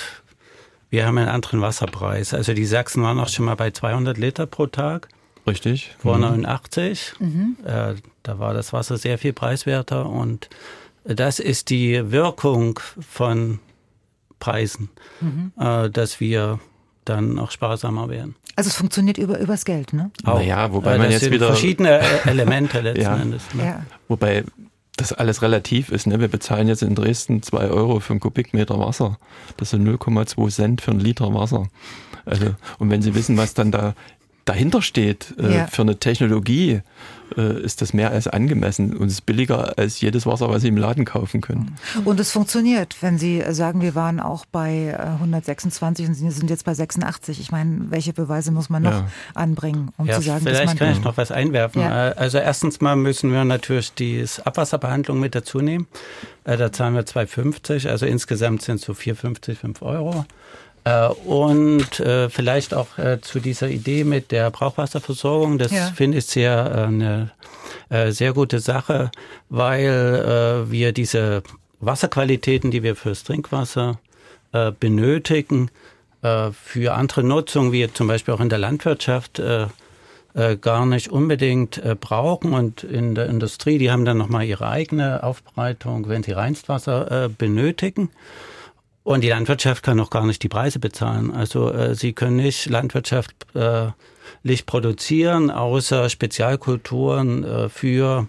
wir 0.90 1.06
haben 1.06 1.18
einen 1.18 1.28
anderen 1.28 1.60
Wasserpreis. 1.60 2.34
Also 2.34 2.54
die 2.54 2.66
Sachsen 2.66 3.02
waren 3.02 3.18
auch 3.18 3.28
schon 3.28 3.44
mal 3.44 3.56
bei 3.56 3.70
200 3.70 4.16
Liter 4.18 4.46
pro 4.46 4.66
Tag. 4.66 5.08
Richtig. 5.46 5.94
Vor 5.98 6.16
mhm. 6.16 6.22
89. 6.22 7.14
Mhm. 7.18 7.56
Äh, 7.64 7.94
da 8.22 8.38
war 8.38 8.54
das 8.54 8.72
Wasser 8.72 8.96
sehr 8.98 9.18
viel 9.18 9.32
preiswerter 9.32 10.06
und 10.06 10.48
das 11.04 11.38
ist 11.38 11.70
die 11.70 12.10
Wirkung 12.10 12.80
von 13.00 13.60
Preisen, 14.40 14.90
mhm. 15.20 15.52
äh, 15.58 15.88
dass 15.88 16.20
wir 16.20 16.58
dann 17.04 17.38
auch 17.38 17.52
sparsamer 17.52 18.08
werden. 18.08 18.34
Also 18.56 18.68
es 18.68 18.74
funktioniert 18.74 19.18
über 19.18 19.38
übers 19.38 19.64
Geld, 19.64 19.92
ne? 19.92 20.10
Auch. 20.24 20.38
Naja, 20.38 20.72
wobei 20.72 20.96
äh, 20.96 20.98
man 20.98 21.10
jetzt 21.10 21.30
wieder 21.30 21.46
verschiedene 21.46 22.00
Elemente 22.24 22.80
letzten 22.80 23.02
ja. 23.02 23.16
Endes. 23.16 23.42
Ne? 23.54 23.64
Ja. 23.64 23.86
Wobei 24.08 24.44
das 24.96 25.12
alles 25.12 25.42
relativ 25.42 25.90
ist. 25.90 26.06
Ne? 26.06 26.20
Wir 26.20 26.28
bezahlen 26.28 26.68
jetzt 26.68 26.82
in 26.82 26.94
Dresden 26.94 27.42
zwei 27.42 27.68
Euro 27.68 28.00
für 28.00 28.12
einen 28.12 28.20
Kubikmeter 28.20 28.78
Wasser. 28.78 29.18
Das 29.56 29.70
sind 29.70 29.86
0,2 29.86 30.50
Cent 30.50 30.80
für 30.80 30.92
einen 30.92 31.00
Liter 31.00 31.32
Wasser. 31.34 31.68
Also, 32.24 32.54
und 32.78 32.90
wenn 32.90 33.02
Sie 33.02 33.14
wissen, 33.14 33.36
was 33.36 33.54
dann 33.54 33.70
da 33.70 33.94
dahinter 34.46 34.80
steht 34.80 35.34
äh, 35.38 35.58
ja. 35.58 35.66
für 35.66 35.82
eine 35.82 35.98
Technologie, 35.98 36.80
äh, 37.36 37.60
ist 37.60 37.82
das 37.82 37.92
mehr 37.92 38.12
als 38.12 38.28
angemessen 38.28 38.96
und 38.96 39.08
ist 39.08 39.26
billiger 39.26 39.76
als 39.76 40.00
jedes 40.00 40.24
Wasser, 40.26 40.48
was 40.48 40.62
Sie 40.62 40.68
im 40.68 40.76
Laden 40.76 41.04
kaufen 41.04 41.40
können. 41.40 41.76
Und 42.04 42.20
es 42.20 42.30
funktioniert, 42.30 42.96
wenn 43.00 43.18
Sie 43.18 43.42
sagen, 43.50 43.82
wir 43.82 43.94
waren 43.94 44.20
auch 44.20 44.46
bei 44.46 44.96
126 44.98 46.04
äh, 46.04 46.08
und 46.08 46.14
Sie 46.14 46.30
sind 46.30 46.48
jetzt 46.48 46.64
bei 46.64 46.72
86. 46.72 47.40
Ich 47.40 47.50
meine, 47.50 47.90
welche 47.90 48.12
Beweise 48.12 48.52
muss 48.52 48.70
man 48.70 48.84
noch 48.84 48.92
ja. 48.92 49.08
anbringen, 49.34 49.90
um 49.98 50.06
ja, 50.06 50.14
zu 50.14 50.22
sagen, 50.22 50.44
vielleicht 50.44 50.62
dass 50.62 50.66
man 50.66 50.78
kann 50.78 50.92
ich 50.92 51.02
noch 51.02 51.16
was 51.16 51.32
einwerfen. 51.32 51.82
Ja. 51.82 52.10
Äh, 52.10 52.14
also 52.14 52.38
erstens 52.38 52.80
mal 52.80 52.94
müssen 52.94 53.32
wir 53.32 53.44
natürlich 53.44 53.92
die 53.94 54.24
Abwasserbehandlung 54.44 55.18
mit 55.18 55.34
dazu 55.34 55.60
nehmen. 55.60 55.88
Äh, 56.44 56.56
da 56.56 56.70
zahlen 56.70 56.94
wir 56.94 57.02
2,50, 57.02 57.88
also 57.88 58.06
insgesamt 58.06 58.62
sind 58.62 58.76
es 58.76 58.82
so 58.82 58.92
4,50, 58.92 59.56
5 59.56 59.82
Euro. 59.82 60.24
Äh, 60.86 61.08
und 61.08 61.98
äh, 61.98 62.30
vielleicht 62.30 62.72
auch 62.72 62.96
äh, 62.96 63.20
zu 63.20 63.40
dieser 63.40 63.68
Idee 63.68 64.04
mit 64.04 64.30
der 64.30 64.50
Brauchwasserversorgung, 64.52 65.58
das 65.58 65.72
ja. 65.72 65.86
finde 65.88 66.18
ich 66.18 66.26
sehr 66.26 66.86
eine 66.86 67.32
sehr 68.08 68.32
gute 68.32 68.58
Sache, 68.58 69.12
weil 69.48 70.66
wir 70.68 70.90
diese 70.90 71.44
Wasserqualitäten, 71.78 72.72
die 72.72 72.82
wir 72.82 72.96
fürs 72.96 73.22
Trinkwasser 73.22 74.00
benötigen, 74.80 75.70
für 76.20 76.94
andere 76.94 77.22
Nutzungen, 77.22 77.70
wie 77.70 77.92
zum 77.92 78.08
Beispiel 78.08 78.34
auch 78.34 78.40
in 78.40 78.48
der 78.48 78.58
Landwirtschaft, 78.58 79.40
gar 80.60 80.86
nicht 80.86 81.12
unbedingt 81.12 81.80
brauchen. 82.00 82.54
Und 82.54 82.82
in 82.82 83.14
der 83.14 83.26
Industrie, 83.26 83.78
die 83.78 83.92
haben 83.92 84.04
dann 84.04 84.18
nochmal 84.18 84.44
ihre 84.44 84.68
eigene 84.68 85.22
Aufbereitung, 85.22 86.08
wenn 86.08 86.24
sie 86.24 86.32
Reinstwasser 86.32 87.28
benötigen. 87.38 88.10
Und 89.06 89.20
die 89.20 89.28
Landwirtschaft 89.28 89.84
kann 89.84 89.98
noch 89.98 90.10
gar 90.10 90.26
nicht 90.26 90.42
die 90.42 90.48
Preise 90.48 90.80
bezahlen. 90.80 91.32
Also 91.32 91.70
äh, 91.70 91.94
sie 91.94 92.12
können 92.12 92.34
nicht 92.34 92.66
landwirtschaftlich 92.66 94.66
produzieren, 94.66 95.52
außer 95.52 96.08
Spezialkulturen 96.08 97.44
äh, 97.44 97.68
für, 97.68 98.26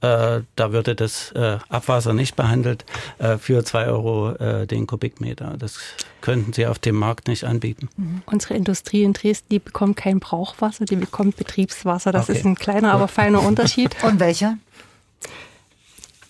äh, 0.00 0.40
da 0.56 0.72
würde 0.72 0.94
das 0.94 1.32
äh, 1.32 1.58
Abwasser 1.68 2.14
nicht 2.14 2.34
behandelt, 2.34 2.86
äh, 3.18 3.36
für 3.36 3.62
zwei 3.62 3.88
Euro 3.88 4.30
äh, 4.36 4.66
den 4.66 4.86
Kubikmeter. 4.86 5.58
Das 5.58 5.78
könnten 6.22 6.54
sie 6.54 6.66
auf 6.66 6.78
dem 6.78 6.94
Markt 6.94 7.28
nicht 7.28 7.44
anbieten. 7.44 7.90
Mhm. 7.98 8.22
Unsere 8.24 8.54
Industrie 8.54 9.02
in 9.02 9.12
Dresden, 9.12 9.48
die 9.50 9.58
bekommt 9.58 9.98
kein 9.98 10.18
Brauchwasser, 10.18 10.86
die 10.86 10.96
bekommt 10.96 11.36
Betriebswasser. 11.36 12.10
Das 12.10 12.30
okay. 12.30 12.38
ist 12.38 12.46
ein 12.46 12.54
kleiner, 12.54 12.94
aber 12.94 13.06
feiner 13.06 13.42
Unterschied. 13.42 13.94
Und 14.02 14.18
welcher? 14.18 14.56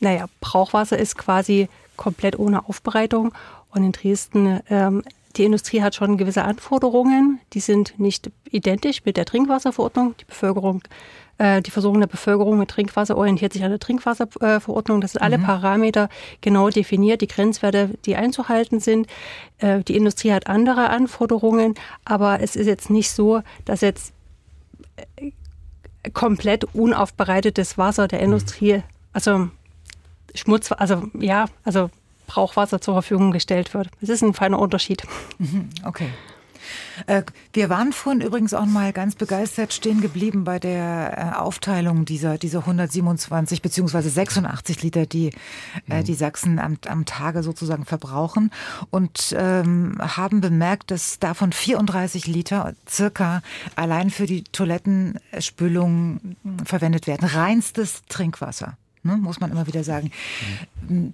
Naja, 0.01 0.27
Brauchwasser 0.41 0.99
ist 0.99 1.16
quasi 1.16 1.68
komplett 1.97 2.37
ohne 2.37 2.68
Aufbereitung 2.68 3.33
und 3.73 3.85
in 3.85 3.93
Dresden, 3.93 4.61
ähm, 4.68 5.03
die 5.37 5.45
Industrie 5.45 5.83
hat 5.83 5.95
schon 5.95 6.16
gewisse 6.16 6.43
Anforderungen, 6.45 7.41
die 7.53 7.61
sind 7.61 7.99
nicht 7.99 8.31
identisch 8.51 9.05
mit 9.05 9.16
der 9.16 9.25
Trinkwasserverordnung. 9.25 10.16
Die 10.21 10.25
Bevölkerung, 10.25 10.83
äh, 11.39 11.62
die 11.62 11.71
Versorgung 11.71 12.01
der 12.01 12.09
Bevölkerung 12.09 12.59
mit 12.59 12.68
Trinkwasser 12.68 13.16
orientiert 13.16 13.53
sich 13.53 13.62
an 13.62 13.71
der 13.71 13.79
Trinkwasserverordnung. 13.79 15.01
Das 15.01 15.12
sind 15.12 15.23
alle 15.23 15.39
mhm. 15.39 15.45
Parameter 15.45 16.09
genau 16.41 16.68
definiert, 16.68 17.21
die 17.21 17.29
Grenzwerte, 17.29 17.91
die 18.07 18.16
einzuhalten 18.16 18.81
sind. 18.81 19.07
Äh, 19.59 19.85
die 19.85 19.97
Industrie 19.97 20.33
hat 20.33 20.49
andere 20.49 20.91
Anforderungen, 20.91 21.75
aber 22.05 22.41
es 22.41 22.57
ist 22.57 22.66
jetzt 22.66 22.91
nicht 22.91 23.12
so, 23.12 23.43
dass 23.64 23.83
jetzt 23.83 24.12
äh, 25.16 25.31
komplett 26.12 26.64
unaufbereitetes 26.75 27.79
Wasser 27.79 28.09
der 28.09 28.18
mhm. 28.18 28.25
Industrie, 28.25 28.83
also 29.12 29.49
Schmutz, 30.35 30.73
also 30.73 31.05
ja, 31.14 31.47
also 31.64 31.91
Brauchwasser 32.31 32.81
zur 32.81 32.95
Verfügung 32.95 33.33
gestellt 33.33 33.74
wird. 33.74 33.89
Es 34.01 34.09
ist 34.09 34.22
ein 34.22 34.35
feiner 34.35 34.61
Unterschied. 34.61 35.03
Mhm, 35.39 35.68
okay. 35.85 36.11
Äh, 37.07 37.22
wir 37.53 37.68
waren 37.68 37.93
vorhin 37.93 38.20
übrigens 38.20 38.55
auch 38.55 38.66
mal 38.66 38.93
ganz 38.93 39.16
begeistert 39.16 39.72
stehen 39.72 40.01
geblieben 40.01 40.45
bei 40.45 40.61
der 40.61 41.33
äh, 41.35 41.39
Aufteilung 41.39 42.05
dieser, 42.05 42.39
dieser 42.39 42.61
127 42.61 43.62
beziehungsweise 43.62 44.11
86 44.11 44.83
Liter, 44.83 45.07
die 45.07 45.33
äh, 45.89 46.01
mhm. 46.01 46.05
die 46.05 46.14
Sachsen 46.14 46.61
am, 46.61 46.78
am 46.87 47.05
Tage 47.05 47.43
sozusagen 47.43 47.85
verbrauchen 47.85 48.53
und 48.91 49.35
ähm, 49.37 49.99
haben 49.99 50.41
bemerkt, 50.41 50.93
dass 50.93 51.18
davon 51.18 51.53
34 51.53 52.28
Liter 52.28 52.74
circa 52.89 53.43
allein 53.74 54.11
für 54.11 54.26
die 54.26 54.45
Toilettenspülung 54.45 56.37
verwendet 56.64 57.09
werden. 57.09 57.26
Reinstes 57.26 58.03
Trinkwasser 58.09 58.76
ne, 59.03 59.16
muss 59.16 59.40
man 59.40 59.51
immer 59.51 59.66
wieder 59.66 59.84
sagen. 59.84 60.11
Mhm. 60.88 61.12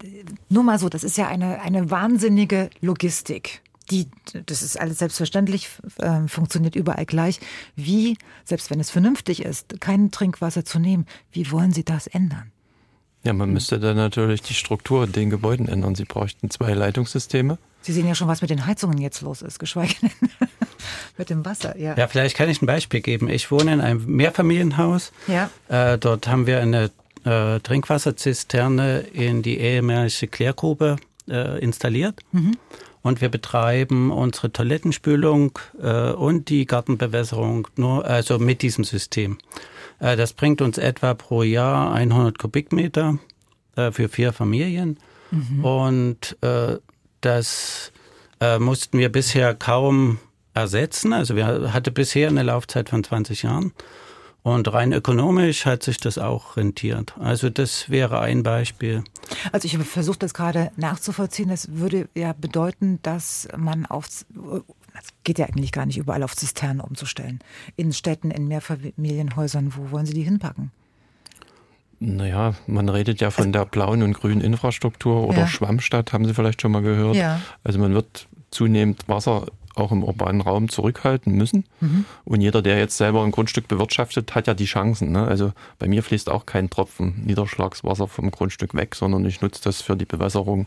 Nur 0.49 0.63
mal 0.63 0.79
so, 0.79 0.89
das 0.89 1.05
ist 1.05 1.17
ja 1.17 1.29
eine, 1.29 1.61
eine 1.61 1.91
wahnsinnige 1.91 2.71
Logistik. 2.81 3.63
Die, 3.91 4.09
das 4.47 4.63
ist 4.63 4.81
alles 4.81 4.99
selbstverständlich, 4.99 5.69
äh, 5.99 6.27
funktioniert 6.27 6.75
überall 6.75 7.07
gleich. 7.07 7.39
Wie, 7.77 8.19
selbst 8.45 8.71
wenn 8.71 8.81
es 8.81 8.91
vernünftig 8.91 9.45
ist, 9.45 9.81
kein 9.81 10.11
Trinkwasser 10.11 10.65
zu 10.65 10.81
nehmen, 10.81 11.07
wie 11.31 11.53
wollen 11.53 11.73
Sie 11.73 11.85
das 11.85 12.09
ändern? 12.09 12.51
Ja, 13.23 13.33
man 13.33 13.53
müsste 13.53 13.81
dann 13.81 13.97
natürlich 13.97 14.43
die 14.43 14.55
Struktur 14.55 15.05
in 15.05 15.13
den 15.13 15.31
Gebäuden 15.31 15.69
ändern. 15.69 15.95
Sie 15.95 16.05
bräuchten 16.05 16.51
zwei 16.51 16.75
Leitungssysteme. 16.75 17.59
Sie 17.83 17.93
sehen 17.93 18.07
ja 18.07 18.15
schon, 18.15 18.29
was 18.29 18.41
mit 18.41 18.51
den 18.51 18.67
Heizungen 18.67 18.99
jetzt 18.99 19.21
los 19.21 19.43
ist, 19.43 19.59
geschweige 19.59 19.95
denn 20.03 20.11
mit 21.19 21.31
dem 21.31 21.45
Wasser. 21.45 21.77
Ja. 21.79 21.97
ja, 21.97 22.07
vielleicht 22.09 22.37
kann 22.37 22.49
ich 22.49 22.63
ein 22.63 22.67
Beispiel 22.67 23.01
geben. 23.01 23.29
Ich 23.29 23.51
wohne 23.51 23.73
in 23.73 23.81
einem 23.81 24.05
Mehrfamilienhaus. 24.07 25.13
Ja. 25.27 25.51
Äh, 25.69 25.99
dort 25.99 26.29
haben 26.29 26.47
wir 26.47 26.61
eine 26.61 26.91
äh, 27.27 27.61
Trinkwasserzisterne 27.61 29.01
in 29.01 29.43
die 29.43 29.59
ehemalige 29.59 30.29
Klärgrube 30.29 30.97
äh, 31.29 31.59
installiert. 31.61 32.21
Mhm. 32.33 32.57
Und 33.03 33.21
wir 33.21 33.29
betreiben 33.29 34.11
unsere 34.11 34.53
Toilettenspülung 34.53 35.59
äh, 35.81 36.13
und 36.13 36.49
die 36.49 36.67
Gartenbewässerung 36.67 37.69
nur 37.77 38.05
also 38.05 38.39
mit 38.39 38.63
diesem 38.63 38.85
System. 38.85 39.39
Äh, 39.99 40.17
das 40.17 40.33
bringt 40.33 40.61
uns 40.63 40.79
etwa 40.79 41.15
pro 41.15 41.43
Jahr 41.43 41.93
100 41.93 42.39
Kubikmeter 42.39 43.19
äh, 43.77 43.91
für 43.91 44.09
vier 44.09 44.33
Familien. 44.33 44.99
Mhm. 45.31 45.65
Und 45.65 46.37
äh, 46.43 46.79
das 47.21 47.93
mussten 48.59 48.99
wir 48.99 49.11
bisher 49.11 49.55
kaum 49.55 50.19
ersetzen. 50.53 51.15
Also 51.15 51.37
wir 51.37 51.73
hatte 51.73 51.91
bisher 51.91 52.29
eine 52.29 52.43
Laufzeit 52.43 52.91
von 52.91 53.03
20 53.03 53.45
Jahren. 53.45 53.73
Und 54.47 54.73
rein 54.73 54.93
ökonomisch 54.93 55.67
hat 55.67 55.83
sich 55.83 55.97
das 55.97 56.19
auch 56.19 56.57
rentiert. 56.57 57.15
Also 57.19 57.51
das 57.51 57.91
wäre 57.91 58.21
ein 58.21 58.45
Beispiel. 58.45 59.03
Also 59.51 59.67
ich 59.67 59.77
versuche 59.77 60.21
das 60.21 60.35
gerade 60.35 60.71
nachzuvollziehen. 60.77 61.49
Das 61.49 61.73
würde 61.73 62.09
ja 62.15 62.33
bedeuten, 62.33 63.01
dass 63.03 63.49
man 63.57 63.87
aufs, 63.87 64.25
es 64.95 65.09
geht 65.25 65.41
ja 65.41 65.47
eigentlich 65.47 65.73
gar 65.73 65.85
nicht 65.85 65.99
überall 65.99 66.23
auf 66.23 66.37
Zisternen 66.37 66.81
umzustellen. 66.81 67.41
In 67.75 67.93
Städten, 67.93 68.31
in 68.31 68.47
Mehrfamilienhäusern, 68.47 69.73
wo 69.75 69.91
wollen 69.91 70.07
Sie 70.07 70.15
die 70.15 70.23
hinpacken? 70.23 70.71
Naja, 71.99 72.55
man 72.69 72.89
redet 72.89 73.21
ja 73.21 73.33
von 73.33 73.53
der 73.53 73.65
blauen 73.65 74.05
und 74.05 74.13
grünen 74.13 74.43
Infrastruktur 74.43 75.27
oder 75.27 75.39
ja. 75.39 75.47
Schwammstadt, 75.49 76.13
haben 76.13 76.25
Sie 76.25 76.35
vielleicht 76.35 76.63
schon 76.63 76.71
mal 76.71 76.83
gehört. 76.83 77.17
Ja. 77.17 77.41
Also 77.65 77.81
man 77.81 77.95
wird 77.95 78.29
zunehmend 78.53 79.09
Wasser 79.09 79.47
auch 79.77 79.93
im 79.93 80.03
urbanen 80.03 80.41
Raum 80.41 80.69
zurückhalten 80.69 81.35
müssen. 81.35 81.65
Mhm. 81.81 82.05
Und 82.25 82.41
jeder, 82.41 82.63
der 82.63 82.79
jetzt 82.79 82.97
selber 82.97 83.23
ein 83.23 83.31
Grundstück 83.31 83.69
bewirtschaftet, 83.69 84.35
hat 84.35 84.47
ja 84.47 84.55
die 84.55 84.65
Chancen. 84.65 85.13
Ne? 85.13 85.27
Also 85.27 85.53
bei 85.79 85.87
mir 85.89 86.03
fließt 86.03 86.31
auch 86.31 86.47
kein 86.47 86.71
Tropfen 86.71 87.23
Niederschlagswasser 87.25 88.09
vom 88.09 88.31
Grundstück 88.31 88.75
weg, 88.75 88.95
sondern 88.95 89.25
ich 89.25 89.41
nutze 89.41 89.63
das 89.63 89.83
für 89.83 89.97
die 89.97 90.05
Bewässerung 90.05 90.67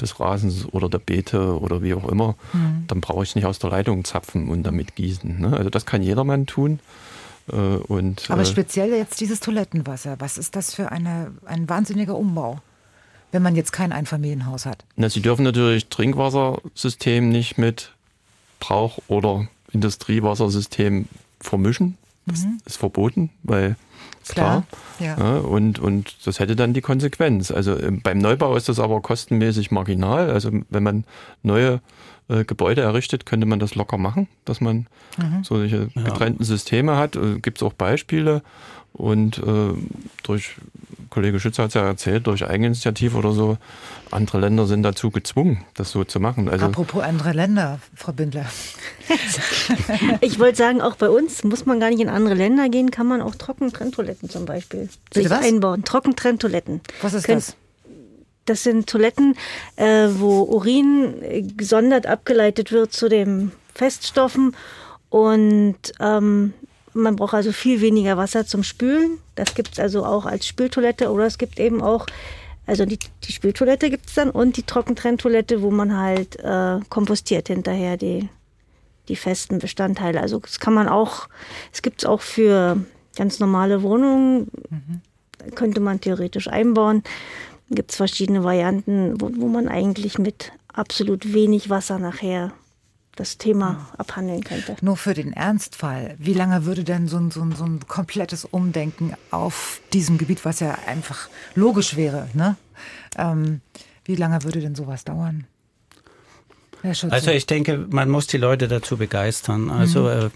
des 0.00 0.18
Rasens 0.18 0.66
oder 0.72 0.88
der 0.88 0.98
Beete 0.98 1.58
oder 1.60 1.82
wie 1.82 1.94
auch 1.94 2.08
immer, 2.08 2.34
mhm. 2.52 2.84
dann 2.88 3.00
brauche 3.00 3.22
ich 3.22 3.36
nicht 3.36 3.46
aus 3.46 3.60
der 3.60 3.70
Leitung 3.70 4.04
zapfen 4.04 4.48
und 4.48 4.64
damit 4.64 4.96
gießen. 4.96 5.40
Ne? 5.40 5.56
Also 5.56 5.70
das 5.70 5.86
kann 5.86 6.02
jedermann 6.02 6.46
tun. 6.46 6.80
Äh, 7.48 7.54
und, 7.54 8.28
Aber 8.28 8.42
äh, 8.42 8.46
speziell 8.46 8.90
jetzt 8.90 9.20
dieses 9.20 9.38
Toilettenwasser, 9.38 10.16
was 10.18 10.36
ist 10.36 10.56
das 10.56 10.74
für 10.74 10.90
eine, 10.90 11.32
ein 11.46 11.68
wahnsinniger 11.68 12.16
Umbau? 12.16 12.60
wenn 13.34 13.42
man 13.42 13.56
jetzt 13.56 13.72
kein 13.72 13.90
Einfamilienhaus 13.90 14.64
hat? 14.64 14.84
Na, 14.94 15.10
Sie 15.10 15.20
dürfen 15.20 15.42
natürlich 15.42 15.88
Trinkwassersystem 15.88 17.28
nicht 17.28 17.58
mit 17.58 17.93
Brauch- 18.66 18.98
oder 19.08 19.48
Industriewassersystem 19.72 21.06
vermischen. 21.40 21.96
Das 22.26 22.44
mhm. 22.44 22.58
ist 22.64 22.76
verboten, 22.76 23.30
weil 23.42 23.76
klar. 24.26 24.64
klar. 24.98 25.18
Ja. 25.18 25.38
und, 25.38 25.78
und 25.78 26.26
das 26.26 26.40
hätte 26.40 26.56
dann 26.56 26.72
die 26.72 26.80
Konsequenz. 26.80 27.50
Also 27.50 27.78
ähm, 27.78 28.00
beim 28.02 28.18
Neubau 28.18 28.56
ist 28.56 28.68
das 28.68 28.80
aber 28.80 29.00
kostenmäßig 29.02 29.70
marginal. 29.70 30.30
Also 30.30 30.50
wenn 30.70 30.82
man 30.82 31.04
neue 31.42 31.80
äh, 32.28 32.44
Gebäude 32.44 32.80
errichtet, 32.80 33.26
könnte 33.26 33.46
man 33.46 33.58
das 33.58 33.74
locker 33.74 33.98
machen, 33.98 34.28
dass 34.46 34.62
man 34.62 34.86
mhm. 35.18 35.44
solche 35.44 35.88
getrennten 35.88 36.42
ja. 36.42 36.46
Systeme 36.46 36.96
hat. 36.96 37.16
Äh, 37.16 37.40
Gibt 37.40 37.58
es 37.58 37.62
auch 37.62 37.74
Beispiele. 37.74 38.42
Und 38.94 39.38
äh, 39.38 39.74
durch, 40.22 40.54
Kollege 41.10 41.40
Schütze 41.40 41.62
hat 41.62 41.68
es 41.68 41.74
ja 41.74 41.84
erzählt, 41.84 42.28
durch 42.28 42.48
Eigeninitiative 42.48 43.18
oder 43.18 43.32
so, 43.32 43.58
andere 44.12 44.38
Länder 44.38 44.66
sind 44.66 44.84
dazu 44.84 45.10
gezwungen, 45.10 45.64
das 45.74 45.90
so 45.90 46.04
zu 46.04 46.20
machen. 46.20 46.48
Also 46.48 46.66
Apropos 46.66 47.02
andere 47.02 47.32
Länder, 47.32 47.80
Frau 47.96 48.12
Bindler. 48.12 48.46
ich 50.20 50.38
wollte 50.38 50.58
sagen, 50.58 50.80
auch 50.80 50.94
bei 50.94 51.10
uns 51.10 51.42
muss 51.42 51.66
man 51.66 51.80
gar 51.80 51.90
nicht 51.90 52.00
in 52.00 52.08
andere 52.08 52.34
Länder 52.34 52.68
gehen, 52.68 52.92
kann 52.92 53.08
man 53.08 53.20
auch 53.20 53.34
Trockentrenntoiletten 53.34 54.30
zum 54.30 54.44
Beispiel 54.44 54.88
sich 55.12 55.28
was? 55.28 55.44
einbauen. 55.44 55.84
Trockentrenntoiletten. 55.84 56.80
Was 57.02 57.14
ist 57.14 57.24
Können, 57.24 57.38
das? 57.38 57.56
Das 58.44 58.62
sind 58.62 58.88
Toiletten, 58.88 59.36
äh, 59.74 60.08
wo 60.18 60.42
Urin 60.42 61.20
äh, 61.22 61.42
gesondert 61.42 62.06
abgeleitet 62.06 62.70
wird 62.70 62.92
zu 62.92 63.08
den 63.08 63.50
Feststoffen 63.74 64.54
und 65.08 65.76
ähm, 65.98 66.52
man 66.94 67.16
braucht 67.16 67.34
also 67.34 67.52
viel 67.52 67.80
weniger 67.80 68.16
Wasser 68.16 68.46
zum 68.46 68.62
Spülen. 68.62 69.18
Das 69.34 69.54
gibt 69.54 69.72
es 69.72 69.80
also 69.80 70.04
auch 70.04 70.26
als 70.26 70.46
Spültoilette 70.46 71.10
oder 71.10 71.26
es 71.26 71.38
gibt 71.38 71.58
eben 71.58 71.82
auch, 71.82 72.06
also 72.66 72.86
die, 72.86 72.98
die 73.24 73.32
Spültoilette 73.32 73.90
gibt 73.90 74.06
es 74.06 74.14
dann 74.14 74.30
und 74.30 74.56
die 74.56 74.62
Trockentrenntoilette, 74.62 75.60
wo 75.60 75.70
man 75.70 75.98
halt 75.98 76.38
äh, 76.40 76.80
kompostiert 76.88 77.48
hinterher 77.48 77.96
die, 77.96 78.28
die 79.08 79.16
festen 79.16 79.58
Bestandteile. 79.58 80.20
Also 80.20 80.38
das 80.38 80.60
kann 80.60 80.74
man 80.74 80.88
auch, 80.88 81.28
es 81.72 81.82
gibt 81.82 82.02
es 82.02 82.08
auch 82.08 82.20
für 82.20 82.78
ganz 83.16 83.40
normale 83.40 83.82
Wohnungen, 83.82 84.48
mhm. 84.70 85.54
könnte 85.54 85.80
man 85.80 86.00
theoretisch 86.00 86.48
einbauen. 86.48 87.02
Gibt 87.70 87.90
es 87.90 87.96
verschiedene 87.96 88.44
Varianten, 88.44 89.20
wo, 89.20 89.30
wo 89.36 89.48
man 89.48 89.68
eigentlich 89.68 90.18
mit 90.18 90.52
absolut 90.72 91.32
wenig 91.32 91.70
Wasser 91.70 91.98
nachher 91.98 92.52
das 93.16 93.38
Thema 93.38 93.88
abhandeln 93.96 94.42
könnte. 94.42 94.76
Nur 94.80 94.96
für 94.96 95.14
den 95.14 95.32
Ernstfall, 95.32 96.16
wie 96.18 96.34
lange 96.34 96.64
würde 96.64 96.84
denn 96.84 97.08
so 97.08 97.16
ein, 97.16 97.30
so, 97.30 97.42
ein, 97.42 97.52
so 97.52 97.64
ein 97.64 97.80
komplettes 97.86 98.44
Umdenken 98.44 99.14
auf 99.30 99.80
diesem 99.92 100.18
Gebiet, 100.18 100.44
was 100.44 100.60
ja 100.60 100.76
einfach 100.86 101.28
logisch 101.54 101.96
wäre, 101.96 102.28
ne? 102.34 102.56
Ähm, 103.16 103.60
wie 104.04 104.16
lange 104.16 104.42
würde 104.42 104.60
denn 104.60 104.74
sowas 104.74 105.04
dauern? 105.04 105.46
Also 107.08 107.30
ich 107.30 107.46
denke, 107.46 107.86
man 107.88 108.10
muss 108.10 108.26
die 108.26 108.36
Leute 108.36 108.68
dazu 108.68 108.98
begeistern. 108.98 109.70
Also 109.70 110.02
mhm. 110.02 110.08
äh, 110.08 110.30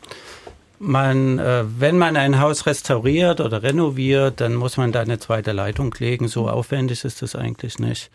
man, 0.81 1.39
äh, 1.39 1.65
wenn 1.79 1.99
man 1.99 2.17
ein 2.17 2.41
Haus 2.41 2.67
restauriert 2.67 3.41
oder 3.41 3.63
renoviert, 3.63 4.41
dann 4.41 4.55
muss 4.55 4.77
man 4.77 4.93
da 4.93 5.01
eine 5.01 5.19
zweite 5.19 5.53
Leitung 5.53 5.95
legen. 5.99 6.29
So 6.29 6.49
aufwendig 6.49 7.05
ist 7.05 7.23
das 7.23 7.35
eigentlich 7.35 7.79
nicht. 7.79 8.11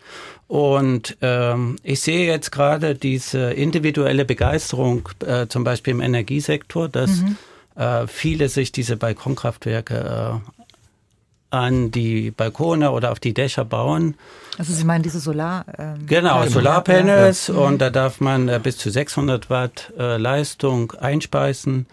Und 0.46 1.16
ähm, 1.20 1.76
ich 1.82 2.00
sehe 2.00 2.26
jetzt 2.26 2.52
gerade 2.52 2.94
diese 2.94 3.50
individuelle 3.52 4.24
Begeisterung, 4.24 5.08
äh, 5.26 5.46
zum 5.46 5.64
Beispiel 5.64 5.92
im 5.92 6.00
Energiesektor, 6.00 6.88
dass 6.88 7.10
mhm. 7.10 7.36
äh, 7.76 8.06
viele 8.06 8.48
sich 8.48 8.72
diese 8.72 8.96
Balkonkraftwerke 8.96 10.40
äh, 10.42 10.50
an 11.50 11.90
die 11.90 12.30
Balkone 12.30 12.90
oder 12.90 13.12
auf 13.12 13.20
die 13.20 13.32
Dächer 13.32 13.64
bauen. 13.64 14.16
Also 14.58 14.72
Sie 14.72 14.84
meinen 14.84 15.02
diese 15.02 15.20
Solar? 15.20 15.66
Ähm, 15.78 16.06
genau, 16.06 16.44
Solarpanels 16.46 17.48
ja. 17.48 17.54
und 17.54 17.78
da 17.78 17.90
darf 17.90 18.20
man 18.20 18.48
äh, 18.48 18.58
bis 18.60 18.76
zu 18.76 18.90
600 18.90 19.50
Watt 19.50 19.92
Leistung 19.96 20.92
einspeisen. 20.92 21.86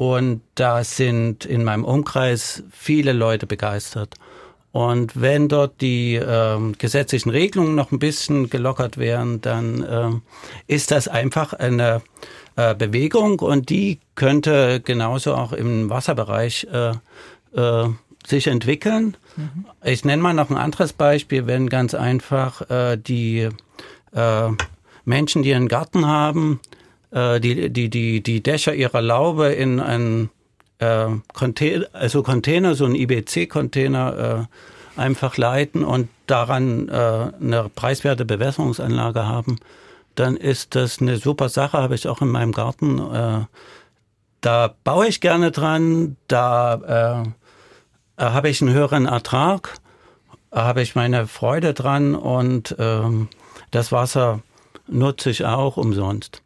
Und 0.00 0.40
da 0.54 0.82
sind 0.82 1.44
in 1.44 1.62
meinem 1.62 1.84
Umkreis 1.84 2.62
viele 2.72 3.12
Leute 3.12 3.46
begeistert. 3.46 4.14
Und 4.72 5.20
wenn 5.20 5.48
dort 5.48 5.82
die 5.82 6.14
äh, 6.14 6.58
gesetzlichen 6.78 7.28
Regelungen 7.28 7.74
noch 7.74 7.92
ein 7.92 7.98
bisschen 7.98 8.48
gelockert 8.48 8.96
wären, 8.96 9.42
dann 9.42 9.82
äh, 9.82 10.74
ist 10.74 10.90
das 10.90 11.06
einfach 11.06 11.52
eine 11.52 12.00
äh, 12.56 12.74
Bewegung 12.74 13.40
und 13.40 13.68
die 13.68 14.00
könnte 14.14 14.80
genauso 14.80 15.34
auch 15.34 15.52
im 15.52 15.90
Wasserbereich 15.90 16.66
äh, 16.72 16.92
äh, 17.54 17.90
sich 18.26 18.46
entwickeln. 18.46 19.18
Mhm. 19.36 19.66
Ich 19.84 20.06
nenne 20.06 20.22
mal 20.22 20.32
noch 20.32 20.48
ein 20.48 20.56
anderes 20.56 20.94
Beispiel, 20.94 21.46
wenn 21.46 21.68
ganz 21.68 21.92
einfach 21.92 22.70
äh, 22.70 22.96
die 22.96 23.50
äh, 24.14 24.48
Menschen, 25.04 25.42
die 25.42 25.52
einen 25.52 25.68
Garten 25.68 26.06
haben, 26.06 26.58
äh, 27.10 27.40
die, 27.40 27.70
die, 27.70 27.90
die, 27.90 28.22
die 28.22 28.42
Dächer 28.42 28.74
ihrer 28.74 29.00
Laube 29.00 29.48
in 29.48 29.80
einen 29.80 30.30
äh, 30.78 31.06
Container, 31.32 31.86
also 31.92 32.22
Container, 32.22 32.74
so 32.74 32.84
ein 32.84 32.94
IBC-Container 32.94 34.48
äh, 34.96 35.00
einfach 35.00 35.36
leiten 35.36 35.84
und 35.84 36.08
daran 36.26 36.88
äh, 36.88 36.92
eine 36.92 37.70
preiswerte 37.74 38.24
Bewässerungsanlage 38.24 39.26
haben, 39.26 39.58
dann 40.14 40.36
ist 40.36 40.74
das 40.74 41.00
eine 41.00 41.16
super 41.16 41.48
Sache, 41.48 41.78
habe 41.78 41.94
ich 41.94 42.08
auch 42.08 42.20
in 42.20 42.28
meinem 42.28 42.52
Garten. 42.52 42.98
Äh, 42.98 43.44
da 44.40 44.74
baue 44.84 45.06
ich 45.06 45.20
gerne 45.20 45.50
dran, 45.50 46.16
da 46.28 47.24
äh, 48.18 48.22
habe 48.22 48.48
ich 48.48 48.60
einen 48.60 48.72
höheren 48.72 49.06
Ertrag, 49.06 49.78
habe 50.52 50.82
ich 50.82 50.94
meine 50.94 51.26
Freude 51.26 51.74
dran 51.74 52.14
und 52.14 52.78
äh, 52.78 53.02
das 53.70 53.92
Wasser 53.92 54.40
nutze 54.88 55.30
ich 55.30 55.44
auch 55.44 55.76
umsonst. 55.76 56.42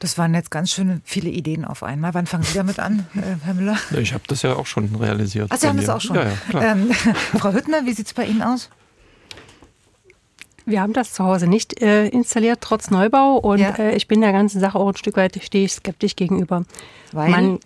Das 0.00 0.16
waren 0.16 0.34
jetzt 0.34 0.50
ganz 0.50 0.70
schöne 0.70 1.02
viele 1.04 1.28
Ideen 1.28 1.64
auf 1.64 1.82
einmal. 1.82 2.14
Wann 2.14 2.26
fangen 2.26 2.42
Sie 2.42 2.54
damit 2.54 2.80
an, 2.80 3.06
äh, 3.14 3.44
Herr 3.44 3.54
Müller? 3.54 3.76
Ich 3.96 4.12
habe 4.14 4.24
das 4.26 4.42
ja 4.42 4.56
auch 4.56 4.66
schon 4.66 4.94
realisiert. 4.96 5.48
Ach, 5.50 5.58
Sie 5.58 5.68
haben 5.68 5.76
das 5.76 5.88
auch 5.88 6.00
schon. 6.00 6.16
Ja, 6.16 6.32
ja, 6.52 6.72
ähm, 6.72 6.90
Frau 7.38 7.52
Hüttner, 7.52 7.84
wie 7.84 7.92
sieht 7.92 8.06
es 8.06 8.14
bei 8.14 8.24
Ihnen 8.24 8.42
aus? 8.42 8.70
Wir 10.64 10.80
haben 10.80 10.92
das 10.92 11.12
zu 11.12 11.24
Hause 11.24 11.46
nicht 11.46 11.82
äh, 11.82 12.08
installiert, 12.08 12.60
trotz 12.62 12.90
Neubau. 12.90 13.36
Und 13.36 13.58
ja. 13.58 13.70
äh, 13.70 13.94
ich 13.94 14.08
bin 14.08 14.20
der 14.22 14.32
ganzen 14.32 14.58
Sache 14.60 14.78
auch 14.78 14.88
ein 14.88 14.96
Stück 14.96 15.16
weit 15.16 15.38
stehe 15.42 15.66
ich 15.66 15.72
skeptisch 15.72 16.16
gegenüber. 16.16 16.64
Weil? 17.12 17.30
Man, 17.30 17.60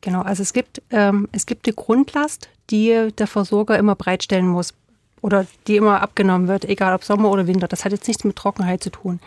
genau, 0.00 0.20
also 0.20 0.42
es 0.42 0.52
gibt, 0.52 0.82
ähm, 0.90 1.28
es 1.32 1.46
gibt 1.46 1.66
die 1.66 1.74
Grundlast, 1.74 2.48
die 2.70 3.10
der 3.16 3.26
Versorger 3.26 3.78
immer 3.78 3.94
bereitstellen 3.94 4.48
muss 4.48 4.74
oder 5.22 5.46
die 5.66 5.76
immer 5.76 6.02
abgenommen 6.02 6.48
wird, 6.48 6.66
egal 6.66 6.94
ob 6.94 7.04
Sommer 7.04 7.30
oder 7.30 7.46
Winter. 7.46 7.68
Das 7.68 7.84
hat 7.86 7.92
jetzt 7.92 8.06
nichts 8.06 8.24
mit 8.24 8.36
Trockenheit 8.36 8.82
zu 8.82 8.90
tun. 8.90 9.20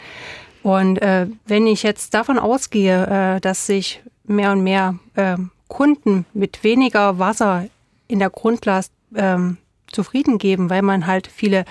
Und 0.68 1.01
äh, 1.01 1.28
wenn 1.45 1.65
ich 1.65 1.82
jetzt 1.82 2.13
davon 2.13 2.38
ausgehe, 2.38 3.38
äh, 3.38 3.39
dass 3.39 3.68
sich 3.68 4.03
mehr 4.26 4.51
und 4.51 4.63
mehr 4.63 4.95
äh, 5.15 5.38
Kunden 5.70 6.26
mit 6.34 6.65
weniger 6.65 7.20
Wasser 7.20 7.68
in 8.09 8.20
der 8.20 8.30
Grundlast 8.30 8.91
ähm, 9.15 9.55
zufrieden 9.89 10.39
geben, 10.39 10.70
weil 10.70 10.82
man 10.82 11.07
halt 11.07 11.28
viele 11.28 11.63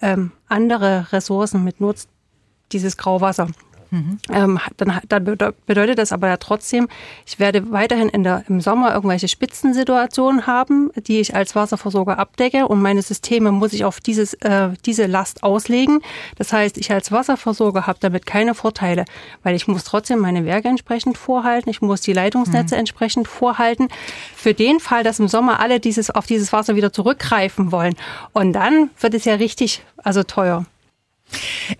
ähm, 0.00 0.30
andere 0.46 1.08
Ressourcen 1.10 1.64
mit 1.64 1.80
nutzt, 1.80 2.08
dieses 2.70 2.96
Grauwasser. 2.96 3.48
Mhm. 3.90 4.18
Ähm, 4.30 4.58
dann, 4.76 5.00
dann, 5.08 5.24
bedeutet 5.24 5.98
das 5.98 6.12
aber 6.12 6.28
ja 6.28 6.36
trotzdem, 6.36 6.88
ich 7.24 7.38
werde 7.38 7.70
weiterhin 7.70 8.08
in 8.08 8.24
der, 8.24 8.44
im 8.48 8.60
Sommer 8.60 8.94
irgendwelche 8.94 9.28
Spitzensituationen 9.28 10.46
haben, 10.46 10.90
die 11.06 11.20
ich 11.20 11.34
als 11.34 11.54
Wasserversorger 11.54 12.18
abdecke 12.18 12.66
und 12.66 12.82
meine 12.82 13.02
Systeme 13.02 13.52
muss 13.52 13.72
ich 13.72 13.84
auf 13.84 14.00
dieses, 14.00 14.34
äh, 14.34 14.70
diese 14.84 15.06
Last 15.06 15.42
auslegen. 15.42 16.00
Das 16.36 16.52
heißt, 16.52 16.78
ich 16.78 16.90
als 16.92 17.12
Wasserversorger 17.12 17.86
habe 17.86 17.98
damit 18.00 18.26
keine 18.26 18.54
Vorteile, 18.54 19.04
weil 19.42 19.54
ich 19.54 19.68
muss 19.68 19.84
trotzdem 19.84 20.18
meine 20.18 20.44
Werke 20.44 20.68
entsprechend 20.68 21.18
vorhalten, 21.18 21.70
ich 21.70 21.80
muss 21.80 22.00
die 22.00 22.12
Leitungsnetze 22.12 22.74
mhm. 22.74 22.80
entsprechend 22.80 23.28
vorhalten. 23.28 23.88
Für 24.34 24.54
den 24.54 24.80
Fall, 24.80 25.04
dass 25.04 25.18
im 25.18 25.28
Sommer 25.28 25.60
alle 25.60 25.80
dieses, 25.80 26.10
auf 26.10 26.26
dieses 26.26 26.52
Wasser 26.52 26.76
wieder 26.76 26.92
zurückgreifen 26.92 27.72
wollen. 27.72 27.94
Und 28.32 28.52
dann 28.52 28.90
wird 29.00 29.14
es 29.14 29.24
ja 29.24 29.34
richtig, 29.34 29.82
also 30.02 30.22
teuer. 30.22 30.64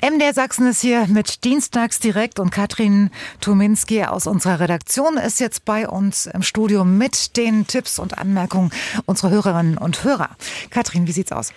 MDR 0.03 0.34
Sachsen 0.34 0.66
ist 0.66 0.80
hier 0.80 1.07
mit 1.07 1.44
Dienstags 1.44 2.01
direkt 2.01 2.40
und 2.40 2.51
Katrin 2.51 3.11
Tuminski 3.40 4.03
aus 4.05 4.26
unserer 4.26 4.61
Redaktion 4.61 5.16
ist 5.16 5.38
jetzt 5.38 5.64
bei 5.64 5.88
uns 5.88 6.26
im 6.26 6.42
Studio 6.42 6.84
mit 6.84 7.36
den 7.36 7.66
Tipps 7.66 7.99
und 7.99 8.18
Anmerkungen 8.18 8.70
unserer 9.05 9.30
Hörerinnen 9.30 9.78
und 9.78 10.03
Hörer. 10.03 10.30
Katrin, 10.70 11.07
wie 11.07 11.12
sieht's 11.12 11.32
aus? 11.32 11.53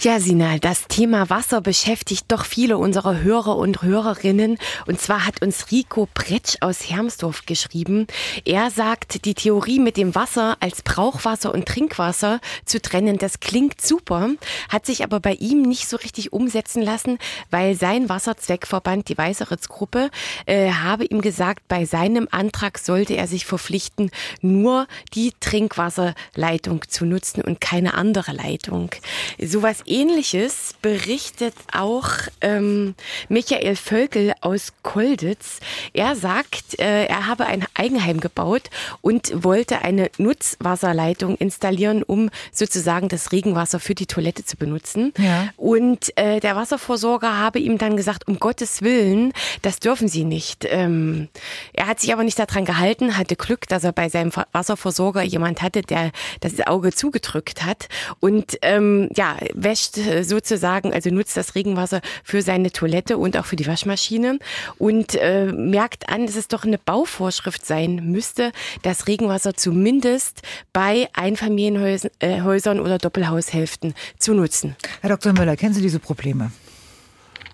Ja, 0.00 0.18
Sina, 0.18 0.58
das 0.58 0.88
Thema 0.88 1.30
Wasser 1.30 1.60
beschäftigt 1.60 2.24
doch 2.28 2.44
viele 2.44 2.78
unserer 2.78 3.20
Hörer 3.20 3.56
und 3.56 3.82
Hörerinnen. 3.82 4.58
Und 4.86 5.00
zwar 5.00 5.24
hat 5.24 5.40
uns 5.40 5.70
Rico 5.70 6.08
Bretsch 6.14 6.56
aus 6.60 6.90
Hermsdorf 6.90 7.46
geschrieben. 7.46 8.06
Er 8.44 8.70
sagt, 8.70 9.24
die 9.24 9.34
Theorie 9.34 9.78
mit 9.78 9.96
dem 9.96 10.14
Wasser 10.14 10.56
als 10.60 10.82
Brauchwasser 10.82 11.54
und 11.54 11.66
Trinkwasser 11.66 12.40
zu 12.64 12.82
trennen, 12.82 13.18
das 13.18 13.40
klingt 13.40 13.80
super, 13.80 14.30
hat 14.68 14.86
sich 14.86 15.04
aber 15.04 15.20
bei 15.20 15.34
ihm 15.34 15.62
nicht 15.62 15.88
so 15.88 15.96
richtig 15.96 16.32
umsetzen 16.32 16.82
lassen, 16.82 17.18
weil 17.50 17.74
sein 17.74 18.08
Wasserzweckverband, 18.08 19.08
die 19.08 19.18
Weißeritz-Gruppe, 19.18 20.10
äh, 20.46 20.72
habe 20.72 21.04
ihm 21.04 21.20
gesagt, 21.20 21.68
bei 21.68 21.84
seinem 21.84 22.28
Antrag 22.30 22.78
sollte 22.78 23.14
er 23.14 23.26
sich 23.26 23.46
verpflichten, 23.46 24.10
nur 24.40 24.86
die 25.14 25.32
Trinkwasserleitung 25.40 26.88
zu 26.88 27.04
nutzen 27.04 27.42
und 27.42 27.60
keine 27.60 27.94
andere 27.94 28.32
Leitung. 28.32 28.90
Sowas 29.38 29.82
ähnliches 29.86 30.74
berichtet 30.82 31.54
auch 31.72 32.08
ähm, 32.40 32.94
Michael 33.28 33.76
Völkel 33.76 34.34
aus 34.40 34.72
Kolditz. 34.82 35.60
Er 35.92 36.16
sagt, 36.16 36.78
äh, 36.78 37.06
er 37.06 37.26
habe 37.26 37.46
ein 37.46 37.64
Eigenheim 37.74 38.20
gebaut 38.20 38.70
und 39.00 39.44
wollte 39.44 39.82
eine 39.82 40.10
Nutzwasserleitung 40.18 41.36
installieren, 41.36 42.02
um 42.02 42.30
sozusagen 42.52 43.08
das 43.08 43.32
Regenwasser 43.32 43.80
für 43.80 43.94
die 43.94 44.06
Toilette 44.06 44.44
zu 44.44 44.56
benutzen. 44.56 45.12
Ja. 45.18 45.48
Und 45.56 46.16
äh, 46.16 46.40
der 46.40 46.56
Wasserversorger 46.56 47.17
habe 47.22 47.58
ihm 47.58 47.78
dann 47.78 47.96
gesagt, 47.96 48.28
um 48.28 48.38
Gottes 48.38 48.82
Willen, 48.82 49.32
das 49.62 49.80
dürfen 49.80 50.08
Sie 50.08 50.24
nicht. 50.24 50.66
Ähm, 50.68 51.28
er 51.72 51.86
hat 51.86 52.00
sich 52.00 52.12
aber 52.12 52.24
nicht 52.24 52.38
daran 52.38 52.64
gehalten, 52.64 53.16
hatte 53.16 53.36
Glück, 53.36 53.68
dass 53.68 53.84
er 53.84 53.92
bei 53.92 54.08
seinem 54.08 54.32
Wasserversorger 54.52 55.22
jemand 55.22 55.62
hatte, 55.62 55.82
der 55.82 56.12
das 56.40 56.60
Auge 56.66 56.92
zugedrückt 56.92 57.64
hat 57.64 57.88
und 58.20 58.58
ähm, 58.62 59.08
ja, 59.14 59.36
wäscht 59.54 59.96
sozusagen, 60.22 60.92
also 60.92 61.10
nutzt 61.10 61.36
das 61.36 61.54
Regenwasser 61.54 62.00
für 62.24 62.42
seine 62.42 62.70
Toilette 62.70 63.18
und 63.18 63.36
auch 63.36 63.46
für 63.46 63.56
die 63.56 63.66
Waschmaschine 63.66 64.38
und 64.78 65.14
äh, 65.14 65.46
merkt 65.46 66.08
an, 66.08 66.26
dass 66.26 66.36
es 66.36 66.48
doch 66.48 66.64
eine 66.64 66.78
Bauvorschrift 66.78 67.64
sein 67.64 68.10
müsste, 68.10 68.52
das 68.82 69.06
Regenwasser 69.06 69.54
zumindest 69.54 70.42
bei 70.72 71.08
Einfamilienhäusern 71.12 72.78
äh, 72.78 72.80
oder 72.80 72.98
Doppelhaushälften 72.98 73.94
zu 74.18 74.34
nutzen. 74.34 74.76
Herr 75.00 75.10
Dr. 75.10 75.32
Müller, 75.32 75.56
kennen 75.56 75.74
Sie 75.74 75.82
diese 75.82 75.98
Probleme? 75.98 76.50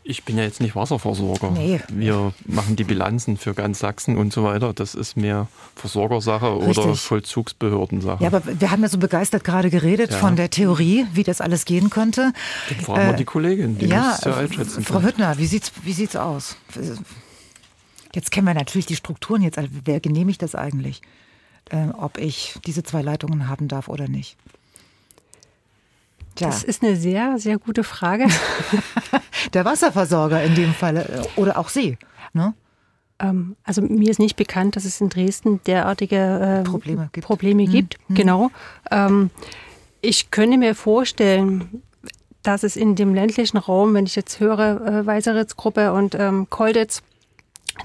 Ich 0.07 0.24
bin 0.24 0.36
ja 0.36 0.44
jetzt 0.44 0.61
nicht 0.61 0.76
Wasserversorger. 0.76 1.52
Nee. 1.52 1.80
Wir 1.88 2.34
machen 2.44 2.76
die 2.76 2.84
Bilanzen 2.84 3.38
für 3.38 3.55
ganz 3.55 3.78
Sachsen 3.78 4.18
und 4.18 4.34
so 4.34 4.44
weiter. 4.44 4.74
Das 4.74 4.94
ist 4.94 5.16
mehr 5.16 5.48
Versorgersache 5.76 6.59
Richtig. 6.59 6.84
oder 6.84 6.94
Vollzugsbehördensache. 6.94 8.22
Ja, 8.22 8.28
aber 8.28 8.42
wir 8.61 8.70
haben 8.70 8.82
ja 8.82 8.90
so 8.90 8.98
begeistert 8.98 9.44
gerade 9.44 9.70
geredet 9.70 10.11
ja. 10.11 10.18
von 10.18 10.36
der 10.36 10.50
Theorie, 10.50 11.07
wie 11.14 11.22
das 11.22 11.40
alles 11.40 11.64
gehen 11.64 11.88
könnte. 11.88 12.34
Dann 12.68 12.80
fragen 12.80 13.00
äh, 13.00 13.07
wir 13.07 13.12
die 13.14 13.24
Kollegin, 13.24 13.78
die 13.78 13.86
ja, 13.86 14.11
muss 14.11 14.24
ja 14.24 14.36
einschätzen. 14.36 14.84
Frau 14.84 15.00
Hüttner, 15.00 15.38
wie 15.38 15.46
sieht's, 15.46 15.72
wie 15.84 15.94
sieht's 15.94 16.16
aus? 16.16 16.57
Jetzt 18.14 18.30
kennen 18.30 18.46
wir 18.46 18.55
natürlich 18.55 18.86
die 18.86 18.96
Strukturen 18.96 19.40
jetzt. 19.40 19.57
Also 19.57 19.70
wer 19.84 20.00
genehmigt 20.00 20.42
das 20.42 20.55
eigentlich? 20.55 21.00
Äh, 21.70 21.88
ob 21.98 22.18
ich 22.18 22.57
diese 22.66 22.82
zwei 22.82 23.00
Leitungen 23.00 23.48
haben 23.48 23.68
darf 23.68 23.88
oder 23.88 24.07
nicht? 24.07 24.36
Tja. 26.35 26.49
Das 26.49 26.64
ist 26.64 26.82
eine 26.82 26.97
sehr, 26.97 27.39
sehr 27.39 27.59
gute 27.59 27.85
Frage. 27.85 28.26
Der 29.55 29.64
Wasserversorger 29.64 30.43
in 30.43 30.55
dem 30.55 30.74
Fall 30.74 30.97
äh, 30.97 31.41
oder 31.41 31.59
auch 31.59 31.68
Sie. 31.68 31.97
Ne? 32.32 32.55
Ähm, 33.20 33.57
also 33.62 33.82
mir 33.82 34.11
ist 34.11 34.18
nicht 34.18 34.37
bekannt, 34.37 34.76
dass 34.76 34.85
es 34.85 35.01
in 35.01 35.09
Dresden 35.09 35.61
derartige 35.66 36.16
äh, 36.16 36.64
Probleme 36.64 37.09
gibt. 37.12 37.26
Probleme 37.26 37.66
gibt. 37.66 37.97
Hm. 38.09 38.16
Genau. 38.16 38.51
Ähm, 38.91 39.30
ich 40.01 40.30
könnte 40.30 40.59
mir 40.59 40.74
vorstellen, 40.74 41.82
dass 42.43 42.62
es 42.62 42.76
in 42.76 42.95
dem 42.95 43.14
ländlichen 43.14 43.57
Raum, 43.57 43.95
wenn 43.95 44.05
ich 44.05 44.16
jetzt 44.16 44.41
höre, 44.41 44.87
äh, 44.87 45.07
Weißeritz-Gruppe 45.07 45.93
und 45.93 46.14
ähm, 46.14 46.49
Kolditz, 46.51 47.03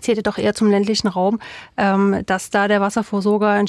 zählte 0.01 0.23
doch 0.23 0.37
eher 0.37 0.53
zum 0.53 0.69
ländlichen 0.69 1.07
Raum, 1.07 1.39
ähm, 1.77 2.23
dass 2.25 2.49
da 2.49 2.67
der 2.67 2.81
Wasserversorger 2.81 3.49
ein 3.49 3.67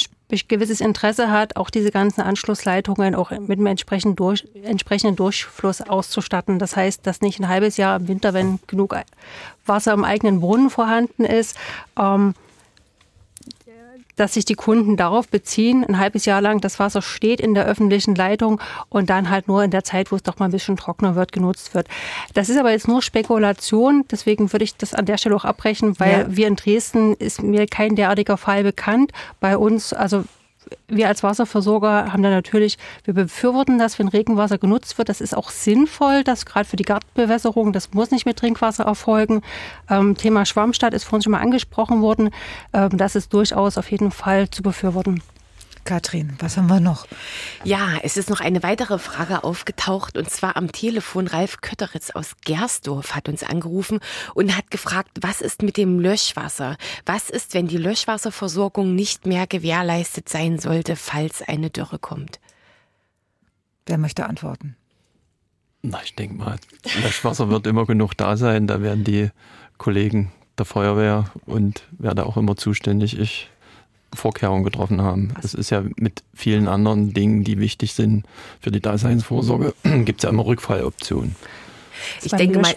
gewisses 0.49 0.81
Interesse 0.81 1.31
hat, 1.31 1.57
auch 1.57 1.71
diese 1.71 1.91
ganzen 1.91 2.21
Anschlussleitungen 2.21 3.15
auch 3.15 3.31
mit 3.31 3.59
einem 3.59 3.67
entsprechenden, 3.67 4.17
durch, 4.17 4.47
entsprechenden 4.63 5.17
Durchfluss 5.17 5.81
auszustatten. 5.81 6.59
Das 6.59 6.77
heißt, 6.77 7.07
dass 7.07 7.21
nicht 7.21 7.41
ein 7.41 7.49
halbes 7.49 7.77
Jahr 7.77 7.97
im 7.97 8.09
Winter, 8.09 8.35
wenn 8.35 8.61
genug 8.67 8.95
Wasser 9.67 9.93
im 9.93 10.05
eigenen 10.05 10.41
Brunnen 10.41 10.71
vorhanden 10.71 11.25
ist, 11.25 11.57
ähm, 11.99 12.35
dass 14.17 14.35
sich 14.35 14.45
die 14.45 14.55
Kunden 14.55 14.97
darauf 14.97 15.29
beziehen, 15.29 15.85
ein 15.85 15.99
halbes 15.99 16.25
Jahr 16.25 16.41
lang 16.41 16.61
das 16.61 16.79
Wasser 16.79 17.03
steht 17.03 17.41
in 17.41 17.55
der 17.55 17.67
öffentlichen 17.67 18.15
Leitung 18.15 18.61
und 18.89 19.11
dann 19.11 19.31
halt 19.31 19.49
nur 19.49 19.63
in 19.65 19.71
der 19.71 19.85
Zeit, 19.85 20.13
wo 20.13 20.17
es 20.17 20.23
doch 20.23 20.39
mal 20.39 20.47
ein 20.47 20.53
bisschen 20.53 20.77
trockener 20.77 21.15
wird, 21.15 21.33
genutzt 21.33 21.75
wird. 21.75 21.89
Das 22.35 22.49
ist 22.49 22.59
aber 22.59 22.71
jetzt 22.71 22.89
nur 22.89 23.03
Spekulation, 23.03 24.05
deswegen 24.11 24.53
würde 24.53 24.65
ich 24.65 24.77
das 24.77 24.95
an 24.95 25.07
der 25.07 25.19
Stelle 25.19 25.37
auch 25.37 25.45
abbrechen, 25.45 25.99
weil 25.99 26.13
ja. 26.13 26.37
wir 26.37 26.47
in 26.49 26.57
Dresden 26.57 27.15
ist 27.15 27.43
mir 27.43 27.67
kein 27.67 27.97
derartiger 27.97 28.37
Fall 28.37 28.63
bekannt. 28.63 29.13
Bei 29.41 29.57
uns, 29.57 29.93
also 29.93 30.25
wir 30.89 31.09
als 31.09 31.23
Wasserversorger 31.23 32.13
haben 32.13 32.23
da 32.23 32.31
natürlich, 32.31 32.79
wir 33.05 33.15
befürworten 33.15 33.79
das, 33.79 33.99
wenn 33.99 34.09
Regenwasser 34.09 34.59
genutzt 34.59 34.99
wird. 34.99 35.09
Das 35.09 35.21
ist 35.21 35.37
auch 35.37 35.51
sinnvoll, 35.51 36.25
das 36.25 36.47
gerade 36.47 36.69
für 36.69 36.77
die 36.77 36.85
Gartenbewässerung, 36.85 37.73
das 37.73 37.93
muss 37.93 38.11
nicht 38.11 38.27
mit 38.27 38.39
Trinkwasser 38.39 38.85
erfolgen. 38.85 39.43
Ähm, 39.89 40.17
Thema 40.17 40.45
Schwammstadt 40.47 40.95
ist 40.95 41.05
vorhin 41.05 41.23
schon 41.23 41.33
mal 41.33 41.41
angesprochen 41.41 42.03
worden. 42.03 42.31
Ähm, 42.73 42.97
das 42.97 43.17
ist 43.17 43.33
durchaus 43.33 43.79
auf 43.79 43.91
jeden 43.91 44.11
Fall 44.11 44.51
zu 44.51 44.63
befürworten. 44.63 45.23
Katrin, 45.91 46.35
was 46.39 46.57
haben 46.57 46.69
wir 46.69 46.79
noch? 46.79 47.09
Ja, 47.65 47.99
es 48.05 48.17
ist 48.17 48.31
noch 48.31 48.39
eine 48.39 48.63
weitere 48.63 49.01
Frage 49.01 49.43
aufgetaucht 49.43 50.17
und 50.17 50.31
zwar 50.31 50.57
am 50.57 50.71
Telefon. 50.71 51.27
Ralf 51.27 51.63
Kötteritz 51.63 52.11
aus 52.11 52.37
Gersdorf 52.45 53.17
hat 53.17 53.29
uns 53.29 53.43
angerufen 53.43 53.99
und 54.35 54.57
hat 54.57 54.71
gefragt, 54.71 55.11
was 55.21 55.41
ist 55.41 55.63
mit 55.63 55.77
dem 55.77 55.99
Löschwasser? 55.99 56.77
Was 57.07 57.29
ist, 57.29 57.55
wenn 57.55 57.67
die 57.67 57.77
Löschwasserversorgung 57.77 58.95
nicht 58.95 59.27
mehr 59.27 59.49
gewährleistet 59.49 60.29
sein 60.29 60.61
sollte, 60.61 60.95
falls 60.95 61.43
eine 61.43 61.71
Dürre 61.71 61.99
kommt? 61.99 62.39
Wer 63.85 63.99
möchte 63.99 64.27
antworten? 64.27 64.77
Na, 65.83 66.01
ich 66.05 66.15
denke 66.15 66.37
mal, 66.37 66.61
Löschwasser 67.03 67.51
wird 67.51 67.67
immer 67.67 67.85
genug 67.85 68.17
da 68.17 68.37
sein. 68.37 68.69
Da 68.69 68.81
werden 68.81 69.03
die 69.03 69.31
Kollegen 69.77 70.31
der 70.57 70.67
Feuerwehr 70.67 71.33
und 71.47 71.83
wer 71.99 72.15
da 72.15 72.23
auch 72.23 72.37
immer 72.37 72.55
zuständig 72.55 73.19
ist, 73.19 73.49
Vorkehrungen 74.15 74.65
getroffen 74.65 75.03
haben. 75.03 75.35
Es 75.43 75.55
ist 75.55 75.71
ja 75.71 75.85
mit 75.97 76.23
vielen 76.35 76.69
anderen 76.69 77.13
Dingen, 77.13 77.45
die 77.45 77.59
wichtig 77.59 77.95
sind 77.95 78.27
für 78.61 78.71
die 78.71 78.81
Daseinsvorsorge, 78.81 79.75
gibt 80.05 80.21
es 80.21 80.23
ja 80.25 80.31
immer 80.31 80.47
Rückfalloptionen. 80.47 81.37
Ich 82.23 82.33
denke 82.33 82.59
mal, 82.59 82.75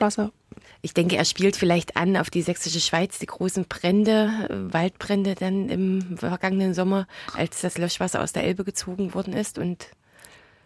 ich 0.85 0.93
denke, 0.93 1.15
er 1.15 1.23
spielt 1.23 1.55
vielleicht 1.55 1.95
an 1.95 2.17
auf 2.17 2.29
die 2.29 2.41
sächsische 2.41 2.81
Schweiz, 2.81 3.17
die 3.17 3.25
großen 3.25 3.65
Brände, 3.69 4.47
äh, 4.49 4.73
Waldbrände 4.73 5.33
dann 5.35 5.69
im 5.69 6.17
vergangenen 6.17 6.73
Sommer, 6.73 7.07
als 7.33 7.61
das 7.61 7.77
Löschwasser 7.77 8.21
aus 8.21 8.33
der 8.33 8.43
Elbe 8.43 8.65
gezogen 8.65 9.13
worden 9.13 9.33
ist 9.33 9.57
und 9.57 9.87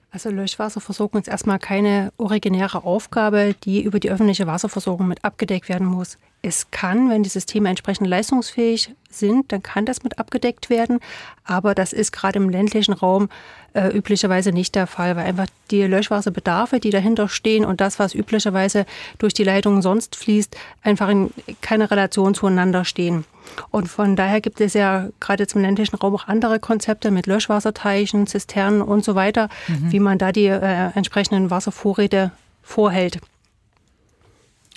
also 0.10 0.30
Löschwasserversorgung 0.30 1.22
ist 1.22 1.28
erstmal 1.28 1.60
keine 1.60 2.14
originäre 2.18 2.84
Aufgabe, 2.86 3.56
die 3.64 3.84
über 3.84 4.00
die 4.00 4.10
öffentliche 4.10 4.48
Wasserversorgung 4.48 5.08
mit 5.08 5.24
abgedeckt 5.26 5.68
werden 5.68 5.86
muss. 5.86 6.18
Es 6.42 6.72
kann, 6.72 7.10
wenn 7.10 7.24
die 7.24 7.30
Systeme 7.30 7.68
entsprechend 7.68 8.08
leistungsfähig 8.08 8.92
sind, 9.10 9.52
dann 9.52 9.64
kann 9.64 9.86
das 9.86 10.04
mit 10.04 10.18
abgedeckt 10.18 10.70
werden. 10.70 11.00
Aber 11.44 11.76
das 11.76 11.92
ist 11.92 12.12
gerade 12.14 12.38
im 12.38 12.50
ländlichen 12.50 12.94
Raum 12.94 13.28
äh, 13.74 13.90
üblicherweise 13.90 14.52
nicht 14.52 14.76
der 14.76 14.88
Fall, 14.88 15.16
weil 15.18 15.26
einfach 15.26 15.48
die 15.72 15.84
Löschwasserbedarfe, 15.84 16.80
die 16.80 16.90
dahinter 16.90 17.28
stehen 17.28 17.66
und 17.66 17.82
das, 17.82 18.00
was 18.00 18.16
üblicherweise 18.16 18.86
durch 19.18 19.34
die 19.34 19.44
Leitungen 19.44 19.82
sonst 19.82 20.16
fließt, 20.16 20.56
einfach 20.84 21.10
in 21.10 21.32
keiner 21.62 21.92
Relation 21.92 22.34
zueinander 22.34 22.86
stehen. 22.86 23.26
Und 23.72 23.88
von 23.88 24.16
daher 24.16 24.42
gibt 24.42 24.62
es 24.62 24.74
ja 24.74 25.10
gerade 25.20 25.48
zum 25.48 25.62
ländlichen 25.62 25.96
Raum 25.96 26.16
auch 26.16 26.28
andere 26.28 26.60
Konzepte 26.60 27.12
mit 27.12 27.28
Löschwasserteichen, 27.28 28.28
Zisternen 28.28 28.82
und 28.82 29.04
so 29.04 29.16
weiter, 29.16 29.50
mhm. 29.68 29.92
wie 29.92 30.00
man 30.00 30.18
da 30.18 30.32
die 30.32 30.46
äh, 30.46 30.92
entsprechenden 30.94 31.50
Wasservorräte 31.50 32.32
vorhält. 32.62 33.20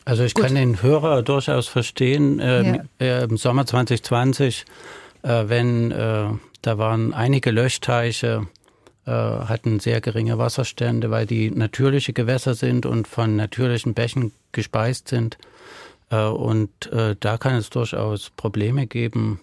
Also 0.04 0.24
ich 0.24 0.34
Gut. 0.34 0.44
kann 0.44 0.54
den 0.54 0.82
Hörer 0.82 1.22
durchaus 1.22 1.68
verstehen. 1.68 2.40
Ähm, 2.42 2.82
ja. 3.00 3.06
äh, 3.06 3.24
Im 3.24 3.36
Sommer 3.36 3.66
2020, 3.66 4.64
äh, 5.22 5.44
wenn 5.46 5.90
äh, 5.90 6.24
da 6.62 6.78
waren 6.78 7.14
einige 7.14 7.50
Löschteiche, 7.50 8.46
äh, 9.06 9.10
hatten 9.10 9.80
sehr 9.80 10.00
geringe 10.00 10.38
Wasserstände, 10.38 11.10
weil 11.10 11.26
die 11.26 11.50
natürliche 11.50 12.12
Gewässer 12.12 12.54
sind 12.54 12.86
und 12.86 13.08
von 13.08 13.36
natürlichen 13.36 13.94
Bächen 13.94 14.32
gespeist 14.52 15.08
sind. 15.08 15.38
Äh, 16.10 16.24
und 16.24 16.92
äh, 16.92 17.16
da 17.18 17.38
kann 17.38 17.54
es 17.54 17.70
durchaus 17.70 18.30
Probleme 18.30 18.86
geben. 18.86 19.40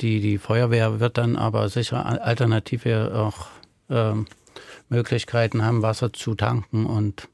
Die, 0.00 0.20
die 0.20 0.38
Feuerwehr 0.38 1.00
wird 1.00 1.18
dann 1.18 1.36
aber 1.36 1.68
sicher 1.68 2.06
alternative 2.24 3.12
auch 3.14 3.48
ähm, 3.90 4.26
Möglichkeiten 4.88 5.64
haben, 5.64 5.82
Wasser 5.82 6.12
zu 6.12 6.34
tanken 6.34 6.86
und 6.86 7.28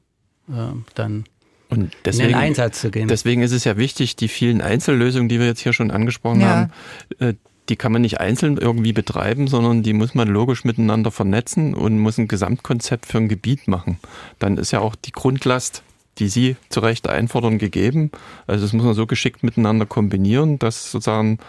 dann 0.47 1.25
und 1.69 1.91
deswegen, 2.05 2.29
in 2.29 2.33
den 2.33 2.39
Einsatz 2.39 2.81
zu 2.81 2.91
gehen. 2.91 3.07
Deswegen 3.07 3.41
ist 3.41 3.51
es 3.51 3.63
ja 3.63 3.77
wichtig, 3.77 4.15
die 4.15 4.27
vielen 4.27 4.61
Einzellösungen, 4.61 5.29
die 5.29 5.39
wir 5.39 5.47
jetzt 5.47 5.61
hier 5.61 5.73
schon 5.73 5.91
angesprochen 5.91 6.41
ja. 6.41 6.47
haben, 6.47 6.71
äh, 7.19 7.33
die 7.69 7.75
kann 7.75 7.91
man 7.91 8.03
nicht 8.03 8.19
einzeln 8.19 8.57
irgendwie 8.57 8.93
betreiben, 8.93 9.47
sondern 9.47 9.81
die 9.81 9.93
muss 9.93 10.13
man 10.13 10.27
logisch 10.27 10.65
miteinander 10.65 11.09
vernetzen 11.09 11.73
und 11.73 11.99
muss 11.99 12.17
ein 12.17 12.27
Gesamtkonzept 12.27 13.07
für 13.07 13.17
ein 13.17 13.27
Gebiet 13.27 13.67
machen. 13.67 13.97
Dann 14.37 14.57
ist 14.57 14.71
ja 14.71 14.81
auch 14.81 14.95
die 14.95 15.11
Grundlast, 15.11 15.81
die 16.17 16.27
Sie 16.27 16.55
zu 16.69 16.79
Recht 16.79 17.09
einfordern, 17.09 17.57
gegeben. 17.57 18.11
Also 18.47 18.65
das 18.65 18.73
muss 18.73 18.85
man 18.85 18.93
so 18.93 19.05
geschickt 19.05 19.43
miteinander 19.43 19.85
kombinieren, 19.85 20.59
dass 20.59 20.91
sozusagen 20.91 21.39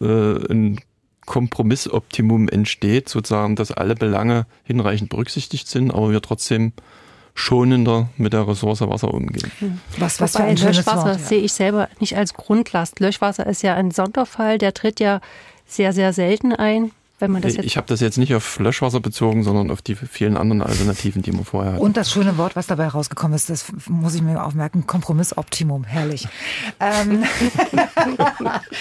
äh, 0.00 0.04
ein 0.04 0.80
Kompromissoptimum 1.26 2.48
entsteht, 2.48 3.08
sozusagen, 3.08 3.56
dass 3.56 3.72
alle 3.72 3.94
Belange 3.94 4.46
hinreichend 4.64 5.10
berücksichtigt 5.10 5.68
sind, 5.68 5.92
aber 5.92 6.10
wir 6.10 6.22
trotzdem 6.22 6.72
schonender 7.34 8.08
mit 8.16 8.32
der 8.32 8.46
Ressource 8.48 8.80
Wasser 8.80 9.14
umgehen. 9.14 9.80
Was, 9.98 10.20
was 10.20 10.32
für 10.32 10.42
ein 10.42 10.56
Löschwasser 10.56 10.96
Wort, 10.96 11.06
ja. 11.06 11.18
sehe 11.18 11.40
ich 11.40 11.52
selber 11.52 11.88
nicht 12.00 12.16
als 12.16 12.34
Grundlast. 12.34 13.00
Löschwasser 13.00 13.46
ist 13.46 13.62
ja 13.62 13.74
ein 13.74 13.92
Sonderfall, 13.92 14.58
der 14.58 14.74
tritt 14.74 15.00
ja 15.00 15.20
sehr, 15.66 15.92
sehr 15.92 16.12
selten 16.12 16.52
ein 16.52 16.90
wenn 17.20 17.30
man 17.30 17.42
das 17.42 17.56
jetzt. 17.56 17.66
Ich 17.66 17.76
habe 17.76 17.86
das 17.86 18.00
jetzt 18.00 18.18
nicht 18.18 18.34
auf 18.34 18.58
Löschwasser 18.58 19.00
bezogen, 19.00 19.42
sondern 19.42 19.70
auf 19.70 19.82
die 19.82 19.94
vielen 19.94 20.36
anderen 20.36 20.62
Alternativen, 20.62 21.22
die 21.22 21.32
man 21.32 21.44
vorher 21.44 21.74
hat. 21.74 21.80
Und 21.80 21.96
das 21.96 22.10
schöne 22.10 22.38
Wort, 22.38 22.56
was 22.56 22.66
dabei 22.66 22.88
rausgekommen 22.88 23.34
ist, 23.36 23.50
das 23.50 23.66
muss 23.88 24.14
ich 24.14 24.22
mir 24.22 24.42
aufmerken, 24.44 24.86
Kompromissoptimum, 24.86 25.84
herrlich. 25.84 26.28
Ähm. 26.78 27.22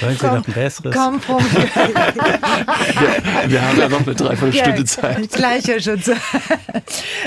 Wollen 0.02 0.18
Sie 0.18 0.26
noch 0.26 0.48
ein 0.48 0.54
besseres? 0.54 0.96
Kompromiss. 0.96 1.54
wir, 1.54 3.52
wir, 3.52 3.62
haben 3.62 3.80
ja 3.80 3.90
noch 3.90 4.02
eine 4.02 4.16
Dreiviertelstunde 4.16 4.80
ja, 4.80 4.86
Zeit. 4.86 5.32
Gleich, 5.32 5.68
Herr 5.68 5.80
Schütze. 5.80 6.16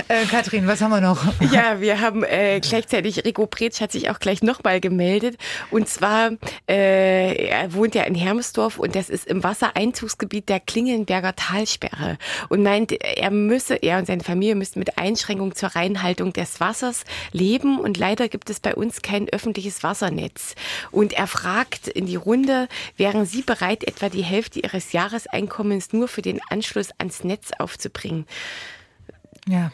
Äh, 0.08 0.24
Kathrin, 0.30 0.66
was 0.66 0.80
haben 0.80 0.90
wir 0.90 1.00
noch? 1.00 1.22
Ja, 1.52 1.80
wir 1.80 2.00
haben 2.00 2.24
äh, 2.24 2.60
gleichzeitig, 2.60 3.24
Rico 3.24 3.46
Pretsch 3.46 3.80
hat 3.80 3.92
sich 3.92 4.10
auch 4.10 4.18
gleich 4.18 4.42
nochmal 4.42 4.80
gemeldet. 4.80 5.36
Und 5.70 5.88
zwar, 5.88 6.30
äh, 6.68 7.48
er 7.48 7.74
wohnt 7.74 7.94
ja 7.94 8.02
in 8.04 8.14
Hermsdorf 8.14 8.78
und 8.78 8.94
das 8.94 9.10
ist 9.10 9.26
im 9.26 9.42
Wassereinzugsgebiet 9.44 10.48
der 10.48 10.60
Klingeln 10.60 11.01
Starnberger 11.02 11.34
Talsperre 11.36 12.18
und 12.48 12.62
meint, 12.62 12.92
er 12.92 13.30
müsse, 13.30 13.74
er 13.74 13.98
und 13.98 14.06
seine 14.06 14.22
Familie 14.22 14.54
müssten 14.54 14.78
mit 14.78 14.98
Einschränkungen 14.98 15.54
zur 15.54 15.70
Reinhaltung 15.70 16.32
des 16.32 16.60
Wassers 16.60 17.04
leben 17.32 17.78
und 17.78 17.98
leider 17.98 18.28
gibt 18.28 18.50
es 18.50 18.60
bei 18.60 18.74
uns 18.74 19.02
kein 19.02 19.28
öffentliches 19.28 19.82
Wassernetz. 19.82 20.54
Und 20.90 21.12
er 21.12 21.26
fragt 21.26 21.88
in 21.88 22.06
die 22.06 22.16
Runde, 22.16 22.68
wären 22.96 23.26
Sie 23.26 23.42
bereit, 23.42 23.84
etwa 23.84 24.08
die 24.08 24.24
Hälfte 24.24 24.60
Ihres 24.60 24.92
Jahreseinkommens 24.92 25.92
nur 25.92 26.08
für 26.08 26.22
den 26.22 26.40
Anschluss 26.48 26.90
ans 26.98 27.24
Netz 27.24 27.50
aufzubringen? 27.58 28.26
Ja. 29.48 29.72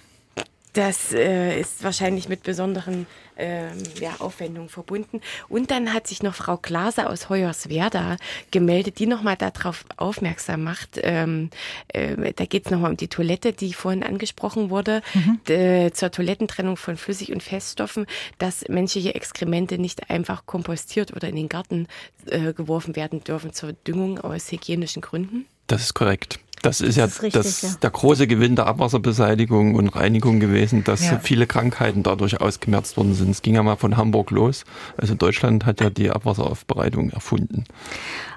Das 0.79 1.13
äh, 1.13 1.59
ist 1.59 1.83
wahrscheinlich 1.83 2.29
mit 2.29 2.45
besonderen 2.45 3.09
ähm, 3.37 3.83
ja, 4.01 4.15
Aufwendungen 4.21 4.69
verbunden. 4.69 5.21
Und 5.49 5.73
dann 5.73 5.93
hat 5.93 6.07
sich 6.07 6.23
noch 6.23 6.37
Frau 6.37 6.57
Glaser 6.57 7.11
aus 7.11 7.29
Hoyerswerda 7.29 8.17
gemeldet, 8.53 9.01
die 9.01 9.07
nochmal 9.07 9.35
darauf 9.35 9.85
aufmerksam 9.97 10.63
macht. 10.63 11.01
Ähm, 11.03 11.51
äh, 11.89 12.33
da 12.33 12.45
geht 12.45 12.67
es 12.67 12.71
nochmal 12.71 12.93
um 12.93 12.97
die 12.97 13.09
Toilette, 13.09 13.53
die 13.53 13.73
vorhin 13.73 14.05
angesprochen 14.05 14.71
wurde, 14.71 15.03
mhm. 15.15 15.41
äh, 15.53 15.91
zur 15.91 16.13
Toilettentrennung 16.13 16.77
von 16.77 16.97
Flüssig- 16.97 17.33
und 17.33 17.43
Feststoffen, 17.43 18.07
dass 18.39 18.69
menschliche 18.69 19.17
Exkremente 19.17 19.79
nicht 19.79 20.11
einfach 20.11 20.47
kompostiert 20.47 21.13
oder 21.13 21.27
in 21.27 21.35
den 21.35 21.49
Garten 21.49 21.89
äh, 22.27 22.53
geworfen 22.53 22.95
werden 22.95 23.25
dürfen 23.25 23.53
zur 23.53 23.73
Düngung 23.73 24.21
aus 24.21 24.53
hygienischen 24.53 25.03
Gründen. 25.03 25.47
Das 25.67 25.83
ist 25.83 25.95
korrekt. 25.95 26.39
Das 26.63 26.81
ist 26.81 26.97
ja, 26.97 27.07
das 27.07 27.17
ist 27.17 27.23
richtig, 27.23 27.43
das, 27.43 27.63
ja. 27.63 27.69
der 27.83 27.91
große 27.91 28.27
Gewinn 28.27 28.57
der 28.57 28.67
Abwasserbeseitigung 28.67 29.75
und 29.75 29.89
Reinigung 29.89 30.41
gewesen, 30.41 30.85
dass 30.85 31.05
ja. 31.05 31.19
viele 31.19 31.47
Krankheiten 31.47 32.03
dadurch 32.03 32.41
ausgemerzt 32.41 32.97
worden 32.97 33.15
sind. 33.15 33.31
Es 33.31 33.43
ging 33.43 33.55
ja 33.55 33.63
mal 33.63 33.77
von 33.77 33.97
Hamburg 33.97 34.31
los. 34.31 34.65
Also 34.97 35.15
Deutschland 35.15 35.67
hat 35.67 35.81
ja 35.81 35.91
die 35.91 36.11
Abwasseraufbereitung 36.11 37.11
erfunden. 37.11 37.65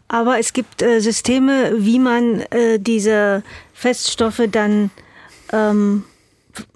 Aber 0.07 0.39
es 0.39 0.53
gibt 0.53 0.81
äh, 0.81 0.99
Systeme, 0.99 1.73
wie 1.77 1.99
man 1.99 2.41
äh, 2.51 2.79
diese 2.79 3.43
Feststoffe 3.73 4.41
dann 4.51 4.91
ähm, 5.53 6.03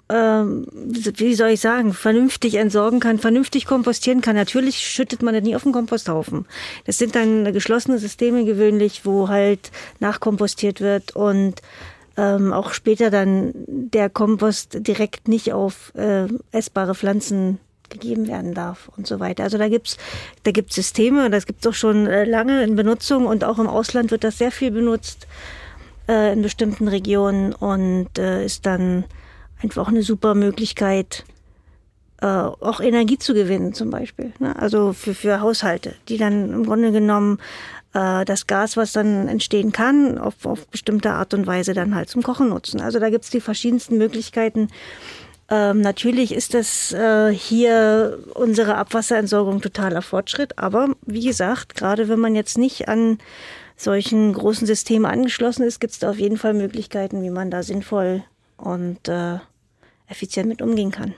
ähm, 0.08 0.66
wie 0.72 1.34
soll 1.34 1.50
ich 1.50 1.60
sagen, 1.60 1.92
vernünftig 1.92 2.54
entsorgen 2.56 3.00
kann, 3.00 3.18
vernünftig 3.18 3.66
kompostieren 3.66 4.20
kann. 4.20 4.36
Natürlich 4.36 4.78
schüttet 4.78 5.22
man 5.22 5.34
das 5.34 5.42
nie 5.42 5.56
auf 5.56 5.64
den 5.64 5.72
Komposthaufen. 5.72 6.46
Das 6.84 6.98
sind 6.98 7.14
dann 7.16 7.52
geschlossene 7.52 7.98
Systeme 7.98 8.44
gewöhnlich, 8.44 9.04
wo 9.04 9.28
halt 9.28 9.72
nachkompostiert 9.98 10.80
wird 10.80 11.16
und 11.16 11.60
ähm, 12.16 12.52
auch 12.52 12.72
später 12.72 13.10
dann 13.10 13.52
der 13.66 14.08
Kompost 14.08 14.86
direkt 14.86 15.28
nicht 15.28 15.52
auf 15.52 15.92
äh, 15.96 16.26
essbare 16.52 16.94
Pflanzen 16.94 17.58
gegeben 17.88 18.26
werden 18.26 18.54
darf 18.54 18.90
und 18.96 19.06
so 19.06 19.20
weiter. 19.20 19.44
Also 19.44 19.58
da 19.58 19.68
gibt's 19.68 19.96
da 20.44 20.50
gibt's 20.50 20.74
Systeme, 20.74 21.30
das 21.30 21.46
gibt's 21.46 21.66
auch 21.66 21.74
schon 21.74 22.06
äh, 22.06 22.24
lange 22.24 22.62
in 22.62 22.76
Benutzung 22.76 23.26
und 23.26 23.44
auch 23.44 23.58
im 23.58 23.66
Ausland 23.66 24.10
wird 24.10 24.24
das 24.24 24.38
sehr 24.38 24.50
viel 24.50 24.70
benutzt 24.70 25.26
äh, 26.08 26.32
in 26.32 26.42
bestimmten 26.42 26.88
Regionen 26.88 27.52
und 27.52 28.18
äh, 28.18 28.44
ist 28.44 28.66
dann 28.66 29.04
einfach 29.62 29.88
eine 29.88 30.02
super 30.02 30.34
Möglichkeit, 30.34 31.24
äh, 32.20 32.26
auch 32.26 32.80
Energie 32.80 33.18
zu 33.18 33.34
gewinnen 33.34 33.72
zum 33.72 33.90
Beispiel. 33.90 34.32
Ne? 34.38 34.56
Also 34.56 34.92
für, 34.92 35.14
für 35.14 35.40
Haushalte, 35.40 35.94
die 36.08 36.18
dann 36.18 36.52
im 36.52 36.64
Grunde 36.64 36.92
genommen 36.92 37.38
äh, 37.92 38.24
das 38.24 38.46
Gas, 38.46 38.76
was 38.76 38.92
dann 38.92 39.28
entstehen 39.28 39.72
kann, 39.72 40.18
auf, 40.18 40.46
auf 40.46 40.66
bestimmte 40.68 41.12
Art 41.12 41.34
und 41.34 41.46
Weise 41.46 41.74
dann 41.74 41.94
halt 41.94 42.08
zum 42.08 42.22
Kochen 42.22 42.48
nutzen. 42.48 42.80
Also 42.80 42.98
da 42.98 43.10
gibt's 43.10 43.30
die 43.30 43.40
verschiedensten 43.40 43.98
Möglichkeiten. 43.98 44.68
Ähm, 45.48 45.80
natürlich 45.80 46.32
ist 46.32 46.54
das 46.54 46.92
äh, 46.92 47.32
hier 47.32 48.18
unsere 48.34 48.76
Abwasserentsorgung 48.76 49.60
totaler 49.60 50.02
Fortschritt, 50.02 50.58
aber 50.58 50.88
wie 51.02 51.24
gesagt, 51.24 51.76
gerade 51.76 52.08
wenn 52.08 52.18
man 52.18 52.34
jetzt 52.34 52.58
nicht 52.58 52.88
an 52.88 53.18
solchen 53.76 54.32
großen 54.32 54.66
Systemen 54.66 55.06
angeschlossen 55.06 55.62
ist, 55.62 55.80
gibt 55.80 55.92
es 55.92 55.98
da 56.00 56.10
auf 56.10 56.18
jeden 56.18 56.36
Fall 56.36 56.54
Möglichkeiten, 56.54 57.22
wie 57.22 57.30
man 57.30 57.50
da 57.50 57.62
sinnvoll 57.62 58.24
und 58.56 59.08
äh, 59.08 59.38
effizient 60.08 60.48
mit 60.48 60.62
umgehen 60.62 60.90
kann. 60.90 61.14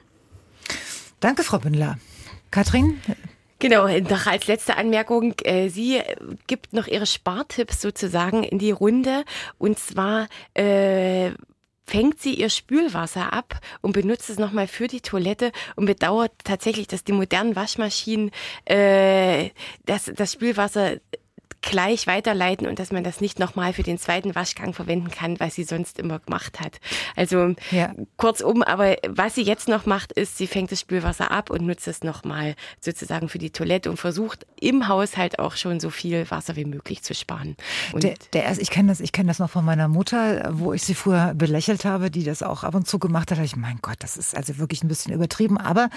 Danke, 1.20 1.42
Frau 1.42 1.58
Bündler. 1.58 1.98
Katrin? 2.50 3.00
Genau, 3.58 3.88
noch 3.88 4.26
als 4.26 4.46
letzte 4.46 4.76
Anmerkung, 4.76 5.34
äh, 5.42 5.68
sie 5.68 6.00
gibt 6.46 6.72
noch 6.72 6.86
ihre 6.86 7.06
Spartipps 7.06 7.80
sozusagen 7.80 8.44
in 8.44 8.58
die 8.58 8.70
Runde. 8.70 9.24
Und 9.58 9.78
zwar 9.80 10.28
äh, 10.54 11.32
fängt 11.84 12.20
sie 12.20 12.34
ihr 12.34 12.50
Spülwasser 12.50 13.32
ab 13.32 13.60
und 13.80 13.92
benutzt 13.92 14.30
es 14.30 14.38
nochmal 14.38 14.68
für 14.68 14.86
die 14.86 15.00
Toilette 15.00 15.50
und 15.74 15.86
bedauert 15.86 16.32
tatsächlich, 16.44 16.86
dass 16.86 17.02
die 17.02 17.12
modernen 17.12 17.56
Waschmaschinen 17.56 18.30
äh, 18.64 19.50
das, 19.86 20.12
das 20.14 20.34
Spülwasser 20.34 20.98
gleich 21.60 22.06
weiterleiten 22.06 22.66
und 22.66 22.78
dass 22.78 22.92
man 22.92 23.04
das 23.04 23.20
nicht 23.20 23.38
nochmal 23.38 23.72
für 23.72 23.82
den 23.82 23.98
zweiten 23.98 24.34
Waschgang 24.34 24.72
verwenden 24.72 25.10
kann, 25.10 25.40
was 25.40 25.54
sie 25.54 25.64
sonst 25.64 25.98
immer 25.98 26.18
gemacht 26.18 26.60
hat. 26.60 26.80
Also 27.16 27.54
ja. 27.70 27.92
kurzum, 28.16 28.62
aber 28.62 28.96
was 29.08 29.34
sie 29.34 29.42
jetzt 29.42 29.68
noch 29.68 29.86
macht, 29.86 30.12
ist, 30.12 30.38
sie 30.38 30.46
fängt 30.46 30.72
das 30.72 30.80
Spülwasser 30.80 31.30
ab 31.30 31.50
und 31.50 31.66
nutzt 31.66 31.88
es 31.88 32.02
nochmal 32.02 32.54
sozusagen 32.80 33.28
für 33.28 33.38
die 33.38 33.50
Toilette 33.50 33.90
und 33.90 33.96
versucht 33.96 34.46
im 34.60 34.88
Haushalt 34.88 35.38
auch 35.38 35.56
schon 35.56 35.80
so 35.80 35.90
viel 35.90 36.30
Wasser 36.30 36.56
wie 36.56 36.64
möglich 36.64 37.02
zu 37.02 37.14
sparen. 37.14 37.56
Der, 37.94 38.14
der, 38.32 38.58
ich 38.58 38.70
kenne 38.70 38.88
das, 38.88 39.00
ich 39.00 39.12
kenne 39.12 39.28
das 39.28 39.38
noch 39.38 39.50
von 39.50 39.64
meiner 39.64 39.88
Mutter, 39.88 40.50
wo 40.52 40.72
ich 40.72 40.82
sie 40.82 40.94
früher 40.94 41.34
belächelt 41.34 41.84
habe, 41.84 42.10
die 42.10 42.24
das 42.24 42.42
auch 42.42 42.64
ab 42.64 42.74
und 42.74 42.86
zu 42.86 42.98
gemacht 42.98 43.30
hat. 43.30 43.38
Da 43.38 43.42
ich, 43.42 43.56
mein 43.56 43.78
Gott, 43.82 43.96
das 44.00 44.16
ist 44.16 44.36
also 44.36 44.58
wirklich 44.58 44.82
ein 44.82 44.88
bisschen 44.88 45.12
übertrieben. 45.12 45.58
Aber 45.58 45.90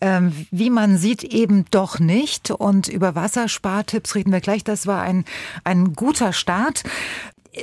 ähm, 0.00 0.46
wie 0.50 0.70
man 0.70 0.98
sieht, 0.98 1.24
eben 1.24 1.64
doch 1.70 1.98
nicht. 1.98 2.50
Und 2.50 2.88
über 2.88 3.14
Wasserspartipps 3.14 4.14
reden 4.14 4.32
wir 4.32 4.40
gleich. 4.40 4.64
Das 4.64 4.86
war 4.86 5.02
ein, 5.04 5.24
ein 5.64 5.94
guter 5.94 6.32
Start. 6.32 6.82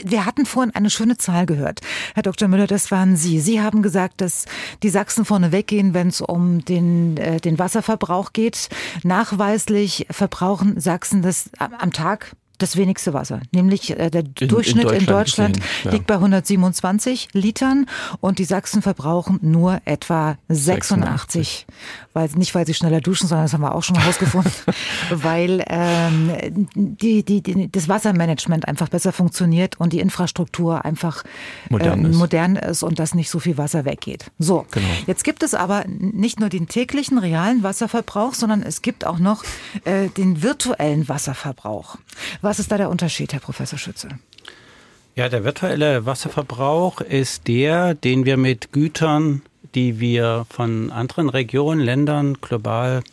Wir 0.03 0.25
hatten 0.25 0.45
vorhin 0.45 0.73
eine 0.73 0.89
schöne 0.89 1.17
Zahl 1.17 1.45
gehört. 1.45 1.81
Herr 2.13 2.23
Dr. 2.23 2.47
Müller, 2.47 2.67
das 2.67 2.91
waren 2.91 3.17
Sie. 3.17 3.41
Sie 3.41 3.61
haben 3.61 3.81
gesagt, 3.81 4.21
dass 4.21 4.45
die 4.83 4.89
Sachsen 4.89 5.25
vorne 5.25 5.51
weggehen, 5.51 5.93
wenn 5.93 6.07
es 6.07 6.21
um 6.21 6.63
den, 6.63 7.17
äh, 7.17 7.41
den 7.41 7.59
Wasserverbrauch 7.59 8.31
geht. 8.31 8.69
Nachweislich 9.03 10.07
verbrauchen 10.09 10.79
Sachsen 10.79 11.21
das 11.21 11.49
am 11.57 11.91
Tag 11.91 12.35
das 12.61 12.75
wenigste 12.77 13.13
Wasser. 13.13 13.41
Nämlich 13.51 13.97
äh, 13.97 14.09
der 14.09 14.23
in, 14.39 14.47
Durchschnitt 14.47 14.91
in 14.91 15.05
Deutschland, 15.05 15.57
in 15.57 15.57
Deutschland 15.57 15.59
ja. 15.83 15.91
liegt 15.91 16.07
bei 16.07 16.15
127 16.15 17.29
Litern 17.33 17.87
und 18.19 18.39
die 18.39 18.45
Sachsen 18.45 18.81
verbrauchen 18.81 19.39
nur 19.41 19.81
etwa 19.85 20.37
86. 20.47 21.21
86. 21.31 21.65
Weil, 22.13 22.29
nicht, 22.35 22.53
weil 22.55 22.65
sie 22.65 22.73
schneller 22.73 22.99
duschen, 22.99 23.27
sondern 23.27 23.45
das 23.45 23.53
haben 23.53 23.61
wir 23.61 23.73
auch 23.73 23.83
schon 23.83 23.97
herausgefunden, 23.97 24.51
weil 25.09 25.63
ähm, 25.67 26.67
die, 26.75 27.23
die, 27.23 27.41
die, 27.41 27.71
das 27.71 27.87
Wassermanagement 27.87 28.67
einfach 28.67 28.89
besser 28.89 29.13
funktioniert 29.13 29.79
und 29.79 29.93
die 29.93 29.99
Infrastruktur 29.99 30.83
einfach 30.83 31.23
modern, 31.69 32.05
äh, 32.05 32.09
ist. 32.09 32.17
modern 32.17 32.55
ist 32.57 32.83
und 32.83 32.99
dass 32.99 33.15
nicht 33.15 33.29
so 33.29 33.39
viel 33.39 33.57
Wasser 33.57 33.85
weggeht. 33.85 34.29
So, 34.39 34.65
genau. 34.71 34.85
jetzt 35.07 35.23
gibt 35.23 35.41
es 35.43 35.53
aber 35.53 35.85
nicht 35.87 36.39
nur 36.39 36.49
den 36.49 36.67
täglichen 36.67 37.17
realen 37.17 37.63
Wasserverbrauch, 37.63 38.33
sondern 38.33 38.61
es 38.61 38.81
gibt 38.81 39.05
auch 39.05 39.19
noch 39.19 39.43
äh, 39.85 40.09
den 40.09 40.43
virtuellen 40.43 41.07
Wasserverbrauch. 41.07 41.97
Was 42.41 42.50
was 42.51 42.59
ist 42.59 42.69
da 42.69 42.77
der 42.77 42.89
Unterschied, 42.89 43.31
Herr 43.31 43.39
Professor 43.39 43.79
Schütze? 43.79 44.09
Ja, 45.15 45.29
der 45.29 45.45
virtuelle 45.45 46.05
Wasserverbrauch 46.05 46.99
ist 46.99 47.47
der, 47.47 47.95
den 47.95 48.25
wir 48.25 48.35
mit 48.35 48.73
Gütern, 48.73 49.41
die 49.73 50.01
wir 50.01 50.45
von 50.49 50.91
anderen 50.91 51.29
Regionen, 51.29 51.79
Ländern, 51.79 52.39
global 52.41 53.03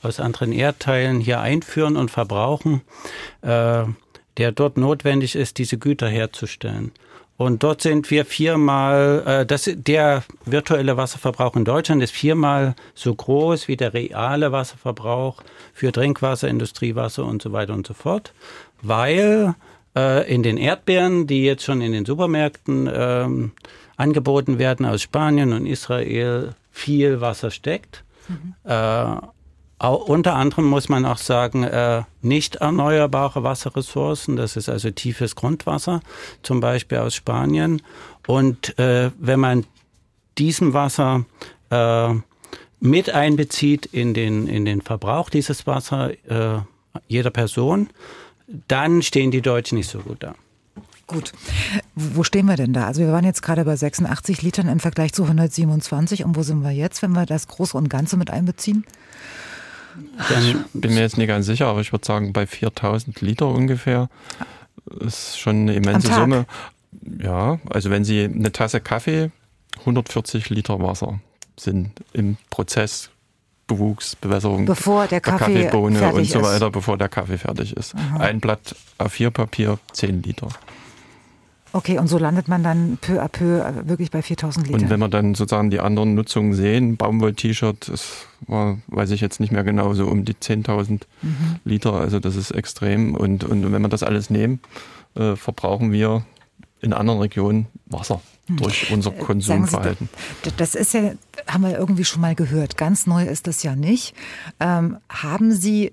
aus 0.00 0.18
anderen 0.18 0.50
Erdteilen 0.50 1.20
hier 1.20 1.40
einführen 1.40 1.98
und 1.98 2.10
verbrauchen, 2.10 2.80
äh, 3.42 3.84
der 4.38 4.52
dort 4.52 4.78
notwendig 4.78 5.34
ist, 5.34 5.58
diese 5.58 5.76
Güter 5.76 6.08
herzustellen. 6.08 6.90
Und 7.36 7.62
dort 7.62 7.82
sind 7.82 8.10
wir 8.10 8.24
viermal, 8.24 9.22
äh, 9.26 9.46
das, 9.46 9.70
der 9.74 10.24
virtuelle 10.46 10.96
Wasserverbrauch 10.96 11.54
in 11.54 11.66
Deutschland 11.66 12.02
ist 12.02 12.14
viermal 12.14 12.74
so 12.94 13.14
groß 13.14 13.68
wie 13.68 13.76
der 13.76 13.92
reale 13.92 14.52
Wasserverbrauch 14.52 15.42
für 15.74 15.92
Trinkwasser, 15.92 16.48
Industriewasser 16.48 17.26
und 17.26 17.42
so 17.42 17.52
weiter 17.52 17.74
und 17.74 17.86
so 17.86 17.92
fort 17.92 18.32
weil 18.82 19.54
äh, 19.96 20.32
in 20.32 20.42
den 20.42 20.56
Erdbeeren, 20.56 21.26
die 21.26 21.44
jetzt 21.44 21.64
schon 21.64 21.80
in 21.80 21.92
den 21.92 22.04
Supermärkten 22.04 22.88
ähm, 22.92 23.52
angeboten 23.96 24.58
werden 24.58 24.86
aus 24.86 25.02
Spanien 25.02 25.52
und 25.52 25.66
Israel, 25.66 26.54
viel 26.70 27.20
Wasser 27.20 27.50
steckt. 27.50 28.04
Mhm. 28.28 28.54
Äh, 28.64 29.16
auch, 29.78 30.08
unter 30.08 30.34
anderem 30.34 30.64
muss 30.66 30.88
man 30.88 31.04
auch 31.04 31.18
sagen, 31.18 31.62
äh, 31.64 32.02
nicht 32.22 32.56
erneuerbare 32.56 33.42
Wasserressourcen, 33.42 34.36
das 34.36 34.56
ist 34.56 34.68
also 34.68 34.90
tiefes 34.90 35.36
Grundwasser, 35.36 36.00
zum 36.42 36.60
Beispiel 36.60 36.98
aus 36.98 37.14
Spanien. 37.14 37.82
Und 38.26 38.78
äh, 38.78 39.10
wenn 39.18 39.40
man 39.40 39.64
diesem 40.38 40.72
Wasser 40.72 41.24
äh, 41.70 42.14
mit 42.80 43.10
einbezieht 43.10 43.86
in 43.86 44.14
den, 44.14 44.48
in 44.48 44.64
den 44.64 44.80
Verbrauch 44.80 45.30
dieses 45.30 45.66
Wasser 45.66 46.10
äh, 46.28 46.60
jeder 47.08 47.30
Person, 47.30 47.90
dann 48.46 49.02
stehen 49.02 49.30
die 49.30 49.42
Deutschen 49.42 49.78
nicht 49.78 49.90
so 49.90 50.00
gut 50.00 50.22
da. 50.22 50.34
Gut. 51.06 51.32
Wo 51.94 52.24
stehen 52.24 52.46
wir 52.46 52.56
denn 52.56 52.72
da? 52.72 52.86
Also 52.86 53.00
wir 53.00 53.12
waren 53.12 53.24
jetzt 53.24 53.42
gerade 53.42 53.64
bei 53.64 53.76
86 53.76 54.42
Litern 54.42 54.68
im 54.68 54.80
Vergleich 54.80 55.12
zu 55.12 55.22
127. 55.22 56.24
Und 56.24 56.36
wo 56.36 56.42
sind 56.42 56.62
wir 56.62 56.72
jetzt, 56.72 57.00
wenn 57.02 57.12
wir 57.12 57.26
das 57.26 57.46
Große 57.46 57.76
und 57.76 57.88
Ganze 57.88 58.16
mit 58.16 58.30
einbeziehen? 58.30 58.84
ich 60.28 60.56
bin 60.74 60.92
mir 60.94 61.00
jetzt 61.00 61.16
nicht 61.16 61.28
ganz 61.28 61.46
sicher, 61.46 61.68
aber 61.68 61.80
ich 61.80 61.92
würde 61.92 62.04
sagen, 62.04 62.32
bei 62.32 62.46
4000 62.46 63.18
Liter 63.22 63.48
ungefähr 63.48 64.10
ist 65.00 65.38
schon 65.38 65.62
eine 65.62 65.74
immense 65.74 66.12
Summe. 66.12 66.44
Ja, 67.18 67.60
also 67.70 67.90
wenn 67.90 68.04
Sie 68.04 68.24
eine 68.24 68.52
Tasse 68.52 68.80
Kaffee, 68.80 69.30
140 69.80 70.50
Liter 70.50 70.80
Wasser 70.80 71.20
sind 71.58 71.92
im 72.12 72.36
Prozess 72.50 73.10
Bewuchs, 73.66 74.14
Bewässerung 74.16 74.64
bevor 74.64 75.06
der, 75.06 75.20
Kaffee 75.20 75.52
der 75.54 75.64
Kaffeebohne 75.64 76.12
und 76.12 76.26
so 76.26 76.40
weiter, 76.42 76.66
ist. 76.66 76.72
bevor 76.72 76.96
der 76.96 77.08
Kaffee 77.08 77.38
fertig 77.38 77.76
ist. 77.76 77.94
Aha. 77.94 78.18
Ein 78.18 78.40
Blatt 78.40 78.76
A4-Papier, 78.98 79.78
10 79.92 80.22
Liter. 80.22 80.48
Okay, 81.72 81.98
und 81.98 82.06
so 82.06 82.16
landet 82.16 82.48
man 82.48 82.62
dann 82.62 82.96
peu 83.00 83.20
à 83.22 83.28
peu 83.28 83.60
äh, 83.60 83.86
wirklich 83.86 84.10
bei 84.10 84.22
4000 84.22 84.68
Liter. 84.68 84.78
Und 84.78 84.88
wenn 84.88 85.00
wir 85.00 85.08
dann 85.08 85.34
sozusagen 85.34 85.68
die 85.70 85.80
anderen 85.80 86.14
Nutzungen 86.14 86.54
sehen, 86.54 86.96
Baumwoll-T-Shirt, 86.96 87.90
das 87.90 88.26
war, 88.46 88.78
weiß 88.86 89.10
ich 89.10 89.20
jetzt 89.20 89.40
nicht 89.40 89.52
mehr 89.52 89.64
genau, 89.64 89.92
so 89.92 90.06
um 90.06 90.24
die 90.24 90.34
10.000 90.34 91.02
mhm. 91.20 91.56
Liter, 91.64 91.92
also 91.92 92.18
das 92.18 92.36
ist 92.36 92.52
extrem. 92.52 93.14
Und, 93.14 93.44
und 93.44 93.70
wenn 93.72 93.82
wir 93.82 93.88
das 93.88 94.02
alles 94.02 94.30
nehmen, 94.30 94.60
äh, 95.16 95.36
verbrauchen 95.36 95.92
wir 95.92 96.24
in 96.80 96.92
anderen 96.92 97.20
Regionen 97.20 97.66
Wasser. 97.86 98.22
Durch 98.48 98.90
unser 98.90 99.12
äh, 99.12 99.18
Konsumverhalten. 99.18 100.08
Sie, 100.44 100.50
das 100.56 100.74
ist 100.74 100.94
ja, 100.94 101.12
haben 101.46 101.62
wir 101.62 101.76
irgendwie 101.78 102.04
schon 102.04 102.20
mal 102.20 102.34
gehört. 102.34 102.76
Ganz 102.76 103.06
neu 103.06 103.24
ist 103.24 103.46
das 103.46 103.62
ja 103.62 103.74
nicht. 103.74 104.14
Ähm, 104.60 104.98
haben 105.08 105.52
Sie 105.52 105.92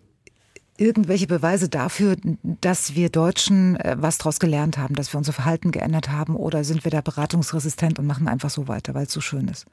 irgendwelche 0.78 1.28
Beweise 1.28 1.70
dafür, 1.70 2.16
dass 2.44 2.96
wir 2.96 3.10
Deutschen 3.10 3.78
äh, 3.78 3.96
was 4.00 4.18
daraus 4.18 4.40
gelernt 4.40 4.78
haben, 4.78 4.96
dass 4.96 5.14
wir 5.14 5.18
unser 5.18 5.34
Verhalten 5.34 5.72
geändert 5.72 6.10
haben 6.10 6.36
oder 6.36 6.64
sind 6.64 6.84
wir 6.84 6.92
da 6.92 7.02
beratungsresistent 7.02 8.00
und 8.00 8.08
machen 8.08 8.28
einfach 8.28 8.50
so 8.50 8.68
weiter, 8.68 8.94
weil 8.94 9.06
es 9.06 9.14
so 9.14 9.22
schön 9.22 9.48
ist? 9.48 9.66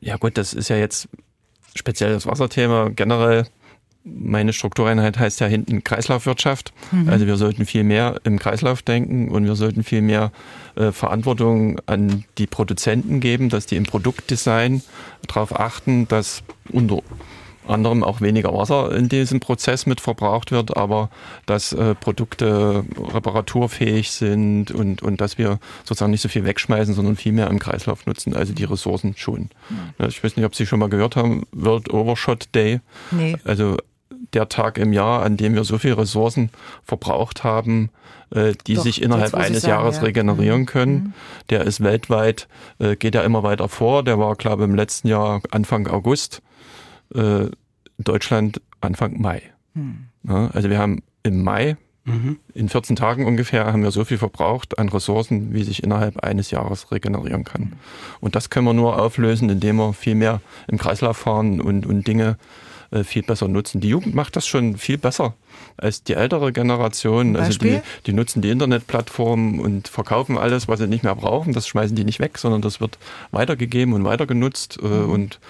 Ja 0.00 0.16
gut, 0.16 0.36
das 0.38 0.52
ist 0.54 0.68
ja 0.68 0.76
jetzt 0.76 1.08
speziell 1.74 2.12
das 2.12 2.26
Wasserthema. 2.26 2.90
Generell 2.90 3.46
meine 4.06 4.52
Struktureinheit 4.52 5.18
heißt 5.18 5.40
ja 5.40 5.48
hinten 5.48 5.82
Kreislaufwirtschaft. 5.82 6.72
Mhm. 6.92 7.08
Also 7.08 7.26
wir 7.26 7.36
sollten 7.36 7.66
viel 7.66 7.82
mehr 7.82 8.20
im 8.24 8.38
Kreislauf 8.38 8.82
denken 8.82 9.28
und 9.30 9.44
wir 9.44 9.56
sollten 9.56 9.82
viel 9.82 10.00
mehr 10.00 10.30
äh, 10.76 10.92
Verantwortung 10.92 11.80
an 11.86 12.24
die 12.38 12.46
Produzenten 12.46 13.20
geben, 13.20 13.48
dass 13.48 13.66
die 13.66 13.76
im 13.76 13.84
Produktdesign 13.84 14.82
darauf 15.26 15.58
achten, 15.58 16.06
dass 16.06 16.44
unter 16.70 17.02
anderem 17.66 18.04
auch 18.04 18.20
weniger 18.20 18.54
Wasser 18.54 18.94
in 18.94 19.08
diesem 19.08 19.40
Prozess 19.40 19.86
mit 19.86 20.00
verbraucht 20.00 20.52
wird, 20.52 20.76
aber 20.76 21.10
dass 21.46 21.72
äh, 21.72 21.96
Produkte 21.96 22.84
reparaturfähig 23.12 24.12
sind 24.12 24.70
und, 24.70 25.02
und 25.02 25.20
dass 25.20 25.36
wir 25.36 25.58
sozusagen 25.84 26.12
nicht 26.12 26.20
so 26.20 26.28
viel 26.28 26.44
wegschmeißen, 26.44 26.94
sondern 26.94 27.16
viel 27.16 27.32
mehr 27.32 27.48
im 27.48 27.58
Kreislauf 27.58 28.06
nutzen, 28.06 28.36
also 28.36 28.52
die 28.52 28.62
Ressourcen 28.62 29.14
schon. 29.16 29.50
Mhm. 29.68 30.06
Ich 30.06 30.22
weiß 30.22 30.36
nicht, 30.36 30.46
ob 30.46 30.54
Sie 30.54 30.64
schon 30.64 30.78
mal 30.78 30.88
gehört 30.88 31.16
haben, 31.16 31.44
World 31.50 31.92
Overshot 31.92 32.54
Day. 32.54 32.80
Nee. 33.10 33.36
Also 33.44 33.76
der 34.32 34.48
Tag 34.48 34.78
im 34.78 34.92
Jahr, 34.92 35.22
an 35.22 35.36
dem 35.36 35.54
wir 35.54 35.64
so 35.64 35.78
viele 35.78 35.98
Ressourcen 35.98 36.50
verbraucht 36.84 37.44
haben, 37.44 37.90
äh, 38.30 38.54
die 38.66 38.74
Doch, 38.74 38.82
sich 38.82 39.02
innerhalb 39.02 39.34
eines 39.34 39.62
sagen, 39.62 39.70
Jahres 39.70 39.96
ja. 39.96 40.02
regenerieren 40.02 40.62
mhm. 40.62 40.66
können. 40.66 40.94
Mhm. 40.94 41.12
Der 41.50 41.62
ist 41.62 41.82
weltweit, 41.82 42.48
äh, 42.78 42.96
geht 42.96 43.14
ja 43.14 43.22
immer 43.22 43.42
weiter 43.42 43.68
vor. 43.68 44.02
Der 44.02 44.18
war, 44.18 44.34
glaube 44.36 44.64
ich, 44.64 44.68
im 44.68 44.74
letzten 44.74 45.08
Jahr 45.08 45.40
Anfang 45.50 45.86
August. 45.86 46.42
Äh, 47.14 47.46
Deutschland 47.98 48.60
Anfang 48.80 49.20
Mai. 49.20 49.42
Mhm. 49.74 50.08
Ja, 50.28 50.50
also 50.52 50.68
wir 50.70 50.78
haben 50.78 51.02
im 51.22 51.42
Mai 51.42 51.76
Mhm. 52.06 52.38
In 52.54 52.68
14 52.68 52.94
Tagen 52.94 53.26
ungefähr 53.26 53.66
haben 53.66 53.82
wir 53.82 53.90
so 53.90 54.04
viel 54.04 54.16
verbraucht 54.16 54.78
an 54.78 54.88
Ressourcen, 54.88 55.52
wie 55.52 55.64
sich 55.64 55.82
innerhalb 55.82 56.18
eines 56.20 56.52
Jahres 56.52 56.92
regenerieren 56.92 57.42
kann. 57.42 57.72
Und 58.20 58.36
das 58.36 58.48
können 58.48 58.64
wir 58.64 58.74
nur 58.74 59.02
auflösen, 59.02 59.50
indem 59.50 59.76
wir 59.76 59.92
viel 59.92 60.14
mehr 60.14 60.40
im 60.68 60.78
Kreislauf 60.78 61.16
fahren 61.16 61.60
und, 61.60 61.84
und 61.84 62.06
Dinge 62.06 62.30
äh, 62.30 62.36
viel 63.04 63.22
besser 63.22 63.48
nutzen. 63.48 63.80
Die 63.80 63.88
Jugend 63.88 64.14
macht 64.14 64.36
das 64.36 64.46
schon 64.46 64.76
viel 64.76 64.98
besser 64.98 65.34
als 65.76 66.02
die 66.02 66.14
ältere 66.14 66.52
Generation. 66.52 67.36
Also 67.36 67.58
die, 67.58 67.80
die 68.06 68.12
nutzen 68.12 68.42
die 68.42 68.50
Internetplattformen 68.50 69.60
und 69.60 69.88
verkaufen 69.88 70.38
alles, 70.38 70.68
was 70.68 70.80
sie 70.80 70.86
nicht 70.86 71.04
mehr 71.04 71.14
brauchen. 71.14 71.52
Das 71.52 71.66
schmeißen 71.66 71.96
die 71.96 72.04
nicht 72.04 72.20
weg, 72.20 72.38
sondern 72.38 72.62
das 72.62 72.80
wird 72.80 72.98
weitergegeben 73.30 73.94
und 73.94 74.04
weiter 74.04 74.26
genutzt. 74.26 74.78
Äh, 74.82 74.86
mhm. 74.86 75.10
Und 75.10 75.40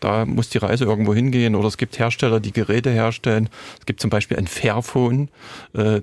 da 0.00 0.24
muss 0.24 0.50
die 0.50 0.58
Reise 0.58 0.84
irgendwo 0.84 1.14
hingehen. 1.14 1.54
Oder 1.54 1.68
es 1.68 1.76
gibt 1.76 1.98
Hersteller, 1.98 2.40
die 2.40 2.52
Geräte 2.52 2.90
herstellen. 2.90 3.48
Es 3.78 3.86
gibt 3.86 4.00
zum 4.00 4.10
Beispiel 4.10 4.36
ein 4.36 4.46
Fairphone. 4.46 5.28
Äh, 5.74 6.02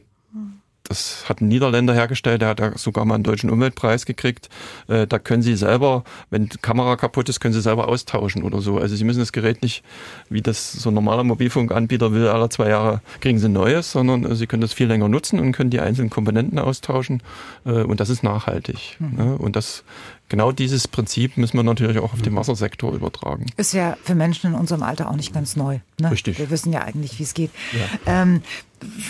das 0.83 1.25
hat 1.29 1.41
ein 1.41 1.47
Niederländer 1.47 1.93
hergestellt, 1.93 2.41
der 2.41 2.49
hat 2.49 2.79
sogar 2.79 3.05
mal 3.05 3.15
einen 3.15 3.23
deutschen 3.23 3.49
Umweltpreis 3.49 4.05
gekriegt. 4.05 4.49
Äh, 4.87 5.07
da 5.07 5.19
können 5.19 5.41
Sie 5.41 5.55
selber, 5.55 6.03
wenn 6.29 6.49
die 6.49 6.57
Kamera 6.57 6.95
kaputt 6.95 7.29
ist, 7.29 7.39
können 7.39 7.53
Sie 7.53 7.61
selber 7.61 7.87
austauschen 7.87 8.43
oder 8.43 8.61
so. 8.61 8.77
Also 8.77 8.95
Sie 8.95 9.03
müssen 9.03 9.19
das 9.19 9.31
Gerät 9.31 9.61
nicht, 9.61 9.83
wie 10.29 10.41
das 10.41 10.73
so 10.73 10.89
ein 10.89 10.93
normaler 10.93 11.23
Mobilfunkanbieter 11.23 12.11
will, 12.11 12.27
alle 12.27 12.49
zwei 12.49 12.69
Jahre 12.69 13.01
kriegen 13.21 13.39
Sie 13.39 13.47
ein 13.47 13.53
neues, 13.53 13.91
sondern 13.91 14.35
Sie 14.35 14.47
können 14.47 14.61
das 14.61 14.73
viel 14.73 14.87
länger 14.87 15.09
nutzen 15.09 15.39
und 15.39 15.51
können 15.51 15.69
die 15.69 15.79
einzelnen 15.79 16.09
Komponenten 16.09 16.57
austauschen. 16.57 17.21
Äh, 17.65 17.83
und 17.83 17.99
das 17.99 18.09
ist 18.09 18.23
nachhaltig. 18.23 18.97
Mhm. 18.99 19.15
Ne? 19.15 19.37
Und 19.37 19.55
das 19.55 19.83
genau 20.29 20.51
dieses 20.51 20.87
Prinzip 20.87 21.37
müssen 21.37 21.57
wir 21.57 21.63
natürlich 21.63 21.97
auch 21.99 22.13
auf 22.13 22.21
den 22.21 22.35
Wassersektor 22.35 22.93
übertragen. 22.93 23.47
Ist 23.57 23.73
ja 23.73 23.97
für 24.03 24.15
Menschen 24.15 24.53
in 24.53 24.59
unserem 24.59 24.83
Alter 24.83 25.09
auch 25.09 25.15
nicht 25.15 25.33
ganz 25.33 25.55
neu. 25.55 25.79
Ne? 25.99 26.11
Richtig. 26.11 26.39
Wir 26.39 26.49
wissen 26.49 26.71
ja 26.71 26.81
eigentlich, 26.81 27.19
wie 27.19 27.23
es 27.23 27.33
geht. 27.33 27.51
Ja. 27.73 28.21
Ähm, 28.21 28.41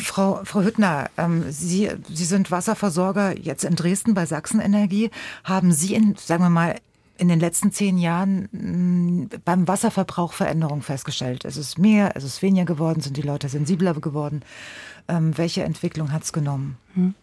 Frau, 0.04 0.42
Frau 0.44 0.62
Hüttner, 0.62 1.10
ähm, 1.18 1.46
Sie, 1.50 1.90
Sie 2.12 2.26
sind 2.26 2.52
Wasserversorger 2.52 3.38
jetzt 3.38 3.64
in 3.64 3.76
Dresden 3.76 4.14
bei 4.14 4.26
Sachsenenergie. 4.26 5.12
Haben 5.44 5.72
Sie 5.72 5.94
in, 5.94 6.16
sagen 6.16 6.44
wir 6.44 6.50
mal, 6.50 6.76
in 7.18 7.28
den 7.28 7.40
letzten 7.40 7.72
zehn 7.72 7.98
Jahren 7.98 8.48
mh, 8.52 9.38
beim 9.44 9.68
Wasserverbrauch 9.68 10.34
Veränderungen 10.34 10.82
festgestellt? 10.82 11.46
Es 11.46 11.58
ist 11.58 11.78
mehr, 11.78 12.12
es 12.16 12.24
ist 12.24 12.42
weniger 12.42 12.66
geworden, 12.66 13.02
sind 13.02 13.18
die 13.18 13.22
Leute 13.22 13.50
sensibler 13.50 13.94
geworden? 13.94 14.42
Ähm, 15.08 15.38
welche 15.38 15.64
Entwicklung 15.64 16.12
hat 16.12 16.24
es 16.24 16.34
genommen? 16.34 16.78
Hm. 16.94 17.14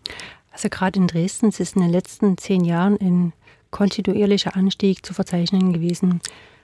Also 0.53 0.69
gerade 0.69 0.99
in 0.99 1.07
Dresden 1.07 1.49
ist 1.49 1.61
es 1.61 1.73
in 1.73 1.83
den 1.83 1.91
letzten 1.91 2.39
zehn 2.39 2.65
Jahren 2.65 2.97
in 2.97 3.33
kontinuierlicher 3.71 4.57
Anstieg 4.57 5.05
zu 5.05 5.15
verzeichnen 5.15 5.73
gewesen. 5.73 6.21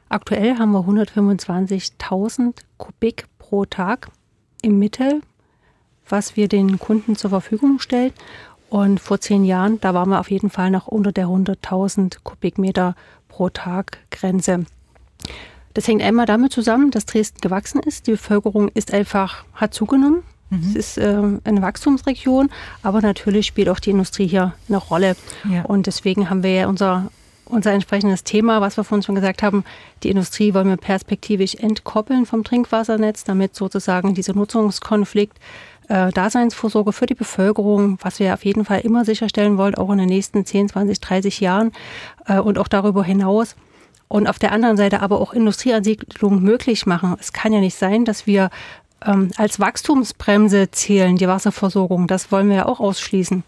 Aktuell 0.09 0.59
haben 0.59 0.72
wir 0.72 0.80
125.000 0.80 2.55
Kubik 2.76 3.26
pro 3.39 3.64
Tag 3.64 4.11
im 4.62 4.78
Mittel, 4.78 5.22
was 6.09 6.37
wir 6.37 6.49
den 6.49 6.79
Kunden 6.79 7.17
zur 7.17 7.31
Verfügung 7.31 7.79
stellen. 7.79 8.13
Und 8.69 9.01
vor 9.01 9.21
zehn 9.21 9.45
Jahren, 9.45 9.81
da 9.81 9.93
waren 9.93 10.09
wir 10.09 10.21
auf 10.21 10.31
jeden 10.31 10.49
Fall 10.49 10.71
noch 10.71 10.87
unter 10.87 11.13
der 11.13 11.27
100.000 11.27 12.19
Kubikmeter 12.23 12.95
pro 13.29 13.51
Tag 13.51 13.99
Grenze. 14.11 14.65
Das 15.75 15.89
hängt 15.89 16.03
einmal 16.03 16.27
damit 16.27 16.53
zusammen, 16.53 16.91
dass 16.91 17.07
Dresden 17.07 17.41
gewachsen 17.41 17.81
ist. 17.81 18.07
Die 18.07 18.13
Bevölkerung 18.13 18.69
ist 18.69 18.93
einfach, 18.93 19.45
hat 19.55 19.75
zugenommen. 19.75 20.23
Mhm. 20.51 20.63
Es 20.69 20.75
ist 20.75 20.99
äh, 20.99 21.23
eine 21.45 21.63
Wachstumsregion, 21.63 22.51
aber 22.83 23.01
natürlich 23.01 23.47
spielt 23.47 23.69
auch 23.69 23.81
die 23.81 23.91
Industrie 23.91 24.27
hier 24.27 24.55
eine 24.69 24.77
Rolle. 24.77 25.17
Ja. 25.51 25.63
Und 25.65 25.87
deswegen 25.87 26.29
haben 26.29 26.43
wir 26.43 26.53
ja 26.53 26.69
unser, 26.69 27.11
unser 27.47 27.73
entsprechendes 27.73 28.23
Thema, 28.25 28.61
was 28.61 28.77
wir 28.77 28.85
vorhin 28.85 29.03
schon 29.03 29.15
gesagt 29.15 29.43
haben, 29.43 29.65
die 30.03 30.11
Industrie 30.11 30.53
wollen 30.53 30.69
wir 30.69 30.77
perspektivisch 30.77 31.55
entkoppeln 31.55 32.27
vom 32.27 32.45
Trinkwassernetz, 32.45 33.25
damit 33.25 33.55
sozusagen 33.55 34.15
dieser 34.15 34.35
Nutzungskonflikt 34.35 35.39
äh, 35.89 36.11
Daseinsvorsorge 36.11 36.93
für 36.93 37.07
die 37.07 37.14
Bevölkerung, 37.14 37.99
was 38.03 38.18
wir 38.18 38.35
auf 38.35 38.45
jeden 38.45 38.64
Fall 38.64 38.80
immer 38.80 39.05
sicherstellen 39.05 39.59
wollen, 39.59 39.74
auch 39.74 39.91
in 39.91 39.99
den 39.99 40.09
nächsten 40.09 40.45
10, 40.45 40.70
20, 40.70 41.01
30 41.01 41.41
Jahren 41.41 41.72
äh, 42.26 42.39
und 42.39 42.59
auch 42.59 42.68
darüber 42.68 43.05
hinaus. 43.05 43.57
Und 44.09 44.26
auf 44.26 44.39
der 44.39 44.53
anderen 44.53 44.76
Seite 44.76 45.01
aber 45.01 45.20
auch 45.20 45.33
Industrieansiedlung 45.33 46.43
möglich 46.43 46.85
machen. 46.85 47.16
Es 47.18 47.33
kann 47.33 47.53
ja 47.53 47.61
nicht 47.61 47.76
sein, 47.76 48.05
dass 48.05 48.26
wir 48.26 48.51
ähm, 49.07 49.30
als 49.37 49.59
Wachstumsbremse 49.59 50.70
zählen, 50.70 51.16
die 51.16 51.28
Wasserversorgung. 51.28 52.07
Das 52.07 52.30
wollen 52.30 52.49
wir 52.49 52.57
ja 52.57 52.66
auch 52.66 52.80
ausschließen. 52.80 53.43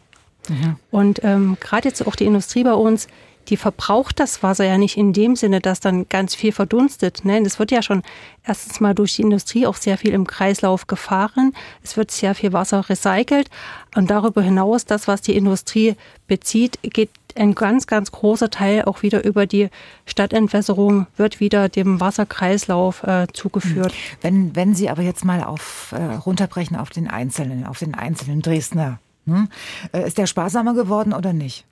Mhm. 0.48 0.76
Und 0.90 1.20
ähm, 1.22 1.56
gerade 1.60 1.88
jetzt 1.88 2.06
auch 2.06 2.16
die 2.16 2.24
Industrie 2.24 2.64
bei 2.64 2.72
uns, 2.72 3.08
die 3.48 3.56
verbraucht 3.56 4.20
das 4.20 4.42
Wasser 4.42 4.64
ja 4.64 4.78
nicht 4.78 4.96
in 4.96 5.12
dem 5.12 5.36
Sinne, 5.36 5.60
dass 5.60 5.80
dann 5.80 6.08
ganz 6.08 6.34
viel 6.34 6.52
verdunstet. 6.52 7.20
Nein, 7.24 7.44
es 7.44 7.58
wird 7.58 7.70
ja 7.70 7.82
schon 7.82 8.02
erstens 8.46 8.80
mal 8.80 8.94
durch 8.94 9.16
die 9.16 9.22
Industrie 9.22 9.66
auch 9.66 9.76
sehr 9.76 9.98
viel 9.98 10.12
im 10.12 10.26
Kreislauf 10.26 10.86
gefahren. 10.86 11.52
Es 11.82 11.96
wird 11.96 12.10
sehr 12.10 12.34
viel 12.34 12.52
Wasser 12.52 12.88
recycelt. 12.88 13.50
Und 13.94 14.10
darüber 14.10 14.42
hinaus, 14.42 14.84
das, 14.84 15.08
was 15.08 15.20
die 15.20 15.36
Industrie 15.36 15.96
bezieht, 16.26 16.78
geht 16.82 17.10
ein 17.36 17.54
ganz, 17.54 17.86
ganz 17.86 18.12
großer 18.12 18.50
Teil 18.50 18.84
auch 18.84 19.02
wieder 19.02 19.24
über 19.24 19.46
die 19.46 19.68
Stadtentwässerung 20.06 21.06
wird 21.16 21.40
wieder 21.40 21.68
dem 21.68 22.00
Wasserkreislauf 22.00 23.02
äh, 23.02 23.26
zugeführt. 23.32 23.92
Hm. 23.92 24.18
Wenn, 24.20 24.56
wenn 24.56 24.74
Sie 24.74 24.88
aber 24.88 25.02
jetzt 25.02 25.24
mal 25.24 25.42
auf, 25.42 25.92
äh, 25.92 26.14
runterbrechen 26.14 26.76
auf 26.76 26.90
den 26.90 27.08
Einzelnen, 27.08 27.66
auf 27.66 27.78
den 27.78 27.94
einzelnen 27.94 28.40
Dresdner, 28.40 29.00
hm? 29.26 29.48
Äh, 29.92 30.06
ist 30.06 30.18
der 30.18 30.26
sparsamer 30.26 30.74
geworden 30.74 31.12
oder 31.12 31.32
nicht? 31.32 31.64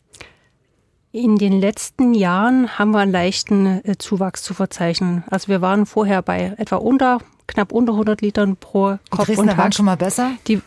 In 1.13 1.37
den 1.37 1.61
letzten 1.61 2.15
Jahren 2.15 2.79
haben 2.79 2.93
wir 2.93 3.01
einen 3.01 3.13
leichten 3.13 3.85
äh, 3.85 3.99
Zuwachs 3.99 4.43
zu 4.43 4.55
verzeichnen. 4.55 5.25
Also 5.31 5.49
wir 5.49 5.61
waren 5.61 5.85
vorher 5.85 6.23
bei 6.23 6.55
etwa 6.57 6.77
unter, 6.77 7.19
knapp 7.47 7.71
unter 7.71 7.93
100 7.93 8.23
Litern 8.23 8.57
pro 8.57 8.99
Kopf 9.11 9.27
Die 9.27 9.35
Dresdner 9.35 9.59
waren 9.59 9.73
schon 9.73 9.85
mal 9.85 9.99
besser? 9.99 10.33
Die 10.49 10.63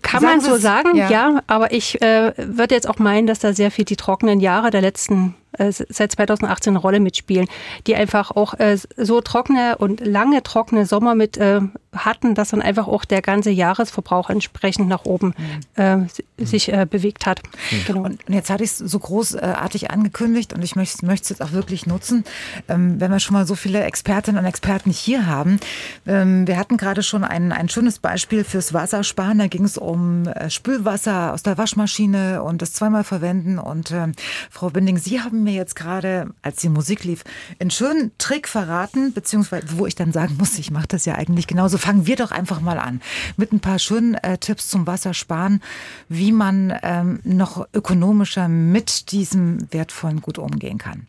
kann 0.00 0.22
man 0.22 0.40
so 0.40 0.56
sagen, 0.56 0.96
ja. 0.96 1.10
ja. 1.10 1.42
aber 1.46 1.72
ich 1.72 2.00
äh, 2.00 2.32
würde 2.36 2.74
jetzt 2.74 2.88
auch 2.88 2.98
meinen, 2.98 3.26
dass 3.26 3.38
da 3.38 3.52
sehr 3.52 3.70
viel 3.70 3.84
die 3.84 3.96
trockenen 3.96 4.40
Jahre 4.40 4.70
der 4.70 4.80
letzten 4.80 5.34
äh, 5.52 5.72
seit 5.72 6.12
2018 6.12 6.72
eine 6.72 6.78
Rolle 6.78 7.00
mitspielen, 7.00 7.48
die 7.86 7.96
einfach 7.96 8.30
auch 8.30 8.54
äh, 8.58 8.76
so 8.96 9.20
trockene 9.22 9.78
und 9.78 10.06
lange 10.06 10.42
trockene 10.42 10.84
Sommer 10.84 11.14
mit 11.14 11.38
äh, 11.38 11.60
hatten, 11.94 12.34
dass 12.34 12.50
dann 12.50 12.60
einfach 12.60 12.86
auch 12.86 13.06
der 13.06 13.22
ganze 13.22 13.50
Jahresverbrauch 13.50 14.28
entsprechend 14.28 14.88
nach 14.88 15.06
oben 15.06 15.34
mhm. 15.76 16.08
sich 16.36 16.70
bewegt 16.90 17.24
hat. 17.24 17.42
Mhm. 17.42 17.84
Genau. 17.86 18.02
Und 18.02 18.20
jetzt 18.28 18.50
hatte 18.50 18.62
ich 18.62 18.72
es 18.72 18.78
so 18.78 18.98
großartig 18.98 19.90
angekündigt 19.90 20.52
und 20.52 20.62
ich 20.62 20.76
möchte 20.76 21.02
es 21.02 21.28
jetzt 21.30 21.42
auch 21.42 21.52
wirklich 21.52 21.86
nutzen, 21.86 22.24
ähm, 22.68 23.00
wenn 23.00 23.10
wir 23.10 23.20
schon 23.20 23.34
mal 23.34 23.46
so 23.46 23.54
viele 23.54 23.82
Expertinnen 23.82 24.38
und 24.38 24.46
Experten 24.46 24.90
hier 24.90 25.26
haben. 25.26 25.58
Ähm, 26.06 26.46
wir 26.46 26.58
hatten 26.58 26.76
gerade 26.76 27.02
schon 27.02 27.24
ein, 27.24 27.52
ein 27.52 27.70
schönes 27.70 27.98
Beispiel 27.98 28.44
fürs 28.44 28.74
Wassersparen. 28.74 29.38
Da 29.38 29.46
ging 29.46 29.64
es 29.64 29.78
um 29.78 30.28
Spülwasser 30.48 31.32
aus 31.32 31.42
der 31.42 31.56
Waschmaschine 31.56 32.42
und 32.42 32.60
das 32.60 32.74
zweimal 32.74 33.02
verwenden. 33.02 33.58
Und 33.58 33.90
äh, 33.90 34.08
Frau 34.50 34.68
Binding, 34.70 34.98
Sie 34.98 35.20
haben 35.20 35.37
mir 35.42 35.54
jetzt 35.54 35.76
gerade, 35.76 36.30
als 36.42 36.56
die 36.56 36.68
Musik 36.68 37.04
lief, 37.04 37.24
einen 37.58 37.70
schönen 37.70 38.12
Trick 38.18 38.48
verraten, 38.48 39.12
beziehungsweise 39.12 39.78
wo 39.78 39.86
ich 39.86 39.94
dann 39.94 40.12
sagen 40.12 40.36
muss, 40.38 40.58
ich 40.58 40.70
mache 40.70 40.88
das 40.88 41.04
ja 41.04 41.14
eigentlich 41.14 41.46
genauso. 41.46 41.78
Fangen 41.78 42.06
wir 42.06 42.16
doch 42.16 42.30
einfach 42.30 42.60
mal 42.60 42.78
an 42.78 43.00
mit 43.36 43.52
ein 43.52 43.60
paar 43.60 43.78
schönen 43.78 44.14
äh, 44.14 44.38
Tipps 44.38 44.68
zum 44.68 44.86
Wassersparen, 44.86 45.62
wie 46.08 46.32
man 46.32 46.76
ähm, 46.82 47.20
noch 47.24 47.66
ökonomischer 47.72 48.48
mit 48.48 49.12
diesem 49.12 49.72
wertvollen 49.72 50.20
Gut 50.20 50.38
umgehen 50.38 50.78
kann. 50.78 51.06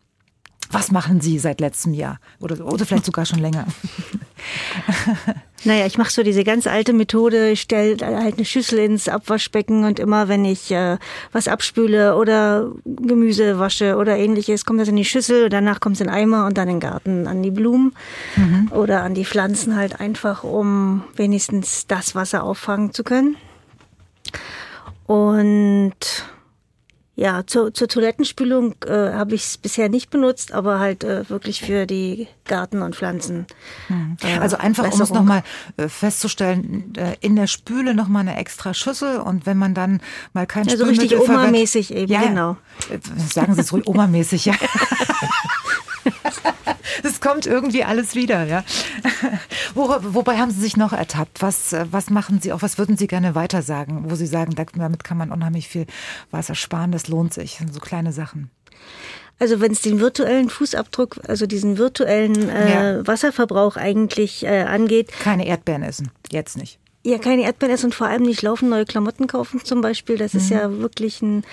Was 0.72 0.92
machen 0.92 1.20
Sie 1.20 1.40
seit 1.40 1.60
letztem 1.60 1.94
Jahr 1.94 2.20
oder, 2.40 2.64
oder 2.66 2.86
vielleicht 2.86 3.06
sogar 3.06 3.26
schon 3.26 3.40
länger? 3.40 3.66
Naja, 5.66 5.86
ich 5.86 5.98
mache 5.98 6.12
so 6.12 6.24
diese 6.24 6.44
ganz 6.44 6.68
alte 6.68 6.94
Methode, 6.94 7.50
ich 7.50 7.62
stelle 7.62 7.98
halt 8.06 8.38
eine 8.38 8.46
Schüssel 8.46 8.80
ins 8.80 9.10
Abwaschbecken 9.10 9.84
und 9.84 10.00
immer 10.00 10.30
wenn 10.30 10.46
ich 10.46 10.72
äh, 10.72 10.98
was 11.32 11.48
abspüle 11.48 12.16
oder 12.16 12.72
Gemüse 12.86 13.60
wasche 13.60 13.98
oder 13.98 14.18
ähnliches, 14.18 14.64
kommt 14.64 14.80
das 14.80 14.88
in 14.88 14.96
die 14.96 15.06
Schüssel, 15.06 15.50
danach 15.50 15.80
kommt 15.80 15.96
es 15.96 16.02
in 16.02 16.08
den 16.08 16.16
Eimer 16.16 16.46
und 16.46 16.58
dann 16.58 16.70
in 16.70 16.76
den 16.76 16.80
Garten 16.80 17.28
an 17.28 17.44
die 17.44 17.52
Blumen 17.52 17.94
mhm. 18.38 18.70
oder 18.72 19.04
an 19.04 19.14
die 19.14 19.26
Pflanzen 19.26 19.76
halt 19.76 20.00
einfach, 20.00 20.44
um 20.44 21.04
wenigstens 21.16 21.88
das 21.88 22.16
Wasser 22.16 22.44
auffangen 22.44 22.94
zu 22.94 23.04
können. 23.04 23.36
Und 25.08 26.24
ja, 27.20 27.46
zur, 27.46 27.74
zur 27.74 27.90
Toilettenspülung 27.90 28.76
äh, 28.86 29.12
habe 29.12 29.36
ich 29.36 29.44
es 29.44 29.58
bisher 29.58 29.90
nicht 29.90 30.10
benutzt, 30.10 30.54
aber 30.54 30.80
halt 30.80 31.04
äh, 31.04 31.30
wirklich 31.30 31.60
für 31.60 31.86
die 31.86 32.28
Garten- 32.46 32.82
und 32.82 32.96
Pflanzen. 32.96 33.46
Hm. 33.88 34.16
Äh, 34.24 34.38
also 34.38 34.56
einfach, 34.56 34.90
um 34.90 35.02
es 35.02 35.10
nochmal 35.10 35.44
äh, 35.76 35.90
festzustellen, 35.90 36.94
äh, 36.96 37.18
in 37.20 37.36
der 37.36 37.48
Spüle 37.48 37.94
nochmal 37.94 38.22
eine 38.22 38.38
extra 38.38 38.74
Schüssel 38.74 39.18
und 39.18 39.46
wenn 39.46 39.58
man 39.58 39.74
dann 39.74 40.00
mal 40.32 40.48
kein 40.48 40.66
ja, 40.68 40.78
so 40.78 40.86
richtig 40.86 41.20
Oma-mäßig 41.20 41.94
eben, 41.94 42.10
ja, 42.10 42.22
genau. 42.22 42.56
Äh, 42.90 43.00
sagen 43.28 43.54
Sie 43.54 43.62
es 43.62 43.74
ruhig, 43.74 43.86
Oma-mäßig, 43.86 44.46
ja. 44.46 44.54
Es 47.04 47.22
kommt 47.22 47.46
irgendwie 47.46 47.84
alles 47.84 48.16
wieder, 48.16 48.44
ja. 48.44 48.64
Wo, 49.74 49.90
wobei 50.02 50.38
haben 50.38 50.52
Sie 50.52 50.60
sich 50.60 50.76
noch 50.76 50.92
ertappt? 50.92 51.42
Was, 51.42 51.76
was 51.92 52.10
machen 52.10 52.42
Sie 52.42 52.52
auch? 52.52 52.62
Was 52.62 52.78
würden 52.78 52.98
Sie 52.98 53.08
gerne 53.08 53.36
weiter 53.36 53.62
sagen, 53.62 54.06
wo 54.08 54.16
Sie 54.16 54.28
sagen, 54.28 54.54
damit 54.56 55.04
kann 55.04 55.18
man 55.18 55.32
unheimlich 55.32 55.68
viel 55.68 55.86
Wasser 56.32 56.56
sparen, 56.56 56.92
das 56.92 57.08
lohnt 57.08 57.34
sich? 57.34 57.52
Das 57.52 57.60
sind 57.60 57.74
so 57.74 57.80
kleine 57.80 58.12
Sachen. 58.12 58.50
Also 59.40 59.62
wenn 59.62 59.72
es 59.72 59.82
den 59.82 60.00
virtuellen 60.00 60.50
Fußabdruck, 60.50 61.22
also 61.28 61.46
diesen 61.46 61.78
virtuellen 61.78 62.50
äh, 62.50 62.74
ja. 62.98 63.08
Wasserverbrauch 63.08 63.78
eigentlich 63.78 64.46
äh, 64.46 64.64
angeht. 64.64 65.12
Keine 65.22 65.48
Erdbeeren 65.48 65.84
essen, 65.84 66.12
jetzt 66.32 66.58
nicht. 66.58 66.80
Ja, 67.02 67.18
keine 67.18 67.44
Erdbeeren 67.44 67.74
essen 67.74 67.86
und 67.86 67.96
vor 67.96 68.08
allem 68.08 68.24
nicht 68.24 68.42
laufen, 68.42 68.68
neue 68.68 68.84
Klamotten 68.84 69.28
kaufen 69.28 69.64
zum 69.64 69.80
Beispiel. 69.80 70.18
Das 70.18 70.34
mhm. 70.34 70.40
ist 70.40 70.50
ja 70.50 70.80
wirklich 70.80 71.22
ein, 71.22 71.44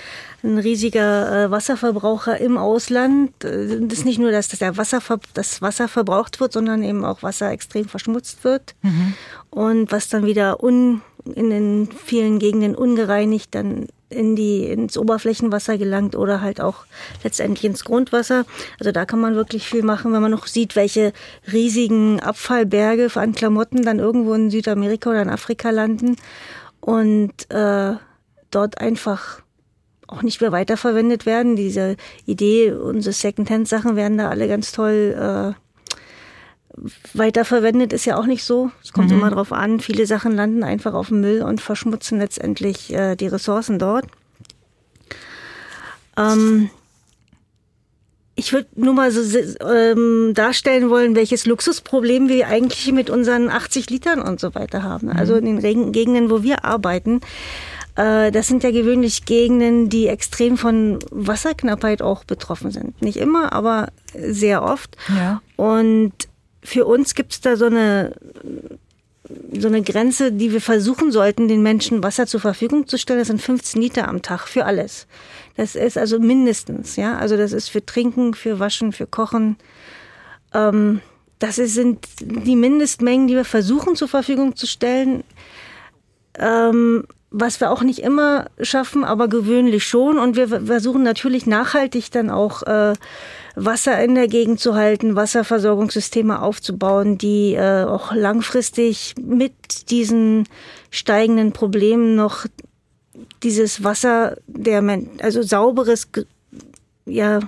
ein 0.43 0.57
riesiger 0.57 1.45
äh, 1.45 1.51
Wasserverbraucher 1.51 2.37
im 2.39 2.57
Ausland. 2.57 3.45
Äh, 3.45 3.79
das 3.81 3.99
ist 3.99 4.05
nicht 4.05 4.19
nur, 4.19 4.31
dass 4.31 4.49
das, 4.49 4.59
Wasser, 4.77 5.01
das 5.33 5.61
Wasser 5.61 5.87
verbraucht 5.87 6.41
wird, 6.41 6.51
sondern 6.51 6.83
eben 6.83 7.05
auch 7.05 7.23
Wasser 7.23 7.49
extrem 7.49 7.85
verschmutzt 7.85 8.43
wird. 8.43 8.75
Mhm. 8.81 9.13
Und 9.49 9.91
was 9.93 10.09
dann 10.09 10.25
wieder 10.25 10.61
un, 10.61 11.01
in 11.33 11.49
den 11.49 11.89
vielen 11.91 12.39
Gegenden 12.39 12.75
ungereinigt 12.75 13.55
dann 13.55 13.87
in 14.09 14.35
die, 14.35 14.65
ins 14.65 14.97
Oberflächenwasser 14.97 15.77
gelangt 15.77 16.15
oder 16.15 16.41
halt 16.41 16.61
auch 16.61 16.85
letztendlich 17.23 17.65
ins 17.65 17.83
Grundwasser. 17.83 18.45
Also 18.79 18.91
da 18.91 19.05
kann 19.05 19.19
man 19.19 19.35
wirklich 19.35 19.67
viel 19.67 19.83
machen, 19.83 20.13
wenn 20.13 20.21
man 20.21 20.31
noch 20.31 20.47
sieht, 20.47 20.75
welche 20.75 21.13
riesigen 21.51 22.19
Abfallberge 22.19 23.09
an 23.15 23.33
Klamotten 23.33 23.83
dann 23.83 23.99
irgendwo 23.99 24.33
in 24.33 24.49
Südamerika 24.49 25.09
oder 25.09 25.21
in 25.21 25.29
Afrika 25.29 25.69
landen 25.71 26.15
und 26.79 27.51
äh, 27.51 27.95
dort 28.51 28.77
einfach 28.79 29.41
auch 30.07 30.21
nicht 30.21 30.39
mehr 30.39 30.53
weiterverwendet 30.53 31.25
werden. 31.25 31.55
Diese 31.55 31.97
Idee, 32.25 32.71
unsere 32.71 33.13
Secondhand-Sachen 33.13 33.95
werden 33.95 34.17
da 34.17 34.29
alle 34.29 34.47
ganz 34.47 34.71
toll 34.71 35.53
äh, 35.55 35.66
weiterverwendet 37.13 37.93
ist 37.93 38.05
ja 38.05 38.17
auch 38.17 38.25
nicht 38.25 38.43
so. 38.43 38.71
Es 38.83 38.93
kommt 38.93 39.09
mhm. 39.09 39.17
immer 39.17 39.31
drauf 39.31 39.51
an. 39.51 39.79
Viele 39.79 40.05
Sachen 40.05 40.33
landen 40.33 40.63
einfach 40.63 40.93
auf 40.93 41.07
dem 41.07 41.21
Müll 41.21 41.41
und 41.41 41.61
verschmutzen 41.61 42.19
letztendlich 42.19 42.93
äh, 42.93 43.15
die 43.15 43.27
Ressourcen 43.27 43.79
dort. 43.79 44.05
Ähm, 46.17 46.69
ich 48.35 48.53
würde 48.53 48.67
nur 48.75 48.93
mal 48.93 49.11
so 49.11 49.21
ähm, 49.67 50.33
darstellen 50.35 50.89
wollen, 50.89 51.15
welches 51.15 51.45
Luxusproblem 51.45 52.29
wir 52.29 52.47
eigentlich 52.47 52.91
mit 52.91 53.09
unseren 53.09 53.49
80 53.49 53.89
Litern 53.89 54.21
und 54.21 54.39
so 54.39 54.53
weiter 54.53 54.83
haben. 54.83 55.09
Also 55.09 55.35
mhm. 55.35 55.47
in 55.47 55.59
den 55.61 55.91
Gegenden, 55.91 56.29
wo 56.29 56.43
wir 56.43 56.63
arbeiten. 56.63 57.21
Äh, 57.95 58.31
das 58.31 58.47
sind 58.47 58.63
ja 58.63 58.69
gewöhnlich 58.69 59.25
Gegenden, 59.25 59.89
die 59.89 60.07
extrem 60.07 60.57
von 60.57 60.99
Wasserknappheit 61.09 62.03
auch 62.03 62.23
betroffen 62.23 62.69
sind. 62.69 63.01
Nicht 63.01 63.17
immer, 63.17 63.53
aber 63.53 63.87
sehr 64.13 64.61
oft. 64.61 64.95
Ja. 65.09 65.41
Und 65.55 66.13
für 66.67 66.85
uns 66.85 67.15
gibt 67.15 67.31
es 67.31 67.39
da 67.39 67.55
so 67.55 67.67
eine, 67.67 68.11
so 69.57 69.69
eine 69.69 69.81
Grenze, 69.81 70.33
die 70.33 70.51
wir 70.51 70.59
versuchen 70.59 71.13
sollten, 71.13 71.47
den 71.47 71.63
Menschen 71.63 72.03
Wasser 72.03 72.27
zur 72.27 72.41
Verfügung 72.41 72.89
zu 72.89 72.97
stellen. 72.97 73.19
Das 73.19 73.29
sind 73.29 73.41
15 73.41 73.81
Liter 73.81 74.09
am 74.09 74.21
Tag 74.21 74.49
für 74.49 74.65
alles. 74.65 75.07
Das 75.55 75.77
ist 75.77 75.97
also 75.97 76.19
mindestens, 76.19 76.97
ja. 76.97 77.17
Also 77.17 77.37
das 77.37 77.53
ist 77.53 77.69
für 77.69 77.85
Trinken, 77.85 78.33
für 78.33 78.59
Waschen, 78.59 78.91
für 78.91 79.07
Kochen. 79.07 79.55
Ähm, 80.53 80.99
das 81.39 81.57
ist, 81.57 81.73
sind 81.73 82.05
die 82.19 82.57
Mindestmengen, 82.57 83.27
die 83.27 83.35
wir 83.35 83.45
versuchen 83.45 83.95
zur 83.95 84.09
Verfügung 84.09 84.57
zu 84.57 84.67
stellen. 84.67 85.23
Ähm, 86.37 87.05
was 87.31 87.61
wir 87.61 87.71
auch 87.71 87.81
nicht 87.81 87.99
immer 87.99 88.47
schaffen, 88.59 89.05
aber 89.05 89.29
gewöhnlich 89.29 89.85
schon. 89.85 90.19
Und 90.19 90.35
wir 90.35 90.49
versuchen 90.49 91.03
natürlich 91.03 91.45
nachhaltig 91.45 92.11
dann 92.11 92.29
auch 92.29 92.63
äh, 92.63 92.93
Wasser 93.59 94.01
in 94.03 94.13
der 94.13 94.27
Gegend 94.27 94.59
zu 94.59 94.75
halten, 94.75 95.15
Wasserversorgungssysteme 95.15 96.43
aufzubauen, 96.43 97.17
die 97.17 97.55
äh, 97.55 97.85
auch 97.85 98.13
langfristig 98.13 99.15
mit 99.19 99.89
diesen 99.89 100.47
steigenden 100.91 101.53
Problemen 101.53 102.15
noch 102.15 102.45
dieses 103.41 103.83
Wasser 103.83 104.37
der 104.45 104.83
also 105.21 105.41
sauberes 105.41 106.07
ja 107.05 107.39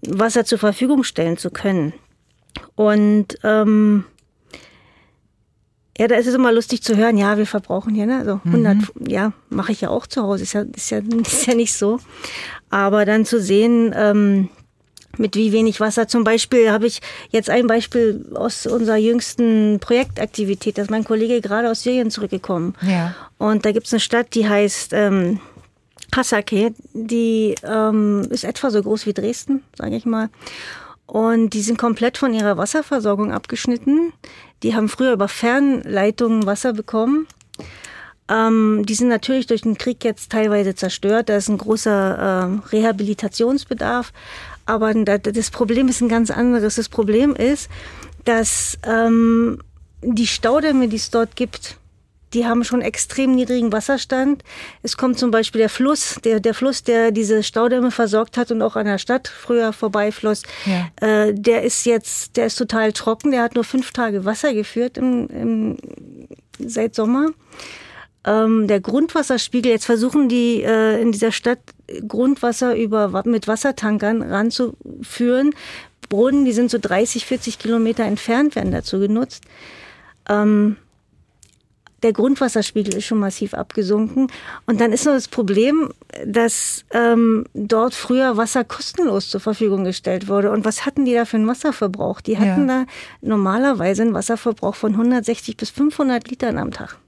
Wasser 0.00 0.46
zur 0.46 0.58
Verfügung 0.58 1.04
stellen 1.04 1.36
zu 1.36 1.50
können. 1.50 1.92
Und 2.74 3.38
ähm, 3.44 4.04
ja, 5.98 6.08
da 6.08 6.14
ist 6.14 6.26
es 6.26 6.34
immer 6.34 6.52
lustig 6.52 6.82
zu 6.82 6.96
hören, 6.96 7.18
ja, 7.18 7.36
wir 7.36 7.46
verbrauchen 7.46 7.94
hier, 7.94 8.06
ne, 8.06 8.24
so 8.24 8.40
100, 8.44 8.76
mhm. 8.76 9.06
ja, 9.06 9.32
mache 9.50 9.72
ich 9.72 9.82
ja 9.82 9.90
auch 9.90 10.06
zu 10.06 10.22
Hause, 10.22 10.44
ist 10.44 10.54
ja, 10.54 10.62
ist 10.74 10.90
ja, 10.90 10.98
ist 11.20 11.46
ja 11.46 11.54
nicht 11.54 11.74
so. 11.74 12.00
Aber 12.70 13.04
dann 13.04 13.26
zu 13.26 13.40
sehen, 13.40 13.92
ähm, 13.94 14.48
mit 15.18 15.36
wie 15.36 15.52
wenig 15.52 15.80
Wasser. 15.80 16.08
Zum 16.08 16.24
Beispiel 16.24 16.70
habe 16.70 16.86
ich 16.86 17.00
jetzt 17.30 17.50
ein 17.50 17.66
Beispiel 17.66 18.24
aus 18.34 18.66
unserer 18.66 18.96
jüngsten 18.96 19.78
Projektaktivität. 19.80 20.78
Da 20.78 20.82
ist 20.82 20.90
mein 20.90 21.04
Kollege 21.04 21.40
gerade 21.40 21.70
aus 21.70 21.82
Syrien 21.82 22.10
zurückgekommen. 22.10 22.74
Ja. 22.82 23.14
Und 23.38 23.64
da 23.64 23.72
gibt 23.72 23.86
es 23.86 23.92
eine 23.92 24.00
Stadt, 24.00 24.34
die 24.34 24.48
heißt 24.48 24.92
ähm, 24.92 25.40
Hasake. 26.14 26.74
Die 26.92 27.54
ähm, 27.64 28.26
ist 28.30 28.44
etwa 28.44 28.70
so 28.70 28.82
groß 28.82 29.06
wie 29.06 29.12
Dresden, 29.12 29.62
sage 29.76 29.96
ich 29.96 30.04
mal. 30.04 30.30
Und 31.06 31.50
die 31.50 31.62
sind 31.62 31.78
komplett 31.78 32.18
von 32.18 32.34
ihrer 32.34 32.58
Wasserversorgung 32.58 33.32
abgeschnitten. 33.32 34.12
Die 34.62 34.74
haben 34.74 34.88
früher 34.88 35.12
über 35.12 35.28
Fernleitungen 35.28 36.44
Wasser 36.44 36.74
bekommen. 36.74 37.26
Ähm, 38.28 38.84
die 38.86 38.94
sind 38.94 39.08
natürlich 39.08 39.46
durch 39.46 39.62
den 39.62 39.78
Krieg 39.78 40.04
jetzt 40.04 40.30
teilweise 40.30 40.74
zerstört. 40.74 41.28
Da 41.28 41.36
ist 41.36 41.48
ein 41.48 41.58
großer 41.58 42.60
äh, 42.62 42.68
Rehabilitationsbedarf. 42.68 44.12
Aber 44.68 44.92
das 44.92 45.50
Problem 45.50 45.88
ist 45.88 46.02
ein 46.02 46.10
ganz 46.10 46.30
anderes. 46.30 46.74
Das 46.74 46.90
Problem 46.90 47.34
ist, 47.34 47.70
dass 48.24 48.78
ähm, 48.84 49.62
die 50.02 50.26
Staudämme, 50.26 50.88
die 50.88 50.96
es 50.96 51.10
dort 51.10 51.36
gibt, 51.36 51.78
die 52.34 52.44
haben 52.44 52.62
schon 52.64 52.82
extrem 52.82 53.34
niedrigen 53.34 53.72
Wasserstand. 53.72 54.44
Es 54.82 54.98
kommt 54.98 55.18
zum 55.18 55.30
Beispiel 55.30 55.60
der 55.60 55.70
Fluss, 55.70 56.16
der, 56.22 56.40
der 56.40 56.52
Fluss, 56.52 56.82
der 56.82 57.12
diese 57.12 57.42
Staudämme 57.42 57.90
versorgt 57.90 58.36
hat 58.36 58.50
und 58.50 58.60
auch 58.60 58.76
an 58.76 58.84
der 58.84 58.98
Stadt 58.98 59.28
früher 59.28 59.72
vorbeifloss, 59.72 60.42
ja. 60.66 60.90
äh, 61.00 61.32
der 61.32 61.62
ist 61.62 61.86
jetzt, 61.86 62.36
der 62.36 62.44
ist 62.44 62.56
total 62.56 62.92
trocken. 62.92 63.30
Der 63.30 63.42
hat 63.42 63.54
nur 63.54 63.64
fünf 63.64 63.92
Tage 63.92 64.26
Wasser 64.26 64.52
geführt 64.52 64.98
im, 64.98 65.28
im, 65.28 65.76
seit 66.58 66.94
Sommer. 66.94 67.28
Ähm, 68.24 68.66
der 68.66 68.80
Grundwasserspiegel, 68.80 69.72
jetzt 69.72 69.86
versuchen 69.86 70.28
die 70.28 70.62
äh, 70.62 71.00
in 71.00 71.12
dieser 71.12 71.32
Stadt 71.32 71.60
Grundwasser 72.06 72.76
über, 72.76 73.22
mit 73.24 73.48
Wassertankern 73.48 74.22
ranzuführen. 74.22 75.54
Brunnen, 76.08 76.44
die 76.44 76.52
sind 76.52 76.70
so 76.70 76.78
30, 76.80 77.26
40 77.26 77.58
Kilometer 77.58 78.04
entfernt, 78.04 78.56
werden 78.56 78.72
dazu 78.72 78.98
genutzt. 78.98 79.44
Ähm, 80.28 80.76
der 82.02 82.12
Grundwasserspiegel 82.12 82.94
ist 82.94 83.06
schon 83.06 83.18
massiv 83.18 83.54
abgesunken. 83.54 84.28
Und 84.66 84.80
dann 84.80 84.92
ist 84.92 85.04
noch 85.04 85.14
das 85.14 85.28
Problem, 85.28 85.92
dass 86.24 86.84
ähm, 86.92 87.44
dort 87.54 87.94
früher 87.94 88.36
Wasser 88.36 88.62
kostenlos 88.64 89.30
zur 89.30 89.40
Verfügung 89.40 89.84
gestellt 89.84 90.28
wurde. 90.28 90.52
Und 90.52 90.64
was 90.64 90.86
hatten 90.86 91.04
die 91.04 91.14
da 91.14 91.24
für 91.24 91.36
einen 91.36 91.48
Wasserverbrauch? 91.48 92.20
Die 92.20 92.38
hatten 92.38 92.68
ja. 92.68 92.84
da 92.84 92.92
normalerweise 93.20 94.02
einen 94.02 94.14
Wasserverbrauch 94.14 94.76
von 94.76 94.92
160 94.92 95.56
bis 95.56 95.70
500 95.70 96.28
Litern 96.28 96.58
am 96.58 96.70
Tag. 96.70 96.98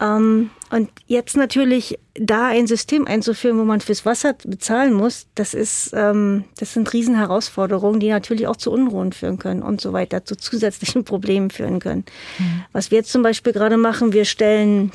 Ähm, 0.00 0.50
und 0.70 0.90
jetzt 1.06 1.36
natürlich 1.36 1.98
da 2.14 2.48
ein 2.48 2.66
System 2.66 3.06
einzuführen, 3.06 3.58
wo 3.58 3.64
man 3.64 3.80
fürs 3.80 4.04
Wasser 4.04 4.34
bezahlen 4.44 4.92
muss, 4.92 5.26
das 5.34 5.54
ist, 5.54 5.92
ähm, 5.94 6.44
das 6.58 6.74
sind 6.74 6.92
Riesenherausforderungen, 6.92 8.00
die 8.00 8.08
natürlich 8.08 8.46
auch 8.46 8.56
zu 8.56 8.72
Unruhen 8.72 9.12
führen 9.12 9.38
können 9.38 9.62
und 9.62 9.80
so 9.80 9.92
weiter, 9.92 10.24
zu 10.24 10.36
zusätzlichen 10.36 11.04
Problemen 11.04 11.50
führen 11.50 11.78
können. 11.78 12.04
Mhm. 12.38 12.64
Was 12.72 12.90
wir 12.90 12.98
jetzt 12.98 13.12
zum 13.12 13.22
Beispiel 13.22 13.52
gerade 13.52 13.76
machen, 13.76 14.12
wir 14.12 14.24
stellen 14.24 14.90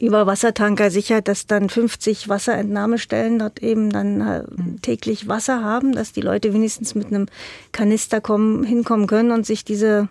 über 0.00 0.26
Wassertanker 0.26 0.90
sicher, 0.90 1.20
dass 1.22 1.46
dann 1.46 1.68
50 1.68 2.28
Wasserentnahmestellen 2.28 3.38
dort 3.38 3.62
eben 3.62 3.90
dann 3.90 4.20
äh, 4.20 4.42
täglich 4.82 5.28
Wasser 5.28 5.62
haben, 5.62 5.92
dass 5.92 6.12
die 6.12 6.20
Leute 6.20 6.52
wenigstens 6.52 6.96
mit 6.96 7.06
einem 7.06 7.26
Kanister 7.70 8.20
kommen, 8.20 8.64
hinkommen 8.64 9.06
können 9.06 9.30
und 9.30 9.46
sich 9.46 9.64
diese 9.64 10.08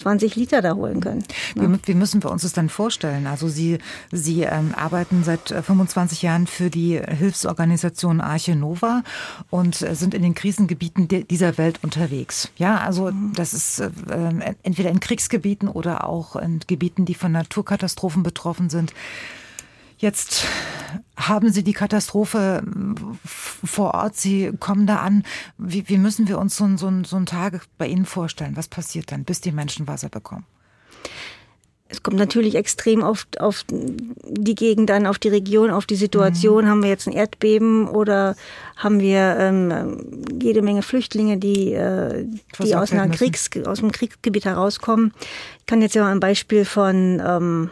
20 0.00 0.36
Liter 0.36 0.62
da 0.62 0.74
holen 0.74 1.00
können. 1.00 1.24
Wie, 1.54 1.68
wie 1.84 1.94
müssen 1.94 2.22
wir 2.22 2.30
uns 2.30 2.42
das 2.42 2.52
dann 2.52 2.68
vorstellen? 2.68 3.26
Also 3.26 3.48
Sie, 3.48 3.78
Sie 4.10 4.42
ähm, 4.42 4.74
arbeiten 4.74 5.22
seit 5.24 5.48
25 5.48 6.22
äh, 6.22 6.26
Jahren 6.26 6.46
für 6.46 6.70
die 6.70 6.98
Hilfsorganisation 6.98 8.20
Arche 8.20 8.56
Nova 8.56 9.02
und 9.50 9.82
äh, 9.82 9.94
sind 9.94 10.14
in 10.14 10.22
den 10.22 10.34
Krisengebieten 10.34 11.08
dieser 11.08 11.58
Welt 11.58 11.80
unterwegs. 11.82 12.50
Ja, 12.56 12.78
also 12.78 13.10
mhm. 13.10 13.32
das 13.34 13.54
ist 13.54 13.80
äh, 13.80 13.90
ähm, 14.10 14.42
entweder 14.62 14.90
in 14.90 15.00
Kriegsgebieten 15.00 15.68
oder 15.68 16.06
auch 16.06 16.36
in 16.36 16.60
Gebieten, 16.66 17.04
die 17.04 17.14
von 17.14 17.32
Naturkatastrophen 17.32 18.22
betroffen 18.22 18.70
sind. 18.70 18.92
Jetzt 20.00 20.46
haben 21.14 21.52
Sie 21.52 21.62
die 21.62 21.74
Katastrophe 21.74 22.62
vor 23.22 23.92
Ort, 23.92 24.16
Sie 24.16 24.50
kommen 24.58 24.86
da 24.86 24.96
an. 24.96 25.24
Wie, 25.58 25.86
wie 25.88 25.98
müssen 25.98 26.26
wir 26.26 26.38
uns 26.38 26.56
so, 26.56 26.66
so, 26.78 26.90
so 27.04 27.16
einen 27.16 27.26
Tag 27.26 27.66
bei 27.76 27.86
Ihnen 27.86 28.06
vorstellen? 28.06 28.56
Was 28.56 28.66
passiert 28.66 29.12
dann, 29.12 29.24
bis 29.24 29.42
die 29.42 29.52
Menschen 29.52 29.86
Wasser 29.86 30.08
bekommen? 30.08 30.46
Es 31.90 32.02
kommt 32.02 32.16
natürlich 32.16 32.54
extrem 32.54 33.02
oft 33.02 33.40
auf 33.40 33.64
die 33.68 34.54
Gegend 34.54 34.90
an, 34.90 35.06
auf 35.06 35.18
die 35.18 35.28
Region, 35.28 35.70
auf 35.70 35.84
die 35.84 35.96
Situation. 35.96 36.64
Mhm. 36.64 36.68
Haben 36.68 36.82
wir 36.82 36.88
jetzt 36.88 37.06
ein 37.06 37.12
Erdbeben 37.12 37.86
oder 37.86 38.36
haben 38.76 39.00
wir 39.00 39.36
ähm, 39.38 40.22
jede 40.40 40.62
Menge 40.62 40.82
Flüchtlinge, 40.82 41.36
die, 41.36 41.74
äh, 41.74 42.26
die 42.62 42.74
aus, 42.74 42.92
einer 42.92 43.08
Kriegs, 43.08 43.50
aus 43.66 43.80
einem 43.80 43.92
Kriegsgebiet 43.92 44.46
herauskommen? 44.46 45.12
Ich 45.58 45.66
kann 45.66 45.82
jetzt 45.82 45.94
ja 45.94 46.04
mal 46.04 46.12
ein 46.12 46.20
Beispiel 46.20 46.64
von 46.64 47.20
ähm, 47.22 47.70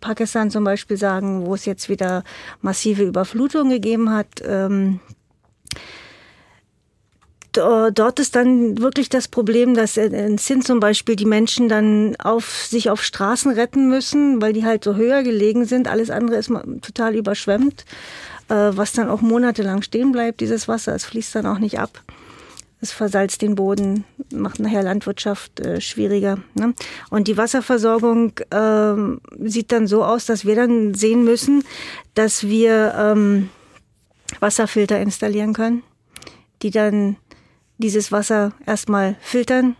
Pakistan 0.00 0.50
zum 0.50 0.64
Beispiel 0.64 0.96
sagen, 0.96 1.46
wo 1.46 1.54
es 1.54 1.64
jetzt 1.64 1.88
wieder 1.88 2.24
massive 2.60 3.02
Überflutungen 3.02 3.70
gegeben 3.70 4.10
hat. 4.10 4.42
Ähm, 4.44 5.00
dort 7.52 8.20
ist 8.20 8.36
dann 8.36 8.78
wirklich 8.78 9.08
das 9.08 9.28
Problem, 9.28 9.74
dass 9.74 9.96
in 9.96 10.38
Sindh 10.38 10.64
zum 10.64 10.80
Beispiel 10.80 11.16
die 11.16 11.24
Menschen 11.24 11.68
dann 11.68 12.16
auf, 12.16 12.66
sich 12.66 12.90
auf 12.90 13.02
Straßen 13.02 13.52
retten 13.52 13.88
müssen, 13.88 14.40
weil 14.40 14.52
die 14.52 14.64
halt 14.64 14.84
so 14.84 14.94
höher 14.94 15.22
gelegen 15.22 15.64
sind. 15.64 15.88
Alles 15.88 16.10
andere 16.10 16.36
ist 16.36 16.50
total 16.82 17.16
überschwemmt, 17.16 17.84
äh, 18.48 18.54
was 18.54 18.92
dann 18.92 19.08
auch 19.08 19.20
monatelang 19.20 19.82
stehen 19.82 20.12
bleibt, 20.12 20.40
dieses 20.40 20.68
Wasser. 20.68 20.94
Es 20.94 21.04
fließt 21.04 21.34
dann 21.34 21.46
auch 21.46 21.58
nicht 21.58 21.78
ab. 21.78 22.02
Es 22.80 22.92
versalzt 22.92 23.42
den 23.42 23.56
Boden, 23.56 24.04
macht 24.32 24.60
nachher 24.60 24.82
Landwirtschaft 24.82 25.58
äh, 25.60 25.80
schwieriger. 25.80 26.38
Ne? 26.54 26.74
Und 27.10 27.26
die 27.26 27.36
Wasserversorgung 27.36 28.32
ähm, 28.52 29.20
sieht 29.40 29.72
dann 29.72 29.86
so 29.86 30.04
aus, 30.04 30.26
dass 30.26 30.44
wir 30.44 30.54
dann 30.54 30.94
sehen 30.94 31.24
müssen, 31.24 31.64
dass 32.14 32.44
wir 32.44 32.94
ähm, 32.96 33.48
Wasserfilter 34.38 35.00
installieren 35.00 35.54
können, 35.54 35.82
die 36.62 36.70
dann 36.70 37.16
dieses 37.78 38.12
Wasser 38.12 38.52
erstmal 38.64 39.16
filtern, 39.20 39.76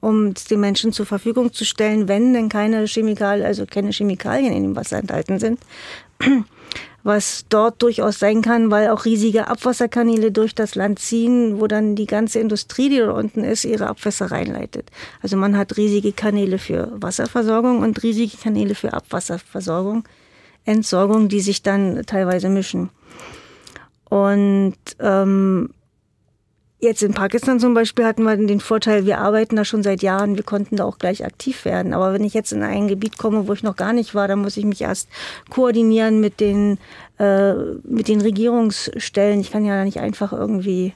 um 0.00 0.28
es 0.28 0.44
den 0.44 0.60
Menschen 0.60 0.92
zur 0.92 1.06
Verfügung 1.06 1.52
zu 1.52 1.64
stellen, 1.64 2.08
wenn 2.08 2.32
denn 2.32 2.48
keine 2.48 2.86
Chemikalien, 2.86 3.46
also 3.46 3.66
keine 3.66 3.90
Chemikalien 3.90 4.52
in 4.52 4.62
dem 4.64 4.76
Wasser 4.76 4.98
enthalten 4.98 5.38
sind 5.38 5.60
was 7.04 7.46
dort 7.48 7.82
durchaus 7.82 8.18
sein 8.18 8.42
kann, 8.42 8.70
weil 8.70 8.88
auch 8.88 9.04
riesige 9.04 9.48
Abwasserkanäle 9.48 10.30
durch 10.30 10.54
das 10.54 10.74
Land 10.74 10.98
ziehen, 10.98 11.60
wo 11.60 11.66
dann 11.66 11.96
die 11.96 12.06
ganze 12.06 12.38
Industrie, 12.38 12.88
die 12.88 12.98
da 12.98 13.10
unten 13.12 13.44
ist, 13.44 13.64
ihre 13.64 13.88
Abwässer 13.88 14.30
reinleitet. 14.30 14.90
Also 15.20 15.36
man 15.36 15.56
hat 15.56 15.76
riesige 15.76 16.12
Kanäle 16.12 16.58
für 16.58 16.92
Wasserversorgung 16.94 17.80
und 17.80 18.02
riesige 18.02 18.36
Kanäle 18.36 18.74
für 18.74 18.92
Abwasserversorgung, 18.92 20.04
Entsorgung, 20.64 21.28
die 21.28 21.40
sich 21.40 21.62
dann 21.62 22.02
teilweise 22.06 22.48
mischen. 22.48 22.90
Und 24.08 24.76
ähm, 25.00 25.70
Jetzt 26.84 27.04
in 27.04 27.14
Pakistan 27.14 27.60
zum 27.60 27.74
Beispiel 27.74 28.04
hatten 28.04 28.24
wir 28.24 28.36
den 28.36 28.58
Vorteil, 28.58 29.06
wir 29.06 29.18
arbeiten 29.18 29.54
da 29.54 29.64
schon 29.64 29.84
seit 29.84 30.02
Jahren, 30.02 30.34
wir 30.34 30.42
konnten 30.42 30.74
da 30.74 30.84
auch 30.84 30.98
gleich 30.98 31.24
aktiv 31.24 31.64
werden. 31.64 31.94
Aber 31.94 32.12
wenn 32.12 32.24
ich 32.24 32.34
jetzt 32.34 32.52
in 32.52 32.64
ein 32.64 32.88
Gebiet 32.88 33.18
komme, 33.18 33.46
wo 33.46 33.52
ich 33.52 33.62
noch 33.62 33.76
gar 33.76 33.92
nicht 33.92 34.16
war, 34.16 34.26
dann 34.26 34.40
muss 34.40 34.56
ich 34.56 34.64
mich 34.64 34.80
erst 34.80 35.08
koordinieren 35.48 36.18
mit 36.18 36.40
den, 36.40 36.78
äh, 37.20 37.54
mit 37.84 38.08
den 38.08 38.20
Regierungsstellen. 38.20 39.40
Ich 39.40 39.52
kann 39.52 39.64
ja 39.64 39.76
da 39.76 39.84
nicht 39.84 40.00
einfach 40.00 40.32
irgendwie 40.32 40.92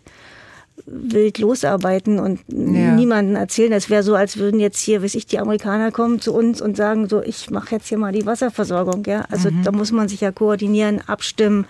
wild 0.87 1.39
losarbeiten 1.39 2.18
und 2.18 2.41
ja. 2.49 2.91
niemanden 2.91 3.37
erzählen. 3.37 3.70
Das 3.70 3.89
wäre 3.89 4.03
so, 4.03 4.16
als 4.16 4.39
würden 4.39 4.59
jetzt 4.59 4.80
hier, 4.80 5.05
weiß 5.05 5.14
ich, 5.14 5.26
die 5.26 5.39
Amerikaner 5.39 5.93
kommen 5.93 6.20
zu 6.20 6.34
uns 6.34 6.61
und 6.61 6.76
sagen 6.76 7.09
so, 7.09 7.22
ich 7.22 7.49
mache 7.51 7.76
jetzt 7.76 7.87
hier 7.87 7.99
mal 7.99 8.11
die 8.11 8.26
Wasserversorgung. 8.26 9.05
Ja, 9.07 9.24
also 9.30 9.53
mhm. 9.53 9.62
da 9.62 9.70
muss 9.70 9.93
man 9.93 10.09
sich 10.09 10.20
ja 10.20 10.32
koordinieren, 10.32 11.01
abstimmen. 11.07 11.64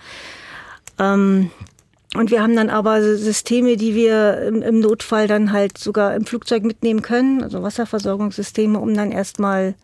Ähm, 0.97 1.51
und 2.15 2.31
wir 2.31 2.41
haben 2.41 2.55
dann 2.55 2.69
aber 2.69 3.01
Systeme, 3.01 3.75
die 3.75 3.93
wir 3.93 4.41
im, 4.41 4.79
Notfall 4.79 5.27
dann 5.27 5.51
halt 5.51 5.77
sogar 5.77 6.15
im 6.15 6.25
Flugzeug 6.25 6.63
mitnehmen 6.63 7.01
können, 7.01 7.43
also 7.43 7.63
Wasserversorgungssysteme, 7.63 8.79
um 8.79 8.93
dann 8.93 9.11
erstmal 9.11 9.75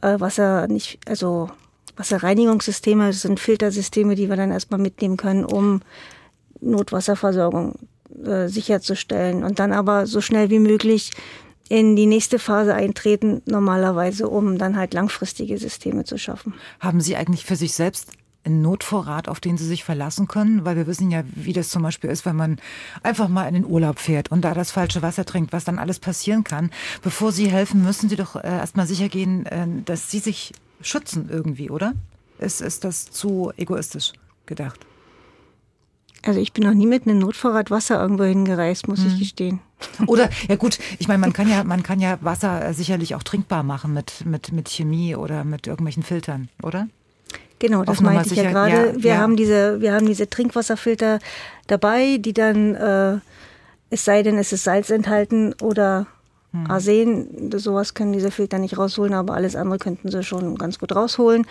äh, 0.00 0.18
Wasser 0.18 0.66
nicht, 0.66 0.98
also 1.06 1.48
Wasserreinigungssysteme, 1.96 3.08
das 3.08 3.22
sind 3.22 3.38
Filtersysteme, 3.38 4.16
die 4.16 4.28
wir 4.28 4.36
dann 4.36 4.50
erstmal 4.50 4.80
mitnehmen 4.80 5.16
können, 5.16 5.44
um 5.44 5.82
Notwasserversorgung 6.60 7.76
äh, 8.24 8.48
sicherzustellen 8.48 9.44
und 9.44 9.58
dann 9.58 9.72
aber 9.72 10.06
so 10.06 10.20
schnell 10.20 10.50
wie 10.50 10.58
möglich 10.58 11.12
in 11.68 11.94
die 11.94 12.06
nächste 12.06 12.38
Phase 12.38 12.74
eintreten, 12.74 13.42
normalerweise, 13.46 14.28
um 14.28 14.58
dann 14.58 14.76
halt 14.76 14.92
langfristige 14.92 15.56
Systeme 15.56 16.04
zu 16.04 16.18
schaffen. 16.18 16.54
Haben 16.80 17.00
Sie 17.00 17.16
eigentlich 17.16 17.44
für 17.44 17.56
sich 17.56 17.74
selbst 17.74 18.10
einen 18.44 18.62
Notvorrat, 18.62 19.28
auf 19.28 19.40
den 19.40 19.56
Sie 19.56 19.66
sich 19.66 19.84
verlassen 19.84 20.28
können? 20.28 20.64
Weil 20.64 20.76
wir 20.76 20.86
wissen 20.86 21.10
ja, 21.10 21.22
wie 21.34 21.52
das 21.52 21.68
zum 21.68 21.82
Beispiel 21.82 22.10
ist, 22.10 22.26
wenn 22.26 22.36
man 22.36 22.58
einfach 23.02 23.28
mal 23.28 23.46
in 23.46 23.54
den 23.54 23.64
Urlaub 23.64 23.98
fährt 23.98 24.30
und 24.30 24.42
da 24.42 24.54
das 24.54 24.70
falsche 24.70 25.02
Wasser 25.02 25.24
trinkt, 25.24 25.52
was 25.52 25.64
dann 25.64 25.78
alles 25.78 25.98
passieren 25.98 26.44
kann. 26.44 26.70
Bevor 27.02 27.32
Sie 27.32 27.50
helfen, 27.50 27.84
müssen 27.84 28.08
Sie 28.08 28.16
doch 28.16 28.36
äh, 28.36 28.40
erstmal 28.42 28.86
sicher 28.86 29.08
gehen, 29.08 29.46
äh, 29.46 29.66
dass 29.84 30.10
Sie 30.10 30.18
sich 30.18 30.52
schützen 30.80 31.28
irgendwie, 31.30 31.70
oder? 31.70 31.94
Ist, 32.38 32.60
ist 32.60 32.84
das 32.84 33.10
zu 33.10 33.52
egoistisch 33.56 34.12
gedacht? 34.46 34.80
Also 36.24 36.38
ich 36.38 36.52
bin 36.52 36.64
noch 36.64 36.74
nie 36.74 36.86
mit 36.86 37.06
einem 37.06 37.18
Notvorrat 37.18 37.70
Wasser 37.70 38.00
irgendwo 38.00 38.24
hingereist, 38.24 38.86
muss 38.86 39.00
hm. 39.00 39.08
ich 39.08 39.18
gestehen. 39.18 39.60
Oder 40.06 40.30
ja 40.48 40.54
gut, 40.54 40.78
ich 41.00 41.08
meine, 41.08 41.18
man 41.18 41.32
kann 41.32 41.48
ja, 41.48 41.64
man 41.64 41.82
kann 41.82 41.98
ja 41.98 42.18
Wasser 42.20 42.72
sicherlich 42.72 43.16
auch 43.16 43.24
trinkbar 43.24 43.64
machen 43.64 43.92
mit, 43.92 44.24
mit, 44.24 44.52
mit 44.52 44.68
Chemie 44.68 45.16
oder 45.16 45.42
mit 45.42 45.66
irgendwelchen 45.66 46.04
Filtern, 46.04 46.48
oder? 46.62 46.86
Genau, 47.62 47.84
das 47.84 48.00
meinte 48.00 48.30
ich 48.30 48.36
ja 48.36 48.50
gerade. 48.50 48.88
Ja, 48.88 49.02
wir 49.02 49.10
ja. 49.12 49.18
haben 49.18 49.36
diese, 49.36 49.80
wir 49.80 49.94
haben 49.94 50.06
diese 50.06 50.28
Trinkwasserfilter 50.28 51.20
dabei, 51.68 52.18
die 52.18 52.32
dann, 52.32 52.74
äh, 52.74 53.18
es 53.90 54.04
sei 54.04 54.24
denn, 54.24 54.36
es 54.36 54.52
ist 54.52 54.64
Salz 54.64 54.90
enthalten 54.90 55.54
oder 55.62 56.06
Hm. 56.52 56.70
Arsen, 56.70 57.50
sowas 57.56 57.94
können 57.94 58.12
diese 58.12 58.30
Filter 58.30 58.58
nicht 58.58 58.76
rausholen, 58.76 59.14
aber 59.14 59.34
alles 59.34 59.56
andere 59.56 59.78
könnten 59.78 60.10
sie 60.10 60.22
schon 60.22 60.56
ganz 60.56 60.78
gut 60.78 60.94
rausholen. 60.94 61.46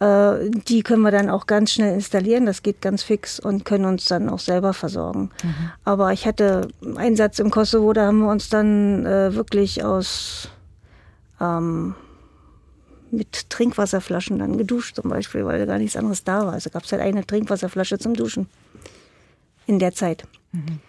Äh, 0.00 0.50
die 0.50 0.82
können 0.82 1.02
wir 1.02 1.10
dann 1.10 1.28
auch 1.28 1.46
ganz 1.46 1.72
schnell 1.72 1.92
installieren, 1.92 2.46
das 2.46 2.62
geht 2.62 2.80
ganz 2.80 3.02
fix 3.02 3.38
und 3.38 3.66
können 3.66 3.84
uns 3.84 4.06
dann 4.06 4.28
auch 4.30 4.38
selber 4.38 4.72
versorgen. 4.72 5.30
Mhm. 5.42 5.70
Aber 5.84 6.12
ich 6.12 6.26
hatte 6.26 6.68
einen 6.96 7.16
Satz 7.16 7.38
im 7.40 7.50
Kosovo, 7.50 7.92
da 7.92 8.06
haben 8.06 8.20
wir 8.20 8.30
uns 8.30 8.48
dann 8.48 9.04
äh, 9.04 9.34
wirklich 9.34 9.84
aus 9.84 10.48
ähm, 11.40 11.94
mit 13.10 13.50
Trinkwasserflaschen 13.50 14.38
dann 14.38 14.58
geduscht 14.58 14.96
zum 14.96 15.10
Beispiel, 15.10 15.44
weil 15.44 15.66
gar 15.66 15.78
nichts 15.78 15.96
anderes 15.96 16.24
da 16.24 16.46
war. 16.46 16.52
Also 16.52 16.70
gab 16.70 16.84
es 16.84 16.92
halt 16.92 17.02
eine 17.02 17.26
Trinkwasserflasche 17.26 17.98
zum 17.98 18.14
Duschen 18.14 18.48
in 19.66 19.78
der 19.78 19.92
Zeit. 19.92 20.24
Mhm. 20.52 20.80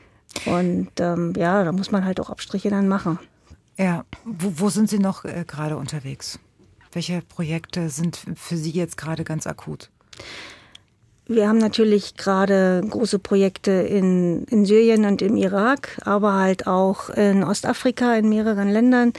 Und 0.45 0.91
ähm, 0.99 1.33
ja, 1.35 1.63
da 1.63 1.71
muss 1.71 1.91
man 1.91 2.05
halt 2.05 2.19
auch 2.19 2.29
Abstriche 2.29 2.69
dann 2.69 2.87
machen. 2.87 3.19
Ja, 3.77 4.05
wo, 4.25 4.53
wo 4.55 4.69
sind 4.69 4.89
Sie 4.89 4.99
noch 4.99 5.25
äh, 5.25 5.43
gerade 5.47 5.77
unterwegs? 5.77 6.39
Welche 6.91 7.21
Projekte 7.21 7.89
sind 7.89 8.19
für 8.35 8.57
Sie 8.57 8.71
jetzt 8.71 8.97
gerade 8.97 9.23
ganz 9.23 9.47
akut? 9.47 9.89
Wir 11.27 11.47
haben 11.47 11.59
natürlich 11.59 12.15
gerade 12.15 12.83
große 12.89 13.19
Projekte 13.19 13.71
in, 13.71 14.45
in 14.45 14.65
Syrien 14.65 15.05
und 15.05 15.21
im 15.21 15.37
Irak, 15.37 15.99
aber 16.03 16.33
halt 16.33 16.65
auch 16.65 17.09
in 17.11 17.43
Ostafrika, 17.43 18.15
in 18.15 18.29
mehreren 18.29 18.69
Ländern. 18.69 19.13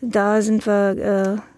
Da 0.00 0.40
sind 0.40 0.66
wir 0.66 0.96
äh, 1.36 1.49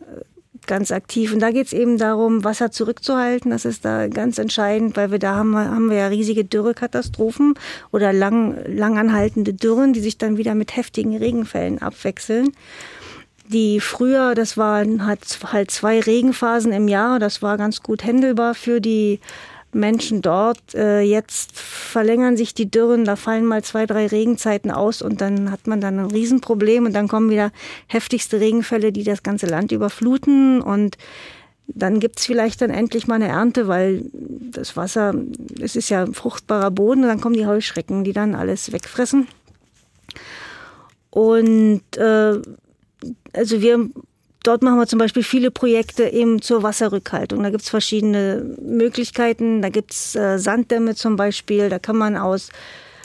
ganz 0.67 0.93
aktiv. 0.93 1.33
Und 1.33 1.41
da 1.41 1.51
geht 1.51 1.67
es 1.67 1.73
eben 1.73 1.99
darum, 1.99 2.45
Wasser 2.45 2.71
zurückzuhalten. 2.71 3.51
Das 3.51 3.65
ist 3.65 3.85
da 3.85 4.09
ganz 4.09 4.39
entscheidend, 4.39 4.97
weil 4.97 5.11
wir 5.11 5.19
da 5.19 5.37
haben, 5.37 5.57
haben 5.57 5.91
wir 5.91 5.99
ja 5.99 6.07
riesige 6.09 6.45
Dürrekatastrophen 6.45 7.55
oder 7.91 8.13
lang, 8.13 8.57
langanhaltende 8.67 9.55
Dürren, 9.55 9.93
die 9.93 10.01
sich 10.01 10.19
dann 10.19 10.37
wieder 10.37 10.55
mit 10.55 10.77
heftigen 10.77 11.17
Regenfällen 11.17 11.81
abwechseln. 11.81 12.53
Die 13.49 13.81
früher, 13.81 14.35
das 14.35 14.57
waren 14.57 15.05
halt, 15.05 15.21
halt 15.53 15.71
zwei 15.71 16.01
Regenphasen 16.01 16.73
im 16.73 16.89
Jahr, 16.89 17.19
das 17.19 17.43
war 17.43 17.59
ganz 17.59 17.83
gut 17.83 18.05
händelbar 18.05 18.55
für 18.55 18.81
die 18.81 19.21
Menschen 19.75 20.23
dort. 20.23 20.75
Äh, 20.75 21.01
jetzt 21.01 21.59
verlängern 21.59 22.37
sich 22.37 22.55
die 22.55 22.71
Dürren, 22.71 23.05
da 23.05 23.17
fallen 23.17 23.47
mal 23.47 23.63
zwei, 23.63 23.87
drei 23.87 24.07
Regenzeiten 24.07 24.71
aus 24.71 25.03
und 25.03 25.21
dann 25.21 25.51
hat 25.51 25.67
man 25.67 25.81
dann 25.81 25.99
ein 25.99 26.11
Riesenproblem 26.11 26.87
und 26.87 26.93
dann 26.93 27.09
kommen 27.09 27.31
wieder 27.31 27.53
heftigste 27.87 28.41
Regenfälle, 28.41 28.93
die 28.93 29.05
das 29.05 29.23
ganze 29.23 29.47
Land 29.47 29.73
überfluten 29.73 30.61
und 30.61 30.97
dann 31.69 32.01
gibt's 32.01 32.27
vielleicht 32.27 32.61
dann 32.61 32.71
endlich 32.71 33.07
mal 33.07 33.15
eine 33.15 33.29
Ernte, 33.29 33.69
weil 33.69 34.05
das 34.13 34.77
Wasser, 34.77 35.15
es 35.61 35.77
ist 35.77 35.89
ja 35.89 36.07
fruchtbarer 36.07 36.71
Boden 36.71 37.03
und 37.03 37.09
dann 37.09 37.21
kommen 37.21 37.37
die 37.37 37.47
Heuschrecken, 37.47 38.05
die 38.05 38.13
dann 38.13 38.35
alles 38.35 38.73
wegfressen. 38.73 39.29
Und 41.11 41.83
äh, 41.97 42.41
also 43.33 43.61
wir 43.61 43.89
Dort 44.43 44.63
machen 44.63 44.79
wir 44.79 44.87
zum 44.87 44.99
Beispiel 44.99 45.23
viele 45.23 45.51
Projekte 45.51 46.05
eben 46.05 46.43
zur 46.43 46.63
Wasserrückhaltung. 46.63 47.43
Da 47.43 47.51
gibt 47.51 47.63
es 47.63 47.69
verschiedene 47.69 48.57
Möglichkeiten. 48.61 49.63
Da 49.63 49.69
gibt 49.69 49.93
es 49.93 50.17
äh, 50.17 50.39
Sanddämme 50.39 50.95
zum 50.95 51.17
Beispiel. 51.17 51.69
Da 51.69 51.79
kann 51.79 51.97
man 51.97 52.17
aus 52.17 52.49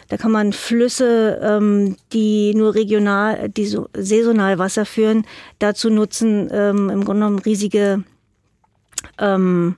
da 0.10 0.16
kann 0.16 0.32
man 0.32 0.54
Flüsse, 0.54 1.40
ähm, 1.44 1.98
die 2.14 2.54
nur 2.56 2.76
regional, 2.76 3.50
die 3.50 3.66
so 3.66 3.90
saisonal 3.94 4.58
Wasser 4.58 4.86
führen, 4.86 5.26
dazu 5.60 5.90
nutzen, 5.90 6.50
ähm, 6.52 6.90
im 6.90 7.04
Grunde 7.04 7.26
genommen 7.26 7.40
riesige 7.40 8.04
ähm, 9.20 9.76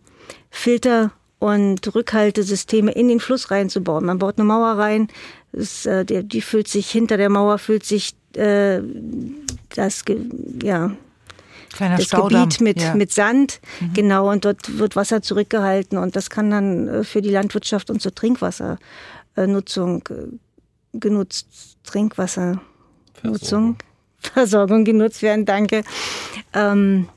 Filter 0.52 1.12
und 1.40 1.96
Rückhaltesysteme 1.96 2.92
in 2.92 3.08
den 3.08 3.20
Fluss 3.20 3.50
reinzubauen. 3.50 4.06
Man 4.06 4.20
baut 4.20 4.38
eine 4.38 4.46
Mauer 4.46 4.78
rein, 4.78 5.08
das, 5.52 5.86
äh, 5.86 6.06
die, 6.06 6.24
die 6.24 6.42
füllt 6.42 6.68
sich 6.68 6.92
hinter 6.92 7.18
der 7.18 7.30
Mauer 7.30 7.58
füllt 7.58 7.86
sich 7.86 8.14
äh, 8.36 8.82
das 9.76 10.04
ja 10.62 10.92
Kleiner 11.74 11.98
das 11.98 12.06
Staudamm. 12.06 12.50
Gebiet 12.50 12.62
mit, 12.62 12.82
ja. 12.82 12.96
mit 12.96 13.12
Sand, 13.12 13.60
mhm. 13.80 13.94
genau, 13.94 14.32
und 14.32 14.46
dort 14.46 14.78
wird 14.78 14.96
Wasser 14.96 15.22
zurückgehalten 15.22 15.98
und 15.98 16.16
das 16.16 16.30
kann 16.30 16.50
dann 16.50 16.88
äh, 16.88 17.04
für 17.04 17.22
die 17.22 17.30
Landwirtschaft 17.30 17.90
und 17.90 18.02
zur 18.02 18.14
Trinkwassernutzung 18.16 20.04
äh, 20.10 20.28
genutzt, 20.94 21.78
Trinkwassernutzung, 21.84 23.78
Versorgung 24.20 24.84
genutzt 24.84 25.22
werden, 25.22 25.46
danke. 25.46 25.84
Ähm, 26.54 27.08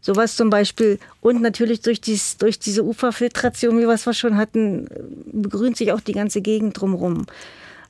Sowas 0.00 0.34
zum 0.36 0.48
Beispiel. 0.48 0.98
Und 1.20 1.42
natürlich 1.42 1.82
durch, 1.82 2.00
dies, 2.00 2.38
durch 2.38 2.58
diese 2.58 2.84
Uferfiltration, 2.84 3.78
wie 3.78 3.86
wir 3.86 3.90
es 3.90 4.16
schon 4.16 4.36
hatten, 4.36 4.88
begrünt 5.30 5.76
sich 5.76 5.92
auch 5.92 6.00
die 6.00 6.12
ganze 6.12 6.40
Gegend 6.40 6.80
drumherum. 6.80 7.26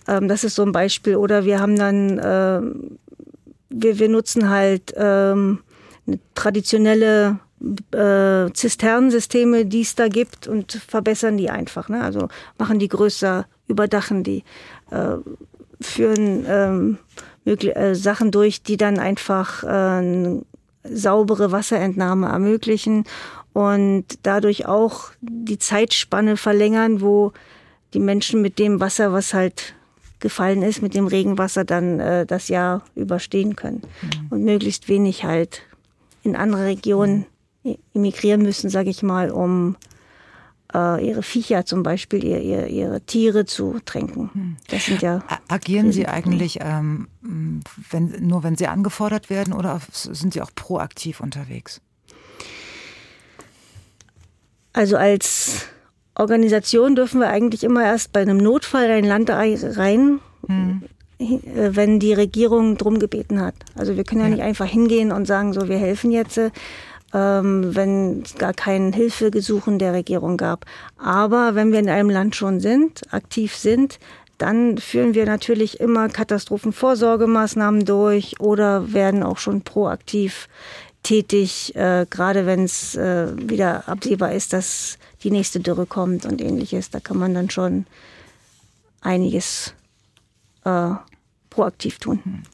Ähm, 0.08 0.26
das 0.26 0.42
ist 0.42 0.56
so 0.56 0.62
ein 0.62 0.72
Beispiel. 0.72 1.16
Oder 1.16 1.44
wir 1.44 1.60
haben 1.60 1.76
dann, 1.76 2.18
äh, 2.18 2.60
wir, 3.68 3.98
wir 3.98 4.08
nutzen 4.08 4.50
halt 4.50 4.92
ähm, 4.96 5.60
traditionelle 6.34 7.38
äh, 7.92 8.52
Zisternensysteme, 8.52 9.66
die 9.66 9.82
es 9.82 9.94
da 9.94 10.08
gibt 10.08 10.48
und 10.48 10.72
verbessern 10.72 11.36
die 11.36 11.50
einfach. 11.50 11.88
Ne? 11.88 12.02
Also 12.02 12.28
machen 12.58 12.78
die 12.78 12.88
größer, 12.88 13.46
überdachen 13.68 14.24
die, 14.24 14.44
äh, 14.90 15.16
führen 15.80 16.44
ähm, 16.48 16.98
äh, 17.44 17.94
Sachen 17.94 18.30
durch, 18.30 18.62
die 18.62 18.76
dann 18.76 18.98
einfach 18.98 19.62
äh, 19.64 20.40
saubere 20.84 21.52
Wasserentnahme 21.52 22.28
ermöglichen 22.28 23.04
und 23.52 24.04
dadurch 24.22 24.66
auch 24.66 25.10
die 25.20 25.58
Zeitspanne 25.58 26.36
verlängern, 26.36 27.00
wo 27.00 27.32
die 27.92 28.00
Menschen 28.00 28.40
mit 28.40 28.58
dem 28.58 28.80
Wasser, 28.80 29.12
was 29.12 29.34
halt 29.34 29.74
gefallen 30.20 30.62
ist, 30.62 30.82
mit 30.82 30.94
dem 30.94 31.06
Regenwasser 31.06 31.64
dann 31.64 31.98
äh, 31.98 32.26
das 32.26 32.48
Jahr 32.48 32.84
überstehen 32.94 33.56
können 33.56 33.82
mhm. 34.02 34.26
und 34.30 34.44
möglichst 34.44 34.88
wenig 34.88 35.24
halt 35.24 35.62
in 36.22 36.36
andere 36.36 36.64
Regionen 36.64 37.26
emigrieren 37.94 38.42
müssen, 38.42 38.70
sage 38.70 38.90
ich 38.90 39.02
mal, 39.02 39.30
um 39.30 39.76
äh, 40.74 41.06
ihre 41.06 41.22
Viecher 41.22 41.64
zum 41.64 41.82
Beispiel, 41.82 42.24
ihr, 42.24 42.40
ihr, 42.40 42.66
ihre 42.66 43.00
Tiere 43.02 43.44
zu 43.44 43.78
tränken. 43.84 44.30
Hm. 44.32 44.56
Das 44.68 44.86
sind 44.86 45.02
ja 45.02 45.22
Agieren 45.48 45.92
Sie 45.92 46.06
eigentlich 46.06 46.58
ähm, 46.60 47.08
wenn, 47.90 48.14
nur, 48.26 48.42
wenn 48.42 48.56
Sie 48.56 48.66
angefordert 48.66 49.30
werden 49.30 49.52
oder 49.52 49.80
sind 49.92 50.32
Sie 50.32 50.40
auch 50.40 50.50
proaktiv 50.54 51.20
unterwegs? 51.20 51.80
Also 54.72 54.96
als 54.96 55.66
Organisation 56.14 56.94
dürfen 56.94 57.20
wir 57.20 57.28
eigentlich 57.28 57.64
immer 57.64 57.84
erst 57.84 58.12
bei 58.12 58.20
einem 58.20 58.38
Notfall 58.38 58.84
in 58.84 58.90
ein 58.92 59.04
Land 59.04 59.30
rein, 59.30 60.20
hm. 60.46 60.82
Äh, 61.20 61.76
wenn 61.76 62.00
die 62.00 62.14
Regierung 62.14 62.78
drum 62.78 62.98
gebeten 62.98 63.40
hat. 63.40 63.54
Also 63.74 63.96
wir 63.96 64.04
können 64.04 64.22
ja, 64.22 64.26
ja, 64.28 64.34
nicht 64.34 64.42
einfach 64.42 64.66
hingehen 64.66 65.12
und 65.12 65.26
sagen, 65.26 65.52
so 65.52 65.68
wir 65.68 65.76
helfen 65.76 66.10
jetzt, 66.10 66.38
ähm, 67.12 67.74
wenn 67.74 68.22
es 68.22 68.36
gar 68.36 68.54
kein 68.54 68.92
Hilfegesuchen 68.92 69.78
der 69.78 69.92
Regierung 69.92 70.36
gab. 70.36 70.64
Aber 70.96 71.54
wenn 71.54 71.72
wir 71.72 71.78
in 71.78 71.90
einem 71.90 72.08
Land 72.08 72.36
schon 72.36 72.60
sind, 72.60 73.02
aktiv 73.12 73.54
sind, 73.54 73.98
dann 74.38 74.78
führen 74.78 75.12
wir 75.12 75.26
natürlich 75.26 75.80
immer 75.80 76.08
Katastrophenvorsorgemaßnahmen 76.08 77.84
durch 77.84 78.40
oder 78.40 78.94
werden 78.94 79.22
auch 79.22 79.36
schon 79.36 79.60
proaktiv 79.60 80.48
tätig, 81.02 81.74
äh, 81.76 82.06
gerade 82.08 82.46
wenn 82.46 82.64
es 82.64 82.94
äh, 82.94 83.28
wieder 83.36 83.88
absehbar 83.88 84.32
ist, 84.32 84.54
dass 84.54 84.96
die 85.22 85.30
nächste 85.30 85.60
Dürre 85.60 85.84
kommt 85.84 86.24
und 86.24 86.40
ähnliches. 86.40 86.88
Da 86.88 87.00
kann 87.00 87.18
man 87.18 87.34
dann 87.34 87.50
schon 87.50 87.84
einiges 89.02 89.74
äh, 90.64 90.92
proaktiv 91.50 91.98
tun. 91.98 92.44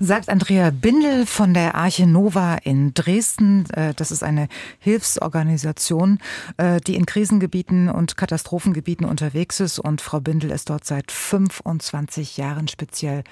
Sagt 0.00 0.28
Andrea 0.28 0.70
Bindel 0.70 1.26
von 1.26 1.54
der 1.54 1.74
Arche 1.74 2.06
Nova 2.06 2.56
in 2.56 2.94
Dresden. 2.94 3.70
Äh, 3.70 3.94
das 3.94 4.10
ist 4.10 4.24
eine 4.24 4.48
Hilfsorganisation, 4.80 6.18
äh, 6.56 6.80
die 6.80 6.96
in 6.96 7.06
Krisengebieten 7.06 7.88
und 7.88 8.16
Katastrophengebieten 8.16 9.06
unterwegs 9.06 9.60
ist. 9.60 9.78
Und 9.78 10.00
Frau 10.00 10.20
Bindel 10.20 10.50
ist 10.50 10.70
dort 10.70 10.84
seit 10.84 11.12
25 11.12 12.36
Jahren 12.36 12.68
speziell 12.68 13.22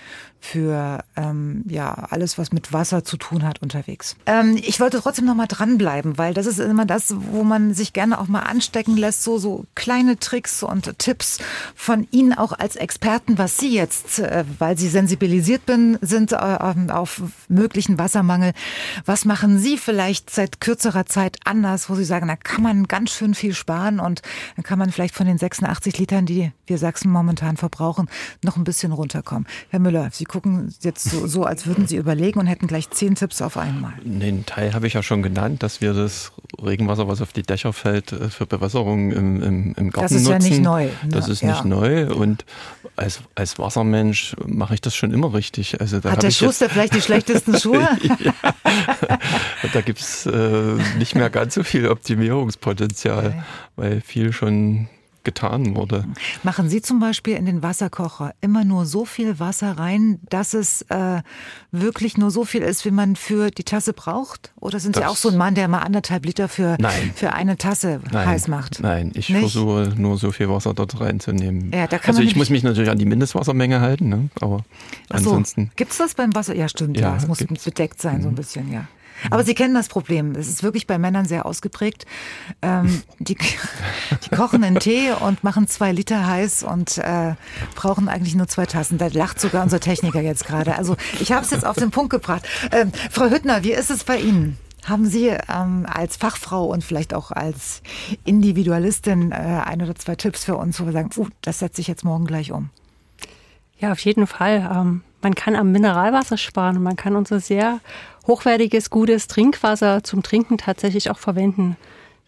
für 0.41 1.05
ähm, 1.17 1.65
ja 1.69 1.93
alles, 2.11 2.39
was 2.39 2.51
mit 2.51 2.73
Wasser 2.73 3.05
zu 3.05 3.17
tun 3.17 3.45
hat, 3.45 3.63
unterwegs. 3.63 4.17
Ähm, 4.27 4.57
ich 4.57 4.81
wollte 4.81 5.01
trotzdem 5.01 5.27
noch 5.27 5.35
mal 5.35 5.47
dranbleiben, 5.47 6.19
weil 6.19 6.35
das 6.35 6.47
ist 6.47 6.59
immer 6.59 6.87
das, 6.87 7.15
wo 7.17 7.45
man 7.45 7.75
sich 7.75 7.93
gerne 7.93 8.19
auch 8.19 8.27
mal 8.27 8.41
anstecken 8.41 8.97
lässt, 8.97 9.23
so 9.23 9.39
so 9.39 9.67
kleine 9.75 10.19
Tricks 10.19 10.63
und 10.63 10.99
Tipps 10.99 11.39
von 11.75 12.09
Ihnen 12.11 12.33
auch 12.33 12.53
als 12.53 12.77
Experten, 12.77 13.39
was 13.39 13.59
Sie 13.59 13.75
jetzt, 13.75 14.19
äh, 14.19 14.45
weil 14.59 14.79
Sie 14.79 14.89
sensibilisiert 14.89 15.67
bin, 15.67 15.99
sind 16.01 16.33
äh, 16.33 16.37
auf 16.37 17.23
möglichen 17.49 17.99
Wassermangel. 17.99 18.53
Was 19.05 19.25
machen 19.25 19.59
Sie 19.59 19.77
vielleicht 19.77 20.31
seit 20.31 20.61
kürzerer 20.61 21.07
Zeit 21.07 21.39
anders, 21.45 21.91
wo 21.91 21.95
Sie 21.95 22.05
sagen, 22.05 22.29
da 22.29 22.37
kann 22.37 22.63
man 22.63 22.89
ganz 22.89 23.11
schön 23.11 23.35
viel 23.35 23.55
sparen 23.55 24.01
und 24.01 24.23
dann 24.57 24.63
kann 24.65 24.79
man 24.79 24.91
vielleicht 24.91 25.15
von 25.15 25.27
den 25.27 25.39
86 25.39 25.99
Litern, 25.99 26.25
die 26.27 26.53
wir 26.67 26.79
Sachsen 26.79 27.11
momentan 27.11 27.57
verbrauchen, 27.57 28.09
noch 28.43 28.57
ein 28.57 28.65
bisschen 28.65 28.93
runterkommen. 28.93 29.47
Herr 29.69 29.81
Müller, 29.81 30.09
Sie 30.13 30.25
gucken 30.31 30.73
jetzt 30.83 31.11
so, 31.11 31.27
so, 31.27 31.43
als 31.43 31.67
würden 31.67 31.89
Sie 31.89 31.97
überlegen 31.97 32.39
und 32.39 32.47
hätten 32.47 32.69
gleich 32.69 32.89
zehn 32.91 33.17
Tipps 33.17 33.43
auf 33.43 33.57
einmal. 33.57 33.95
Den 34.05 34.47
Teil 34.47 34.75
habe 34.75 34.87
ich 34.87 34.95
ja 34.95 35.03
schon 35.03 35.23
genannt, 35.23 35.65
dass 35.65 35.81
wir 35.81 35.93
das 35.93 36.31
Regenwasser, 36.63 37.09
was 37.09 37.21
auf 37.21 37.33
die 37.33 37.43
Dächer 37.43 37.73
fällt, 37.73 38.13
äh, 38.13 38.31
für 38.31 38.47
Bewässerung 38.47 39.11
im, 39.11 39.43
im, 39.43 39.75
im 39.77 39.91
Garten 39.91 39.91
nutzen. 39.91 39.91
Das 39.91 40.13
ist 40.13 40.29
nutzen. 40.29 40.31
ja 40.31 40.39
nicht 40.39 40.63
neu. 40.63 40.85
Ne? 40.85 40.93
Das 41.09 41.29
ist 41.29 41.43
ja. 41.43 41.49
nicht 41.51 41.65
neu 41.65 42.15
und 42.15 42.45
als, 42.95 43.21
als 43.35 43.59
Wassermensch 43.59 44.37
mache 44.47 44.75
ich 44.75 44.81
das 44.81 44.95
schon 44.95 45.13
immer 45.13 45.35
richtig. 45.35 45.81
Also 45.81 45.99
da 45.99 46.13
Hat 46.13 46.23
der 46.23 46.31
Schuster 46.31 46.69
vielleicht 46.69 46.95
die 46.95 47.01
schlechtesten 47.01 47.59
Schuhe? 47.61 47.89
ja. 48.21 48.35
Da 49.73 49.81
gibt 49.81 49.99
es 49.99 50.27
äh, 50.27 50.77
nicht 50.99 51.17
mehr 51.17 51.29
ganz 51.29 51.55
so 51.55 51.65
viel 51.65 51.89
Optimierungspotenzial, 51.89 53.27
okay. 53.27 53.43
weil 53.75 54.01
viel 54.01 54.33
schon 54.33 54.89
getan 55.25 55.75
wurde. 55.75 56.05
Machen 56.43 56.69
Sie 56.69 56.83
zum 56.83 57.01
Beispiel 57.01 57.37
in 57.37 57.47
den 57.47 57.63
Wasserkocher 57.63 58.33
immer 58.41 58.65
nur 58.65 58.87
so 58.87 59.05
viel 59.05 59.39
Wasser 59.39 59.79
rein, 59.79 60.19
dass 60.29 60.55
es 60.55 60.83
äh, 60.83 61.23
wirklich 61.71 62.17
nur 62.17 62.31
so 62.31 62.45
viel 62.45 62.63
ist, 62.63 62.85
wie 62.85 62.91
man 62.91 63.17
für 63.17 63.51
die 63.51 63.65
Tasse 63.65 63.93
braucht? 63.93 64.53
Oder 64.61 64.81
sind 64.81 64.97
das 64.97 65.05
Sie 65.05 65.09
auch 65.09 65.17
so 65.17 65.31
ein 65.31 65.37
Mann, 65.37 65.55
der 65.55 65.69
mal 65.69 65.81
anderthalb 65.81 66.25
Liter 66.25 66.49
für, 66.49 66.77
für 67.15 67.33
eine 67.33 67.57
Tasse 67.57 68.01
nein, 68.11 68.29
heiß 68.29 68.49
macht? 68.49 68.81
Nein, 68.81 69.13
ich 69.15 69.29
Nicht? 69.29 69.41
versuche 69.41 69.95
nur 69.97 70.19
so 70.19 70.33
viel 70.33 70.49
Wasser 70.49 70.75
dort 70.75 71.01
reinzunehmen. 71.01 71.73
Ja, 71.73 71.89
also 72.07 72.23
ich 72.23 72.37
muss 72.37 72.51
mich 72.51 72.63
natürlich 72.63 72.91
an 72.91 72.99
die 72.99 73.07
Mindestwassermenge 73.07 73.81
halten, 73.81 74.09
ne? 74.09 74.29
aber 74.41 74.59
so. 74.59 75.15
ansonsten. 75.15 75.71
Gibt 75.77 75.93
es 75.93 75.99
das 75.99 76.15
beim 76.15 76.35
Wasser? 76.35 76.55
Ja, 76.55 76.69
stimmt, 76.69 76.99
ja, 76.99 77.11
ja 77.11 77.17
es 77.17 77.27
muss 77.27 77.39
bedeckt 77.39 78.01
sein, 78.01 78.19
mhm. 78.19 78.23
so 78.23 78.29
ein 78.29 78.35
bisschen, 78.35 78.73
ja. 78.73 78.87
Aber 79.31 79.45
Sie 79.45 79.55
kennen 79.55 79.75
das 79.75 79.89
Problem. 79.89 80.35
Es 80.35 80.49
ist 80.49 80.63
wirklich 80.63 80.87
bei 80.87 80.99
Männern 80.99 81.27
sehr 81.27 81.47
ausgeprägt. 81.47 82.07
Ähm, 82.63 83.03
die, 83.19 83.37
die 83.37 84.37
kochen 84.37 84.65
einen 84.65 84.79
Tee 84.79 85.13
und 85.13 85.45
machen 85.45 85.69
zwei 85.69 85.93
Liter 85.93 86.27
heiß 86.27 86.63
und 86.63 86.99
äh, 86.99 87.35
brauchen 87.75 88.09
eigentlich 88.09 88.35
nur 88.35 88.49
zwei 88.49 88.67
Tassen. 88.67 88.99
Da 88.99 89.09
lacht 89.09 89.41
sogar 89.41 89.63
unser 89.63 89.81
Techniker 89.81 90.21
jetzt 90.21 90.47
gerade. 90.47 90.77
Also 90.77 90.97
ich 91.21 91.33
habe 91.33 91.45
es 91.45 91.51
jetzt 91.51 91.67
auf 91.67 91.77
den 91.77 91.91
Punkt 91.91 92.11
gebracht. 92.11 92.47
Ähm, 92.73 92.93
Frau 93.11 93.29
Hüttner, 93.29 93.63
wie 93.63 93.73
ist 93.73 93.91
es 93.91 94.05
bei 94.05 94.19
Ihnen? 94.19 94.59
Haben 94.87 95.07
Sie 95.07 95.29
ähm, 95.29 95.87
als 95.93 96.17
Fachfrau 96.17 96.65
und 96.65 96.83
vielleicht 96.83 97.13
auch 97.13 97.31
als 97.31 97.83
Individualistin 98.25 99.31
äh, 99.31 99.35
ein 99.35 99.83
oder 99.83 99.95
zwei 99.95 100.17
Tipps 100.17 100.45
für 100.45 100.57
uns, 100.57 100.81
wo 100.81 100.87
wir 100.87 100.93
sagen, 100.93 101.11
uh, 101.17 101.29
das 101.43 101.59
setze 101.59 101.81
ich 101.81 101.87
jetzt 101.87 102.05
morgen 102.05 102.25
gleich 102.25 102.51
um? 102.51 102.71
Ja, 103.79 103.93
auf 103.93 104.01
jeden 104.01 104.27
Fall. 104.27 104.71
Ähm, 104.75 105.03
man 105.23 105.35
kann 105.35 105.55
am 105.55 105.73
Mineralwasser 105.73 106.39
sparen 106.39 106.79
und 106.79 106.83
man 106.83 106.97
kann 106.97 107.17
unser 107.17 107.41
sehr 107.41 107.81
hochwertiges, 108.31 108.91
gutes 108.91 109.27
Trinkwasser 109.27 110.05
zum 110.05 110.23
Trinken 110.23 110.57
tatsächlich 110.57 111.11
auch 111.11 111.19
verwenden. 111.19 111.77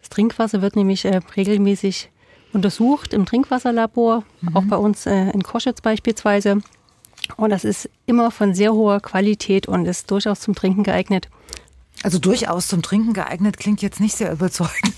Das 0.01 0.09
Trinkwasser 0.09 0.61
wird 0.61 0.75
nämlich 0.75 1.05
äh, 1.05 1.21
regelmäßig 1.37 2.09
untersucht 2.51 3.13
im 3.13 3.25
Trinkwasserlabor, 3.25 4.23
mhm. 4.41 4.55
auch 4.55 4.63
bei 4.65 4.75
uns 4.75 5.05
äh, 5.05 5.29
in 5.29 5.43
Koschitz 5.43 5.79
beispielsweise. 5.79 6.61
Und 7.37 7.51
das 7.51 7.63
ist 7.63 7.89
immer 8.05 8.31
von 8.31 8.53
sehr 8.53 8.73
hoher 8.73 8.99
Qualität 8.99 9.69
und 9.69 9.85
ist 9.85 10.11
durchaus 10.11 10.41
zum 10.41 10.55
Trinken 10.55 10.83
geeignet. 10.83 11.29
Also 12.03 12.19
durchaus 12.19 12.67
zum 12.67 12.81
Trinken 12.81 13.13
geeignet 13.13 13.57
klingt 13.57 13.81
jetzt 13.81 14.01
nicht 14.01 14.17
sehr 14.17 14.33
überzeugend. 14.33 14.93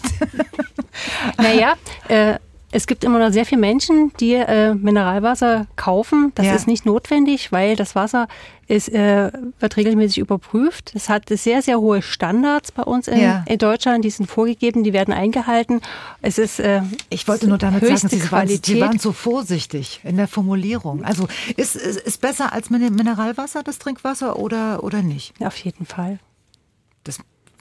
naja, 1.38 1.76
äh, 2.08 2.40
es 2.72 2.88
gibt 2.88 3.04
immer 3.04 3.20
noch 3.20 3.32
sehr 3.32 3.46
viele 3.46 3.62
Menschen, 3.62 4.12
die 4.20 4.34
äh, 4.34 4.74
Mineralwasser 4.74 5.68
kaufen. 5.76 6.32
Das 6.36 6.46
ja. 6.46 6.56
ist 6.56 6.68
nicht 6.68 6.86
notwendig, 6.86 7.52
weil 7.52 7.76
das 7.76 7.96
Wasser 7.96 8.28
ist, 8.68 8.90
äh, 8.90 9.32
wird 9.60 9.78
regelmäßig 9.78 10.18
überprüft. 10.18 10.92
Es 10.96 11.08
hat 11.08 11.30
sehr, 11.30 11.62
sehr 11.62 11.80
hohe 11.80 12.02
Standards 12.02 12.72
bei 12.72 12.84
uns 12.84 13.08
in, 13.08 13.20
ja. 13.20 13.44
in 13.48 13.60
Deutschland. 13.60 14.04
Die 14.04 14.10
sind 14.10 14.30
vorgegeben, 14.30 14.84
die 14.84 14.94
werden 14.94 15.14
eingehalten. 15.14 15.82
Es 16.22 16.38
ist 16.38 16.60
äh, 16.60 16.82
Ich 17.10 17.28
wollte 17.28 17.48
nur 17.48 17.58
damit 17.58 17.86
sagen, 17.86 18.10
Sie 18.10 18.32
waren, 18.32 18.48
Sie 18.48 18.82
waren 18.82 19.00
so 19.00 19.14
vorsichtig 19.14 20.02
in 20.04 20.18
der 20.18 20.28
Formulierung. 20.28 21.04
Also 21.06 21.28
ist, 21.56 21.76
ist, 21.76 22.00
ist 22.00 22.22
besser 22.22 22.52
als 22.54 22.70
Mineralwasser 22.70 23.64
das 23.64 23.80
Trinkwasser 23.80 24.38
oder, 24.38 24.84
oder 24.84 25.02
nicht? 25.02 25.34
Auf 25.40 25.58
jeden 25.58 25.86
Fall. 25.86 26.20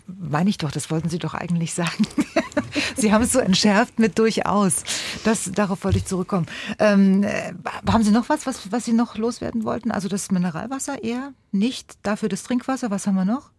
Meine 0.07 0.51
ich 0.51 0.59
doch, 0.59 0.71
das 0.71 0.91
wollten 0.91 1.09
Sie 1.09 1.19
doch 1.19 1.35
eigentlich 1.35 1.73
sagen. 1.73 2.07
Sie 2.97 3.13
haben 3.13 3.23
es 3.23 3.33
so 3.33 3.39
entschärft 3.39 3.99
mit 3.99 4.19
durchaus. 4.19 4.85
Das, 5.25 5.51
darauf 5.53 5.85
wollte 5.85 5.99
ich 5.99 6.05
zurückkommen. 6.05 6.47
Ähm, 6.79 7.23
äh, 7.23 7.55
haben 7.91 8.03
Sie 8.03 8.11
noch 8.11 8.29
was, 8.29 8.47
was, 8.47 8.71
was 8.71 8.85
Sie 8.85 8.93
noch 8.93 9.17
loswerden 9.17 9.65
wollten? 9.65 9.91
Also 9.91 10.09
das 10.09 10.31
Mineralwasser 10.31 11.03
eher 11.03 11.33
nicht, 11.53 11.95
dafür 12.03 12.29
das 12.29 12.43
Trinkwasser. 12.43 12.91
Was 12.91 13.07
haben 13.07 13.15
wir 13.15 13.25
noch? 13.25 13.51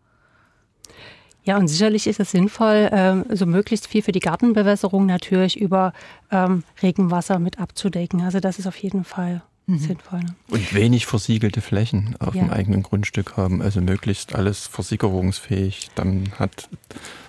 Ja, 1.43 1.57
und 1.57 1.67
sicherlich 1.67 2.07
ist 2.07 2.19
es 2.19 2.31
sinnvoll, 2.31 2.89
ähm, 2.91 3.25
so 3.29 3.45
möglichst 3.45 3.87
viel 3.87 4.01
für 4.01 4.11
die 4.11 4.19
Gartenbewässerung 4.19 5.05
natürlich 5.05 5.59
über 5.59 5.93
ähm, 6.31 6.63
Regenwasser 6.81 7.37
mit 7.37 7.59
abzudecken. 7.59 8.21
Also 8.21 8.39
das 8.39 8.57
ist 8.57 8.65
auf 8.65 8.77
jeden 8.77 9.03
Fall 9.03 9.43
mhm. 9.67 9.79
sinnvoll. 9.79 10.19
Ne? 10.19 10.35
Und 10.49 10.73
wenig 10.73 11.05
versiegelte 11.05 11.61
Flächen 11.61 12.15
auf 12.19 12.35
ja. 12.35 12.43
dem 12.43 12.51
eigenen 12.51 12.83
Grundstück 12.83 13.37
haben, 13.37 13.61
also 13.61 13.81
möglichst 13.81 14.35
alles 14.35 14.67
versickerungsfähig. 14.67 15.89
Dann 15.95 16.31
hat 16.37 16.69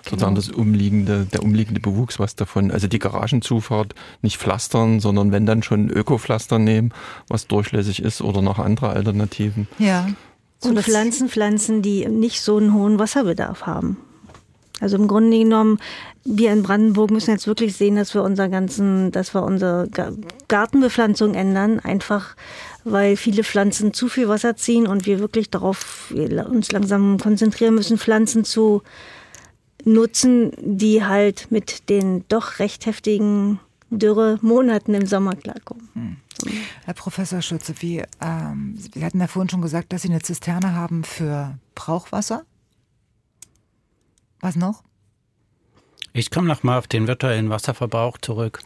sozusagen 0.03 0.35
genau. 0.35 0.47
das 0.47 0.49
umliegende, 0.49 1.25
der 1.25 1.43
umliegende 1.43 1.79
Bewuchs 1.79 2.19
was 2.19 2.35
davon. 2.35 2.71
Also 2.71 2.87
die 2.87 2.99
Garagenzufahrt 2.99 3.95
nicht 4.21 4.37
pflastern, 4.37 4.99
sondern 4.99 5.31
wenn 5.31 5.45
dann 5.45 5.63
schon 5.63 5.89
Ökopflaster 5.89 6.59
nehmen, 6.59 6.93
was 7.27 7.47
durchlässig 7.47 8.01
ist 8.01 8.21
oder 8.21 8.41
noch 8.41 8.59
andere 8.59 8.89
Alternativen. 8.89 9.67
Ja. 9.79 10.07
Und 10.63 10.79
Pflanzen 10.79 11.29
pflanzen, 11.29 11.83
die 11.83 12.07
nicht 12.07 12.41
so 12.41 12.57
einen 12.57 12.73
hohen 12.73 12.97
Wasserbedarf 12.97 13.67
haben. 13.67 13.97
Also 14.79 14.97
im 14.97 15.07
Grunde 15.07 15.37
genommen, 15.39 15.79
wir 16.23 16.51
in 16.51 16.61
Brandenburg 16.61 17.09
müssen 17.09 17.31
jetzt 17.31 17.47
wirklich 17.47 17.75
sehen, 17.75 17.95
dass 17.95 18.13
wir 18.13 18.23
unser 18.23 18.47
ganzen, 18.47 19.11
dass 19.11 19.33
wir 19.33 19.43
unsere 19.43 19.89
Gartenbepflanzung 20.47 21.33
ändern, 21.33 21.79
einfach 21.79 22.35
weil 22.83 23.17
viele 23.17 23.43
Pflanzen 23.43 23.93
zu 23.93 24.07
viel 24.07 24.29
Wasser 24.29 24.55
ziehen 24.55 24.87
und 24.87 25.05
wir 25.05 25.19
wirklich 25.19 25.49
darauf 25.49 26.11
uns 26.11 26.71
langsam 26.71 27.17
konzentrieren 27.17 27.75
müssen, 27.75 27.97
Pflanzen 27.97 28.43
zu 28.43 28.81
nutzen, 29.83 30.51
die 30.59 31.03
halt 31.03 31.47
mit 31.49 31.89
den 31.89 32.25
doch 32.27 32.59
recht 32.59 32.85
heftigen 32.85 33.59
Dürre-Monaten 33.89 34.93
im 34.93 35.05
Sommer 35.05 35.35
klarkommen. 35.35 35.89
Hm. 35.93 36.17
Herr 36.85 36.93
Professor 36.93 37.41
Schütze, 37.41 37.73
wie, 37.79 38.03
ähm, 38.21 38.77
Sie 38.77 39.03
hatten 39.03 39.19
ja 39.19 39.27
vorhin 39.27 39.49
schon 39.49 39.61
gesagt, 39.61 39.91
dass 39.91 40.03
Sie 40.03 40.09
eine 40.09 40.21
Zisterne 40.21 40.73
haben 40.73 41.03
für 41.03 41.57
Brauchwasser. 41.73 42.43
Was 44.39 44.55
noch? 44.55 44.83
Ich 46.13 46.31
komme 46.31 46.47
nochmal 46.47 46.79
auf 46.79 46.87
den 46.87 47.07
virtuellen 47.07 47.49
Wasserverbrauch 47.49 48.17
zurück. 48.17 48.61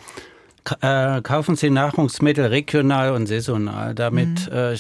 Äh, 0.81 1.21
kaufen 1.21 1.55
Sie 1.55 1.69
Nahrungsmittel 1.69 2.45
regional 2.45 3.11
und 3.11 3.27
saisonal. 3.27 3.95
Damit 3.95 4.47
mhm. 4.49 4.55
äh, 4.55 4.77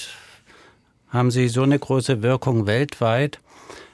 haben 1.09 1.31
Sie 1.31 1.47
so 1.47 1.63
eine 1.63 1.79
große 1.79 2.21
Wirkung 2.21 2.67
weltweit. 2.67 3.39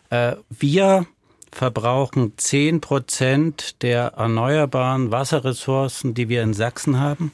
Äh, 0.09 0.35
wir 0.49 1.05
verbrauchen 1.51 2.33
10 2.37 2.81
Prozent 2.81 3.81
der 3.81 4.13
erneuerbaren 4.17 5.11
Wasserressourcen, 5.11 6.13
die 6.13 6.29
wir 6.29 6.43
in 6.43 6.53
Sachsen 6.53 6.99
haben. 6.99 7.31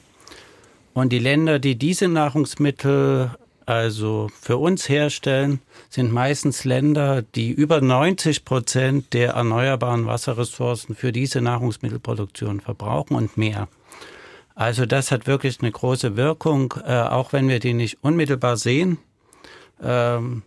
Und 0.94 1.12
die 1.12 1.18
Länder, 1.18 1.58
die 1.58 1.76
diese 1.76 2.08
Nahrungsmittel 2.08 3.32
also 3.66 4.30
für 4.40 4.56
uns 4.56 4.88
herstellen, 4.88 5.60
sind 5.88 6.12
meistens 6.12 6.64
Länder, 6.64 7.22
die 7.22 7.50
über 7.50 7.80
90 7.80 8.44
Prozent 8.44 9.12
der 9.12 9.32
erneuerbaren 9.32 10.06
Wasserressourcen 10.06 10.94
für 10.94 11.12
diese 11.12 11.40
Nahrungsmittelproduktion 11.40 12.60
verbrauchen 12.60 13.16
und 13.16 13.36
mehr. 13.36 13.68
Also 14.54 14.86
das 14.86 15.10
hat 15.10 15.26
wirklich 15.26 15.60
eine 15.60 15.72
große 15.72 16.16
Wirkung, 16.16 16.74
äh, 16.86 17.00
auch 17.00 17.32
wenn 17.32 17.48
wir 17.48 17.58
die 17.58 17.74
nicht 17.74 17.98
unmittelbar 18.02 18.56
sehen. 18.56 18.98
Ähm, 19.82 20.42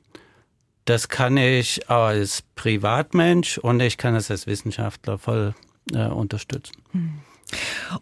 das 0.85 1.09
kann 1.09 1.35
ich 1.35 1.89
als 1.89 2.43
Privatmensch 2.55 3.57
und 3.57 3.81
ich 3.81 3.97
kann 3.97 4.15
es 4.15 4.31
als 4.31 4.47
Wissenschaftler 4.47 5.17
voll 5.17 5.53
äh, 5.93 6.07
unterstützen. 6.07 6.81
Hm. 6.91 7.19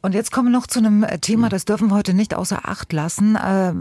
Und 0.01 0.15
jetzt 0.15 0.31
kommen 0.31 0.47
wir 0.49 0.57
noch 0.57 0.67
zu 0.67 0.79
einem 0.79 1.03
äh, 1.03 1.19
Thema, 1.19 1.49
das 1.49 1.65
dürfen 1.65 1.89
wir 1.89 1.95
heute 1.95 2.13
nicht 2.13 2.33
außer 2.33 2.67
Acht 2.67 2.91
lassen. 2.93 3.35
Äh, 3.35 3.73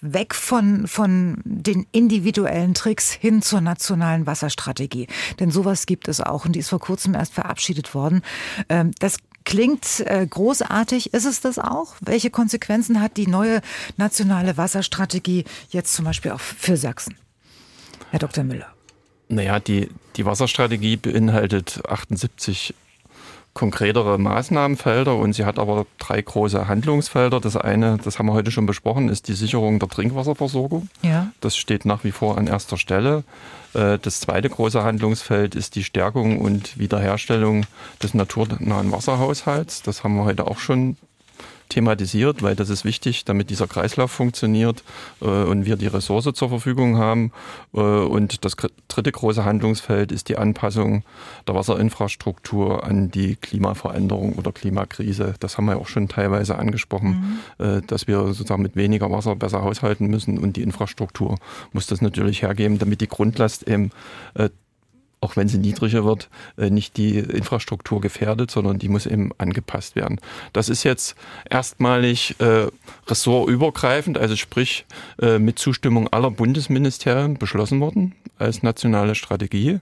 weg 0.00 0.34
von, 0.34 0.86
von 0.86 1.40
den 1.44 1.86
individuellen 1.92 2.74
Tricks 2.74 3.12
hin 3.12 3.42
zur 3.42 3.60
nationalen 3.60 4.26
Wasserstrategie. 4.26 5.06
Denn 5.38 5.50
sowas 5.50 5.86
gibt 5.86 6.08
es 6.08 6.20
auch 6.20 6.44
und 6.44 6.52
die 6.52 6.60
ist 6.60 6.70
vor 6.70 6.80
kurzem 6.80 7.14
erst 7.14 7.34
verabschiedet 7.34 7.94
worden. 7.94 8.22
Ähm, 8.68 8.92
das 8.98 9.18
klingt 9.44 10.00
äh, 10.00 10.26
großartig. 10.26 11.14
Ist 11.14 11.24
es 11.24 11.40
das 11.40 11.58
auch? 11.58 11.94
Welche 12.00 12.30
Konsequenzen 12.30 13.00
hat 13.00 13.16
die 13.16 13.26
neue 13.26 13.60
nationale 13.96 14.56
Wasserstrategie 14.56 15.44
jetzt 15.70 15.94
zum 15.94 16.04
Beispiel 16.04 16.32
auch 16.32 16.40
für 16.40 16.76
Sachsen? 16.76 17.16
Herr 18.10 18.18
Dr. 18.18 18.44
Müller. 18.44 18.66
Naja, 19.28 19.60
die, 19.60 19.90
die 20.16 20.24
Wasserstrategie 20.24 20.96
beinhaltet 20.96 21.82
78 21.86 22.74
konkretere 23.58 24.18
Maßnahmenfelder 24.18 25.16
und 25.16 25.32
sie 25.32 25.44
hat 25.44 25.58
aber 25.58 25.84
drei 25.98 26.22
große 26.22 26.68
Handlungsfelder. 26.68 27.40
Das 27.40 27.56
eine, 27.56 27.98
das 28.02 28.18
haben 28.18 28.26
wir 28.26 28.32
heute 28.32 28.52
schon 28.52 28.66
besprochen, 28.66 29.08
ist 29.08 29.26
die 29.26 29.32
Sicherung 29.32 29.80
der 29.80 29.88
Trinkwasserversorgung. 29.88 30.88
Ja. 31.02 31.32
Das 31.40 31.56
steht 31.56 31.84
nach 31.84 32.04
wie 32.04 32.12
vor 32.12 32.38
an 32.38 32.46
erster 32.46 32.76
Stelle. 32.76 33.24
Äh, 33.74 33.98
das 33.98 34.20
zweite 34.20 34.48
große 34.48 34.84
Handlungsfeld 34.84 35.56
ist 35.56 35.74
die 35.74 35.82
Stärkung 35.82 36.38
und 36.38 36.78
Wiederherstellung 36.78 37.66
des 38.00 38.14
naturnahen 38.14 38.92
Wasserhaushalts. 38.92 39.82
Das 39.82 40.04
haben 40.04 40.14
wir 40.14 40.24
heute 40.24 40.46
auch 40.46 40.58
schon 40.58 40.96
thematisiert, 41.68 42.42
weil 42.42 42.56
das 42.56 42.70
ist 42.70 42.84
wichtig, 42.84 43.24
damit 43.24 43.50
dieser 43.50 43.66
Kreislauf 43.66 44.10
funktioniert 44.10 44.82
äh, 45.20 45.26
und 45.26 45.66
wir 45.66 45.76
die 45.76 45.86
Ressource 45.86 46.28
zur 46.34 46.48
Verfügung 46.48 46.98
haben. 46.98 47.32
Äh, 47.74 47.80
und 47.80 48.44
das 48.44 48.56
dritte 48.88 49.12
große 49.12 49.44
Handlungsfeld 49.44 50.12
ist 50.12 50.28
die 50.28 50.38
Anpassung 50.38 51.04
der 51.46 51.54
Wasserinfrastruktur 51.54 52.84
an 52.84 53.10
die 53.10 53.36
Klimaveränderung 53.36 54.34
oder 54.34 54.52
Klimakrise. 54.52 55.34
Das 55.40 55.56
haben 55.56 55.66
wir 55.66 55.72
ja 55.72 55.78
auch 55.78 55.88
schon 55.88 56.08
teilweise 56.08 56.56
angesprochen, 56.58 57.40
mhm. 57.58 57.64
äh, 57.64 57.82
dass 57.82 58.06
wir 58.06 58.18
sozusagen 58.26 58.62
mit 58.62 58.76
weniger 58.76 59.10
Wasser 59.10 59.36
besser 59.36 59.62
haushalten 59.62 60.06
müssen 60.06 60.38
und 60.38 60.56
die 60.56 60.62
Infrastruktur 60.62 61.36
muss 61.72 61.86
das 61.86 62.00
natürlich 62.00 62.42
hergeben, 62.42 62.78
damit 62.78 63.00
die 63.00 63.08
Grundlast 63.08 63.66
eben 63.68 63.90
auch 65.20 65.36
wenn 65.36 65.48
sie 65.48 65.58
niedriger 65.58 66.04
wird, 66.04 66.28
äh, 66.56 66.70
nicht 66.70 66.96
die 66.96 67.18
Infrastruktur 67.18 68.00
gefährdet, 68.00 68.50
sondern 68.50 68.78
die 68.78 68.88
muss 68.88 69.06
eben 69.06 69.30
angepasst 69.38 69.96
werden. 69.96 70.20
Das 70.52 70.68
ist 70.68 70.84
jetzt 70.84 71.16
erstmalig 71.48 72.36
äh, 72.40 72.66
ressortübergreifend, 73.06 74.18
also 74.18 74.36
sprich 74.36 74.86
äh, 75.20 75.38
mit 75.38 75.58
Zustimmung 75.58 76.08
aller 76.08 76.30
Bundesministerien 76.30 77.38
beschlossen 77.38 77.80
worden 77.80 78.14
als 78.38 78.62
nationale 78.62 79.14
Strategie 79.14 79.80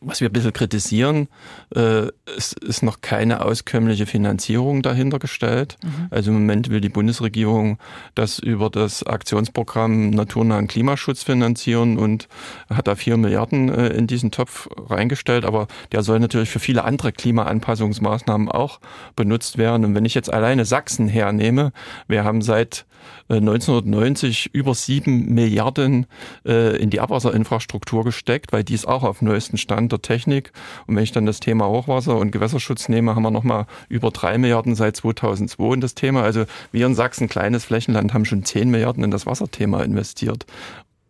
was 0.00 0.20
wir 0.20 0.28
ein 0.28 0.32
bisschen 0.32 0.52
kritisieren, 0.52 1.28
äh, 1.74 2.08
es 2.36 2.52
ist 2.52 2.82
noch 2.82 3.00
keine 3.00 3.44
auskömmliche 3.44 4.06
Finanzierung 4.06 4.82
dahinter 4.82 5.18
gestellt. 5.18 5.76
Mhm. 5.82 6.06
Also 6.10 6.30
im 6.30 6.38
Moment 6.38 6.70
will 6.70 6.80
die 6.80 6.88
Bundesregierung 6.88 7.78
das 8.14 8.38
über 8.38 8.70
das 8.70 9.02
Aktionsprogramm 9.02 10.10
Naturnahen 10.10 10.68
Klimaschutz 10.68 11.22
finanzieren 11.22 11.98
und 11.98 12.28
hat 12.72 12.86
da 12.86 12.94
vier 12.94 13.16
Milliarden 13.16 13.68
äh, 13.68 13.88
in 13.88 14.06
diesen 14.06 14.30
Topf 14.30 14.68
reingestellt. 14.76 15.44
Aber 15.44 15.66
der 15.92 16.02
soll 16.02 16.20
natürlich 16.20 16.50
für 16.50 16.60
viele 16.60 16.84
andere 16.84 17.12
Klimaanpassungsmaßnahmen 17.12 18.48
auch 18.48 18.80
benutzt 19.16 19.58
werden. 19.58 19.84
Und 19.84 19.94
wenn 19.94 20.04
ich 20.04 20.14
jetzt 20.14 20.32
alleine 20.32 20.64
Sachsen 20.64 21.08
hernehme, 21.08 21.72
wir 22.08 22.24
haben 22.24 22.42
seit 22.42 22.86
1990 23.28 24.46
äh, 24.46 24.58
über 24.58 24.74
sieben 24.74 25.34
Milliarden 25.34 26.06
äh, 26.44 26.76
in 26.76 26.90
die 26.90 27.00
Abwasserinfrastruktur 27.00 28.04
gesteckt, 28.04 28.52
weil 28.52 28.64
die 28.64 28.74
ist 28.74 28.86
auch 28.86 29.02
auf 29.02 29.22
neuesten 29.22 29.58
Stand 29.58 29.92
der 29.92 30.02
Technik. 30.02 30.52
Und 30.86 30.96
wenn 30.96 31.02
ich 31.02 31.12
dann 31.12 31.26
das 31.26 31.40
Thema 31.40 31.66
Hochwasser 31.66 32.16
und 32.16 32.30
Gewässerschutz 32.30 32.88
nehme, 32.88 33.14
haben 33.14 33.22
wir 33.22 33.30
nochmal 33.30 33.66
über 33.88 34.10
drei 34.10 34.38
Milliarden 34.38 34.74
seit 34.74 34.96
2002 34.96 35.74
in 35.74 35.80
das 35.80 35.94
Thema. 35.94 36.22
Also 36.22 36.44
wir 36.72 36.86
in 36.86 36.94
Sachsen, 36.94 37.28
kleines 37.28 37.64
Flächenland, 37.64 38.14
haben 38.14 38.24
schon 38.24 38.44
zehn 38.44 38.70
Milliarden 38.70 39.02
in 39.04 39.10
das 39.10 39.26
Wasserthema 39.26 39.82
investiert. 39.82 40.46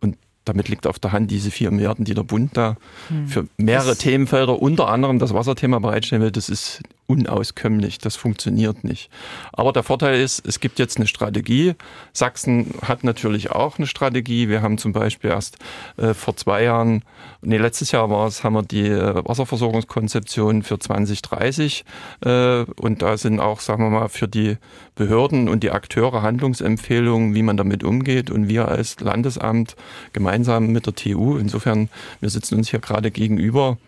Und 0.00 0.16
damit 0.44 0.68
liegt 0.68 0.86
auf 0.86 0.98
der 0.98 1.12
Hand 1.12 1.30
diese 1.30 1.50
vier 1.50 1.70
Milliarden, 1.70 2.04
die 2.04 2.14
der 2.14 2.22
Bund 2.22 2.56
da 2.56 2.76
hm. 3.08 3.26
für 3.26 3.46
mehrere 3.58 3.90
das 3.90 3.98
Themenfelder, 3.98 4.60
unter 4.60 4.88
anderem 4.88 5.18
das 5.18 5.34
Wasserthema 5.34 5.78
bereitstellen 5.78 6.22
will. 6.22 6.30
Das 6.30 6.48
ist 6.48 6.82
unauskömmlich. 7.06 7.98
Das 7.98 8.16
funktioniert 8.16 8.84
nicht. 8.84 9.10
Aber 9.52 9.72
der 9.72 9.82
Vorteil 9.82 10.20
ist, 10.20 10.46
es 10.46 10.60
gibt 10.60 10.78
jetzt 10.78 10.96
eine 10.96 11.06
Strategie. 11.06 11.74
Sachsen 12.12 12.74
hat 12.82 13.04
natürlich 13.04 13.50
auch 13.50 13.78
eine 13.78 13.86
Strategie. 13.86 14.48
Wir 14.48 14.62
haben 14.62 14.78
zum 14.78 14.92
Beispiel 14.92 15.30
erst 15.30 15.58
äh, 15.96 16.14
vor 16.14 16.36
zwei 16.36 16.64
Jahren, 16.64 17.02
nee, 17.42 17.58
letztes 17.58 17.92
Jahr 17.92 18.10
war 18.10 18.26
es, 18.26 18.42
haben 18.42 18.54
wir 18.54 18.62
die 18.62 18.88
äh, 18.88 19.24
Wasserversorgungskonzeption 19.24 20.62
für 20.62 20.78
2030. 20.78 21.84
Äh, 22.24 22.62
und 22.62 23.02
da 23.02 23.16
sind 23.16 23.40
auch, 23.40 23.60
sagen 23.60 23.84
wir 23.84 23.90
mal, 23.90 24.08
für 24.08 24.28
die 24.28 24.56
Behörden 24.94 25.48
und 25.48 25.62
die 25.62 25.70
Akteure 25.70 26.22
Handlungsempfehlungen, 26.22 27.34
wie 27.34 27.42
man 27.42 27.56
damit 27.56 27.84
umgeht. 27.84 28.30
Und 28.30 28.48
wir 28.48 28.68
als 28.68 28.98
Landesamt 29.00 29.76
gemeinsam 30.12 30.68
mit 30.68 30.86
der 30.86 30.94
TU, 30.94 31.36
insofern, 31.36 31.88
wir 32.20 32.30
sitzen 32.30 32.56
uns 32.56 32.70
hier 32.70 32.80
gerade 32.80 33.10
gegenüber, 33.10 33.78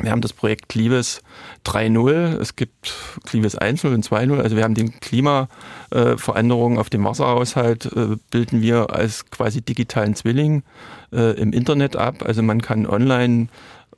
wir 0.00 0.10
haben 0.10 0.20
das 0.20 0.32
Projekt 0.32 0.68
Clives 0.68 1.22
3.0, 1.64 2.40
es 2.40 2.56
gibt 2.56 2.92
Clives 3.24 3.56
1.0 3.56 3.94
und 3.94 4.04
2.0, 4.04 4.40
also 4.40 4.56
wir 4.56 4.64
haben 4.64 4.74
die 4.74 4.90
Klimaveränderungen 4.90 6.78
auf 6.78 6.90
dem 6.90 7.04
Wasserhaushalt, 7.04 7.86
äh, 7.86 8.16
bilden 8.30 8.60
wir 8.60 8.90
als 8.90 9.30
quasi 9.30 9.62
digitalen 9.62 10.16
Zwilling 10.16 10.64
äh, 11.12 11.38
im 11.40 11.52
Internet 11.52 11.96
ab. 11.96 12.22
Also 12.24 12.42
man 12.42 12.60
kann 12.60 12.86
online 12.86 13.48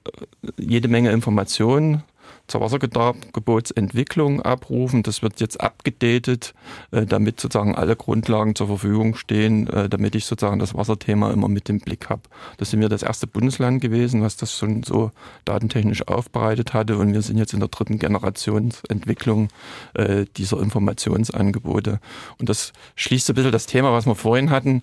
äh, 0.05 0.51
jede 0.59 0.89
Menge 0.89 1.13
Informationen 1.13 2.03
zur 2.47 2.61
Wassergebotsentwicklung 2.61 4.43
abrufen. 4.43 5.03
Das 5.03 5.23
wird 5.23 5.41
jetzt 5.41 5.61
abgedatet, 5.61 6.55
äh, 6.91 7.07
damit 7.07 7.41
sozusagen 7.41 7.75
alle 7.75 7.97
Grundlagen 7.97 8.55
zur 8.55 8.69
Verfügung 8.69 9.17
stehen, 9.17 9.67
äh, 9.69 9.89
damit 9.89 10.15
ich 10.15 10.27
sozusagen 10.27 10.59
das 10.59 10.75
Wasserthema 10.75 11.33
immer 11.33 11.49
mit 11.49 11.69
im 11.69 11.81
Blick 11.81 12.09
habe. 12.09 12.23
Das 12.59 12.71
sind 12.71 12.81
wir 12.81 12.89
das 12.89 13.03
erste 13.03 13.27
Bundesland 13.27 13.81
gewesen, 13.81 14.23
was 14.23 14.37
das 14.37 14.57
schon 14.57 14.83
so 14.83 15.11
datentechnisch 15.45 16.07
aufbereitet 16.09 16.75
hatte. 16.75 16.99
Und 16.99 17.13
wir 17.13 17.23
sind 17.23 17.39
jetzt 17.39 17.53
in 17.53 17.61
der 17.61 17.69
dritten 17.69 17.99
Generationsentwicklung 17.99 19.49
äh, 19.95 20.27
dieser 20.37 20.61
Informationsangebote. 20.61 22.01
Und 22.39 22.49
das 22.49 22.73
schließt 22.95 23.27
so 23.27 23.33
ein 23.33 23.37
bisschen 23.37 23.53
das 23.53 23.67
Thema, 23.67 23.93
was 23.93 24.07
wir 24.07 24.15
vorhin 24.15 24.51
hatten 24.51 24.83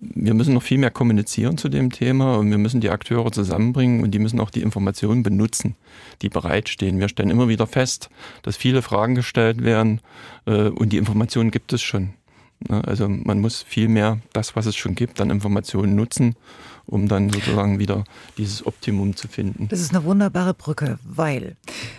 wir 0.00 0.34
müssen 0.34 0.54
noch 0.54 0.62
viel 0.62 0.78
mehr 0.78 0.90
kommunizieren 0.90 1.56
zu 1.56 1.68
dem 1.68 1.90
Thema 1.90 2.36
und 2.36 2.50
wir 2.50 2.58
müssen 2.58 2.80
die 2.80 2.90
Akteure 2.90 3.32
zusammenbringen 3.32 4.02
und 4.02 4.10
die 4.10 4.18
müssen 4.18 4.40
auch 4.40 4.50
die 4.50 4.62
Informationen 4.62 5.22
benutzen, 5.22 5.76
die 6.22 6.28
bereitstehen. 6.28 7.00
Wir 7.00 7.08
stellen 7.08 7.30
immer 7.30 7.48
wieder 7.48 7.66
fest, 7.66 8.10
dass 8.42 8.56
viele 8.56 8.82
Fragen 8.82 9.14
gestellt 9.14 9.62
werden 9.62 10.00
äh, 10.46 10.68
und 10.68 10.92
die 10.92 10.98
Informationen 10.98 11.50
gibt 11.50 11.72
es 11.72 11.82
schon. 11.82 12.14
Also 12.68 13.08
man 13.08 13.40
muss 13.40 13.62
viel 13.62 13.88
mehr 13.88 14.20
das, 14.32 14.56
was 14.56 14.66
es 14.66 14.76
schon 14.76 14.94
gibt, 14.94 15.20
an 15.20 15.30
Informationen 15.30 15.94
nutzen 15.94 16.34
um 16.86 17.08
dann 17.08 17.30
sozusagen 17.30 17.78
wieder 17.78 18.04
dieses 18.36 18.66
Optimum 18.66 19.16
zu 19.16 19.28
finden. 19.28 19.68
Das 19.68 19.80
ist 19.80 19.94
eine 19.94 20.04
wunderbare 20.04 20.54
Brücke, 20.54 20.98
weil 21.04 21.56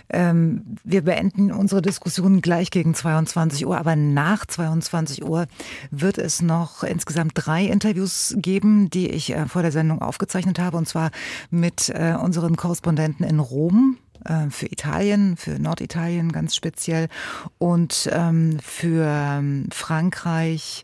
ähm, 0.10 0.78
wir 0.84 1.02
beenden 1.02 1.52
unsere 1.52 1.82
Diskussion 1.82 2.42
gleich 2.42 2.72
gegen 2.72 2.94
22 2.94 3.66
Uhr, 3.66 3.78
aber 3.78 3.96
nach 3.96 4.46
22 4.46 5.24
Uhr 5.24 5.48
wird 5.92 6.18
es 6.18 6.42
noch 6.42 6.84
insgesamt 6.84 7.34
drei 7.36 7.66
Interviews 7.66 8.36
geben, 8.38 8.90
die 8.90 9.10
ich 9.10 9.34
äh, 9.34 9.48
vor 9.48 9.62
der 9.62 9.72
Sendung 9.72 10.02
aufgezeichnet 10.02 10.60
habe, 10.60 10.78
und 10.78 10.88
zwar 10.88 11.12
mit 11.50 11.90
äh, 11.90 12.16
unseren 12.22 12.56
Korrespondenten 12.56 13.26
in 13.26 13.40
Rom, 13.40 13.98
äh, 14.26 14.50
für 14.50 14.66
Italien, 14.68 15.38
für 15.38 15.60
Norditalien 15.60 16.32
ganz 16.32 16.56
speziell 16.56 17.10
und 17.58 18.10
ähm, 18.12 18.58
für 18.62 19.06
ähm, 19.08 19.68
Frankreich, 19.72 20.84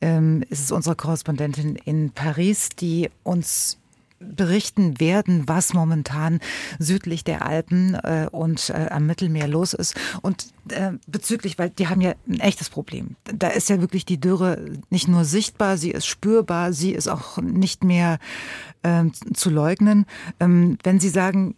ähm, 0.00 0.44
ist 0.48 0.64
es 0.64 0.72
unsere 0.72 0.96
Korrespondentin 0.96 1.76
in 1.76 2.10
Paris, 2.10 2.68
die 2.70 3.10
uns 3.22 3.78
berichten 4.20 4.98
werden, 4.98 5.44
was 5.46 5.74
momentan 5.74 6.40
südlich 6.78 7.24
der 7.24 7.46
Alpen 7.46 7.94
äh, 7.94 8.28
und 8.30 8.70
äh, 8.70 8.88
am 8.90 9.06
Mittelmeer 9.06 9.46
los 9.46 9.74
ist. 9.74 9.94
Und 10.22 10.48
äh, 10.70 10.92
bezüglich, 11.06 11.58
weil 11.58 11.70
die 11.70 11.88
haben 11.88 12.00
ja 12.00 12.14
ein 12.26 12.40
echtes 12.40 12.68
Problem. 12.68 13.16
Da 13.24 13.48
ist 13.48 13.68
ja 13.68 13.80
wirklich 13.80 14.04
die 14.04 14.20
Dürre 14.20 14.72
nicht 14.90 15.08
nur 15.08 15.24
sichtbar, 15.24 15.76
sie 15.76 15.90
ist 15.90 16.06
spürbar, 16.06 16.72
sie 16.72 16.92
ist 16.92 17.08
auch 17.08 17.38
nicht 17.38 17.84
mehr 17.84 18.18
ähm, 18.82 19.12
zu 19.34 19.50
leugnen. 19.50 20.04
Ähm, 20.40 20.78
wenn 20.82 20.98
Sie 21.00 21.10
sagen, 21.10 21.54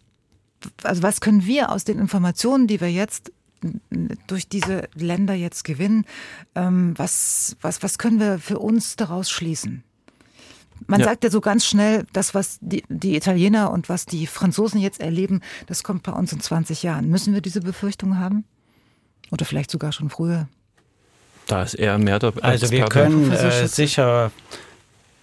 also 0.83 1.03
was 1.03 1.21
können 1.21 1.47
wir 1.47 1.71
aus 1.71 1.85
den 1.85 1.99
Informationen, 1.99 2.67
die 2.67 2.81
wir 2.81 2.91
jetzt 2.91 3.33
durch 4.27 4.49
diese 4.49 4.89
Länder 4.95 5.35
jetzt 5.35 5.65
gewinnen. 5.65 6.05
Ähm, 6.55 6.95
was, 6.97 7.57
was, 7.61 7.83
was 7.83 7.99
können 7.99 8.21
wir 8.21 8.39
für 8.39 8.59
uns 8.59 8.97
daraus 8.97 9.31
schließen? 9.31 9.85
Man 10.87 11.01
ja. 11.01 11.07
sagt 11.07 11.25
ja 11.25 11.31
so 11.31 11.41
ganz 11.41 11.67
schnell, 11.67 12.07
das, 12.13 12.35
was 12.35 12.59
die, 12.61 12.85
die 12.89 13.15
Italiener 13.17 13.71
und 13.71 13.89
was 13.89 14.07
die 14.07 14.27
Franzosen 14.27 14.81
jetzt 14.81 15.01
erleben, 15.01 15.41
das 15.67 15.83
kommt 15.83 16.03
bei 16.03 16.13
uns 16.13 16.33
in 16.33 16.41
20 16.41 16.83
Jahren. 16.83 17.09
Müssen 17.09 17.35
wir 17.35 17.41
diese 17.41 17.61
Befürchtung 17.61 18.19
haben? 18.19 18.45
Oder 19.31 19.45
vielleicht 19.45 19.71
sogar 19.71 19.93
schon 19.93 20.11
früher? 20.11 20.49
Da 21.47 21.63
ist 21.63 21.75
eher 21.75 21.99
mehr 21.99 22.19
der 22.19 22.33
Also 22.43 22.71
wir 22.71 22.87
können 22.87 23.31
äh, 23.33 23.67
sicher 23.67 24.33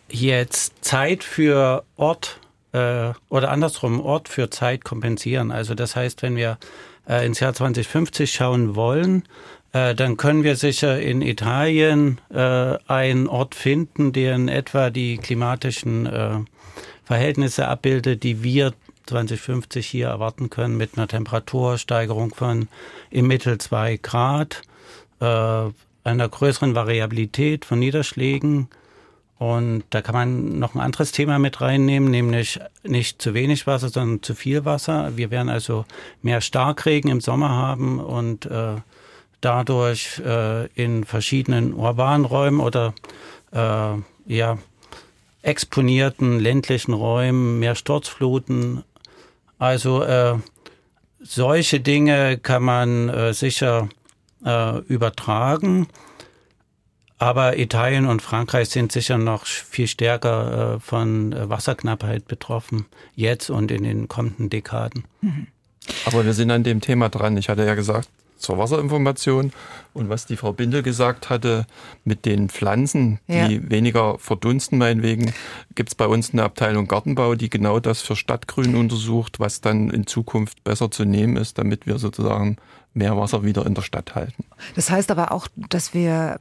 jetzt 0.09 0.73
Zeit 0.83 1.23
für 1.23 1.83
Ort 1.95 2.39
äh, 2.73 3.11
oder 3.29 3.49
andersrum 3.49 3.99
Ort 3.99 4.29
für 4.29 4.49
Zeit 4.49 4.83
kompensieren. 4.83 5.51
Also 5.51 5.73
das 5.73 5.95
heißt, 5.95 6.21
wenn 6.21 6.35
wir 6.35 6.57
äh, 7.07 7.25
ins 7.25 7.39
Jahr 7.39 7.53
2050 7.53 8.31
schauen 8.31 8.75
wollen, 8.75 9.23
äh, 9.73 9.95
dann 9.95 10.17
können 10.17 10.43
wir 10.43 10.55
sicher 10.55 10.99
in 10.99 11.21
Italien 11.21 12.19
äh, 12.29 12.77
einen 12.87 13.27
Ort 13.27 13.55
finden, 13.55 14.13
der 14.13 14.35
in 14.35 14.47
etwa 14.47 14.89
die 14.89 15.17
klimatischen 15.17 16.05
äh, 16.05 16.39
Verhältnisse 17.03 17.67
abbildet, 17.67 18.23
die 18.23 18.43
wir 18.43 18.73
2050 19.05 19.87
hier 19.87 20.07
erwarten 20.07 20.49
können 20.49 20.77
mit 20.77 20.97
einer 20.97 21.07
Temperatursteigerung 21.07 22.33
von 22.33 22.67
im 23.09 23.27
Mittel 23.27 23.57
zwei 23.57 23.97
Grad, 23.97 24.61
äh, 25.19 25.25
einer 26.03 26.29
größeren 26.29 26.75
Variabilität 26.75 27.65
von 27.65 27.79
Niederschlägen, 27.79 28.69
und 29.39 29.83
da 29.91 30.01
kann 30.01 30.15
man 30.15 30.59
noch 30.59 30.73
ein 30.73 30.81
anderes 30.81 31.11
Thema 31.11 31.37
mit 31.37 31.61
reinnehmen, 31.61 32.09
nämlich 32.09 32.59
nicht 32.83 33.21
zu 33.21 33.35
wenig 33.35 33.67
Wasser, 33.67 33.89
sondern 33.89 34.23
zu 34.23 34.33
viel 34.33 34.65
Wasser. 34.65 35.15
Wir 35.15 35.29
werden 35.29 35.49
also 35.49 35.85
mehr 36.23 36.41
Starkregen 36.41 37.11
im 37.11 37.21
Sommer 37.21 37.49
haben 37.49 37.99
und 37.99 38.47
äh, 38.47 38.75
dadurch 39.41 40.19
äh, 40.25 40.65
in 40.73 41.03
verschiedenen 41.03 41.73
urbanen 41.73 42.25
Räumen 42.25 42.59
oder 42.59 42.95
äh, 43.51 43.93
ja, 44.25 44.57
exponierten 45.43 46.39
ländlichen 46.39 46.93
Räumen 46.93 47.59
mehr 47.59 47.75
Sturzfluten. 47.75 48.83
Also 49.59 50.01
äh, 50.03 50.35
solche 51.19 51.79
Dinge 51.79 52.39
kann 52.39 52.63
man 52.63 53.09
äh, 53.09 53.33
sicher 53.33 53.87
äh, 54.43 54.79
übertragen. 54.79 55.87
Aber 57.19 57.57
Italien 57.57 58.05
und 58.05 58.21
Frankreich 58.21 58.69
sind 58.69 58.91
sicher 58.91 59.17
noch 59.17 59.45
viel 59.45 59.87
stärker 59.87 60.75
äh, 60.75 60.79
von 60.79 61.33
äh, 61.33 61.49
Wasserknappheit 61.49 62.27
betroffen, 62.27 62.85
jetzt 63.15 63.49
und 63.49 63.71
in 63.71 63.83
den 63.83 64.07
kommenden 64.07 64.49
Dekaden. 64.49 65.05
Mhm. 65.21 65.47
Aber 66.05 66.25
wir 66.25 66.33
sind 66.33 66.51
an 66.51 66.63
dem 66.63 66.81
Thema 66.81 67.09
dran. 67.09 67.37
Ich 67.37 67.49
hatte 67.49 67.65
ja 67.65 67.75
gesagt, 67.75 68.09
zur 68.37 68.57
Wasserinformation 68.57 69.51
und 69.93 70.09
was 70.09 70.25
die 70.25 70.37
Frau 70.37 70.53
Bindel 70.53 70.83
gesagt 70.83 71.29
hatte 71.29 71.65
mit 72.05 72.25
den 72.25 72.49
Pflanzen, 72.49 73.19
die 73.27 73.33
ja. 73.33 73.69
weniger 73.69 74.19
verdunsten 74.19 74.77
meinetwegen, 74.77 75.33
gibt 75.75 75.89
es 75.89 75.95
bei 75.95 76.05
uns 76.05 76.33
eine 76.33 76.43
Abteilung 76.43 76.87
Gartenbau, 76.87 77.35
die 77.35 77.49
genau 77.49 77.79
das 77.79 78.01
für 78.01 78.15
Stadtgrün 78.15 78.75
untersucht, 78.75 79.39
was 79.39 79.61
dann 79.61 79.89
in 79.89 80.07
Zukunft 80.07 80.63
besser 80.63 80.91
zu 80.91 81.03
nehmen 81.05 81.35
ist, 81.35 81.57
damit 81.57 81.87
wir 81.87 81.97
sozusagen 81.97 82.57
mehr 82.97 83.17
Wasser 83.17 83.43
wieder 83.43 83.65
in 83.65 83.73
der 83.73 83.81
Stadt 83.81 84.15
halten. 84.15 84.43
Das 84.75 84.89
heißt 84.89 85.11
aber 85.11 85.31
auch, 85.31 85.47
dass 85.55 85.93
wir, 85.93 86.39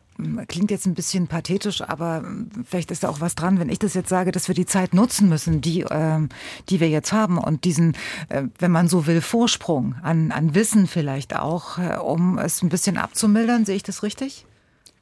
klingt 0.49 0.71
jetzt 0.71 0.87
ein 0.87 0.95
bisschen 0.95 1.29
pathetisch, 1.29 1.83
aber 1.83 2.25
vielleicht 2.65 2.91
ist 2.91 3.05
da 3.05 3.09
auch 3.09 3.21
was 3.21 3.35
dran, 3.35 3.59
wenn 3.61 3.69
ich 3.69 3.79
das 3.79 3.95
jetzt 3.95 4.09
sage, 4.09 4.33
dass 4.33 4.49
wir 4.49 4.55
die 4.55 4.67
Zeit 4.67 4.95
nutzen 4.95 5.29
müssen, 5.29 5.61
die, 5.61 5.83
äh, 5.83 6.21
die 6.69 6.81
wir 6.81 6.89
jetzt 6.89 7.13
haben 7.13 7.39
und 7.39 7.65
diesen, 7.65 7.97
äh, 8.29 8.45
wenn 8.59 8.71
man 8.71 8.89
so 8.89 9.07
will, 9.07 9.21
Vorsprung 9.21 9.95
an, 10.03 10.33
an 10.33 10.55
Wissen 10.55 10.87
vielleicht 10.87 11.37
auch, 11.37 11.79
äh, 11.79 11.97
um 11.97 12.39
es 12.39 12.63
ein 12.63 12.69
bisschen 12.69 12.97
abzumildern. 12.97 13.65
Sehe 13.65 13.77
ich 13.77 13.83
das 13.83 14.03
richtig, 14.03 14.47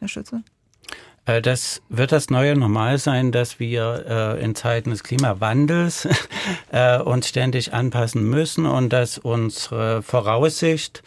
Herr 0.01 0.09
Schütze? 0.09 0.43
Äh, 1.27 1.43
das 1.43 1.83
wird 1.89 2.13
das 2.13 2.31
neue 2.31 2.57
Normal 2.57 2.99
sein, 2.99 3.33
dass 3.33 3.59
wir 3.59 4.37
äh, 4.39 4.45
in 4.45 4.55
Zeiten 4.55 4.91
des 4.91 5.03
Klimawandels 5.03 6.09
äh, 6.73 6.99
uns 6.99 7.29
ständig 7.29 7.73
anpassen 7.73 8.29
müssen 8.29 8.67
und 8.67 8.93
dass 8.93 9.19
unsere 9.19 10.03
Voraussicht 10.03 11.03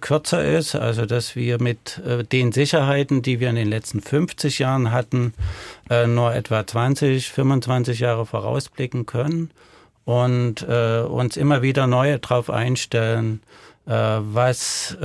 kürzer 0.00 0.44
ist, 0.44 0.74
also 0.74 1.06
dass 1.06 1.36
wir 1.36 1.58
mit 1.58 1.98
den 2.32 2.52
Sicherheiten, 2.52 3.22
die 3.22 3.40
wir 3.40 3.48
in 3.48 3.56
den 3.56 3.70
letzten 3.70 4.02
50 4.02 4.58
Jahren 4.58 4.92
hatten, 4.92 5.32
nur 6.06 6.34
etwa 6.34 6.66
20, 6.66 7.30
25 7.30 7.98
Jahre 8.00 8.26
vorausblicken 8.26 9.06
können 9.06 9.52
und 10.04 10.64
uns 10.64 11.38
immer 11.38 11.62
wieder 11.62 11.86
neu 11.86 12.18
darauf 12.18 12.50
einstellen, 12.50 13.40
was 13.86 14.98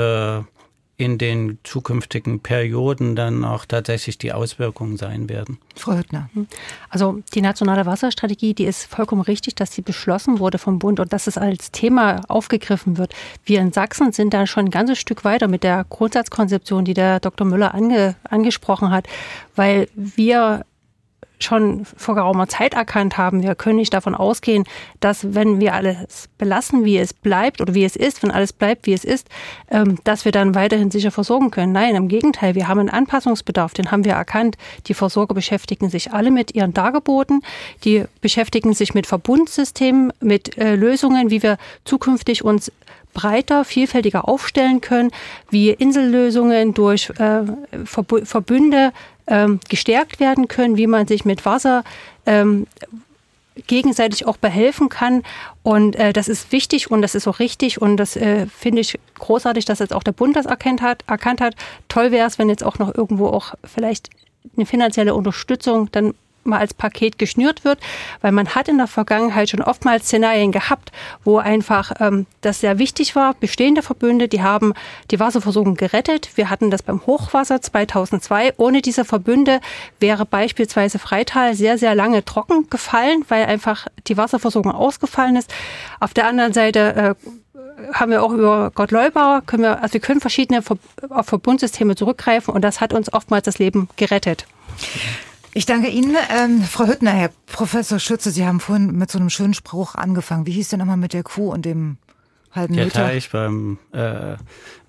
in 1.00 1.18
den 1.18 1.60
zukünftigen 1.64 2.42
Perioden 2.42 3.16
dann 3.16 3.46
auch 3.46 3.64
tatsächlich 3.64 4.18
die 4.18 4.34
Auswirkungen 4.34 4.98
sein 4.98 5.30
werden. 5.30 5.58
Frau 5.78 5.94
Hüttner. 5.94 6.30
Hm. 6.34 6.48
Also 6.90 7.24
die 7.34 7.42
nationale 7.42 7.86
Wasserstrategie, 7.86 8.54
die 8.54 8.66
ist 8.66 8.84
vollkommen 8.84 9.22
richtig, 9.22 9.56
dass 9.56 9.72
sie 9.72 9.82
beschlossen 9.82 10.40
wurde 10.40 10.58
vom 10.58 10.78
Bund 10.78 11.00
und 11.00 11.14
dass 11.14 11.28
es 11.28 11.38
als 11.38 11.72
Thema 11.72 12.22
aufgegriffen 12.28 12.98
wird. 12.98 13.14
Wir 13.46 13.62
in 13.62 13.72
Sachsen 13.72 14.12
sind 14.12 14.34
da 14.34 14.46
schon 14.46 14.66
ein 14.66 14.72
ganzes 14.72 15.00
Stück 15.00 15.24
weiter 15.24 15.48
mit 15.48 15.64
der 15.64 15.86
Grundsatzkonzeption, 15.88 16.84
die 16.84 16.94
der 16.94 17.22
Dr. 17.22 17.48
Müller 17.48 17.74
ange, 17.74 18.18
angesprochen 18.26 18.92
hat, 18.92 19.08
weil 19.56 19.88
wir 19.96 20.66
schon 21.40 21.86
vor 21.86 22.16
geraumer 22.16 22.48
Zeit 22.48 22.74
erkannt 22.74 23.18
haben. 23.18 23.42
Wir 23.42 23.56
können 23.56 23.78
nicht 23.78 23.94
davon 23.94 24.14
ausgehen, 24.14 24.66
dass 25.00 25.34
wenn 25.34 25.60
wir 25.60 25.74
alles 25.74 26.30
belassen, 26.38 26.84
wie 26.86 26.98
es 26.98 27.14
bleibt 27.14 27.62
oder 27.62 27.74
wie 27.74 27.86
es 27.86 27.96
ist, 27.96 28.22
wenn 28.22 28.32
alles 28.32 28.54
bleibt, 28.54 28.86
wie 28.86 28.94
es 28.94 29.06
ist, 29.06 29.30
ähm, 29.72 29.98
dass 30.04 30.26
wir 30.26 30.32
dann 30.32 30.56
weiterhin 30.56 30.92
sicher 30.92 31.12
versorgen 31.12 31.52
können. 31.52 31.72
Nein, 31.72 31.96
im 31.96 32.08
Gegenteil, 32.10 32.56
wir 32.56 32.68
haben 32.68 32.80
einen 32.80 32.90
Anpassungsbedarf, 32.90 33.74
den 33.74 33.92
haben 33.92 34.04
wir 34.04 34.14
erkannt. 34.14 34.58
Die 34.88 34.94
Versorger 34.94 35.34
beschäftigen 35.34 35.90
sich 35.90 36.12
alle 36.12 36.32
mit 36.32 36.56
ihren 36.56 36.74
Dargeboten, 36.74 37.42
die 37.84 38.04
beschäftigen 38.22 38.74
sich 38.74 38.94
mit 38.94 39.08
Verbundsystemen, 39.08 40.12
mit 40.20 40.58
äh, 40.58 40.76
Lösungen, 40.76 41.30
wie 41.30 41.42
wir 41.42 41.58
zukünftig 41.86 42.44
uns 42.44 42.72
breiter, 43.14 43.66
vielfältiger 43.66 44.28
aufstellen 44.28 44.82
können, 44.82 45.12
wie 45.50 45.70
Insellösungen 45.70 46.74
durch 46.74 47.12
äh, 47.18 47.42
Verbünde 47.86 48.92
ähm, 49.28 49.60
gestärkt 49.70 50.20
werden 50.20 50.48
können, 50.48 50.78
wie 50.78 50.88
man 50.88 51.08
sich 51.08 51.26
mit 51.26 51.46
Wasser 51.46 51.84
ähm, 52.26 52.68
gegenseitig 53.68 54.26
auch 54.26 54.38
behelfen 54.38 54.90
kann. 54.90 55.24
Und 55.64 55.96
äh, 55.96 56.14
das 56.14 56.28
ist 56.28 56.52
wichtig 56.52 56.92
und 56.92 57.02
das 57.02 57.16
ist 57.16 57.28
auch 57.28 57.40
richtig 57.40 57.82
und 57.82 57.98
das 57.98 58.16
äh, 58.16 58.46
finde 58.48 58.82
ich 58.82 59.00
großartig, 59.18 59.66
dass 59.66 59.80
jetzt 59.80 59.94
auch 59.94 60.04
der 60.04 60.12
Bund 60.12 60.36
das 60.36 60.46
erkannt 60.46 60.82
hat. 60.82 61.04
Erkannt 61.08 61.42
hat. 61.42 61.56
Toll 61.88 62.12
wäre 62.12 62.28
es, 62.28 62.40
wenn 62.40 62.50
jetzt 62.50 62.64
auch 62.64 62.80
noch 62.80 62.94
irgendwo 62.94 63.28
auch 63.28 63.54
vielleicht 63.64 64.10
eine 64.56 64.66
finanzielle 64.66 65.14
Unterstützung 65.14 65.92
dann 65.92 66.14
mal 66.44 66.60
als 66.60 66.74
Paket 66.74 67.18
geschnürt 67.18 67.64
wird, 67.64 67.80
weil 68.22 68.32
man 68.32 68.50
hat 68.50 68.68
in 68.68 68.78
der 68.78 68.88
Vergangenheit 68.88 69.50
schon 69.50 69.62
oftmals 69.62 70.06
Szenarien 70.06 70.52
gehabt, 70.52 70.92
wo 71.24 71.38
einfach 71.38 71.92
ähm, 72.00 72.26
das 72.42 72.60
sehr 72.60 72.80
wichtig 72.80 73.16
war. 73.16 73.34
Bestehende 73.34 73.82
Verbünde, 73.82 74.28
die 74.28 74.42
haben 74.42 74.74
die 75.12 75.20
Wasserversorgung 75.20 75.76
gerettet. 75.76 76.32
Wir 76.36 76.50
hatten 76.50 76.72
das 76.72 76.84
beim 76.84 77.06
Hochwasser 77.06 77.62
2002. 77.62 78.54
Ohne 78.58 78.82
diese 78.82 79.06
Verbünde 79.06 79.62
wäre 80.00 80.26
beispielsweise 80.26 81.00
Freital 81.00 81.56
sehr, 81.56 81.78
sehr 81.78 81.96
lange 81.96 82.26
trocken 82.26 82.70
gefallen, 82.70 83.24
weil 83.28 83.46
einfach 83.46 83.88
die 84.08 84.18
Wasserversorgung 84.18 84.72
ausgefallen 84.72 85.36
ist. 85.36 85.54
Auf 86.00 86.14
der 86.14 86.28
anderen 86.28 86.54
Seite 86.54 87.16
äh, 87.20 87.30
haben 87.94 88.12
wir 88.12 88.24
auch 88.24 88.32
über 88.32 88.72
Gott 88.74 88.92
Leubauer, 88.92 89.42
können 89.46 89.64
wir, 89.64 89.82
also 89.82 89.94
wir 89.94 90.02
können 90.02 90.22
verschiedene 90.22 90.64
auf 91.10 91.26
Verbundsysteme 91.26 91.96
zurückgreifen 91.96 92.54
und 92.54 92.62
das 92.62 92.82
hat 92.82 92.94
uns 92.94 93.12
oftmals 93.12 93.46
das 93.46 93.60
Leben 93.60 93.90
gerettet. 93.96 94.46
Ich 95.54 95.66
danke 95.66 95.90
Ihnen, 95.90 96.16
ähm, 96.32 96.62
Frau 96.62 96.86
Hüttner, 96.86 97.12
Herr 97.12 97.32
Professor 97.48 97.98
Schütze. 97.98 98.30
Sie 98.30 98.46
haben 98.46 98.60
vorhin 98.60 98.92
mit 98.98 99.10
so 99.10 99.18
einem 99.18 99.32
schönen 99.32 99.56
Spruch 99.56 99.96
angefangen. 99.96 100.46
Wie 100.46 100.52
hieß 100.52 100.70
der 100.70 100.78
nochmal 100.78 100.98
mit 100.98 101.14
der 101.14 101.24
Kuh 101.24 101.52
und 101.52 101.66
dem 101.66 101.98
halben 102.52 102.76
der 102.76 102.86
Meter? 102.86 103.00
Der 103.00 103.08
Teich 103.10 103.32
beim 103.32 103.80
äh, 103.92 104.36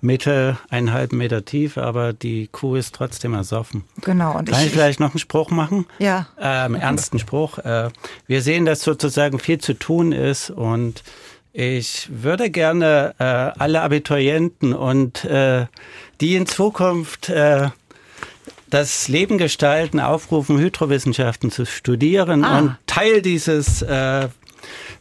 Meter, 0.01 0.59
einen 0.69 0.93
halben 0.93 1.17
Meter 1.17 1.43
tief, 1.45 1.79
aber 1.79 2.13
die 2.13 2.47
Kuh 2.47 2.75
ist 2.75 2.93
trotzdem 2.93 3.33
ersoffen. 3.33 3.85
Genau. 4.01 4.37
Und 4.37 4.49
Kann 4.49 4.59
ich, 4.59 4.67
ich 4.67 4.71
vielleicht 4.71 4.99
noch 4.99 5.11
einen 5.11 5.19
Spruch 5.19 5.49
machen? 5.49 5.87
Ja. 5.97 6.27
Ähm, 6.39 6.75
ernsten 6.75 7.17
Spruch. 7.17 7.57
Äh, 7.57 7.89
wir 8.27 8.41
sehen, 8.43 8.65
dass 8.65 8.81
sozusagen 8.81 9.39
viel 9.39 9.57
zu 9.57 9.73
tun 9.73 10.11
ist 10.11 10.51
und 10.51 11.03
ich 11.53 12.07
würde 12.11 12.49
gerne 12.51 13.15
äh, 13.17 13.23
alle 13.23 13.81
Abiturienten 13.81 14.73
und 14.73 15.25
äh, 15.25 15.65
die 16.21 16.35
in 16.35 16.45
Zukunft 16.45 17.29
äh, 17.29 17.69
das 18.71 19.07
Leben 19.07 19.37
gestalten, 19.37 19.99
aufrufen, 19.99 20.57
Hydrowissenschaften 20.57 21.51
zu 21.51 21.65
studieren 21.65 22.43
ah. 22.43 22.57
und 22.57 22.77
Teil 22.87 23.21
dieses 23.21 23.83
äh, 23.83 24.29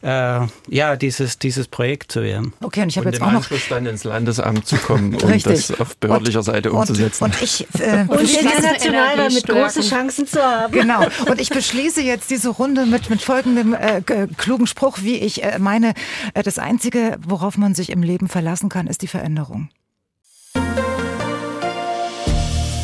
äh, 0.02 0.47
ja, 0.68 0.97
dieses, 0.97 1.38
dieses 1.38 1.68
Projekt 1.68 2.12
zu 2.12 2.22
werden. 2.22 2.52
Okay, 2.62 2.82
und 2.82 2.88
ich 2.88 2.98
habe 2.98 3.10
jetzt 3.10 3.20
auch 3.20 3.32
noch 3.32 3.47
dann 3.68 3.86
ins 3.86 4.05
Landesamt 4.05 4.66
zu 4.66 4.76
kommen 4.76 5.14
und 5.22 5.47
das 5.47 5.78
auf 5.78 5.97
behördlicher 5.97 6.38
und, 6.38 6.44
Seite 6.44 6.72
umzusetzen. 6.72 7.24
Und, 7.24 7.34
und 7.34 7.42
ich 7.42 7.66
äh, 7.78 8.05
und 8.09 8.20
international 8.20 9.16
damit 9.16 9.47
große 9.47 9.82
Chancen 9.82 10.26
zu 10.26 10.42
haben. 10.42 10.72
Genau. 10.72 11.01
Und 11.28 11.40
ich 11.40 11.51
beschließe 11.51 12.02
jetzt 12.02 12.30
diese 12.30 12.48
Runde 12.48 12.86
mit 12.86 13.10
mit 13.10 13.22
folgendem 13.22 13.74
äh, 13.74 14.02
klugen 14.36 14.66
Spruch, 14.66 14.98
wie 15.02 15.16
ich 15.16 15.42
äh, 15.42 15.59
meine: 15.59 15.94
äh, 16.34 16.42
Das 16.42 16.59
einzige, 16.59 17.18
worauf 17.26 17.59
man 17.59 17.74
sich 17.74 17.90
im 17.90 18.02
Leben 18.02 18.28
verlassen 18.28 18.68
kann, 18.68 18.86
ist 18.86 19.02
die 19.02 19.06
Veränderung. 19.06 19.68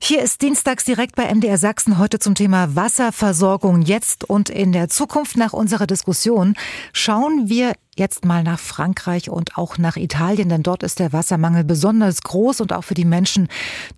Hier 0.00 0.22
ist 0.22 0.42
Dienstags 0.42 0.84
direkt 0.84 1.16
bei 1.16 1.32
MDR 1.34 1.58
Sachsen 1.58 1.98
heute 1.98 2.18
zum 2.18 2.34
Thema 2.34 2.76
Wasserversorgung 2.76 3.82
jetzt 3.82 4.24
und 4.24 4.48
in 4.48 4.72
der 4.72 4.88
Zukunft. 4.88 5.36
Nach 5.36 5.52
unserer 5.52 5.86
Diskussion 5.86 6.54
schauen 6.92 7.48
wir 7.48 7.72
jetzt 7.96 8.24
mal 8.24 8.44
nach 8.44 8.60
Frankreich 8.60 9.28
und 9.28 9.58
auch 9.58 9.76
nach 9.76 9.96
Italien, 9.96 10.48
denn 10.48 10.62
dort 10.62 10.84
ist 10.84 11.00
der 11.00 11.12
Wassermangel 11.12 11.64
besonders 11.64 12.22
groß 12.22 12.60
und 12.60 12.72
auch 12.72 12.84
für 12.84 12.94
die 12.94 13.04
Menschen 13.04 13.48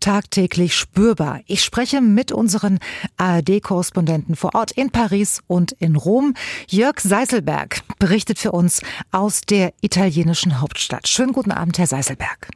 tagtäglich 0.01 0.75
spürbar. 0.75 1.41
Ich 1.47 1.63
spreche 1.63 2.01
mit 2.01 2.33
unseren 2.33 2.79
ARD-Korrespondenten 3.19 4.37
vor 4.37 4.55
Ort 4.55 4.73
in 4.73 4.91
Paris 4.91 5.43
und 5.47 5.73
in 5.73 5.97
Rom. 5.97 6.35
Jörg 6.67 6.99
Seiselberg 6.99 7.83
berichtet 7.99 8.39
für 8.39 8.53
uns 8.53 8.81
aus 9.13 9.43
der 9.43 9.75
italienischen 9.83 10.61
Hauptstadt. 10.61 11.07
Schönen 11.09 11.33
guten 11.33 11.53
Abend, 11.53 11.79
Herr 11.79 11.87
Seiselberg. 11.87 12.49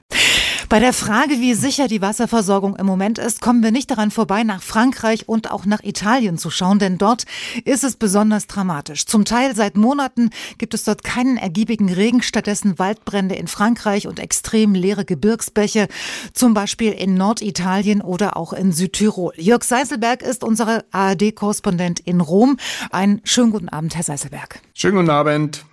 Bei 0.68 0.80
der 0.80 0.94
Frage, 0.94 1.40
wie 1.40 1.54
sicher 1.54 1.88
die 1.88 2.00
Wasserversorgung 2.00 2.74
im 2.76 2.86
Moment 2.86 3.18
ist, 3.18 3.40
kommen 3.40 3.62
wir 3.62 3.70
nicht 3.70 3.90
daran 3.90 4.10
vorbei, 4.10 4.44
nach 4.44 4.62
Frankreich 4.62 5.28
und 5.28 5.50
auch 5.50 5.66
nach 5.66 5.82
Italien 5.82 6.38
zu 6.38 6.50
schauen, 6.50 6.78
denn 6.78 6.96
dort 6.96 7.24
ist 7.64 7.84
es 7.84 7.96
besonders 7.96 8.46
dramatisch. 8.46 9.04
Zum 9.04 9.24
Teil 9.24 9.54
seit 9.54 9.76
Monaten 9.76 10.30
gibt 10.56 10.72
es 10.74 10.84
dort 10.84 11.04
keinen 11.04 11.36
ergiebigen 11.36 11.92
Regen, 11.92 12.22
stattdessen 12.22 12.78
Waldbrände 12.78 13.34
in 13.34 13.46
Frankreich 13.46 14.06
und 14.08 14.18
extrem 14.18 14.74
leere 14.74 15.04
Gebirgsbäche, 15.04 15.86
zum 16.32 16.54
Beispiel 16.54 16.92
in 16.92 17.14
Norditalien 17.14 18.00
oder 18.00 18.36
auch 18.36 18.52
in 18.52 18.72
Südtirol. 18.72 19.34
Jörg 19.36 19.64
Seiselberg 19.64 20.22
ist 20.22 20.42
unser 20.42 20.84
ARD-Korrespondent 20.90 22.00
in 22.00 22.20
Rom. 22.20 22.56
Einen 22.90 23.20
schönen 23.24 23.52
guten 23.52 23.68
Abend, 23.68 23.94
Herr 23.94 24.02
Seiselberg. 24.02 24.60
Schönen 24.72 24.96
guten 24.96 25.10
Abend. 25.10 25.64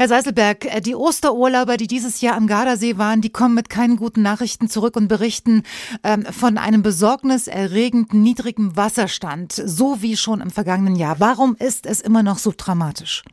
Herr 0.00 0.06
Seiselberg, 0.06 0.64
äh, 0.64 0.80
die 0.80 0.94
Osterurlauber, 0.94 1.76
die 1.76 1.88
dieses 1.88 2.20
Jahr 2.20 2.36
am 2.36 2.46
Gardasee 2.46 2.98
waren, 2.98 3.20
die 3.20 3.30
kommen 3.30 3.56
mit 3.56 3.68
keinen 3.68 3.96
guten 3.96 4.22
Nachrichten 4.22 4.68
zurück 4.68 4.94
und 4.94 5.08
berichten 5.08 5.64
ähm, 6.04 6.24
von 6.24 6.56
einem 6.56 6.84
besorgniserregend 6.84 8.14
niedrigen 8.14 8.76
Wasserstand, 8.76 9.52
so 9.52 10.00
wie 10.00 10.16
schon 10.16 10.40
im 10.40 10.50
vergangenen 10.50 10.94
Jahr. 10.94 11.16
Warum 11.18 11.56
ist 11.58 11.84
es 11.84 12.00
immer 12.00 12.22
noch 12.22 12.38
so 12.38 12.54
dramatisch? 12.56 13.24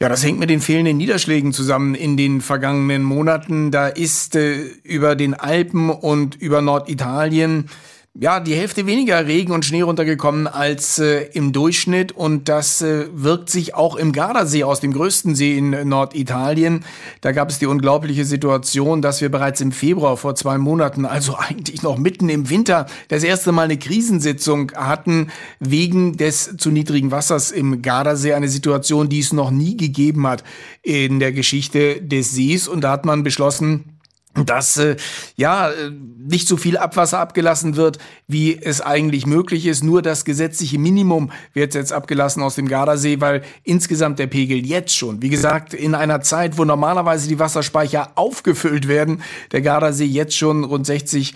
Ja, 0.00 0.08
das 0.08 0.24
hängt 0.24 0.38
mit 0.38 0.48
den 0.48 0.62
fehlenden 0.62 0.96
Niederschlägen 0.96 1.52
zusammen 1.52 1.94
in 1.94 2.16
den 2.16 2.40
vergangenen 2.40 3.02
Monaten. 3.02 3.70
Da 3.70 3.88
ist 3.88 4.36
äh, 4.36 4.62
über 4.84 5.16
den 5.16 5.34
Alpen 5.34 5.90
und 5.90 6.34
über 6.36 6.62
Norditalien 6.62 7.68
ja, 8.16 8.38
die 8.38 8.54
Hälfte 8.54 8.86
weniger 8.86 9.26
Regen 9.26 9.50
und 9.50 9.64
Schnee 9.64 9.82
runtergekommen 9.82 10.46
als 10.46 11.00
äh, 11.00 11.24
im 11.32 11.52
Durchschnitt 11.52 12.12
und 12.12 12.48
das 12.48 12.80
äh, 12.80 13.06
wirkt 13.12 13.50
sich 13.50 13.74
auch 13.74 13.96
im 13.96 14.12
Gardasee 14.12 14.62
aus, 14.62 14.78
dem 14.78 14.92
größten 14.92 15.34
See 15.34 15.58
in 15.58 15.70
Norditalien. 15.88 16.84
Da 17.22 17.32
gab 17.32 17.50
es 17.50 17.58
die 17.58 17.66
unglaubliche 17.66 18.24
Situation, 18.24 19.02
dass 19.02 19.20
wir 19.20 19.30
bereits 19.30 19.60
im 19.60 19.72
Februar 19.72 20.16
vor 20.16 20.36
zwei 20.36 20.58
Monaten, 20.58 21.06
also 21.06 21.34
eigentlich 21.36 21.82
noch 21.82 21.98
mitten 21.98 22.28
im 22.28 22.50
Winter, 22.50 22.86
das 23.08 23.24
erste 23.24 23.50
Mal 23.50 23.62
eine 23.62 23.78
Krisensitzung 23.78 24.70
hatten 24.76 25.32
wegen 25.58 26.16
des 26.16 26.56
zu 26.56 26.70
niedrigen 26.70 27.10
Wassers 27.10 27.50
im 27.50 27.82
Gardasee. 27.82 28.34
Eine 28.34 28.48
Situation, 28.48 29.08
die 29.08 29.18
es 29.18 29.32
noch 29.32 29.50
nie 29.50 29.76
gegeben 29.76 30.24
hat 30.28 30.44
in 30.82 31.18
der 31.18 31.32
Geschichte 31.32 32.00
des 32.00 32.30
Sees 32.30 32.68
und 32.68 32.82
da 32.82 32.92
hat 32.92 33.04
man 33.06 33.24
beschlossen, 33.24 33.93
dass 34.34 34.76
äh, 34.76 34.96
ja 35.36 35.70
nicht 35.90 36.48
so 36.48 36.56
viel 36.56 36.76
Abwasser 36.76 37.20
abgelassen 37.20 37.76
wird, 37.76 37.98
wie 38.26 38.56
es 38.60 38.80
eigentlich 38.80 39.26
möglich 39.26 39.66
ist. 39.66 39.84
Nur 39.84 40.02
das 40.02 40.24
gesetzliche 40.24 40.78
Minimum 40.78 41.30
wird 41.52 41.74
jetzt 41.74 41.92
abgelassen 41.92 42.42
aus 42.42 42.56
dem 42.56 42.68
Gardasee, 42.68 43.20
weil 43.20 43.42
insgesamt 43.62 44.18
der 44.18 44.26
Pegel 44.26 44.66
jetzt 44.66 44.96
schon, 44.96 45.22
wie 45.22 45.28
gesagt, 45.28 45.74
in 45.74 45.94
einer 45.94 46.20
Zeit, 46.20 46.58
wo 46.58 46.64
normalerweise 46.64 47.28
die 47.28 47.38
Wasserspeicher 47.38 48.12
aufgefüllt 48.16 48.88
werden, 48.88 49.22
der 49.52 49.62
Gardasee 49.62 50.04
jetzt 50.04 50.36
schon 50.36 50.64
rund 50.64 50.86
60 50.86 51.34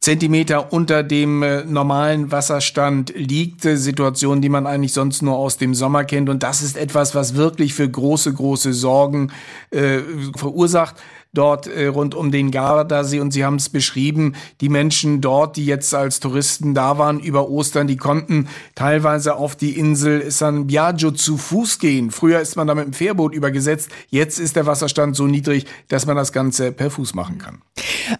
Zentimeter 0.00 0.72
unter 0.72 1.02
dem 1.02 1.42
äh, 1.42 1.62
normalen 1.64 2.32
Wasserstand 2.32 3.12
liegt. 3.14 3.66
Äh, 3.66 3.76
Situation, 3.76 4.40
die 4.40 4.48
man 4.48 4.66
eigentlich 4.66 4.94
sonst 4.94 5.20
nur 5.20 5.36
aus 5.36 5.58
dem 5.58 5.74
Sommer 5.74 6.04
kennt. 6.04 6.30
Und 6.30 6.42
das 6.42 6.62
ist 6.62 6.78
etwas, 6.78 7.14
was 7.14 7.34
wirklich 7.34 7.74
für 7.74 7.88
große, 7.88 8.32
große 8.32 8.72
Sorgen 8.72 9.30
äh, 9.70 9.98
verursacht 10.36 10.96
dort 11.32 11.66
äh, 11.68 11.86
rund 11.86 12.14
um 12.14 12.32
den 12.32 12.50
Gardasee 12.50 13.20
und 13.20 13.32
Sie 13.32 13.44
haben 13.44 13.56
es 13.56 13.68
beschrieben, 13.68 14.34
die 14.60 14.68
Menschen 14.68 15.20
dort, 15.20 15.56
die 15.56 15.64
jetzt 15.64 15.94
als 15.94 16.20
Touristen 16.20 16.74
da 16.74 16.98
waren 16.98 17.20
über 17.20 17.48
Ostern, 17.48 17.86
die 17.86 17.96
konnten 17.96 18.48
teilweise 18.74 19.36
auf 19.36 19.54
die 19.54 19.78
Insel 19.78 20.30
San 20.30 20.66
Biagio 20.66 21.12
zu 21.12 21.36
Fuß 21.36 21.78
gehen. 21.78 22.10
Früher 22.10 22.40
ist 22.40 22.56
man 22.56 22.66
da 22.66 22.74
mit 22.74 22.86
dem 22.86 22.92
Fährboot 22.92 23.34
übergesetzt, 23.34 23.90
jetzt 24.08 24.40
ist 24.40 24.56
der 24.56 24.66
Wasserstand 24.66 25.14
so 25.14 25.26
niedrig, 25.26 25.66
dass 25.88 26.06
man 26.06 26.16
das 26.16 26.32
Ganze 26.32 26.72
per 26.72 26.90
Fuß 26.90 27.14
machen 27.14 27.38
kann. 27.38 27.62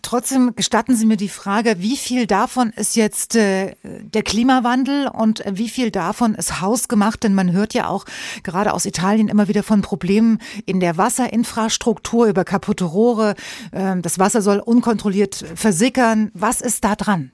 Trotzdem 0.02 0.54
gestatten 0.54 0.94
Sie 0.94 1.04
mir 1.04 1.16
die 1.16 1.28
Frage, 1.28 1.76
wie 1.78 1.96
viel 1.96 2.26
davon 2.26 2.70
ist 2.70 2.94
jetzt 2.94 3.34
äh, 3.34 3.74
der 3.82 4.22
Klimawandel 4.22 5.08
und 5.08 5.42
wie 5.50 5.68
viel 5.68 5.90
davon 5.90 6.34
ist 6.34 6.60
hausgemacht? 6.60 7.24
Denn 7.24 7.34
man 7.34 7.50
hört 7.50 7.74
ja 7.74 7.88
auch 7.88 8.04
gerade 8.44 8.72
aus 8.72 8.86
Italien 8.86 9.28
immer 9.28 9.48
wieder 9.48 9.64
von 9.64 9.82
Problemen 9.82 10.38
in 10.64 10.78
der 10.78 10.96
Wasserinfrastruktur 10.96 12.26
über 12.26 12.44
kaputte 12.44 12.84
Rohre 12.84 12.99
Rohre, 13.00 13.34
ähm, 13.72 14.02
das 14.02 14.18
Wasser 14.18 14.42
soll 14.42 14.58
unkontrolliert 14.58 15.34
versickern. 15.54 16.30
Was 16.34 16.60
ist 16.60 16.84
da 16.84 16.94
dran? 16.96 17.32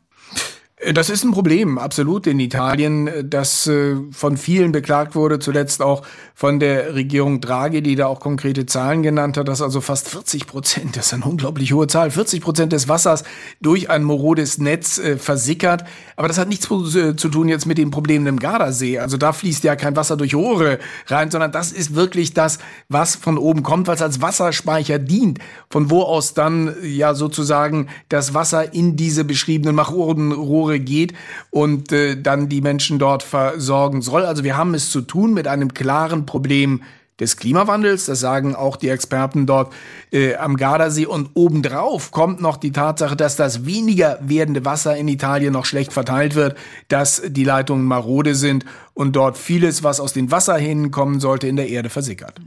Äh, 0.77 0.93
das 0.93 1.11
ist 1.11 1.25
ein 1.25 1.33
Problem, 1.33 1.79
absolut 1.79 2.27
in 2.27 2.39
Italien, 2.41 3.07
äh, 3.09 3.25
das 3.25 3.67
äh, 3.67 3.97
von 4.11 4.37
vielen 4.37 4.73
beklagt 4.73 5.15
wurde, 5.15 5.39
zuletzt 5.39 5.83
auch 5.83 6.03
von 6.35 6.61
der 6.61 6.95
Regierung 6.95 7.41
Draghi, 7.41 7.81
die 7.83 7.97
da 7.97 8.07
auch 8.07 8.21
konkrete 8.21 8.67
Zahlen 8.67 9.03
genannt 9.03 9.39
hat, 9.39 9.49
dass 9.49 9.63
also 9.63 9.81
fast 9.81 10.09
40 10.09 10.47
Prozent, 10.47 10.97
das 10.97 11.07
ist 11.07 11.15
eine 11.15 11.25
unglaublich 11.25 11.73
hohe 11.73 11.87
Zahl, 11.87 12.11
40 12.11 12.43
Prozent 12.43 12.73
des 12.73 12.89
Wassers 12.89 13.25
durch 13.63 13.89
ein 13.89 14.05
morodes 14.05 14.59
Netz 14.59 15.01
versickert. 15.17 15.85
Aber 16.17 16.29
das 16.29 16.37
hat 16.37 16.49
nichts 16.49 16.67
zu, 16.67 17.15
tun 17.15 17.49
jetzt 17.49 17.65
mit 17.65 17.79
den 17.79 17.91
Problemen 17.91 18.27
im 18.27 18.39
Gardasee. 18.39 18.99
Also 18.99 19.17
da 19.17 19.33
fließt 19.33 19.65
ja 19.65 19.77
kein 19.77 19.97
Wasser 19.97 20.19
durch 20.19 20.35
Rohre 20.35 20.79
rein, 21.07 21.31
sondern 21.31 21.53
das 21.53 21.73
ist 21.73 21.95
wirklich 21.95 22.35
das, 22.35 22.59
was 22.91 23.17
von 23.17 23.39
oben 23.39 23.63
kommt, 23.63 23.87
was 23.87 24.03
als 24.03 24.21
Wasserspeicher 24.21 24.99
dient, 24.99 25.39
von 25.71 25.91
wo 25.91 26.03
aus 26.03 26.35
dann 26.35 26.75
ja 26.83 27.15
sozusagen 27.15 27.89
das 28.11 28.35
Wasser 28.35 28.75
in 28.75 28.97
diese 28.97 29.25
beschriebenen 29.25 29.75
maroden 29.75 30.33
Rohre 30.33 30.66
Tore 30.67 30.81
geht 30.81 31.15
und 31.51 31.93
äh, 31.93 32.21
dann 32.21 32.49
die 32.49 32.61
Menschen 32.61 32.99
dort 32.99 33.23
versorgen 33.23 34.03
soll. 34.03 34.25
Also 34.25 34.43
wir 34.45 34.57
haben 34.57 34.75
es 34.75 34.91
zu 34.91 35.01
tun 35.01 35.33
mit 35.33 35.47
einem 35.47 35.75
klaren 35.75 36.27
Problem 36.27 36.83
des 37.21 37.37
Klimawandels. 37.37 38.07
Das 38.07 38.21
sagen 38.21 38.55
auch 38.55 38.77
die 38.77 38.89
Experten 38.89 39.47
dort 39.47 39.73
äh, 40.13 40.35
am 40.35 40.57
Gardasee. 40.57 41.07
Und 41.07 41.31
obendrauf 41.35 42.11
kommt 42.11 42.41
noch 42.41 42.57
die 42.57 42.73
Tatsache, 42.73 43.17
dass 43.17 43.37
das 43.37 43.65
weniger 43.65 44.19
werdende 44.21 44.65
Wasser 44.65 44.97
in 44.97 45.09
Italien 45.09 45.53
noch 45.53 45.67
schlecht 45.67 45.93
verteilt 45.93 46.35
wird, 46.35 46.59
dass 46.89 47.23
die 47.25 47.45
Leitungen 47.45 47.87
marode 47.87 48.35
sind 48.35 48.65
und 48.93 49.15
dort 49.15 49.39
vieles, 49.39 49.83
was 49.83 50.01
aus 50.01 50.13
den 50.13 50.31
Wasserhähnen 50.31 50.91
kommen 50.91 51.21
sollte, 51.21 51.47
in 51.47 51.57
der 51.57 51.69
Erde 51.69 51.91
versickert. 51.91 52.41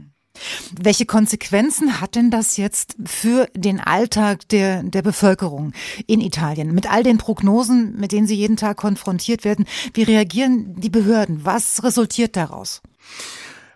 Welche 0.80 1.06
Konsequenzen 1.06 2.02
hat 2.02 2.16
denn 2.16 2.32
das 2.32 2.58
jetzt 2.58 2.96
für 3.06 3.48
den 3.56 3.80
Alltag 3.80 4.48
der, 4.50 4.84
der 4.84 5.02
Bevölkerung 5.02 5.74
in 6.08 6.22
Italien? 6.22 6.74
Mit 6.74 6.92
all 6.92 7.04
den 7.04 7.18
Prognosen, 7.18 7.96
mit 8.00 8.12
denen 8.12 8.28
Sie 8.28 8.36
jeden 8.36 8.58
Tag 8.58 8.78
konfrontiert 8.78 9.44
werden, 9.44 9.66
wie 9.94 10.04
reagieren 10.04 10.76
die 10.80 10.90
Behörden? 10.90 11.46
Was 11.46 11.84
resultiert 11.84 12.36
daraus? 12.36 12.82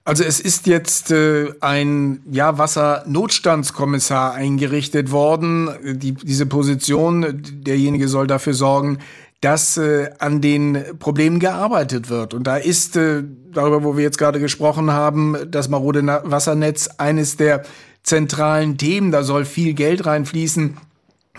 Also 0.06 0.26
es 0.26 0.42
ist 0.42 0.68
jetzt 0.68 1.12
äh, 1.12 1.54
ein 1.62 2.20
ja, 2.30 2.58
Wassernotstandskommissar 2.58 4.34
eingerichtet 4.34 5.12
worden. 5.12 5.70
Die, 5.82 6.14
diese 6.14 6.46
Position, 6.46 7.42
derjenige 7.42 8.10
soll 8.10 8.28
dafür 8.28 8.54
sorgen, 8.54 9.00
dass 9.44 9.76
äh, 9.76 10.10
an 10.20 10.40
den 10.40 10.98
Problemen 11.00 11.40
gearbeitet 11.40 12.10
wird. 12.10 12.34
Und 12.34 12.48
da 12.48 12.56
ist, 12.56 12.96
äh, 12.96 13.24
darüber, 13.52 13.84
wo 13.84 13.98
wir 13.98 14.04
jetzt 14.04 14.18
gerade 14.18 14.40
gesprochen 14.40 14.92
haben, 14.92 15.36
das 15.50 15.68
marode 15.68 16.02
Wassernetz 16.24 16.88
eines 16.98 17.36
der 17.36 17.64
zentralen 18.04 18.78
Themen. 18.78 19.12
Da 19.12 19.24
soll 19.24 19.44
viel 19.44 19.74
Geld 19.74 20.06
reinfließen, 20.06 20.78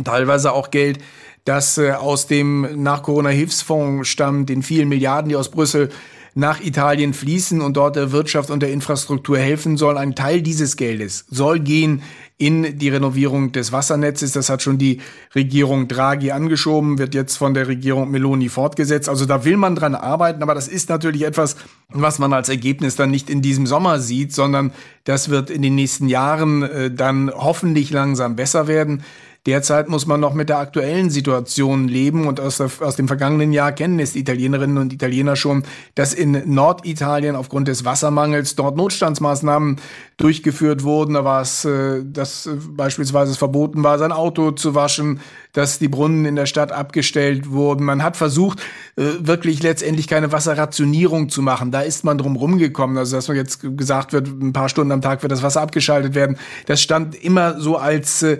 teilweise 0.05 0.52
auch 0.52 0.70
Geld, 0.70 0.98
das 1.47 1.78
äh, 1.78 1.93
aus 1.93 2.26
dem 2.26 2.82
Nach-Corona-Hilfsfonds 2.82 4.06
stammt, 4.06 4.51
den 4.51 4.62
vielen 4.62 4.90
Milliarden, 4.90 5.31
die 5.31 5.36
aus 5.36 5.51
Brüssel 5.51 5.89
nach 6.35 6.60
Italien 6.60 7.14
fließen 7.14 7.62
und 7.62 7.76
dort 7.76 7.97
der 7.97 8.12
Wirtschaft 8.12 8.51
und 8.51 8.60
der 8.60 8.72
Infrastruktur 8.72 9.39
helfen 9.39 9.78
soll. 9.78 9.97
Ein 9.97 10.14
Teil 10.14 10.43
dieses 10.43 10.76
Geldes 10.76 11.24
soll 11.31 11.60
gehen 11.60 12.02
in 12.36 12.78
die 12.78 12.89
Renovierung 12.89 13.52
des 13.52 13.70
Wassernetzes. 13.70 14.32
Das 14.32 14.48
hat 14.48 14.61
schon 14.61 14.77
die 14.77 15.01
Regierung 15.35 15.86
Draghi 15.86 16.32
angeschoben, 16.32 16.98
wird 16.98 17.15
jetzt 17.15 17.36
von 17.36 17.55
der 17.55 17.69
Regierung 17.69 18.11
Meloni 18.11 18.48
fortgesetzt. 18.48 19.09
Also 19.09 19.24
da 19.24 19.44
will 19.44 19.56
man 19.56 19.77
dran 19.77 19.94
arbeiten, 19.94 20.43
aber 20.43 20.55
das 20.55 20.66
ist 20.66 20.89
natürlich 20.89 21.23
etwas, 21.23 21.56
was 21.90 22.19
man 22.19 22.32
als 22.32 22.48
Ergebnis 22.48 22.97
dann 22.97 23.11
nicht 23.11 23.31
in 23.31 23.40
diesem 23.40 23.66
Sommer 23.66 24.01
sieht, 24.01 24.32
sondern 24.32 24.73
das 25.05 25.28
wird 25.28 25.48
in 25.48 25.62
den 25.62 25.77
nächsten 25.77 26.09
Jahren 26.09 26.62
äh, 26.65 26.90
dann 26.90 27.31
hoffentlich 27.31 27.90
langsam 27.90 28.35
besser 28.35 28.66
werden. 28.66 29.05
Derzeit 29.46 29.90
muss 29.90 30.06
man 30.06 30.20
noch 30.20 30.32
mit 30.32 30.48
der 30.48 30.58
aktuellen 30.58 31.10
Situation 31.10 31.86
leben 31.86 32.26
und 32.26 32.40
aus, 32.40 32.56
der, 32.56 32.70
aus 32.80 32.96
dem 32.96 33.08
vergangenen 33.08 33.52
Jahr 33.52 33.72
kennen 33.72 33.98
es 34.00 34.14
die 34.14 34.20
Italienerinnen 34.20 34.78
und 34.78 34.92
Italiener 34.92 35.36
schon, 35.36 35.64
dass 35.94 36.14
in 36.14 36.42
Norditalien 36.46 37.36
aufgrund 37.36 37.68
des 37.68 37.84
Wassermangels 37.84 38.56
dort 38.56 38.76
Notstandsmaßnahmen 38.78 39.76
durchgeführt 40.16 40.82
wurden. 40.82 41.14
Da 41.14 41.24
war 41.24 41.42
es, 41.42 41.66
äh, 41.66 42.02
dass 42.04 42.48
beispielsweise 42.68 43.32
es 43.32 43.36
verboten 43.36 43.82
war, 43.82 43.98
sein 43.98 44.12
Auto 44.12 44.52
zu 44.52 44.74
waschen, 44.74 45.20
dass 45.52 45.78
die 45.78 45.88
Brunnen 45.88 46.24
in 46.24 46.36
der 46.36 46.46
Stadt 46.46 46.72
abgestellt 46.72 47.50
wurden. 47.50 47.84
Man 47.84 48.02
hat 48.02 48.16
versucht, 48.16 48.60
äh, 48.96 49.02
wirklich 49.18 49.62
letztendlich 49.62 50.08
keine 50.08 50.32
Wasserrationierung 50.32 51.28
zu 51.28 51.42
machen. 51.42 51.70
Da 51.70 51.82
ist 51.82 52.04
man 52.04 52.16
drum 52.16 52.36
rumgekommen. 52.36 52.96
Also, 52.96 53.16
dass 53.16 53.28
man 53.28 53.36
jetzt 53.36 53.60
gesagt 53.76 54.12
wird, 54.12 54.26
ein 54.26 54.52
paar 54.52 54.68
Stunden 54.68 54.92
am 54.92 55.02
Tag 55.02 55.22
wird 55.22 55.32
das 55.32 55.42
Wasser 55.42 55.60
abgeschaltet 55.60 56.14
werden. 56.14 56.38
Das 56.66 56.80
stand 56.80 57.14
immer 57.14 57.60
so 57.60 57.76
als 57.76 58.22
äh, 58.22 58.38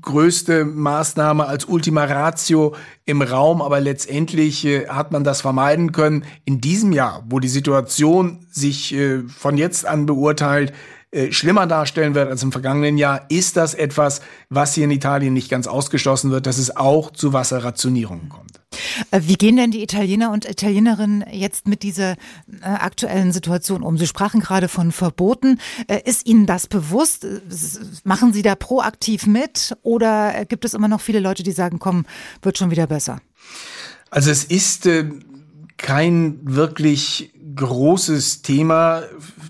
größte 0.00 0.64
Maßnahme, 0.64 1.46
als 1.46 1.64
Ultima 1.64 2.04
Ratio 2.04 2.74
im 3.04 3.22
Raum. 3.22 3.62
Aber 3.62 3.80
letztendlich 3.80 4.64
äh, 4.64 4.88
hat 4.88 5.12
man 5.12 5.24
das 5.24 5.40
vermeiden 5.40 5.92
können. 5.92 6.24
In 6.44 6.60
diesem 6.60 6.92
Jahr, 6.92 7.24
wo 7.28 7.40
die 7.40 7.48
Situation 7.48 8.46
sich 8.50 8.94
äh, 8.94 9.22
von 9.28 9.56
jetzt 9.56 9.86
an 9.86 10.06
beurteilt, 10.06 10.72
äh, 11.10 11.32
schlimmer 11.32 11.66
darstellen 11.66 12.14
wird 12.14 12.30
als 12.30 12.42
im 12.42 12.52
vergangenen 12.52 12.96
Jahr, 12.96 13.26
ist 13.28 13.56
das 13.56 13.74
etwas, 13.74 14.22
was 14.48 14.74
hier 14.74 14.84
in 14.84 14.90
Italien 14.90 15.34
nicht 15.34 15.50
ganz 15.50 15.66
ausgeschlossen 15.66 16.30
wird, 16.30 16.46
dass 16.46 16.58
es 16.58 16.76
auch 16.76 17.10
zu 17.10 17.32
Wasserrationierungen 17.32 18.28
kommt. 18.28 18.51
Äh, 19.10 19.20
wie 19.24 19.34
gehen 19.34 19.56
denn 19.56 19.70
die 19.70 19.82
Italiener 19.82 20.30
und 20.30 20.48
Italienerinnen 20.48 21.24
jetzt 21.30 21.68
mit 21.68 21.82
dieser 21.82 22.12
äh, 22.12 22.16
aktuellen 22.62 23.32
Situation 23.32 23.82
um? 23.82 23.98
Sie 23.98 24.06
sprachen 24.06 24.40
gerade 24.40 24.68
von 24.68 24.92
Verboten. 24.92 25.58
Ist 26.04 26.26
Ihnen 26.26 26.46
das 26.46 26.66
bewusst? 26.66 27.26
Machen 28.04 28.32
Sie 28.32 28.42
da 28.42 28.54
proaktiv 28.54 29.26
mit 29.26 29.76
oder 29.82 30.44
gibt 30.46 30.64
es 30.64 30.74
immer 30.74 30.88
noch 30.88 31.00
viele 31.00 31.20
Leute, 31.20 31.42
die 31.42 31.52
sagen, 31.52 31.78
komm, 31.78 32.06
wird 32.42 32.58
schon 32.58 32.70
wieder 32.70 32.86
besser? 32.86 33.20
Also 34.10 34.30
es 34.30 34.44
ist 34.44 34.88
kein 35.76 36.38
wirklich 36.42 37.32
großes 37.54 38.42
Thema. 38.42 39.02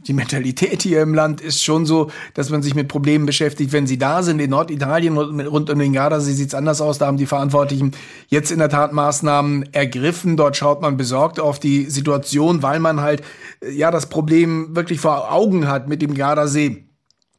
Die 0.07 0.12
Mentalität 0.12 0.83
hier 0.83 1.01
im 1.03 1.15
Land 1.15 1.41
ist 1.41 1.62
schon 1.62 1.87
so, 1.87 2.11
dass 2.35 2.51
man 2.51 2.62
sich 2.62 2.74
mit 2.74 2.89
Problemen 2.89 3.24
beschäftigt, 3.24 3.73
wenn 3.73 3.87
sie 3.87 3.99
da 3.99 4.23
sind. 4.23 4.41
In 4.41 4.51
Norditalien 4.51 5.16
rund 5.16 5.70
um 5.70 5.79
den 5.79 5.93
Gardasee 5.93 6.33
sieht 6.33 6.49
es 6.49 6.55
anders 6.55 6.81
aus. 6.81 6.99
Da 6.99 7.07
haben 7.07 7.19
die 7.19 7.27
Verantwortlichen 7.27 7.93
jetzt 8.29 8.51
in 8.51 8.59
der 8.59 8.69
Tat 8.69 8.93
Maßnahmen 8.93 9.73
ergriffen. 9.73 10.37
Dort 10.37 10.57
schaut 10.57 10.83
man 10.83 10.97
besorgt 10.97 11.39
auf 11.39 11.61
die 11.61 11.85
Situation, 11.89 12.62
weil 12.62 12.81
man 12.81 13.01
halt 13.01 13.23
ja 13.70 13.91
das 13.91 14.07
Problem 14.07 14.74
wirklich 14.74 14.99
vor 14.99 15.33
Augen 15.33 15.69
hat 15.69 15.89
mit 15.89 16.03
dem 16.03 16.15
Gardasee 16.15 16.85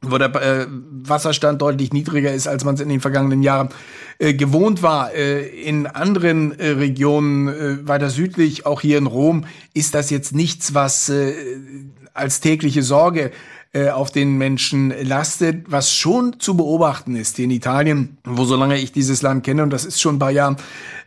wo 0.05 0.17
der 0.17 0.35
äh, 0.35 0.67
Wasserstand 0.69 1.61
deutlich 1.61 1.93
niedriger 1.93 2.33
ist, 2.33 2.47
als 2.47 2.65
man 2.65 2.75
es 2.75 2.81
in 2.81 2.89
den 2.89 2.99
vergangenen 2.99 3.41
Jahren 3.41 3.69
äh, 4.19 4.33
gewohnt 4.33 4.83
war. 4.83 5.13
Äh, 5.13 5.47
in 5.47 5.87
anderen 5.87 6.59
äh, 6.59 6.71
Regionen 6.71 7.47
äh, 7.47 7.87
weiter 7.87 8.09
südlich, 8.09 8.65
auch 8.65 8.81
hier 8.81 8.97
in 8.97 9.07
Rom, 9.07 9.45
ist 9.73 9.95
das 9.95 10.09
jetzt 10.09 10.35
nichts, 10.35 10.73
was 10.73 11.09
äh, 11.09 11.33
als 12.13 12.39
tägliche 12.39 12.83
Sorge 12.83 13.31
äh, 13.73 13.89
auf 13.89 14.11
den 14.11 14.37
Menschen 14.37 14.93
lastet. 15.03 15.65
Was 15.71 15.93
schon 15.93 16.39
zu 16.39 16.55
beobachten 16.55 17.15
ist 17.15 17.39
in 17.39 17.49
Italien, 17.49 18.17
wo 18.23 18.45
solange 18.45 18.77
ich 18.77 18.91
dieses 18.91 19.21
Land 19.21 19.43
kenne, 19.43 19.63
und 19.63 19.71
das 19.71 19.85
ist 19.85 19.99
schon 19.99 20.15
ein 20.15 20.19
paar 20.19 20.31
Jahre, 20.31 20.57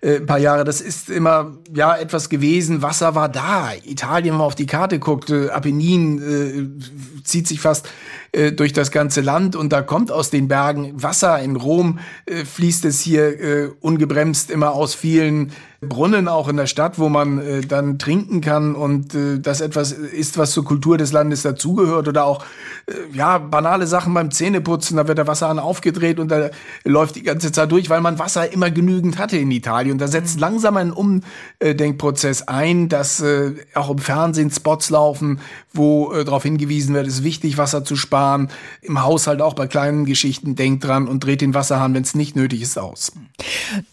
äh, 0.07 0.17
ein 0.17 0.27
paar 0.27 0.39
Jahre, 0.39 0.65
das 0.65 0.81
ist 0.81 1.11
immer 1.11 1.57
ja 1.75 1.97
etwas 1.97 2.29
gewesen. 2.29 2.83
Wasser 2.83 3.15
war 3.15 3.29
da. 3.29 3.71
Italien, 3.85 4.33
wenn 4.33 4.39
man 4.39 4.47
auf 4.47 4.55
die 4.55 4.67
Karte 4.67 4.99
guckt, 4.99 5.31
äh, 5.31 5.49
Apennin 5.51 6.79
äh, 6.79 7.23
zieht 7.25 7.49
sich 7.49 7.61
fast 7.61 7.89
äh, 8.33 8.53
durch 8.53 8.73
das 8.73 8.91
ganze 8.91 9.21
Land 9.21 9.57
und 9.57 9.73
da 9.73 9.83
kommt 9.83 10.13
aus 10.13 10.31
den 10.31 10.47
Bergen 10.47 11.03
Wasser. 11.03 11.41
In 11.41 11.57
Rom 11.57 11.99
äh, 12.27 12.45
fließt 12.45 12.85
es 12.85 13.01
hier 13.01 13.41
äh, 13.41 13.71
ungebremst 13.81 14.51
immer 14.51 14.73
aus 14.73 14.95
vielen 14.95 15.53
Brunnen 15.83 16.27
auch 16.27 16.49
in 16.49 16.57
der 16.57 16.67
Stadt, 16.67 16.99
wo 16.99 17.09
man 17.09 17.39
äh, 17.39 17.61
dann 17.61 17.99
trinken 17.99 18.41
kann 18.41 18.75
und 18.75 19.15
äh, 19.15 19.39
das 19.39 19.61
etwas 19.61 19.93
ist, 19.93 20.39
was 20.39 20.53
zur 20.53 20.65
Kultur 20.65 20.97
des 20.97 21.13
Landes 21.13 21.43
dazugehört 21.43 22.09
oder 22.09 22.25
auch 22.25 22.45
äh, 22.87 22.93
ja 23.13 23.39
banale 23.39 23.87
Sachen 23.87 24.15
beim 24.15 24.31
Zähneputzen, 24.31 24.97
da 24.97 25.07
wird 25.07 25.19
der 25.19 25.27
Wasserhahn 25.27 25.59
aufgedreht 25.59 26.19
und 26.19 26.31
da 26.31 26.51
läuft 26.85 27.17
die 27.17 27.23
ganze 27.23 27.53
Zeit 27.53 27.71
durch, 27.71 27.91
weil 27.91 28.01
man 28.01 28.19
Wasser 28.19 28.53
immer 28.53 28.71
genügend 28.71 29.19
hatte 29.19 29.37
in 29.37 29.51
Italien 29.51 29.96
und 29.97 30.01
da 30.03 30.09
setzt 30.09 30.35
mhm. 30.37 30.41
langsam 30.43 30.77
ein 30.77 30.93
Umdenkprozess 30.93 32.43
ein, 32.43 32.91
dass 32.91 33.21
äh, 33.21 33.55
auch 33.75 33.89
im 33.89 33.97
Fernsehen 33.97 34.51
Spots 34.51 34.91
laufen, 34.91 35.41
wo 35.73 36.13
äh, 36.13 36.23
darauf 36.23 36.43
hingewiesen 36.43 36.95
wird, 36.95 37.07
es 37.07 37.15
ist 37.15 37.25
wichtig 37.25 37.57
Wasser 37.57 37.83
zu 37.83 37.97
sparen, 37.97 38.51
im 38.83 39.03
Haushalt 39.03 39.41
auch 39.41 39.55
bei 39.55 39.67
kleinen 39.67 40.05
Geschichten 40.05 40.55
denkt 40.55 40.85
dran 40.85 41.09
und 41.09 41.25
dreht 41.25 41.41
den 41.41 41.55
Wasserhahn, 41.55 41.95
wenn 41.95 42.03
es 42.03 42.15
nicht 42.15 42.37
nötig 42.37 42.61
ist, 42.61 42.79
aus. 42.79 43.13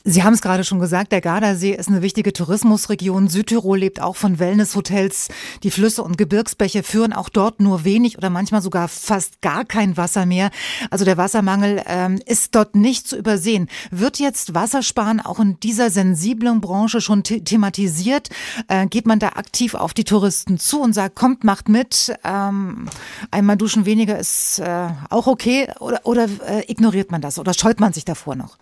Sie 0.04 0.24
haben 0.24 0.34
es 0.34 0.42
gerade 0.42 0.66
schon 0.66 0.82
gesagt, 0.82 1.14
der 1.14 1.22
Gardasee 1.22 1.72
ist 1.72 1.88
eine 1.88 2.02
wichtige 2.02 2.34
Tourismusregion. 2.34 3.30
Südtirol 3.30 3.80
lebt 3.80 4.02
auch 4.02 4.18
von 4.18 4.40
Wellnesshotels. 4.40 5.30
Die 5.64 5.72
Flüsse 5.72 6.04
und 6.04 6.18
Gebirgsbäche 6.18 6.84
führen 6.84 7.14
auch 7.14 7.30
dort 7.30 7.62
nur 7.62 7.86
wenig 7.86 8.18
oder 8.18 8.30
manchmal 8.30 8.62
sogar 8.62 8.90
fast 8.90 9.42
gar 9.42 9.64
kein 9.64 9.96
Wasser 9.96 10.26
mehr. 10.26 10.52
Also 10.90 11.06
der 11.06 11.16
Wassermangel 11.16 11.82
ähm, 11.86 12.20
ist 12.26 12.56
dort 12.56 12.76
nicht 12.76 13.08
zu 13.08 13.18
übersehen. 13.18 13.70
Wird 13.90 14.20
jetzt 14.20 14.54
Wassersparen 14.54 15.22
auch 15.22 15.40
in 15.40 15.60
dieser 15.62 15.83
sensiblen 15.90 16.62
Branche 16.62 17.02
schon 17.02 17.24
the 17.26 17.44
thematisiert? 17.44 18.30
Äh, 18.68 18.88
geht 18.88 19.06
man 19.06 19.20
da 19.20 19.30
aktiv 19.30 19.76
auf 19.76 19.94
die 19.94 20.04
Touristen 20.04 20.58
zu 20.58 20.82
und 20.82 20.94
sagt, 20.94 21.16
kommt, 21.16 21.44
macht 21.44 21.70
mit, 21.70 22.14
ähm, 22.24 22.88
einmal 23.32 23.58
duschen 23.58 23.86
weniger 23.86 24.18
ist 24.18 24.60
äh, 24.60 24.90
auch 25.10 25.28
okay 25.28 25.68
oder, 25.80 26.02
oder 26.04 26.28
äh, 26.48 26.72
ignoriert 26.72 27.12
man 27.12 27.22
das 27.22 27.40
oder 27.40 27.54
scheut 27.54 27.80
man 27.80 27.94
sich 27.94 28.06
davor 28.06 28.36
noch? 28.36 28.58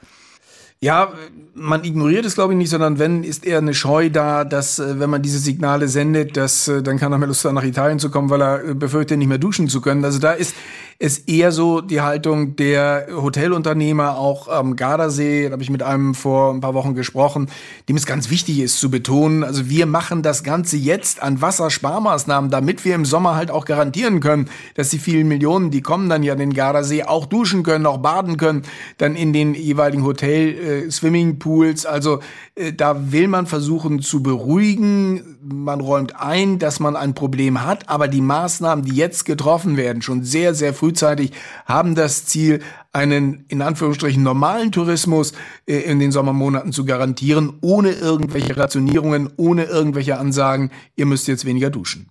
Ja, 0.84 1.14
man 1.54 1.84
ignoriert 1.84 2.26
es, 2.26 2.34
glaube 2.34 2.54
ich, 2.54 2.58
nicht, 2.58 2.72
sondern 2.72 2.98
wenn, 2.98 3.24
ist 3.24 3.46
eher 3.46 3.60
eine 3.60 3.76
Scheu 3.76 4.10
da, 4.10 4.44
dass, 4.44 4.80
äh, 4.80 5.00
wenn 5.00 5.12
man 5.12 5.22
diese 5.22 5.38
Signale 5.38 5.88
sendet, 5.88 6.36
dass, 6.38 6.68
äh, 6.68 6.82
dann 6.82 6.98
kann 6.98 7.12
er 7.12 7.20
mehr 7.20 7.28
Lust 7.28 7.46
haben, 7.46 7.54
nach 7.54 7.64
Italien 7.64 8.00
zu 8.00 8.10
kommen, 8.10 8.32
weil 8.32 8.42
er 8.42 8.64
äh, 8.66 8.74
befürchtet, 8.74 9.20
nicht 9.20 9.28
mehr 9.28 9.38
duschen 9.38 9.68
zu 9.68 9.80
können. 9.80 10.04
Also 10.04 10.18
da 10.18 10.32
ist 10.32 10.56
ist 11.02 11.28
eher 11.28 11.52
so 11.52 11.82
die 11.82 12.02
Haltung 12.02 12.56
der 12.56 13.08
Hotelunternehmer, 13.12 14.20
auch 14.20 14.48
am 14.48 14.76
Gardasee, 14.76 15.48
da 15.48 15.54
habe 15.54 15.64
ich 15.64 15.72
mit 15.72 15.82
einem 15.82 16.14
vor 16.14 16.54
ein 16.54 16.62
paar 16.62 16.76
Wochen 16.76 16.94
gesprochen, 16.94 17.50
dem 17.90 17.96
es 17.96 18.06
ganz 18.06 18.30
wichtig 18.30 18.60
ist 18.60 18.80
zu 18.80 18.92
betonen, 18.92 19.44
also 19.44 19.68
wir 19.68 19.88
machen 19.88 20.22
das 20.22 20.44
Ganze 20.44 20.78
jetzt 20.78 21.24
an 21.24 21.42
Wassersparmaßnahmen, 21.42 22.52
damit 22.52 22.86
wir 22.86 22.94
im 22.94 23.06
Sommer 23.06 23.34
halt 23.34 23.50
auch 23.50 23.66
garantieren 23.66 24.20
können, 24.20 24.48
dass 24.76 24.92
die 24.92 25.00
vielen 25.00 25.28
Millionen, 25.28 25.72
die 25.72 25.82
kommen 25.82 26.08
dann 26.08 26.22
ja 26.22 26.34
in 26.34 26.40
den 26.40 26.54
Gardasee, 26.54 27.04
auch 27.04 27.26
duschen 27.26 27.64
können, 27.64 27.88
auch 27.88 27.98
baden 27.98 28.38
können, 28.38 28.62
dann 29.00 29.16
in 29.16 29.34
den 29.34 29.56
jeweiligen 29.56 30.04
Hotel, 30.04 30.86
äh. 30.86 31.86
Also 31.86 32.20
äh, 32.54 32.74
da 32.74 33.12
will 33.12 33.28
man 33.28 33.48
versuchen 33.48 34.02
zu 34.02 34.22
beruhigen. 34.22 35.38
Man 35.42 35.82
räumt 35.82 36.16
ein, 36.16 36.60
dass 36.60 36.80
man 36.80 36.96
ein 36.96 37.16
Problem 37.16 37.66
hat, 37.66 37.90
aber 37.90 38.08
die 38.08 38.22
Maßnahmen, 38.22 38.86
die 38.86 38.96
jetzt 38.96 39.26
getroffen 39.26 39.78
werden, 39.78 40.04
schon 40.04 40.24
sehr, 40.24 40.54
sehr 40.54 40.76
früh 40.76 40.91
frühzeitig, 40.92 41.32
haben 41.66 41.96
das 41.96 42.26
Ziel, 42.26 42.62
einen 42.94 43.46
in 43.48 43.62
Anführungsstrichen 43.62 44.22
normalen 44.22 44.72
Tourismus 44.74 45.32
äh, 45.66 45.78
in 45.78 46.00
den 46.00 46.12
Sommermonaten 46.12 46.74
zu 46.74 46.84
garantieren, 46.84 47.58
ohne 47.62 47.92
irgendwelche 47.92 48.58
Rationierungen, 48.58 49.30
ohne 49.38 49.64
irgendwelche 49.64 50.18
Ansagen, 50.18 50.72
ihr 50.98 51.06
müsst 51.06 51.30
jetzt 51.30 51.46
weniger 51.46 51.70
duschen. 51.70 52.08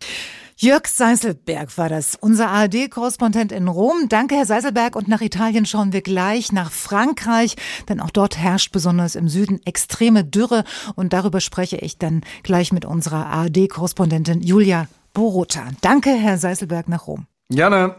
Jörg 0.56 0.86
Seiselberg 0.86 1.76
war 1.78 1.88
das, 1.88 2.16
unser 2.20 2.48
ARD-Korrespondent 2.48 3.50
in 3.50 3.66
Rom. 3.66 4.08
Danke, 4.08 4.36
Herr 4.36 4.44
Seiselberg. 4.44 4.94
Und 4.94 5.08
nach 5.08 5.22
Italien 5.22 5.64
schauen 5.64 5.94
wir 5.94 6.02
gleich 6.02 6.52
nach 6.52 6.70
Frankreich, 6.70 7.56
denn 7.88 8.00
auch 8.00 8.10
dort 8.10 8.36
herrscht 8.36 8.70
besonders 8.70 9.14
im 9.14 9.28
Süden 9.28 9.60
extreme 9.64 10.22
Dürre. 10.22 10.64
Und 10.96 11.14
darüber 11.14 11.40
spreche 11.40 11.78
ich 11.78 11.96
dann 11.96 12.22
gleich 12.42 12.72
mit 12.72 12.84
unserer 12.84 13.26
ARD-Korrespondentin 13.26 14.42
Julia 14.42 14.86
Borota. 15.14 15.68
Danke, 15.80 16.10
Herr 16.10 16.36
Seiselberg, 16.36 16.88
nach 16.88 17.06
Rom. 17.06 17.26
Gerne. 17.50 17.96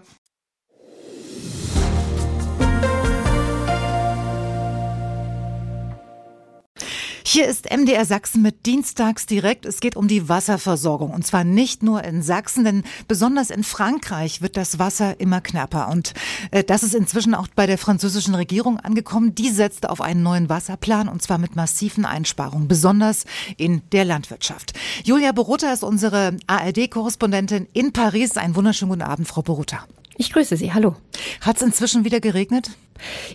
Hier 7.24 7.48
ist 7.48 7.72
MDR 7.72 8.06
Sachsen 8.06 8.42
mit 8.42 8.66
Dienstags 8.66 9.26
direkt. 9.26 9.66
Es 9.66 9.80
geht 9.80 9.96
um 9.96 10.08
die 10.08 10.28
Wasserversorgung. 10.28 11.12
Und 11.12 11.26
zwar 11.26 11.44
nicht 11.44 11.84
nur 11.84 12.04
in 12.04 12.22
Sachsen, 12.24 12.64
denn 12.64 12.84
besonders 13.08 13.50
in 13.52 13.64
Frankreich 13.64 14.42
wird 14.42 14.58
das 14.58 14.80
Wasser 14.80 15.20
immer 15.20 15.40
knapper. 15.40 15.90
Und 15.90 16.14
äh, 16.50 16.64
das 16.64 16.84
ist 16.84 16.96
inzwischen 16.96 17.36
auch 17.36 17.48
bei 17.56 17.68
der 17.68 17.78
französischen 17.78 18.36
Regierung 18.36 18.80
angekommen. 18.80 19.36
Die 19.36 19.50
setzt 19.50 19.88
auf 19.88 20.02
einen 20.02 20.24
neuen 20.24 20.50
Wasserplan 20.50 21.08
und 21.08 21.22
zwar 21.22 21.38
mit 21.38 21.56
massiven 21.56 22.06
Einsparungen, 22.06 22.68
besonders 22.68 23.26
in 23.58 23.82
der 23.92 24.06
Landwirtschaft. 24.06 24.74
Julia 25.04 25.32
Borota 25.32 25.72
ist 25.72 25.84
unsere 25.84 26.38
ARD-Korrespondentin 26.48 27.68
in 27.74 27.94
Paris. 27.94 28.38
Einen 28.38 28.56
wunderschönen 28.56 28.90
guten 28.90 29.04
Abend, 29.04 29.28
Frau 29.28 29.42
Borota. 29.42 29.86
Ich 30.18 30.34
grüße 30.34 30.58
Sie. 30.58 30.74
Hallo. 30.74 30.96
Hat 31.42 31.58
es 31.58 31.62
inzwischen 31.62 32.04
wieder 32.04 32.20
geregnet? 32.20 32.72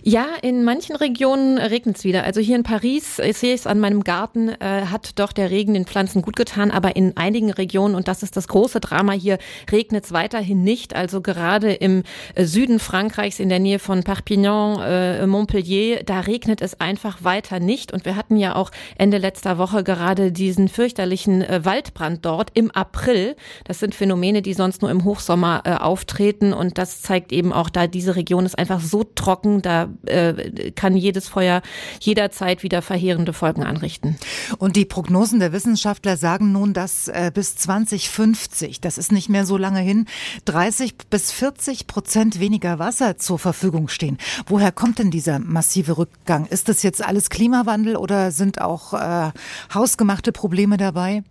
Ja, 0.03 0.27
in 0.41 0.63
manchen 0.63 0.95
Regionen 0.95 1.57
regnet 1.57 1.97
es 1.97 2.03
wieder. 2.03 2.23
Also 2.23 2.39
hier 2.39 2.55
in 2.55 2.63
Paris, 2.63 3.19
ich 3.19 3.37
sehe 3.37 3.53
es 3.53 3.67
an 3.67 3.79
meinem 3.79 4.03
Garten, 4.03 4.49
äh, 4.49 4.85
hat 4.89 5.19
doch 5.19 5.33
der 5.33 5.51
Regen 5.51 5.73
den 5.73 5.85
Pflanzen 5.85 6.21
gut 6.21 6.35
getan, 6.35 6.71
aber 6.71 6.95
in 6.95 7.17
einigen 7.17 7.51
Regionen, 7.51 7.95
und 7.95 8.07
das 8.07 8.23
ist 8.23 8.37
das 8.37 8.47
große 8.47 8.79
Drama 8.79 9.13
hier, 9.13 9.37
regnet 9.71 10.05
es 10.05 10.11
weiterhin 10.11 10.63
nicht. 10.63 10.95
Also 10.95 11.21
gerade 11.21 11.73
im 11.73 12.03
äh, 12.35 12.45
Süden 12.45 12.79
Frankreichs, 12.79 13.39
in 13.39 13.49
der 13.49 13.59
Nähe 13.59 13.79
von 13.79 14.03
Perpignan, 14.03 14.81
äh, 14.81 15.27
Montpellier, 15.27 16.03
da 16.03 16.21
regnet 16.21 16.61
es 16.61 16.79
einfach 16.79 17.23
weiter 17.23 17.59
nicht. 17.59 17.91
Und 17.91 18.05
wir 18.05 18.15
hatten 18.15 18.37
ja 18.37 18.55
auch 18.55 18.71
Ende 18.97 19.17
letzter 19.17 19.57
Woche 19.57 19.83
gerade 19.83 20.31
diesen 20.31 20.69
fürchterlichen 20.69 21.41
äh, 21.41 21.65
Waldbrand 21.65 22.25
dort 22.25 22.51
im 22.53 22.71
April. 22.71 23.35
Das 23.65 23.79
sind 23.79 23.95
Phänomene, 23.95 24.41
die 24.41 24.53
sonst 24.53 24.81
nur 24.81 24.91
im 24.91 25.03
Hochsommer 25.03 25.63
äh, 25.65 25.73
auftreten. 25.73 26.53
Und 26.53 26.77
das 26.77 27.01
zeigt 27.01 27.31
eben 27.31 27.51
auch, 27.51 27.69
da 27.69 27.87
diese 27.87 28.15
Region 28.15 28.45
ist 28.45 28.57
einfach 28.57 28.79
so 28.79 29.03
trocken, 29.03 29.46
da 29.61 29.89
äh, 30.05 30.71
kann 30.71 30.95
jedes 30.95 31.27
Feuer 31.27 31.61
jederzeit 31.99 32.63
wieder 32.63 32.81
verheerende 32.81 33.33
Folgen 33.33 33.63
anrichten. 33.63 34.17
Und 34.57 34.75
die 34.75 34.85
Prognosen 34.85 35.39
der 35.39 35.51
Wissenschaftler 35.51 36.17
sagen 36.17 36.51
nun, 36.51 36.73
dass 36.73 37.07
äh, 37.07 37.31
bis 37.33 37.55
2050, 37.55 38.81
das 38.81 38.97
ist 38.97 39.11
nicht 39.11 39.29
mehr 39.29 39.45
so 39.45 39.57
lange 39.57 39.79
hin, 39.79 40.05
30 40.45 40.97
bis 41.09 41.31
40 41.31 41.87
Prozent 41.87 42.39
weniger 42.39 42.79
Wasser 42.79 43.17
zur 43.17 43.39
Verfügung 43.39 43.87
stehen. 43.87 44.17
Woher 44.47 44.71
kommt 44.71 44.99
denn 44.99 45.11
dieser 45.11 45.39
massive 45.39 45.97
Rückgang? 45.97 46.45
Ist 46.45 46.69
das 46.69 46.83
jetzt 46.83 47.03
alles 47.03 47.29
Klimawandel 47.29 47.95
oder 47.95 48.31
sind 48.31 48.61
auch 48.61 48.93
äh, 48.93 49.31
hausgemachte 49.73 50.31
Probleme 50.31 50.77
dabei? 50.77 51.23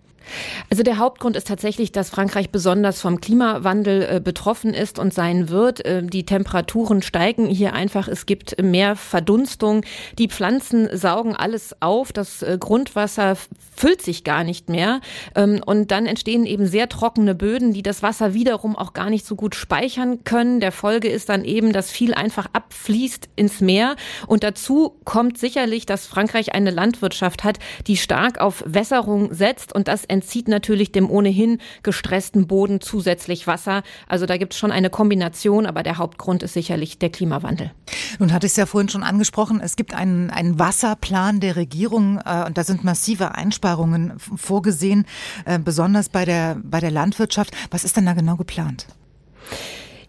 Also 0.71 0.83
der 0.83 0.99
Hauptgrund 0.99 1.37
ist 1.37 1.47
tatsächlich, 1.47 1.93
dass 1.93 2.11
Frankreich 2.11 2.51
besonders 2.51 3.01
vom 3.01 3.21
Klimawandel 3.21 4.03
äh, 4.03 4.21
betroffen 4.21 4.75
ist 4.75 4.99
und 4.99 5.15
sein 5.15 5.49
wird. 5.49 5.85
Äh, 5.85 6.03
die 6.03 6.27
Temperaturen 6.27 7.03
steigen 7.03 7.47
hier 7.47 7.73
einfach. 7.73 8.09
Es 8.09 8.27
gibt 8.27 8.61
mehr 8.63 8.97
Verdunstung. 8.97 9.85
Die 10.19 10.29
Pflanzen 10.29 10.89
saugen 10.97 11.37
alles 11.37 11.81
auf. 11.81 12.13
Das 12.13 12.43
äh, 12.43 12.57
Grundwasser 12.59 13.37
füllt 13.75 14.03
sich 14.03 14.25
gar 14.25 14.45
nicht 14.45 14.69
mehr. 14.69 15.01
Ähm, 15.35 15.61
und 15.65 15.91
dann 15.91 16.07
entstehen 16.07 16.47
eben 16.47 16.67
sehr 16.67 16.89
trockene 16.89 17.35
Böden, 17.35 17.73
die 17.73 17.83
das 17.83 18.03
Wasser 18.03 18.35
wiederum 18.35 18.77
auch 18.77 18.93
gar 18.93 19.11
nicht 19.11 19.27
so 19.27 19.37
gut 19.37 19.55
speichern 19.55 20.25
können. 20.25 20.61
Der 20.61 20.73
Folge 20.73 21.09
ist 21.09 21.29
dann 21.29 21.45
eben, 21.45 21.73
dass 21.73 21.91
viel 21.91 22.15
einfach 22.15 22.47
abfließt 22.53 23.29
ins 23.37 23.61
Meer. 23.61 23.97
Und 24.27 24.43
dazu 24.43 24.97
kommt 25.05 25.39
sicherlich, 25.39 25.87
dass 25.87 26.07
Frankreich 26.07 26.55
eine 26.55 26.71
Landwirtschaft 26.71 27.45
hat, 27.45 27.59
die 27.87 27.97
stark 27.97 28.41
auf 28.41 28.63
Wässerung 28.67 29.33
setzt 29.33 29.75
und 29.75 29.89
das 29.89 30.05
entzieht 30.17 30.49
natürlich 30.49 30.93
dem 30.93 31.11
ohnehin 31.11 31.59
gestressten 31.83 32.47
Boden 32.47 32.81
zusätzlich 32.81 33.47
Wasser. 33.47 33.83
Also 34.09 34.25
da 34.25 34.39
gibt 34.39 34.55
es 34.55 34.59
schon 34.59 34.73
eine 34.73 34.89
Kombination, 34.89 35.67
aber 35.67 35.83
der 35.83 35.99
Hauptgrund 35.99 36.43
ist 36.43 36.55
sicherlich 36.55 36.99
der 36.99 37.11
Klimawandel. 37.11 37.71
Nun 38.19 38.33
hatte 38.33 38.47
ich 38.47 38.53
es 38.53 38.57
ja 38.57 38.65
vorhin 38.67 38.89
schon 38.89 39.03
angesprochen, 39.03 39.61
es 39.61 39.77
gibt 39.77 39.93
einen, 39.93 40.31
einen 40.31 40.59
Wasserplan 40.59 41.41
der 41.41 41.57
Regierung 41.57 42.19
äh, 42.25 42.45
und 42.47 42.57
da 42.57 42.65
sind 42.65 42.83
massive 42.83 43.35
Einsparungen 43.35 44.15
vorgesehen, 44.19 45.05
äh, 45.45 45.59
besonders 45.59 46.09
bei 46.09 46.25
der, 46.25 46.57
bei 46.63 46.81
der 46.81 46.91
Landwirtschaft. 46.91 47.55
Was 47.71 47.85
ist 47.85 47.97
denn 47.97 48.07
da 48.07 48.15
genau 48.15 48.37
geplant? 48.37 48.87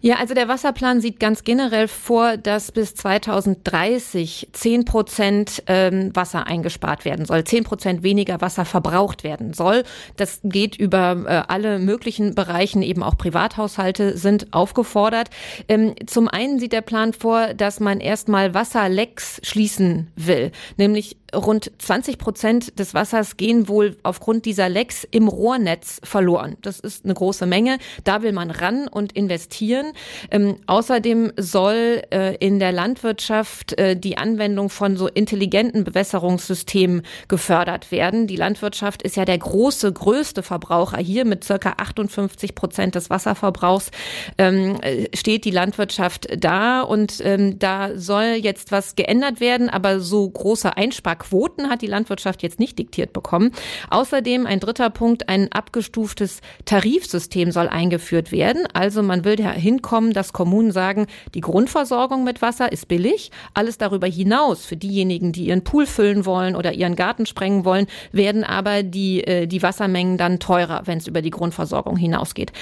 Ja, 0.00 0.16
also 0.16 0.34
der 0.34 0.46
Wasserplan 0.46 1.00
sieht 1.00 1.18
ganz 1.18 1.42
generell 1.42 1.88
vor, 1.88 2.36
dass 2.36 2.70
bis 2.70 2.94
2030 2.94 4.48
10 4.52 4.84
Prozent 4.84 5.62
ähm, 5.66 6.14
Wasser 6.14 6.46
eingespart 6.46 7.04
werden 7.04 7.24
soll, 7.24 7.42
10 7.42 7.64
Prozent 7.64 8.02
weniger 8.04 8.40
Wasser 8.40 8.64
verbraucht 8.64 9.24
werden 9.24 9.54
soll. 9.54 9.82
Das 10.16 10.40
geht 10.44 10.76
über 10.76 11.24
äh, 11.26 11.52
alle 11.52 11.80
möglichen 11.80 12.36
Bereichen, 12.36 12.82
eben 12.82 13.02
auch 13.02 13.18
Privathaushalte 13.18 14.16
sind 14.16 14.52
aufgefordert. 14.52 15.30
Ähm, 15.68 15.94
zum 16.06 16.28
einen 16.28 16.60
sieht 16.60 16.72
der 16.72 16.82
Plan 16.82 17.12
vor, 17.12 17.54
dass 17.54 17.80
man 17.80 17.98
erstmal 17.98 18.54
Wasserlecks 18.54 19.40
schließen 19.42 20.12
will, 20.14 20.52
nämlich 20.76 21.16
rund 21.34 21.70
20 21.78 22.18
Prozent 22.18 22.78
des 22.78 22.94
Wassers 22.94 23.36
gehen 23.36 23.68
wohl 23.68 23.96
aufgrund 24.02 24.44
dieser 24.44 24.68
Lecks 24.68 25.06
im 25.10 25.28
Rohrnetz 25.28 26.00
verloren. 26.02 26.56
Das 26.62 26.80
ist 26.80 27.04
eine 27.04 27.14
große 27.14 27.46
Menge. 27.46 27.78
Da 28.04 28.22
will 28.22 28.32
man 28.32 28.50
ran 28.50 28.88
und 28.88 29.12
investieren. 29.12 29.87
Ähm, 30.30 30.56
außerdem 30.66 31.32
soll 31.36 32.02
äh, 32.10 32.36
in 32.36 32.58
der 32.58 32.72
Landwirtschaft 32.72 33.78
äh, 33.78 33.96
die 33.96 34.16
Anwendung 34.16 34.70
von 34.70 34.96
so 34.96 35.08
intelligenten 35.08 35.84
Bewässerungssystemen 35.84 37.02
gefördert 37.28 37.90
werden. 37.90 38.26
Die 38.26 38.36
Landwirtschaft 38.36 39.02
ist 39.02 39.16
ja 39.16 39.24
der 39.24 39.38
große, 39.38 39.92
größte 39.92 40.42
Verbraucher 40.42 40.98
hier 40.98 41.24
mit 41.24 41.44
circa 41.44 41.74
58 41.78 42.54
Prozent 42.54 42.94
des 42.94 43.10
Wasserverbrauchs 43.10 43.90
ähm, 44.38 44.78
äh, 44.82 45.06
steht 45.14 45.44
die 45.44 45.50
Landwirtschaft 45.50 46.28
da 46.38 46.80
und 46.80 47.20
ähm, 47.24 47.58
da 47.58 47.98
soll 47.98 48.36
jetzt 48.40 48.72
was 48.72 48.96
geändert 48.96 49.40
werden, 49.40 49.68
aber 49.68 50.00
so 50.00 50.28
große 50.28 50.76
Einsparungen 50.76 51.08
Quoten 51.18 51.68
hat 51.68 51.82
die 51.82 51.86
Landwirtschaft 51.86 52.42
jetzt 52.42 52.58
nicht 52.58 52.78
diktiert 52.78 53.12
bekommen. 53.12 53.52
Außerdem 53.90 54.46
ein 54.46 54.60
dritter 54.60 54.90
Punkt, 54.90 55.28
ein 55.28 55.52
abgestuftes 55.52 56.40
Tarifsystem 56.64 57.50
soll 57.50 57.68
eingeführt 57.68 58.32
werden. 58.32 58.66
Also 58.72 59.02
man 59.02 59.24
will 59.24 59.36
da 59.36 59.50
hinkommen, 59.78 60.12
dass 60.12 60.32
Kommunen 60.32 60.72
sagen, 60.72 61.06
die 61.34 61.40
Grundversorgung 61.40 62.24
mit 62.24 62.42
Wasser 62.42 62.72
ist 62.72 62.88
billig. 62.88 63.30
Alles 63.54 63.78
darüber 63.78 64.06
hinaus 64.06 64.64
für 64.64 64.76
diejenigen, 64.76 65.32
die 65.32 65.46
ihren 65.46 65.62
Pool 65.62 65.86
füllen 65.86 66.26
wollen 66.26 66.56
oder 66.56 66.72
ihren 66.72 66.96
Garten 66.96 67.26
sprengen 67.26 67.64
wollen, 67.64 67.86
werden 68.12 68.44
aber 68.44 68.82
die, 68.82 69.24
äh, 69.24 69.46
die 69.46 69.62
Wassermengen 69.62 70.18
dann 70.18 70.40
teurer, 70.40 70.82
wenn 70.84 70.98
es 70.98 71.06
über 71.06 71.22
die 71.22 71.30
Grundversorgung 71.30 71.96
hinausgeht. 71.96 72.52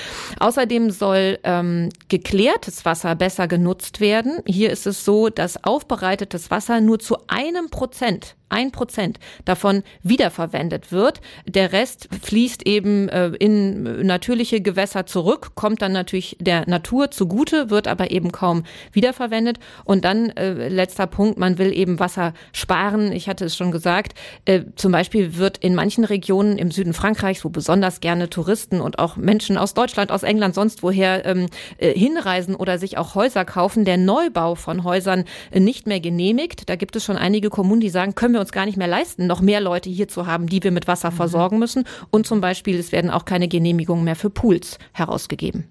Außerdem 0.40 0.90
soll 0.90 1.38
ähm, 1.44 1.88
geklärtes 2.08 2.84
Wasser 2.84 3.14
besser 3.14 3.48
genutzt 3.48 4.00
werden. 4.00 4.40
Hier 4.46 4.70
ist 4.70 4.86
es 4.86 5.04
so, 5.04 5.28
dass 5.28 5.64
aufbereitetes 5.64 6.50
Wasser 6.50 6.80
nur 6.80 6.98
zu 6.98 7.16
einem 7.28 7.70
Prozent 7.70 8.35
ein 8.48 8.70
Prozent 8.70 9.18
davon 9.44 9.82
wiederverwendet 10.02 10.92
wird. 10.92 11.20
Der 11.46 11.72
Rest 11.72 12.08
fließt 12.22 12.66
eben 12.66 13.08
äh, 13.08 13.28
in 13.38 14.06
natürliche 14.06 14.60
Gewässer 14.60 15.06
zurück, 15.06 15.52
kommt 15.54 15.82
dann 15.82 15.92
natürlich 15.92 16.36
der 16.40 16.68
Natur 16.68 17.10
zugute, 17.10 17.70
wird 17.70 17.88
aber 17.88 18.10
eben 18.10 18.32
kaum 18.32 18.64
wiederverwendet. 18.92 19.58
Und 19.84 20.04
dann 20.04 20.30
äh, 20.30 20.68
letzter 20.68 21.06
Punkt, 21.06 21.38
man 21.38 21.58
will 21.58 21.72
eben 21.72 21.98
Wasser 21.98 22.34
sparen. 22.52 23.12
Ich 23.12 23.28
hatte 23.28 23.44
es 23.44 23.56
schon 23.56 23.72
gesagt, 23.72 24.16
äh, 24.44 24.62
zum 24.76 24.92
Beispiel 24.92 25.36
wird 25.36 25.58
in 25.58 25.74
manchen 25.74 26.04
Regionen 26.04 26.56
im 26.56 26.70
Süden 26.70 26.92
Frankreichs, 26.92 27.44
wo 27.44 27.48
besonders 27.48 28.00
gerne 28.00 28.30
Touristen 28.30 28.80
und 28.80 28.98
auch 28.98 29.16
Menschen 29.16 29.58
aus 29.58 29.74
Deutschland, 29.74 30.12
aus 30.12 30.22
England, 30.22 30.54
sonst 30.54 30.82
woher 30.82 31.26
ähm, 31.26 31.46
äh, 31.78 31.92
hinreisen 31.98 32.54
oder 32.54 32.78
sich 32.78 32.96
auch 32.98 33.14
Häuser 33.14 33.44
kaufen, 33.44 33.84
der 33.84 33.96
Neubau 33.96 34.54
von 34.54 34.84
Häusern 34.84 35.24
äh, 35.50 35.58
nicht 35.58 35.86
mehr 35.86 36.00
genehmigt. 36.00 36.68
Da 36.68 36.76
gibt 36.76 36.94
es 36.94 37.04
schon 37.04 37.16
einige 37.16 37.50
Kommunen, 37.50 37.80
die 37.80 37.90
sagen, 37.90 38.14
können 38.14 38.35
wir 38.36 38.40
uns 38.40 38.52
gar 38.52 38.66
nicht 38.66 38.76
mehr 38.76 38.86
leisten, 38.86 39.26
noch 39.26 39.40
mehr 39.40 39.60
Leute 39.60 39.90
hier 39.90 40.08
zu 40.08 40.26
haben, 40.26 40.46
die 40.46 40.62
wir 40.62 40.70
mit 40.70 40.86
Wasser 40.86 41.10
mhm. 41.10 41.16
versorgen 41.16 41.58
müssen. 41.58 41.84
Und 42.10 42.26
zum 42.26 42.40
Beispiel, 42.40 42.78
es 42.78 42.92
werden 42.92 43.10
auch 43.10 43.24
keine 43.24 43.48
Genehmigungen 43.48 44.04
mehr 44.04 44.16
für 44.16 44.30
Pools 44.30 44.78
herausgegeben. 44.92 45.64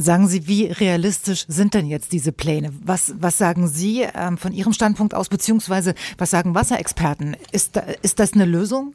Sagen 0.00 0.28
Sie, 0.28 0.48
wie 0.48 0.64
realistisch 0.64 1.44
sind 1.46 1.74
denn 1.74 1.86
jetzt 1.86 2.12
diese 2.12 2.32
Pläne? 2.32 2.72
Was, 2.82 3.12
was 3.18 3.36
sagen 3.36 3.68
Sie 3.68 4.06
ähm, 4.14 4.38
von 4.38 4.54
Ihrem 4.54 4.72
Standpunkt 4.72 5.14
aus, 5.14 5.28
beziehungsweise 5.28 5.94
was 6.16 6.30
sagen 6.30 6.54
Wasserexperten? 6.54 7.36
Ist, 7.52 7.76
da, 7.76 7.82
ist 8.00 8.18
das 8.18 8.32
eine 8.32 8.46
Lösung? 8.46 8.94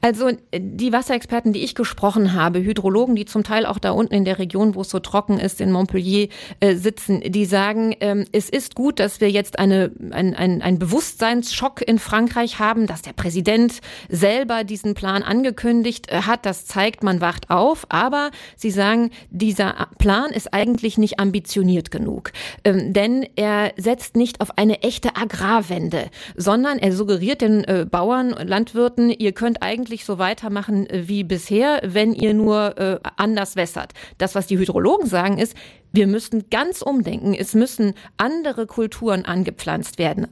Also 0.00 0.30
die 0.54 0.90
Wasserexperten, 0.90 1.52
die 1.52 1.62
ich 1.62 1.74
gesprochen 1.74 2.32
habe, 2.32 2.60
Hydrologen, 2.60 3.14
die 3.14 3.26
zum 3.26 3.44
Teil 3.44 3.66
auch 3.66 3.78
da 3.78 3.90
unten 3.90 4.14
in 4.14 4.24
der 4.24 4.38
Region, 4.38 4.74
wo 4.74 4.80
es 4.80 4.88
so 4.88 5.00
trocken 5.00 5.38
ist, 5.38 5.60
in 5.60 5.70
Montpellier 5.70 6.28
äh, 6.60 6.76
sitzen, 6.76 7.20
die 7.20 7.44
sagen, 7.44 7.94
ähm, 8.00 8.24
es 8.32 8.48
ist 8.48 8.74
gut, 8.74 9.00
dass 9.00 9.20
wir 9.20 9.30
jetzt 9.30 9.58
eine, 9.58 9.92
ein, 10.12 10.34
ein, 10.34 10.62
ein 10.62 10.78
Bewusstseinsschock 10.78 11.86
in 11.86 11.98
Frankreich 11.98 12.58
haben, 12.58 12.86
dass 12.86 13.02
der 13.02 13.12
Präsident 13.12 13.80
selber 14.08 14.64
diesen 14.64 14.94
Plan 14.94 15.22
angekündigt 15.22 16.08
äh, 16.08 16.22
hat. 16.22 16.46
Das 16.46 16.64
zeigt, 16.64 17.02
man 17.02 17.20
wacht 17.20 17.50
auf. 17.50 17.84
Aber 17.90 18.30
sie 18.56 18.70
sagen, 18.70 19.10
dieser 19.30 19.88
Plan 19.98 20.30
ist 20.38 20.54
eigentlich 20.54 20.96
nicht 20.96 21.20
ambitioniert 21.20 21.90
genug. 21.90 22.32
Ähm, 22.64 22.92
denn 22.92 23.26
er 23.36 23.72
setzt 23.76 24.16
nicht 24.16 24.40
auf 24.40 24.56
eine 24.56 24.82
echte 24.82 25.16
Agrarwende, 25.16 26.06
sondern 26.36 26.78
er 26.78 26.92
suggeriert 26.92 27.42
den 27.42 27.64
äh, 27.64 27.86
Bauern, 27.90 28.30
Landwirten, 28.30 29.10
ihr 29.10 29.32
könnt 29.32 29.62
eigentlich 29.62 30.04
so 30.04 30.18
weitermachen 30.18 30.88
äh, 30.88 31.08
wie 31.08 31.24
bisher, 31.24 31.80
wenn 31.84 32.14
ihr 32.14 32.32
nur 32.32 32.78
äh, 32.78 33.00
anders 33.16 33.56
wässert. 33.56 33.92
Das, 34.16 34.34
was 34.34 34.46
die 34.46 34.58
Hydrologen 34.58 35.08
sagen, 35.08 35.38
ist, 35.38 35.54
wir 35.92 36.06
müssen 36.06 36.48
ganz 36.50 36.82
umdenken. 36.82 37.34
Es 37.34 37.54
müssen 37.54 37.94
andere 38.16 38.66
Kulturen 38.66 39.24
angepflanzt 39.24 39.98
werden 39.98 40.28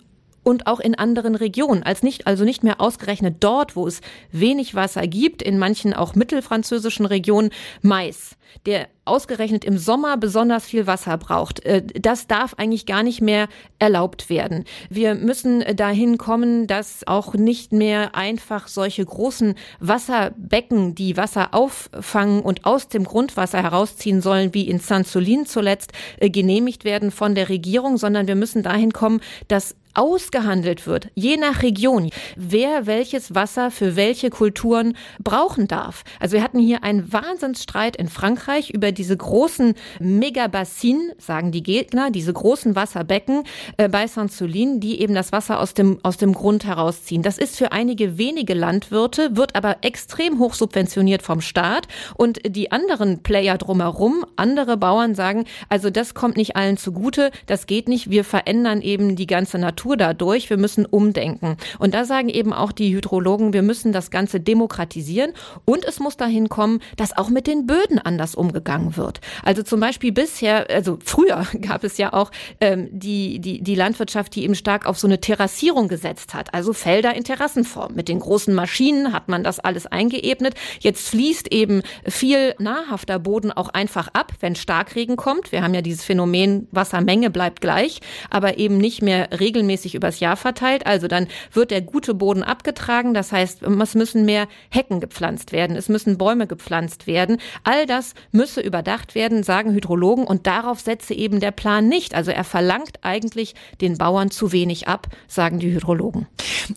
und 0.46 0.68
auch 0.68 0.78
in 0.78 0.94
anderen 0.94 1.34
Regionen, 1.34 1.82
als 1.82 2.04
nicht, 2.04 2.28
also 2.28 2.44
nicht 2.44 2.62
mehr 2.62 2.80
ausgerechnet 2.80 3.38
dort, 3.40 3.74
wo 3.74 3.84
es 3.88 4.00
wenig 4.30 4.76
Wasser 4.76 5.08
gibt, 5.08 5.42
in 5.42 5.58
manchen 5.58 5.92
auch 5.92 6.14
mittelfranzösischen 6.14 7.04
Regionen, 7.04 7.50
Mais, 7.82 8.36
der 8.64 8.86
ausgerechnet 9.04 9.64
im 9.64 9.76
Sommer 9.76 10.16
besonders 10.16 10.64
viel 10.64 10.86
Wasser 10.86 11.18
braucht. 11.18 11.64
Äh, 11.64 11.82
das 12.00 12.28
darf 12.28 12.54
eigentlich 12.54 12.86
gar 12.86 13.02
nicht 13.02 13.20
mehr 13.20 13.48
erlaubt 13.80 14.30
werden. 14.30 14.64
Wir 14.88 15.16
müssen 15.16 15.64
dahin 15.74 16.16
kommen, 16.16 16.68
dass 16.68 17.04
auch 17.08 17.34
nicht 17.34 17.72
mehr 17.72 18.14
einfach 18.14 18.68
solche 18.68 19.04
großen 19.04 19.56
Wasserbecken, 19.80 20.94
die 20.94 21.16
Wasser 21.16 21.54
auffangen 21.54 22.40
und 22.42 22.64
aus 22.64 22.86
dem 22.86 23.02
Grundwasser 23.02 23.64
herausziehen 23.64 24.20
sollen, 24.20 24.54
wie 24.54 24.68
in 24.68 24.78
Saint-Solin 24.78 25.44
zuletzt, 25.44 25.92
äh, 26.18 26.30
genehmigt 26.30 26.84
werden 26.84 27.10
von 27.10 27.34
der 27.34 27.48
Regierung, 27.48 27.96
sondern 27.96 28.28
wir 28.28 28.36
müssen 28.36 28.62
dahin 28.62 28.92
kommen, 28.92 29.20
dass 29.48 29.74
ausgehandelt 29.96 30.86
wird, 30.86 31.08
je 31.14 31.36
nach 31.36 31.62
Region, 31.62 32.10
wer 32.36 32.86
welches 32.86 33.34
Wasser 33.34 33.70
für 33.70 33.96
welche 33.96 34.30
Kulturen 34.30 34.96
brauchen 35.22 35.68
darf. 35.68 36.04
Also 36.20 36.36
wir 36.36 36.42
hatten 36.42 36.58
hier 36.58 36.84
einen 36.84 37.12
Wahnsinnsstreit 37.12 37.96
in 37.96 38.08
Frankreich 38.08 38.70
über 38.70 38.92
diese 38.92 39.16
großen 39.16 39.74
Megabassinen, 39.98 41.12
sagen 41.18 41.50
die 41.50 41.62
Gegner, 41.62 42.10
diese 42.10 42.32
großen 42.32 42.76
Wasserbecken 42.76 43.44
äh, 43.78 43.88
bei 43.88 44.06
Saint-Soulin, 44.06 44.80
die 44.80 45.00
eben 45.00 45.14
das 45.14 45.32
Wasser 45.32 45.60
aus 45.60 45.72
dem, 45.72 45.98
aus 46.02 46.18
dem 46.18 46.34
Grund 46.34 46.66
herausziehen. 46.66 47.22
Das 47.22 47.38
ist 47.38 47.56
für 47.56 47.72
einige 47.72 48.18
wenige 48.18 48.54
Landwirte, 48.54 49.36
wird 49.36 49.56
aber 49.56 49.78
extrem 49.80 50.38
hoch 50.38 50.54
subventioniert 50.54 51.22
vom 51.22 51.40
Staat 51.40 51.88
und 52.16 52.40
die 52.46 52.70
anderen 52.70 53.22
Player 53.22 53.56
drumherum, 53.56 54.26
andere 54.36 54.76
Bauern 54.76 55.14
sagen, 55.14 55.44
also 55.70 55.88
das 55.88 56.12
kommt 56.14 56.36
nicht 56.36 56.56
allen 56.56 56.76
zugute, 56.76 57.30
das 57.46 57.66
geht 57.66 57.88
nicht, 57.88 58.10
wir 58.10 58.24
verändern 58.24 58.82
eben 58.82 59.16
die 59.16 59.26
ganze 59.26 59.58
Natur 59.58 59.85
Natur 59.86 59.96
dadurch. 59.96 60.50
Wir 60.50 60.56
müssen 60.56 60.84
umdenken. 60.84 61.56
Und 61.78 61.94
da 61.94 62.04
sagen 62.04 62.28
eben 62.28 62.52
auch 62.52 62.72
die 62.72 62.94
Hydrologen, 62.94 63.52
wir 63.52 63.62
müssen 63.62 63.92
das 63.92 64.10
Ganze 64.10 64.40
demokratisieren 64.40 65.32
und 65.64 65.84
es 65.84 66.00
muss 66.00 66.16
dahin 66.16 66.48
kommen, 66.48 66.80
dass 66.96 67.16
auch 67.16 67.28
mit 67.28 67.46
den 67.46 67.66
Böden 67.66 67.98
anders 67.98 68.34
umgegangen 68.34 68.96
wird. 68.96 69.20
Also 69.44 69.62
zum 69.62 69.80
Beispiel 69.80 70.12
bisher, 70.12 70.68
also 70.70 70.98
früher 71.04 71.46
gab 71.60 71.84
es 71.84 71.98
ja 71.98 72.12
auch 72.12 72.30
ähm, 72.60 72.88
die, 72.90 73.38
die, 73.38 73.62
die 73.62 73.74
Landwirtschaft, 73.74 74.34
die 74.34 74.44
eben 74.44 74.54
stark 74.54 74.86
auf 74.86 74.98
so 74.98 75.06
eine 75.06 75.20
Terrassierung 75.20 75.88
gesetzt 75.88 76.34
hat, 76.34 76.52
also 76.52 76.72
Felder 76.72 77.14
in 77.14 77.24
Terrassenform. 77.24 77.94
Mit 77.94 78.08
den 78.08 78.18
großen 78.18 78.54
Maschinen 78.54 79.12
hat 79.12 79.28
man 79.28 79.44
das 79.44 79.60
alles 79.60 79.86
eingeebnet. 79.86 80.54
Jetzt 80.80 81.08
fließt 81.08 81.52
eben 81.52 81.82
viel 82.04 82.54
nahrhafter 82.58 83.18
Boden 83.18 83.52
auch 83.52 83.68
einfach 83.68 84.08
ab, 84.12 84.32
wenn 84.40 84.56
Starkregen 84.56 85.16
kommt. 85.16 85.52
Wir 85.52 85.62
haben 85.62 85.74
ja 85.74 85.82
dieses 85.82 86.04
Phänomen, 86.04 86.66
Wassermenge 86.72 87.30
bleibt 87.30 87.60
gleich, 87.60 88.00
aber 88.30 88.58
eben 88.58 88.78
nicht 88.78 89.02
mehr 89.02 89.28
regelmäßig 89.38 89.75
gleichmäßig 89.76 89.94
übers 89.94 90.20
Jahr 90.20 90.36
verteilt. 90.36 90.86
Also 90.86 91.08
dann 91.08 91.26
wird 91.52 91.70
der 91.70 91.82
gute 91.82 92.14
Boden 92.14 92.42
abgetragen. 92.42 93.14
Das 93.14 93.32
heißt, 93.32 93.62
es 93.62 93.94
müssen 93.94 94.24
mehr 94.24 94.48
Hecken 94.70 95.00
gepflanzt 95.00 95.52
werden. 95.52 95.76
Es 95.76 95.88
müssen 95.88 96.18
Bäume 96.18 96.46
gepflanzt 96.46 97.06
werden. 97.06 97.38
All 97.64 97.86
das 97.86 98.14
müsse 98.32 98.60
überdacht 98.60 99.14
werden, 99.14 99.42
sagen 99.42 99.72
Hydrologen. 99.72 100.24
Und 100.24 100.46
darauf 100.46 100.80
setze 100.80 101.14
eben 101.14 101.40
der 101.40 101.50
Plan 101.50 101.88
nicht. 101.88 102.14
Also 102.14 102.30
er 102.30 102.44
verlangt 102.44 102.98
eigentlich 103.02 103.54
den 103.80 103.98
Bauern 103.98 104.30
zu 104.30 104.52
wenig 104.52 104.88
ab, 104.88 105.08
sagen 105.28 105.58
die 105.58 105.72
Hydrologen. 105.72 106.26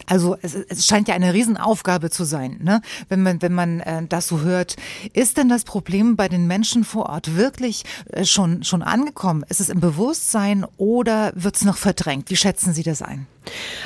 Also 0.06 0.38
es, 0.42 0.56
es 0.56 0.86
scheint 0.86 1.08
ja 1.08 1.16
eine 1.16 1.34
Riesenaufgabe 1.34 2.10
zu 2.10 2.24
sein, 2.24 2.60
ne? 2.62 2.82
wenn 3.08 3.24
man, 3.24 3.42
wenn 3.42 3.54
man 3.54 3.80
äh, 3.80 4.04
das 4.08 4.28
so 4.28 4.42
hört. 4.42 4.76
Ist 5.14 5.38
denn 5.38 5.50
das 5.50 5.64
Problem 5.64 6.16
bei 6.16 6.28
den 6.28 6.48
Menschen 6.48 6.84
vor 6.84 7.08
Ort 7.10 7.36
wirklich 7.36 7.84
äh, 8.12 8.26
schon, 8.26 8.64
schon 8.64 8.82
angekommen? 8.82 9.44
Ist 9.48 9.62
es 9.62 9.70
im 9.70 9.80
Bewusstsein 9.80 10.66
oder 10.78 11.32
wird 11.36 11.56
es 11.56 11.66
noch 11.66 11.78
verdrängt? 11.78 12.30
Wie 12.30 12.36
schätzen 12.36 12.74
Sie 12.74 12.84
das 12.84 12.89
ein? 13.02 13.28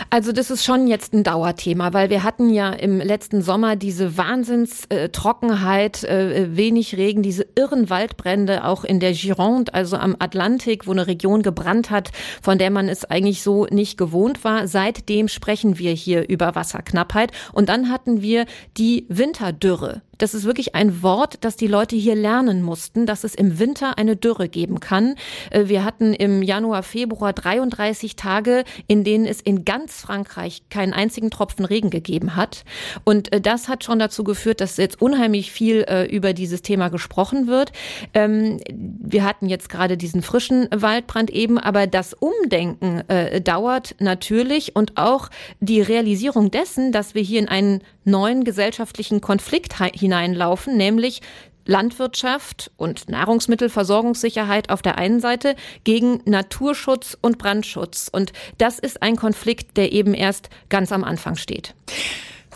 Also 0.09 0.31
das 0.31 0.51
ist 0.51 0.63
schon 0.63 0.87
jetzt 0.87 1.13
ein 1.13 1.23
Dauerthema, 1.23 1.93
weil 1.93 2.09
wir 2.09 2.23
hatten 2.23 2.53
ja 2.53 2.71
im 2.71 2.99
letzten 2.99 3.41
Sommer 3.41 3.75
diese 3.75 4.17
Wahnsinnstrockenheit, 4.17 6.03
äh, 6.03 6.43
äh, 6.43 6.57
wenig 6.57 6.97
Regen, 6.97 7.23
diese 7.23 7.45
irren 7.55 7.89
Waldbrände 7.89 8.65
auch 8.65 8.83
in 8.83 8.99
der 8.99 9.13
Gironde, 9.13 9.73
also 9.73 9.95
am 9.97 10.15
Atlantik, 10.19 10.87
wo 10.87 10.91
eine 10.91 11.07
Region 11.07 11.41
gebrannt 11.41 11.89
hat, 11.89 12.11
von 12.41 12.57
der 12.57 12.71
man 12.71 12.89
es 12.89 13.05
eigentlich 13.05 13.41
so 13.41 13.65
nicht 13.65 13.97
gewohnt 13.97 14.43
war. 14.43 14.67
Seitdem 14.67 15.27
sprechen 15.27 15.77
wir 15.79 15.91
hier 15.91 16.27
über 16.29 16.55
Wasserknappheit. 16.55 17.31
Und 17.53 17.69
dann 17.69 17.89
hatten 17.89 18.21
wir 18.21 18.45
die 18.77 19.05
Winterdürre 19.09 20.01
das 20.23 20.33
ist 20.33 20.45
wirklich 20.45 20.73
ein 20.73 21.03
Wort, 21.03 21.39
das 21.41 21.57
die 21.57 21.67
Leute 21.67 21.97
hier 21.97 22.15
lernen 22.15 22.61
mussten, 22.61 23.05
dass 23.05 23.25
es 23.25 23.35
im 23.35 23.59
Winter 23.59 23.97
eine 23.97 24.15
Dürre 24.15 24.47
geben 24.47 24.79
kann. 24.79 25.15
Äh, 25.49 25.67
wir 25.67 25.83
hatten 25.83 26.13
im 26.13 26.41
Januar, 26.41 26.81
Februar 26.81 27.33
33 27.33 28.15
Tage, 28.15 28.63
in 28.87 29.03
denen 29.03 29.25
es 29.25 29.41
in 29.41 29.65
ganz 29.65 29.99
Frankreich 29.99 30.63
keinen 30.69 30.93
einzigen 30.93 31.29
Tropfen 31.29 31.65
Regen 31.65 31.89
gegeben 31.89 32.37
hat. 32.37 32.63
Und 33.03 33.33
äh, 33.33 33.41
das 33.41 33.67
hat 33.67 33.83
schon 33.83 33.99
dazu 33.99 34.23
geführt, 34.23 34.61
dass 34.61 34.77
jetzt 34.77 35.01
unheimlich 35.01 35.51
viel 35.51 35.83
äh, 35.89 36.05
über 36.05 36.31
dieses 36.31 36.61
Thema 36.61 36.87
gesprochen 36.87 37.47
wird. 37.47 37.73
Ähm, 38.13 38.61
wir 38.71 39.25
hatten 39.25 39.49
jetzt 39.49 39.67
gerade 39.67 39.97
diesen 39.97 40.21
frischen 40.21 40.69
Waldbrand 40.73 41.31
eben, 41.31 41.59
aber 41.59 41.85
das 41.85 42.13
Umdenken 42.13 43.03
dauert 43.43 43.95
natürlich 43.99 44.75
und 44.75 44.97
auch 44.97 45.29
die 45.59 45.81
Realisierung 45.81 46.51
dessen, 46.51 46.91
dass 46.91 47.15
wir 47.15 47.21
hier 47.21 47.39
in 47.39 47.47
einen 47.47 47.81
neuen 48.05 48.43
gesellschaftlichen 48.43 49.21
Konflikt 49.21 49.79
hineinlaufen, 50.13 50.77
nämlich 50.77 51.21
Landwirtschaft 51.65 52.71
und 52.75 53.09
Nahrungsmittelversorgungssicherheit 53.09 54.69
auf 54.69 54.81
der 54.81 54.97
einen 54.97 55.19
Seite 55.19 55.55
gegen 55.83 56.21
Naturschutz 56.25 57.17
und 57.21 57.37
Brandschutz. 57.37 58.09
Und 58.11 58.33
das 58.57 58.79
ist 58.79 59.01
ein 59.01 59.15
Konflikt, 59.15 59.77
der 59.77 59.93
eben 59.93 60.13
erst 60.13 60.49
ganz 60.69 60.91
am 60.91 61.03
Anfang 61.03 61.35
steht. 61.35 61.73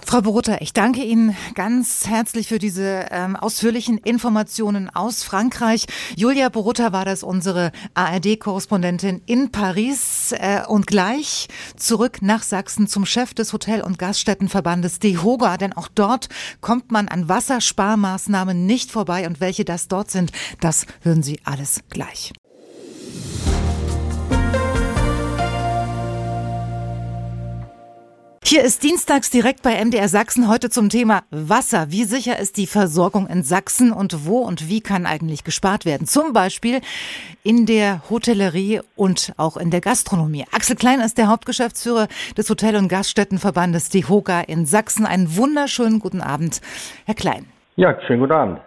Frau 0.10 0.22
Borutta, 0.22 0.60
ich 0.62 0.72
danke 0.72 1.04
Ihnen 1.04 1.36
ganz 1.54 2.08
herzlich 2.08 2.48
für 2.48 2.60
diese 2.60 3.08
ähm, 3.12 3.36
ausführlichen 3.36 3.98
Informationen 3.98 4.90
aus 4.90 5.22
Frankreich. 5.22 5.86
Julia 6.16 6.48
Borutta 6.48 6.94
war 6.94 7.04
das, 7.04 7.24
unsere 7.24 7.74
ARD-Korrespondentin 7.94 9.22
in 9.26 9.52
Paris. 9.52 10.32
Äh, 10.32 10.62
und 10.66 10.88
gleich 10.88 11.50
zurück 11.76 12.22
nach 12.22 12.44
Sachsen 12.44 12.88
zum 12.88 13.06
Chef 13.06 13.34
des 13.34 13.52
Hotel- 13.52 13.82
und 13.82 14.00
Gaststättenverbandes 14.00 15.00
DEHOGA, 15.00 15.58
denn 15.58 15.74
auch 15.74 15.90
dort 15.94 16.30
kommt 16.62 16.90
man 16.90 17.10
an 17.10 17.28
Wassersparmaßnahmen 17.28 18.66
nicht 18.66 18.94
vorbei. 18.94 19.28
Und 19.28 19.42
welche 19.42 19.66
das 19.66 19.90
dort 19.90 20.10
sind, 20.10 20.32
das 20.62 20.86
hören 21.02 21.22
Sie 21.22 21.42
alles 21.44 21.82
gleich. 21.90 22.32
Hier 28.50 28.64
ist 28.64 28.82
Dienstags 28.84 29.30
direkt 29.30 29.62
bei 29.62 29.84
MDR 29.84 30.08
Sachsen 30.08 30.48
heute 30.48 30.70
zum 30.70 30.88
Thema 30.88 31.24
Wasser. 31.32 31.88
Wie 31.92 32.06
sicher 32.06 32.40
ist 32.40 32.56
die 32.56 32.66
Versorgung 32.66 33.28
in 33.28 33.44
Sachsen 33.44 33.92
und 33.92 34.26
wo 34.26 34.38
und 34.38 34.70
wie 34.70 34.80
kann 34.80 35.06
eigentlich 35.06 35.44
gespart 35.44 35.84
werden? 35.84 36.08
Zum 36.08 36.32
Beispiel 36.32 36.80
in 37.44 37.66
der 37.66 38.10
Hotellerie 38.10 38.80
und 38.96 39.34
auch 39.36 39.58
in 39.58 39.70
der 39.70 39.82
Gastronomie. 39.82 40.46
Axel 40.54 40.78
Klein 40.78 41.02
ist 41.02 41.18
der 41.18 41.28
Hauptgeschäftsführer 41.28 42.08
des 42.38 42.50
Hotel- 42.50 42.78
und 42.78 42.88
Gaststättenverbandes 42.88 43.90
DEHOGA 43.90 44.40
in 44.40 44.66
Sachsen. 44.66 45.06
Einen 45.06 45.36
wunderschönen 45.36 46.00
guten 46.00 46.22
Abend, 46.22 46.62
Herr 47.06 47.16
Klein. 47.16 47.48
Ja, 47.76 48.00
schönen 48.08 48.22
guten 48.22 48.32
Abend. 48.32 48.62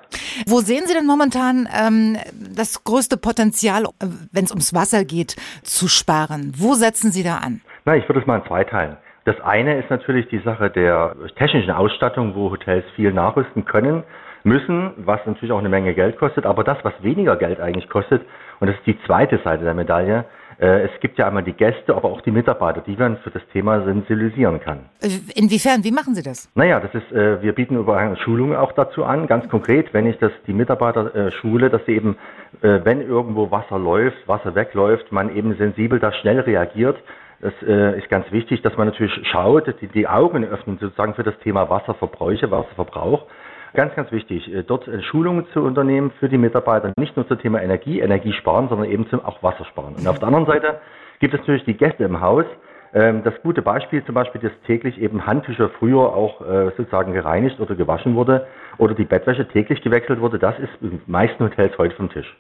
Wo 0.47 0.61
sehen 0.61 0.85
Sie 0.89 0.93
denn 0.93 1.07
momentan 1.07 1.67
ähm, 1.75 2.19
das 2.55 2.85
größte 2.85 3.17
Potenzial, 3.17 3.85
äh, 3.85 4.09
wenn 4.31 4.45
es 4.45 4.51
ums 4.51 4.75
Wasser 4.75 5.07
geht, 5.07 5.37
zu 5.63 5.89
sparen? 5.89 6.53
Wo 6.55 6.75
setzen 6.75 7.13
Sie 7.13 7.23
da 7.23 7.39
an? 7.39 7.63
Na, 7.87 7.97
ich 7.97 8.07
würde 8.11 8.21
es 8.21 8.27
mal 8.27 8.41
in 8.41 8.47
zwei 8.47 8.63
teilen. 8.65 8.99
Das 9.25 9.41
eine 9.43 9.79
ist 9.79 9.91
natürlich 9.91 10.29
die 10.29 10.39
Sache 10.39 10.71
der 10.71 11.15
technischen 11.37 11.71
Ausstattung, 11.71 12.35
wo 12.35 12.51
Hotels 12.51 12.85
viel 12.97 13.13
nachrüsten 13.13 13.65
können, 13.65 14.03
müssen, 14.45 14.93
was 14.97 15.21
natürlich 15.27 15.53
auch 15.53 15.59
eine 15.59 15.69
Menge 15.69 15.95
Geld 15.95 16.19
kostet. 16.19 16.47
Aber 16.47 16.65
das, 16.65 16.79
was 16.83 16.95
weniger 17.03 17.37
Geld 17.37 17.61
eigentlich 17.61 17.89
kostet, 17.89 18.23
und 18.61 18.69
das 18.69 18.77
ist 18.77 18.87
die 18.87 18.99
zweite 19.05 19.39
Seite 19.45 19.65
der 19.65 19.75
Medaille, 19.75 20.25
äh, 20.59 20.83
es 20.83 21.01
gibt 21.01 21.19
ja 21.19 21.27
einmal 21.27 21.43
die 21.43 21.53
Gäste, 21.53 21.95
aber 21.95 22.11
auch 22.11 22.21
die 22.21 22.31
Mitarbeiter, 22.31 22.83
die 22.83 22.97
man 22.97 23.17
für 23.19 23.31
das 23.31 23.43
Thema 23.53 23.83
sensibilisieren 23.83 24.61
kann. 24.61 24.87
Inwiefern? 25.35 25.85
Wie 25.85 25.91
machen 25.91 26.15
Sie 26.15 26.23
das? 26.23 26.51
Naja, 26.55 26.81
das 26.81 26.95
ist, 26.95 27.13
äh, 27.13 27.43
wir 27.43 27.55
bieten 27.55 27.77
über 27.77 28.17
Schulungen 28.17 28.57
auch 28.57 28.73
dazu 28.73 29.05
an. 29.05 29.27
Ganz 29.27 29.49
konkret, 29.49 29.93
wenn 29.95 30.07
ich 30.07 30.19
das 30.19 30.33
die 30.47 30.53
Mitarbeiter 30.53 31.15
äh, 31.15 31.31
schule, 31.33 31.71
dass 31.71 31.85
sie 31.87 31.93
eben, 31.93 32.17
wenn 32.63 33.01
irgendwo 33.01 33.51
Wasser 33.51 33.79
läuft, 33.79 34.27
Wasser 34.27 34.55
wegläuft, 34.55 35.13
man 35.13 35.35
eben 35.35 35.57
sensibel 35.57 35.99
da 35.99 36.13
schnell 36.13 36.41
reagiert 36.41 36.97
das 37.41 37.55
äh, 37.67 37.99
ist 37.99 38.09
ganz 38.11 38.31
wichtig, 38.33 38.61
dass 38.63 38.77
man 38.77 38.89
natürlich 38.89 39.13
schaut, 39.29 39.67
die, 39.81 39.89
die 39.89 40.07
Augen 40.07 40.45
öffnen 40.45 40.79
sozusagen 40.79 41.15
für 41.15 41.23
das 41.23 41.39
Thema 41.39 41.71
Wasserverbräuche, 41.71 42.51
Wasserverbrauch. 42.51 43.27
Ganz, 43.73 43.95
ganz 43.95 44.11
wichtig, 44.13 44.53
äh, 44.53 44.63
dort 44.63 44.87
äh, 44.89 45.01
Schulungen 45.03 45.47
zu 45.53 45.63
unternehmen 45.63 46.11
für 46.19 46.29
die 46.29 46.39
Mitarbeiter, 46.39 46.93
nicht 46.99 47.17
nur 47.17 47.27
zum 47.29 47.39
Thema 47.39 47.63
Energie, 47.63 48.01
Energiesparen, 48.01 48.69
sondern 48.69 48.91
eben 48.91 49.09
zum 49.09 49.25
auch 49.25 49.43
Wassersparen. 49.43 49.95
Und 49.95 50.07
auf 50.07 50.19
der 50.19 50.29
anderen 50.29 50.47
Seite 50.47 50.81
gibt 51.21 51.33
es 51.33 51.41
natürlich 51.41 51.65
die 51.65 51.77
Gäste 51.77 52.05
im 52.05 52.21
Haus, 52.21 52.45
das 52.93 53.35
gute 53.43 53.63
Beispiel 53.63 54.05
zum 54.05 54.15
Beispiel, 54.17 54.41
dass 54.41 54.53
täglich 54.67 54.99
eben 54.99 55.25
Handtücher 55.25 55.71
früher 55.79 56.13
auch 56.13 56.41
äh, 56.41 56.73
sozusagen 56.77 57.13
gereinigt 57.13 57.61
oder 57.61 57.77
gewaschen 57.77 58.17
wurde 58.17 58.49
oder 58.79 58.95
die 58.95 59.05
Bettwäsche 59.05 59.47
täglich 59.47 59.81
gewechselt 59.83 60.21
wurde, 60.21 60.39
das 60.39 60.59
ist 60.59 60.71
in 60.81 61.01
meisten 61.07 61.45
Hotels 61.45 61.77
heute 61.79 61.95
vom 61.95 62.11
Tisch. 62.11 62.35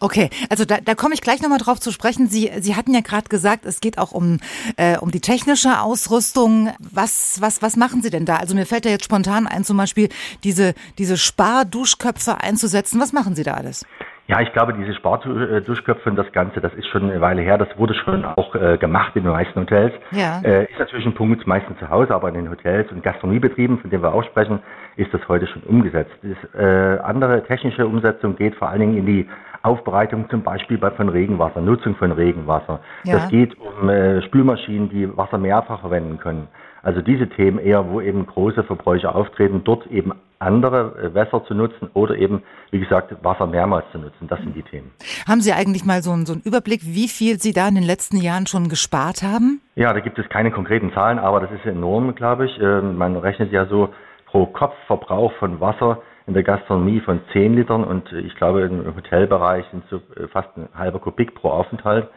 Okay, 0.00 0.28
also 0.50 0.64
da, 0.64 0.76
da 0.84 0.94
komme 0.94 1.14
ich 1.14 1.22
gleich 1.22 1.40
nochmal 1.40 1.58
drauf 1.58 1.80
zu 1.80 1.90
sprechen. 1.90 2.26
Sie, 2.26 2.50
Sie 2.58 2.76
hatten 2.76 2.92
ja 2.92 3.00
gerade 3.00 3.28
gesagt, 3.28 3.64
es 3.64 3.80
geht 3.80 3.96
auch 3.96 4.12
um, 4.12 4.40
äh, 4.76 4.98
um 4.98 5.10
die 5.10 5.20
technische 5.20 5.80
Ausrüstung. 5.80 6.70
Was, 6.78 7.40
was, 7.40 7.62
was 7.62 7.76
machen 7.76 8.02
Sie 8.02 8.10
denn 8.10 8.26
da? 8.26 8.36
Also 8.36 8.54
mir 8.54 8.66
fällt 8.66 8.84
ja 8.84 8.90
jetzt 8.90 9.04
spontan 9.04 9.46
ein, 9.46 9.64
zum 9.64 9.76
Beispiel 9.76 10.08
diese, 10.42 10.74
diese 10.98 11.16
Sparduschköpfe 11.16 12.42
einzusetzen. 12.42 13.00
Was 13.00 13.12
machen 13.12 13.34
Sie 13.34 13.42
da 13.42 13.54
alles? 13.54 13.86
Ja, 14.26 14.40
ich 14.40 14.52
glaube, 14.54 14.72
diese 14.72 14.94
Sparduschköpfe 14.94 16.08
und 16.08 16.16
das 16.16 16.32
Ganze, 16.32 16.60
das 16.62 16.72
ist 16.74 16.86
schon 16.88 17.10
eine 17.10 17.20
Weile 17.20 17.42
her. 17.42 17.58
Das 17.58 17.68
wurde 17.76 17.92
schon 17.94 18.24
auch 18.24 18.54
äh, 18.54 18.78
gemacht 18.78 19.12
in 19.16 19.24
den 19.24 19.32
meisten 19.32 19.60
Hotels. 19.60 19.92
Ja. 20.12 20.40
Äh, 20.42 20.64
ist 20.64 20.78
natürlich 20.78 21.04
ein 21.04 21.14
Punkt 21.14 21.46
meistens 21.46 21.78
zu 21.78 21.90
Hause, 21.90 22.14
aber 22.14 22.28
in 22.28 22.34
den 22.34 22.50
Hotels 22.50 22.90
und 22.90 23.02
Gastronomiebetrieben, 23.02 23.78
von 23.78 23.90
denen 23.90 24.02
wir 24.02 24.14
auch 24.14 24.24
sprechen, 24.24 24.60
ist 24.96 25.12
das 25.12 25.20
heute 25.28 25.46
schon 25.46 25.62
umgesetzt. 25.64 26.12
Das, 26.22 26.60
äh, 26.60 26.98
andere 27.02 27.44
technische 27.44 27.86
Umsetzung 27.86 28.36
geht 28.36 28.54
vor 28.54 28.70
allen 28.70 28.80
Dingen 28.80 28.96
in 28.96 29.06
die 29.06 29.28
Aufbereitung 29.62 30.28
zum 30.30 30.42
Beispiel 30.42 30.78
bei, 30.78 30.90
von 30.90 31.08
Regenwasser, 31.10 31.60
Nutzung 31.60 31.94
von 31.96 32.12
Regenwasser. 32.12 32.80
Ja. 33.04 33.16
Das 33.16 33.28
geht 33.28 33.56
um 33.58 33.88
äh, 33.88 34.22
Spülmaschinen, 34.22 34.88
die 34.88 35.14
Wasser 35.16 35.36
mehrfach 35.36 35.80
verwenden 35.80 36.18
können. 36.18 36.48
Also 36.84 37.00
diese 37.00 37.26
Themen 37.30 37.58
eher, 37.58 37.90
wo 37.90 38.00
eben 38.02 38.26
große 38.26 38.62
Verbräuche 38.62 39.14
auftreten, 39.14 39.62
dort 39.64 39.86
eben 39.86 40.12
andere 40.38 40.94
äh, 41.02 41.14
Wässer 41.14 41.42
zu 41.46 41.54
nutzen 41.54 41.88
oder 41.94 42.16
eben, 42.16 42.42
wie 42.70 42.78
gesagt, 42.78 43.14
Wasser 43.24 43.46
mehrmals 43.46 43.86
zu 43.90 43.98
nutzen. 43.98 44.28
Das 44.28 44.38
sind 44.40 44.54
die 44.54 44.62
Themen. 44.62 44.90
Haben 45.26 45.40
Sie 45.40 45.54
eigentlich 45.54 45.86
mal 45.86 46.02
so 46.02 46.12
einen, 46.12 46.26
so 46.26 46.34
einen 46.34 46.42
Überblick, 46.42 46.82
wie 46.84 47.08
viel 47.08 47.40
Sie 47.40 47.52
da 47.52 47.66
in 47.68 47.74
den 47.74 47.84
letzten 47.84 48.18
Jahren 48.18 48.46
schon 48.46 48.68
gespart 48.68 49.22
haben? 49.22 49.62
Ja, 49.76 49.94
da 49.94 50.00
gibt 50.00 50.18
es 50.18 50.28
keine 50.28 50.50
konkreten 50.50 50.92
Zahlen, 50.92 51.18
aber 51.18 51.40
das 51.40 51.50
ist 51.52 51.64
enorm, 51.64 52.14
glaube 52.14 52.44
ich. 52.44 52.60
Ähm, 52.60 52.98
man 52.98 53.16
rechnet 53.16 53.50
ja 53.50 53.64
so 53.64 53.88
pro 54.26 54.44
Kopfverbrauch 54.44 55.32
von 55.38 55.60
Wasser 55.60 56.02
in 56.26 56.34
der 56.34 56.42
Gastronomie 56.42 57.00
von 57.00 57.20
10 57.32 57.54
Litern 57.54 57.82
und 57.82 58.12
ich 58.12 58.34
glaube 58.36 58.62
im 58.62 58.94
Hotelbereich 58.94 59.64
sind 59.70 59.84
so 59.88 59.96
äh, 59.96 60.28
fast 60.28 60.54
ein 60.58 60.68
halber 60.76 60.98
Kubik 60.98 61.34
pro 61.34 61.48
Aufenthalt 61.48 62.08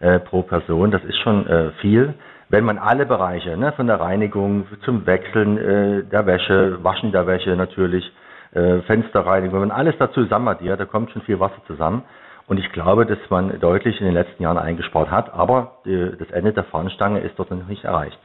äh, 0.00 0.18
pro 0.18 0.42
Person. 0.42 0.90
Das 0.90 1.04
ist 1.04 1.18
schon 1.18 1.46
äh, 1.46 1.70
viel 1.80 2.14
wenn 2.50 2.64
man 2.64 2.78
alle 2.78 3.06
Bereiche, 3.06 3.56
ne, 3.56 3.72
von 3.72 3.86
der 3.86 4.00
Reinigung 4.00 4.66
zum 4.84 5.06
Wechseln 5.06 5.56
äh, 5.56 6.04
der 6.04 6.26
Wäsche, 6.26 6.82
Waschen 6.82 7.12
der 7.12 7.26
Wäsche 7.26 7.56
natürlich, 7.56 8.04
äh, 8.52 8.80
Fensterreinigung, 8.82 9.60
wenn 9.60 9.68
man 9.68 9.76
alles 9.76 9.94
dazu 9.98 10.24
zusammen 10.24 10.48
addiert, 10.48 10.80
da 10.80 10.84
kommt 10.84 11.10
schon 11.12 11.22
viel 11.22 11.38
Wasser 11.38 11.62
zusammen. 11.66 12.02
Und 12.48 12.58
ich 12.58 12.72
glaube, 12.72 13.06
dass 13.06 13.18
man 13.28 13.60
deutlich 13.60 14.00
in 14.00 14.06
den 14.06 14.14
letzten 14.14 14.42
Jahren 14.42 14.58
eingespart 14.58 15.08
hat, 15.08 15.32
aber 15.32 15.76
die, 15.84 16.10
das 16.18 16.30
Ende 16.30 16.52
der 16.52 16.64
Fahnenstange 16.64 17.20
ist 17.20 17.34
dort 17.36 17.52
noch 17.52 17.68
nicht 17.68 17.84
erreicht. 17.84 18.18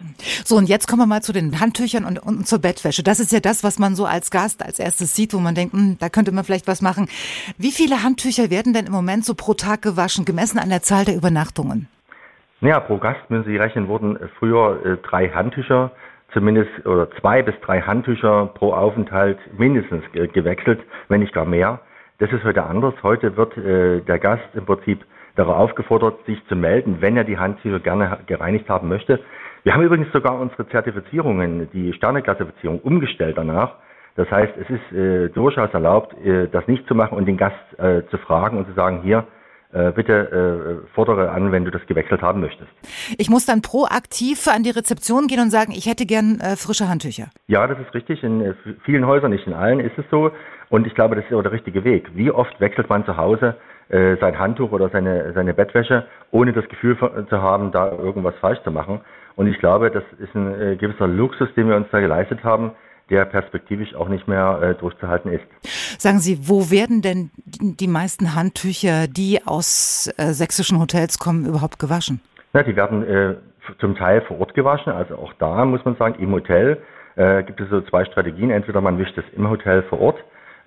So, 0.43 0.55
und 0.55 0.67
jetzt 0.67 0.87
kommen 0.87 1.03
wir 1.03 1.05
mal 1.05 1.21
zu 1.21 1.31
den 1.31 1.59
Handtüchern 1.59 2.05
und, 2.05 2.17
und 2.17 2.47
zur 2.47 2.57
Bettwäsche. 2.57 3.03
Das 3.03 3.19
ist 3.19 3.31
ja 3.31 3.39
das, 3.39 3.63
was 3.63 3.77
man 3.77 3.95
so 3.95 4.05
als 4.05 4.31
Gast 4.31 4.65
als 4.65 4.79
erstes 4.79 5.13
sieht, 5.13 5.35
wo 5.35 5.37
man 5.37 5.53
denkt, 5.53 5.73
hm, 5.73 5.97
da 5.99 6.09
könnte 6.09 6.31
man 6.31 6.43
vielleicht 6.43 6.67
was 6.67 6.81
machen. 6.81 7.07
Wie 7.59 7.71
viele 7.71 8.01
Handtücher 8.01 8.49
werden 8.49 8.73
denn 8.73 8.87
im 8.87 8.93
Moment 8.93 9.25
so 9.25 9.35
pro 9.35 9.53
Tag 9.53 9.83
gewaschen, 9.83 10.25
gemessen 10.25 10.57
an 10.57 10.69
der 10.69 10.81
Zahl 10.81 11.05
der 11.05 11.15
Übernachtungen? 11.15 11.87
Naja, 12.65 12.79
pro 12.79 12.97
Gast 12.97 13.29
müssen 13.29 13.45
Sie 13.45 13.57
rechnen, 13.57 13.87
wurden 13.87 14.17
früher 14.39 14.83
äh, 14.83 14.97
drei 15.07 15.29
Handtücher, 15.29 15.91
zumindest 16.33 16.83
oder 16.83 17.11
zwei 17.11 17.43
bis 17.43 17.53
drei 17.61 17.79
Handtücher 17.81 18.47
pro 18.55 18.73
Aufenthalt 18.73 19.37
mindestens 19.55 20.03
gewechselt, 20.33 20.79
wenn 21.07 21.19
nicht 21.19 21.31
gar 21.31 21.45
mehr. 21.45 21.81
Das 22.17 22.31
ist 22.31 22.43
heute 22.43 22.63
anders. 22.63 22.95
Heute 23.03 23.37
wird 23.37 23.55
äh, 23.55 24.01
der 24.01 24.17
Gast 24.17 24.49
im 24.55 24.65
Prinzip 24.65 25.05
darauf 25.35 25.57
aufgefordert, 25.57 26.25
sich 26.25 26.43
zu 26.47 26.55
melden, 26.55 26.97
wenn 27.01 27.15
er 27.15 27.23
die 27.23 27.37
Handtücher 27.37 27.79
gerne 27.79 28.17
gereinigt 28.25 28.67
haben 28.67 28.89
möchte. 28.89 29.19
Wir 29.61 29.75
haben 29.75 29.83
übrigens 29.83 30.11
sogar 30.11 30.39
unsere 30.39 30.67
Zertifizierungen, 30.67 31.69
die 31.71 31.93
Sterneklassifizierung, 31.93 32.79
umgestellt 32.79 33.37
danach. 33.37 33.75
Das 34.15 34.31
heißt, 34.31 34.53
es 34.57 34.69
ist 34.71 34.91
äh, 34.91 35.29
durchaus 35.29 35.71
erlaubt, 35.71 36.17
äh, 36.25 36.47
das 36.47 36.67
nicht 36.67 36.87
zu 36.87 36.95
machen 36.95 37.15
und 37.15 37.27
den 37.27 37.37
Gast 37.37 37.77
äh, 37.77 38.01
zu 38.09 38.17
fragen 38.17 38.57
und 38.57 38.65
zu 38.65 38.73
sagen, 38.73 39.01
hier, 39.03 39.19
äh, 39.19 39.34
bitte 39.95 40.81
äh, 40.83 40.87
fordere 40.93 41.31
an, 41.31 41.51
wenn 41.51 41.65
du 41.65 41.71
das 41.71 41.85
gewechselt 41.87 42.21
haben 42.21 42.39
möchtest. 42.39 42.69
Ich 43.17 43.29
muss 43.29 43.45
dann 43.45 43.61
proaktiv 43.61 44.47
an 44.47 44.63
die 44.63 44.69
Rezeption 44.69 45.27
gehen 45.27 45.41
und 45.41 45.49
sagen, 45.49 45.71
ich 45.71 45.85
hätte 45.85 46.05
gern 46.05 46.39
äh, 46.39 46.55
frische 46.55 46.87
Handtücher. 46.87 47.27
Ja, 47.47 47.67
das 47.67 47.77
ist 47.79 47.93
richtig. 47.93 48.23
In 48.23 48.41
äh, 48.41 48.53
vielen 48.83 49.05
Häusern, 49.05 49.31
nicht 49.31 49.45
in 49.47 49.53
allen, 49.53 49.79
ist 49.79 49.97
es 49.97 50.05
so. 50.09 50.31
Und 50.69 50.87
ich 50.87 50.95
glaube, 50.95 51.15
das 51.15 51.25
ist 51.25 51.33
auch 51.33 51.43
der 51.43 51.51
richtige 51.51 51.83
Weg. 51.83 52.09
Wie 52.15 52.31
oft 52.31 52.59
wechselt 52.59 52.89
man 52.89 53.05
zu 53.05 53.17
Hause 53.17 53.55
äh, 53.89 54.15
sein 54.17 54.39
Handtuch 54.39 54.71
oder 54.71 54.89
seine, 54.89 55.33
seine 55.33 55.53
Bettwäsche, 55.53 56.05
ohne 56.31 56.53
das 56.53 56.67
Gefühl 56.69 56.97
zu 56.97 57.41
haben, 57.41 57.71
da 57.71 57.91
irgendwas 57.91 58.35
falsch 58.41 58.61
zu 58.63 58.71
machen? 58.71 59.01
Und 59.35 59.47
ich 59.47 59.59
glaube, 59.59 59.91
das 59.91 60.03
ist 60.19 60.33
ein 60.33 60.59
äh, 60.59 60.75
gewisser 60.77 61.07
Luxus, 61.07 61.49
den 61.55 61.67
wir 61.67 61.75
uns 61.75 61.87
da 61.91 61.99
geleistet 61.99 62.43
haben, 62.43 62.71
der 63.09 63.25
perspektivisch 63.25 63.93
auch 63.95 64.09
nicht 64.09 64.27
mehr 64.27 64.59
äh, 64.61 64.75
durchzuhalten 64.75 65.31
ist. 65.31 65.43
Sagen 65.99 66.19
Sie, 66.19 66.39
wo 66.47 66.71
werden 66.71 67.01
denn 67.01 67.29
die 67.45 67.87
meisten 67.87 68.35
Handtücher, 68.35 69.07
die 69.07 69.39
aus 69.45 70.11
äh, 70.17 70.33
sächsischen 70.33 70.79
Hotels 70.79 71.19
kommen, 71.19 71.45
überhaupt 71.45 71.79
gewaschen? 71.79 72.21
Na, 72.53 72.63
die 72.63 72.75
werden 72.75 73.03
äh, 73.03 73.35
zum 73.79 73.95
Teil 73.95 74.21
vor 74.21 74.39
Ort 74.39 74.53
gewaschen, 74.53 74.91
also 74.91 75.15
auch 75.15 75.33
da 75.33 75.65
muss 75.65 75.83
man 75.85 75.95
sagen, 75.95 76.15
im 76.19 76.31
Hotel 76.31 76.77
äh, 77.15 77.43
gibt 77.43 77.59
es 77.59 77.69
so 77.69 77.81
zwei 77.81 78.05
Strategien. 78.05 78.49
Entweder 78.49 78.81
man 78.81 78.97
wischt 78.97 79.17
es 79.17 79.25
im 79.35 79.49
Hotel 79.49 79.83
vor 79.83 79.99
Ort, 79.99 80.17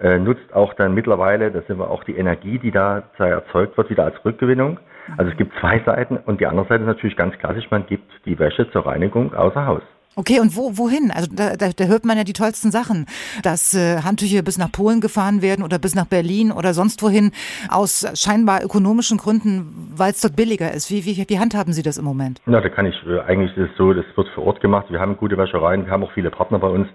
äh, 0.01 0.19
nutzt 0.19 0.53
auch 0.55 0.75
dann 0.75 0.95
mittlerweile, 0.95 1.51
da 1.51 1.63
sind 1.63 1.79
wir 1.79 1.91
auch 1.91 2.05
die 2.05 2.17
Energie, 2.17 2.59
die 2.59 2.71
da 2.71 3.03
erzeugt 3.19 3.77
wird, 3.77 3.91
wieder 3.91 4.05
als 4.05 4.25
Rückgewinnung. 4.25 4.79
Also 5.17 5.31
es 5.31 5.37
gibt 5.37 5.53
zwei 5.61 5.81
Seiten 5.85 6.19
und 6.19 6.41
die 6.41 6.47
andere 6.47 6.67
Seite 6.67 6.83
ist 6.83 6.89
natürlich 6.89 7.17
ganz 7.17 7.37
klassisch, 7.39 7.71
man 7.71 7.87
gibt 7.87 8.11
die 8.27 8.39
Wäsche 8.39 8.71
zur 8.71 8.87
Reinigung 8.87 9.35
außer 9.35 9.67
Haus. 9.67 9.83
Okay, 10.19 10.41
und 10.41 10.57
wo, 10.57 10.77
wohin? 10.77 11.13
Also 11.15 11.31
da, 11.33 11.55
da, 11.55 11.69
da 11.71 11.85
hört 11.85 12.05
man 12.05 12.17
ja 12.17 12.25
die 12.25 12.33
tollsten 12.33 12.73
Sachen, 12.73 13.07
dass 13.45 13.73
äh, 13.73 14.03
Handtücher 14.03 14.43
bis 14.43 14.59
nach 14.59 14.73
Polen 14.73 15.01
gefahren 15.01 15.43
werden 15.43 15.65
oder 15.65 15.79
bis 15.79 15.95
nach 15.95 16.07
Berlin 16.07 16.51
oder 16.51 16.75
sonst 16.75 17.01
wohin 17.05 17.31
aus 17.71 18.05
scheinbar 18.21 18.65
ökonomischen 18.65 19.17
Gründen, 19.17 19.93
weil 19.95 20.11
es 20.11 20.21
dort 20.21 20.35
billiger 20.35 20.73
ist. 20.73 20.91
Wie, 20.91 21.05
wie, 21.07 21.25
wie 21.29 21.39
handhaben 21.39 21.73
Sie 21.73 21.85
das 21.85 21.99
im 21.99 22.05
Moment? 22.05 22.41
Na, 22.47 22.61
da 22.61 22.69
kann 22.69 22.87
ich, 22.87 22.97
äh, 23.07 23.21
eigentlich 23.21 23.57
ist 23.57 23.71
es 23.71 23.77
so, 23.77 23.93
das 23.95 24.05
wird 24.17 24.27
vor 24.35 24.45
Ort 24.45 24.61
gemacht. 24.61 24.87
Wir 24.91 24.99
haben 24.99 25.17
gute 25.17 25.39
Wäschereien, 25.39 25.87
wir 25.87 25.93
haben 25.93 26.03
auch 26.03 26.13
viele 26.15 26.31
Partner 26.33 26.59
bei 26.59 26.69
uns. 26.69 26.89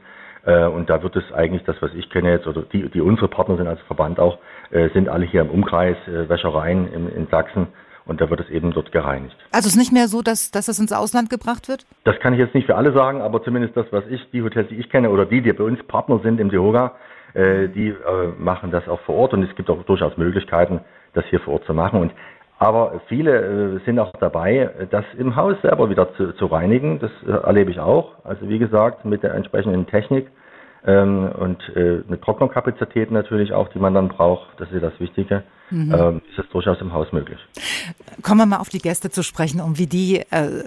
Äh, 0.45 0.65
und 0.65 0.89
da 0.89 1.01
wird 1.01 1.15
es 1.15 1.23
eigentlich 1.31 1.63
das, 1.63 1.77
was 1.79 1.93
ich 1.93 2.09
kenne 2.09 2.29
jetzt, 2.29 2.45
oder 2.45 2.63
die, 2.63 2.89
die 2.89 2.99
unsere 2.99 3.29
Partner 3.29 3.55
sind 3.55 3.67
als 3.67 3.79
Verband 3.87 4.19
auch, 4.19 4.37
äh, 4.71 4.89
sind 4.89 5.07
alle 5.07 5.25
hier 5.25 5.39
im 5.39 5.49
Umkreis, 5.49 5.95
äh, 6.09 6.27
Wäschereien 6.27 6.91
in, 6.91 7.07
in 7.07 7.27
Sachsen 7.27 7.67
und 8.05 8.21
da 8.21 8.29
wird 8.29 8.41
es 8.41 8.49
eben 8.49 8.71
dort 8.71 8.91
gereinigt. 8.91 9.35
Also 9.51 9.67
es 9.67 9.73
ist 9.73 9.77
nicht 9.77 9.93
mehr 9.93 10.07
so, 10.07 10.21
dass, 10.21 10.51
dass 10.51 10.67
es 10.67 10.79
ins 10.79 10.91
Ausland 10.91 11.29
gebracht 11.29 11.67
wird? 11.69 11.85
Das 12.03 12.19
kann 12.19 12.33
ich 12.33 12.39
jetzt 12.39 12.53
nicht 12.53 12.65
für 12.65 12.75
alle 12.75 12.93
sagen, 12.93 13.21
aber 13.21 13.43
zumindest 13.43 13.77
das, 13.77 13.85
was 13.91 14.03
ich, 14.09 14.21
die 14.31 14.41
Hotels, 14.41 14.69
die 14.69 14.75
ich 14.75 14.89
kenne 14.89 15.09
oder 15.09 15.25
die, 15.25 15.41
die 15.41 15.53
bei 15.53 15.63
uns 15.63 15.81
Partner 15.83 16.19
sind 16.23 16.39
im 16.39 16.49
Dehoga, 16.49 16.95
äh, 17.33 17.67
die 17.69 17.89
äh, 17.89 17.95
machen 18.37 18.71
das 18.71 18.87
auch 18.87 18.99
vor 19.01 19.15
Ort 19.15 19.33
und 19.33 19.43
es 19.43 19.55
gibt 19.55 19.69
auch 19.69 19.83
durchaus 19.83 20.17
Möglichkeiten, 20.17 20.81
das 21.13 21.25
hier 21.29 21.39
vor 21.39 21.55
Ort 21.55 21.65
zu 21.65 21.73
machen. 21.73 21.99
Und 21.99 22.11
aber 22.59 23.01
viele 23.07 23.79
äh, 23.81 23.85
sind 23.85 23.99
auch 23.99 24.13
dabei, 24.19 24.69
das 24.89 25.03
im 25.17 25.35
Haus 25.35 25.55
selber 25.61 25.89
wieder 25.89 26.13
zu, 26.15 26.33
zu 26.33 26.45
reinigen. 26.45 26.99
Das 26.99 27.11
äh, 27.27 27.31
erlebe 27.31 27.71
ich 27.71 27.79
auch. 27.79 28.13
Also 28.23 28.47
wie 28.47 28.59
gesagt, 28.59 29.05
mit 29.05 29.23
der 29.23 29.33
entsprechenden 29.33 29.87
Technik 29.87 30.27
ähm, 30.85 31.31
und 31.37 31.61
äh, 31.75 32.01
eine 32.07 32.19
Trocknungskapazität 32.19 33.11
natürlich 33.11 33.53
auch, 33.53 33.69
die 33.69 33.79
man 33.79 33.93
dann 33.93 34.09
braucht. 34.09 34.47
Das 34.57 34.71
ist 34.71 34.83
das 34.83 34.99
Wichtige. 34.99 35.43
Mhm. 35.69 35.93
Ähm, 35.93 36.21
ist 36.29 36.37
das 36.37 36.49
durchaus 36.49 36.79
im 36.81 36.93
Haus 36.93 37.11
möglich. 37.11 37.39
Kommen 38.21 38.41
wir 38.41 38.45
mal 38.45 38.57
auf 38.57 38.69
die 38.69 38.79
Gäste 38.79 39.09
zu 39.09 39.23
sprechen 39.23 39.61
und 39.61 39.79
wie 39.79 39.87
die 39.87 40.17
äh, 40.17 40.63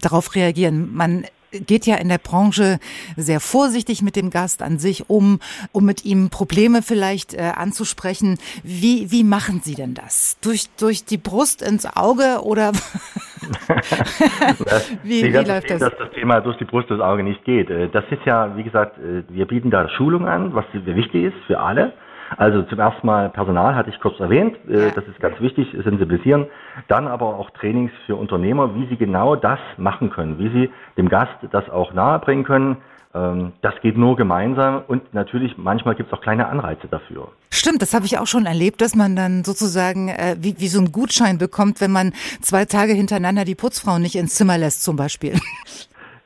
darauf 0.00 0.34
reagieren. 0.34 0.94
Man 0.94 1.24
geht 1.52 1.86
ja 1.86 1.96
in 1.96 2.08
der 2.08 2.18
Branche 2.18 2.78
sehr 3.16 3.40
vorsichtig 3.40 4.02
mit 4.02 4.16
dem 4.16 4.30
Gast 4.30 4.62
an 4.62 4.78
sich 4.78 5.08
um, 5.08 5.38
um 5.72 5.84
mit 5.84 6.04
ihm 6.04 6.30
Probleme 6.30 6.82
vielleicht 6.82 7.34
äh, 7.34 7.52
anzusprechen. 7.54 8.38
Wie, 8.62 9.10
wie 9.10 9.24
machen 9.24 9.60
Sie 9.62 9.74
denn 9.74 9.94
das? 9.94 10.38
Durch, 10.42 10.66
durch 10.78 11.04
die 11.04 11.18
Brust 11.18 11.62
ins 11.62 11.86
Auge 11.96 12.42
oder 12.42 12.72
wie, 15.02 15.24
wie 15.24 15.30
läuft 15.30 15.70
das? 15.70 15.80
Dass 15.80 15.96
das 15.98 16.10
Thema 16.12 16.40
durch 16.40 16.56
die 16.58 16.64
Brust 16.64 16.90
ins 16.90 17.00
Auge 17.00 17.22
nicht 17.22 17.44
geht. 17.44 17.70
Äh, 17.70 17.88
das 17.88 18.04
ist 18.10 18.24
ja, 18.24 18.56
wie 18.56 18.62
gesagt, 18.62 18.98
äh, 18.98 19.22
wir 19.28 19.46
bieten 19.46 19.70
da 19.70 19.88
Schulung 19.88 20.26
an, 20.26 20.54
was 20.54 20.64
wichtig 20.72 21.24
ist 21.24 21.36
für 21.46 21.60
alle. 21.60 21.92
Also 22.36 22.62
zum 22.62 22.78
ersten 22.78 23.06
Mal 23.06 23.30
Personal 23.30 23.74
hatte 23.74 23.90
ich 23.90 24.00
kurz 24.00 24.18
erwähnt, 24.20 24.56
äh, 24.68 24.90
das 24.94 25.04
ist 25.06 25.20
ganz 25.20 25.40
wichtig, 25.40 25.68
sensibilisieren. 25.84 26.46
Dann 26.88 27.08
aber 27.08 27.26
auch 27.26 27.50
Trainings 27.50 27.92
für 28.06 28.16
Unternehmer, 28.16 28.74
wie 28.74 28.86
sie 28.86 28.96
genau 28.96 29.36
das 29.36 29.58
machen 29.76 30.10
können, 30.10 30.38
wie 30.38 30.48
sie 30.48 30.70
dem 30.96 31.08
Gast 31.08 31.34
das 31.50 31.68
auch 31.70 31.92
nahebringen 31.92 32.44
können. 32.44 32.76
Ähm, 33.14 33.52
das 33.60 33.74
geht 33.82 33.96
nur 33.96 34.16
gemeinsam 34.16 34.82
und 34.88 35.12
natürlich 35.12 35.58
manchmal 35.58 35.94
gibt 35.94 36.10
es 36.10 36.18
auch 36.18 36.22
kleine 36.22 36.48
Anreize 36.48 36.88
dafür. 36.88 37.28
Stimmt, 37.50 37.82
das 37.82 37.92
habe 37.92 38.06
ich 38.06 38.18
auch 38.18 38.26
schon 38.26 38.46
erlebt, 38.46 38.80
dass 38.80 38.94
man 38.94 39.14
dann 39.16 39.44
sozusagen 39.44 40.08
äh, 40.08 40.36
wie, 40.40 40.58
wie 40.58 40.68
so 40.68 40.78
einen 40.78 40.92
Gutschein 40.92 41.36
bekommt, 41.36 41.80
wenn 41.82 41.92
man 41.92 42.12
zwei 42.40 42.64
Tage 42.64 42.92
hintereinander 42.94 43.44
die 43.44 43.54
Putzfrau 43.54 43.98
nicht 43.98 44.16
ins 44.16 44.34
Zimmer 44.34 44.56
lässt 44.56 44.82
zum 44.82 44.96
Beispiel. 44.96 45.38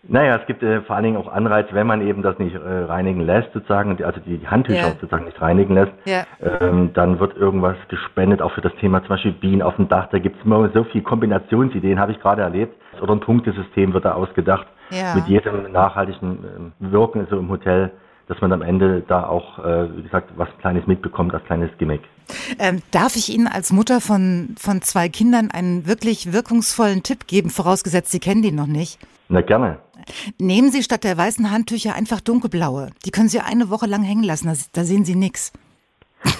Naja, 0.08 0.36
es 0.36 0.46
gibt 0.46 0.62
äh, 0.62 0.82
vor 0.82 0.96
allen 0.96 1.04
Dingen 1.04 1.16
auch 1.16 1.32
Anreiz, 1.32 1.66
wenn 1.72 1.86
man 1.86 2.06
eben 2.06 2.22
das 2.22 2.38
nicht 2.38 2.54
äh, 2.54 2.58
reinigen 2.58 3.20
lässt, 3.20 3.52
sozusagen, 3.52 4.02
also 4.02 4.20
die, 4.20 4.46
Handtücher 4.46 4.78
ja. 4.78 4.90
sozusagen 4.90 5.24
nicht 5.24 5.40
reinigen 5.40 5.74
lässt, 5.74 5.92
ja. 6.04 6.24
ähm, 6.60 6.90
dann 6.94 7.18
wird 7.18 7.36
irgendwas 7.36 7.76
gespendet, 7.88 8.42
auch 8.42 8.52
für 8.52 8.60
das 8.60 8.74
Thema 8.80 9.00
zum 9.00 9.08
Beispiel 9.10 9.32
Bienen 9.32 9.62
auf 9.62 9.76
dem 9.76 9.88
Dach. 9.88 10.08
Da 10.10 10.18
gibt 10.18 10.38
es 10.38 10.44
immer 10.44 10.68
so 10.72 10.84
viele 10.84 11.04
Kombinationsideen, 11.04 11.98
habe 11.98 12.12
ich 12.12 12.20
gerade 12.20 12.42
erlebt. 12.42 12.74
Oder 13.00 13.12
ein 13.12 13.20
Punktesystem 13.20 13.92
wird 13.92 14.04
da 14.04 14.12
ausgedacht, 14.12 14.66
ja. 14.90 15.14
mit 15.14 15.26
jedem 15.26 15.72
nachhaltigen 15.72 16.72
äh, 16.80 16.92
Wirken 16.92 17.26
so 17.30 17.38
im 17.38 17.48
Hotel 17.48 17.90
dass 18.28 18.40
man 18.40 18.52
am 18.52 18.62
Ende 18.62 19.04
da 19.06 19.26
auch, 19.26 19.58
äh, 19.60 19.96
wie 19.96 20.02
gesagt, 20.02 20.30
was 20.36 20.48
Kleines 20.60 20.86
mitbekommt 20.86 21.32
als 21.32 21.44
kleines 21.44 21.70
Gimmick. 21.78 22.02
Ähm, 22.58 22.82
darf 22.90 23.14
ich 23.14 23.32
Ihnen 23.32 23.46
als 23.46 23.72
Mutter 23.72 24.00
von, 24.00 24.56
von 24.58 24.82
zwei 24.82 25.08
Kindern 25.08 25.50
einen 25.52 25.86
wirklich 25.86 26.32
wirkungsvollen 26.32 27.02
Tipp 27.04 27.28
geben, 27.28 27.50
vorausgesetzt 27.50 28.10
Sie 28.10 28.18
kennen 28.18 28.42
den 28.42 28.56
noch 28.56 28.66
nicht? 28.66 28.98
Na 29.28 29.40
gerne. 29.40 29.80
Nehmen 30.38 30.70
Sie 30.70 30.82
statt 30.82 31.04
der 31.04 31.16
weißen 31.16 31.50
Handtücher 31.50 31.94
einfach 31.94 32.20
dunkelblaue. 32.20 32.90
Die 33.04 33.10
können 33.10 33.28
Sie 33.28 33.40
eine 33.40 33.70
Woche 33.70 33.86
lang 33.86 34.02
hängen 34.02 34.22
lassen, 34.22 34.52
da, 34.72 34.84
sehen 34.84 35.04
Sie 35.04 35.16
nichts. 35.16 35.52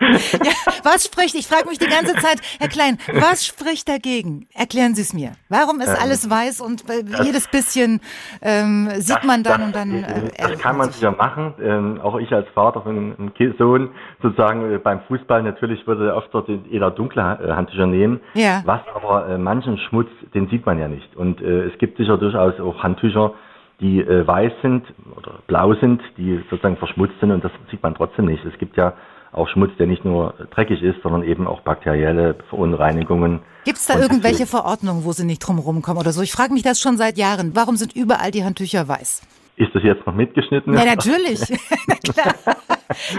Ja, 0.00 0.52
was 0.82 1.04
spricht, 1.04 1.34
ich 1.34 1.46
frage 1.46 1.68
mich 1.68 1.78
die 1.78 1.86
ganze 1.86 2.14
Zeit, 2.14 2.40
Herr 2.58 2.68
Klein, 2.68 2.98
was 3.12 3.46
spricht 3.46 3.88
dagegen? 3.88 4.48
Erklären 4.54 4.94
Sie 4.94 5.02
es 5.02 5.12
mir. 5.12 5.32
Warum 5.48 5.80
ist 5.80 5.88
ähm, 5.88 5.96
alles 6.00 6.28
weiß 6.28 6.60
und 6.60 6.88
äh, 6.90 7.04
jedes 7.22 7.46
bisschen 7.48 8.00
ähm, 8.42 8.88
sieht 8.96 9.18
das, 9.18 9.24
man 9.24 9.44
dann 9.44 9.60
das, 9.60 9.66
und 9.66 9.76
dann. 9.76 10.04
Äh, 10.04 10.30
das 10.36 10.58
kann 10.58 10.76
man 10.76 10.90
sicher 10.90 11.12
machen. 11.12 11.54
Ähm, 11.62 12.00
auch 12.00 12.18
ich 12.18 12.32
als 12.32 12.48
Vater 12.54 12.82
von 12.82 13.14
einem 13.18 13.54
Sohn, 13.58 13.90
sozusagen 14.20 14.74
äh, 14.74 14.78
beim 14.78 15.00
Fußball 15.02 15.42
natürlich 15.42 15.86
würde 15.86 16.14
oft 16.14 16.28
dort 16.32 16.48
jeder 16.48 16.90
dunkle 16.90 17.22
äh, 17.22 17.52
Handtücher 17.52 17.86
nehmen. 17.86 18.20
Ja. 18.34 18.62
Was 18.64 18.80
aber 18.94 19.28
äh, 19.28 19.38
manchen 19.38 19.78
Schmutz, 19.78 20.08
den 20.34 20.48
sieht 20.48 20.66
man 20.66 20.78
ja 20.80 20.88
nicht. 20.88 21.14
Und 21.16 21.40
äh, 21.40 21.66
es 21.66 21.78
gibt 21.78 21.98
sicher 21.98 22.18
durchaus 22.18 22.58
auch 22.58 22.82
Handtücher, 22.82 23.34
die 23.80 24.00
äh, 24.00 24.26
weiß 24.26 24.52
sind 24.62 24.84
oder 25.16 25.38
blau 25.46 25.74
sind, 25.74 26.02
die 26.16 26.42
sozusagen 26.50 26.76
verschmutzt 26.76 27.14
sind 27.20 27.30
und 27.30 27.44
das 27.44 27.52
sieht 27.70 27.82
man 27.82 27.94
trotzdem 27.94 28.24
nicht. 28.24 28.44
Es 28.44 28.58
gibt 28.58 28.76
ja 28.76 28.94
auch 29.32 29.48
Schmutz, 29.48 29.70
der 29.78 29.86
nicht 29.86 30.04
nur 30.04 30.34
dreckig 30.54 30.82
ist, 30.82 31.02
sondern 31.02 31.22
eben 31.22 31.46
auch 31.46 31.60
bakterielle 31.60 32.36
Verunreinigungen. 32.48 33.40
Gibt 33.64 33.78
es 33.78 33.86
da 33.86 33.98
irgendwelche 33.98 34.46
Verordnungen, 34.46 35.04
wo 35.04 35.12
Sie 35.12 35.24
nicht 35.24 35.40
drum 35.40 35.58
rumkommen 35.58 36.00
oder 36.00 36.12
so? 36.12 36.22
Ich 36.22 36.32
frage 36.32 36.52
mich 36.52 36.62
das 36.62 36.80
schon 36.80 36.96
seit 36.96 37.18
Jahren. 37.18 37.54
Warum 37.54 37.76
sind 37.76 37.94
überall 37.94 38.30
die 38.30 38.44
Handtücher 38.44 38.88
weiß? 38.88 39.22
Ist 39.56 39.74
das 39.74 39.82
jetzt 39.82 40.06
noch 40.06 40.14
mitgeschnitten? 40.14 40.72
Ja, 40.74 40.84
natürlich. 40.96 41.40
klar. 42.04 42.34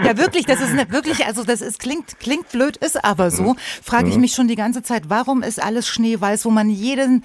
Ja, 0.02 0.16
wirklich, 0.16 0.46
das 0.46 0.60
ist 0.60 0.74
nicht 0.74 0.90
wirklich, 0.90 1.26
also 1.26 1.44
das 1.44 1.60
ist, 1.60 1.78
klingt, 1.78 2.18
klingt 2.18 2.48
blöd, 2.50 2.76
ist 2.78 3.04
aber 3.04 3.30
so. 3.30 3.52
Mhm. 3.52 3.56
Frage 3.82 4.08
ich 4.08 4.14
mhm. 4.14 4.22
mich 4.22 4.32
schon 4.32 4.48
die 4.48 4.56
ganze 4.56 4.82
Zeit, 4.82 5.04
warum 5.08 5.42
ist 5.42 5.62
alles 5.62 5.86
schneeweiß, 5.86 6.44
wo 6.46 6.50
man 6.50 6.70
jeden, 6.70 7.24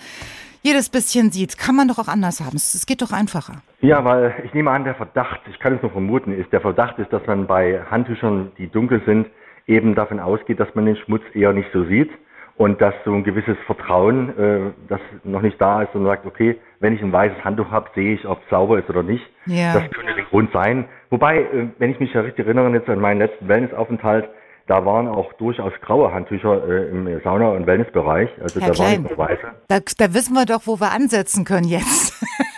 jedes 0.65 0.89
bisschen 0.89 1.31
sieht? 1.31 1.57
Kann 1.57 1.75
man 1.75 1.87
doch 1.87 1.99
auch 1.99 2.07
anders 2.07 2.41
haben. 2.41 2.55
Es 2.55 2.85
geht 2.87 3.01
doch 3.03 3.11
einfacher. 3.11 3.61
Ja, 3.81 4.03
weil 4.03 4.33
ich 4.43 4.53
nehme 4.53 4.71
an, 4.71 4.83
der 4.83 4.95
Verdacht, 4.95 5.41
ich 5.49 5.59
kann 5.59 5.75
es 5.75 5.81
nur 5.81 5.91
vermuten, 5.91 6.31
ist, 6.31 6.51
der 6.51 6.61
Verdacht 6.61 6.97
ist, 6.97 7.13
dass 7.13 7.25
man 7.27 7.45
bei 7.45 7.81
Handtüchern, 7.91 8.51
die 8.57 8.67
dunkel 8.67 9.01
sind, 9.05 9.27
eben 9.67 9.93
davon 9.93 10.19
ausgeht, 10.19 10.59
dass 10.59 10.73
man 10.73 10.85
den 10.87 10.95
Schmutz 10.95 11.23
eher 11.33 11.53
nicht 11.53 11.69
so 11.71 11.85
sieht 11.85 12.09
und 12.57 12.81
dass 12.81 12.95
so 13.03 13.13
ein 13.13 13.23
gewisses 13.23 13.57
Vertrauen, 13.67 14.29
äh, 14.39 14.59
das 14.87 15.01
noch 15.23 15.41
nicht 15.41 15.61
da 15.61 15.83
ist 15.83 15.93
und 15.93 16.05
sagt, 16.05 16.25
okay, 16.25 16.57
wenn 16.79 16.95
ich 16.95 17.01
ein 17.01 17.11
weißes 17.11 17.43
Handtuch 17.43 17.69
habe, 17.69 17.89
sehe 17.93 18.15
ich, 18.15 18.25
ob 18.25 18.41
es 18.43 18.49
sauber 18.49 18.79
ist 18.79 18.89
oder 18.89 19.03
nicht. 19.03 19.23
Ja. 19.45 19.73
Das 19.73 19.91
könnte 19.91 20.15
der 20.15 20.23
Grund 20.25 20.51
sein. 20.51 20.85
Wobei, 21.11 21.41
äh, 21.41 21.67
wenn 21.77 21.91
ich 21.91 21.99
mich 21.99 22.13
ja 22.13 22.21
richtig 22.21 22.45
erinnere, 22.45 22.71
jetzt 22.71 22.89
an 22.89 22.99
meinen 22.99 23.19
letzten 23.19 23.47
Wellnessaufenthalt, 23.47 24.29
da 24.67 24.85
waren 24.85 25.07
auch 25.07 25.31
durchaus 25.33 25.73
graue 25.81 26.11
Handtücher 26.11 26.67
äh, 26.67 26.89
im 26.89 27.21
Sauna- 27.23 27.49
und 27.49 27.67
Wellnessbereich. 27.67 28.29
Also 28.41 28.59
Herr 28.59 28.69
da 28.69 28.73
Klein, 28.73 28.87
waren 28.87 29.01
nicht 29.03 29.17
nur 29.17 29.27
weiße. 29.27 29.47
Da, 29.67 29.79
da 29.97 30.13
wissen 30.13 30.33
wir 30.33 30.45
doch, 30.45 30.61
wo 30.65 30.79
wir 30.79 30.91
ansetzen 30.91 31.45
können 31.45 31.67
jetzt. 31.67 32.13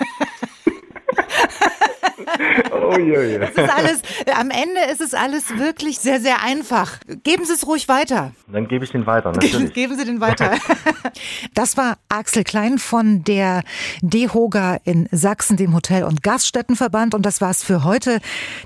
oh 2.89 2.97
je, 2.97 3.31
je. 3.31 3.39
Das 3.39 3.49
ist 3.51 3.69
alles, 3.69 4.01
am 4.35 4.49
Ende 4.49 4.81
ist 4.91 5.01
es 5.01 5.13
alles 5.13 5.57
wirklich 5.57 5.99
sehr, 5.99 6.19
sehr 6.19 6.43
einfach. 6.43 6.99
Geben 7.23 7.45
Sie 7.45 7.53
es 7.53 7.67
ruhig 7.67 7.87
weiter. 7.87 8.31
Dann 8.51 8.67
gebe 8.67 8.85
ich 8.85 8.91
den 8.91 9.05
weiter, 9.05 9.31
natürlich. 9.31 9.73
Geben 9.73 9.97
Sie 9.97 10.05
den 10.05 10.21
weiter. 10.21 10.51
Das 11.53 11.77
war 11.77 11.97
Axel 12.09 12.43
Klein 12.43 12.77
von 12.77 13.23
der 13.23 13.63
DEHOGA 14.01 14.77
in 14.83 15.07
Sachsen, 15.11 15.57
dem 15.57 15.73
Hotel- 15.73 16.03
und 16.03 16.21
Gaststättenverband. 16.21 17.15
Und 17.15 17.25
das 17.25 17.41
war's 17.41 17.63
für 17.63 17.83
heute. 17.83 18.19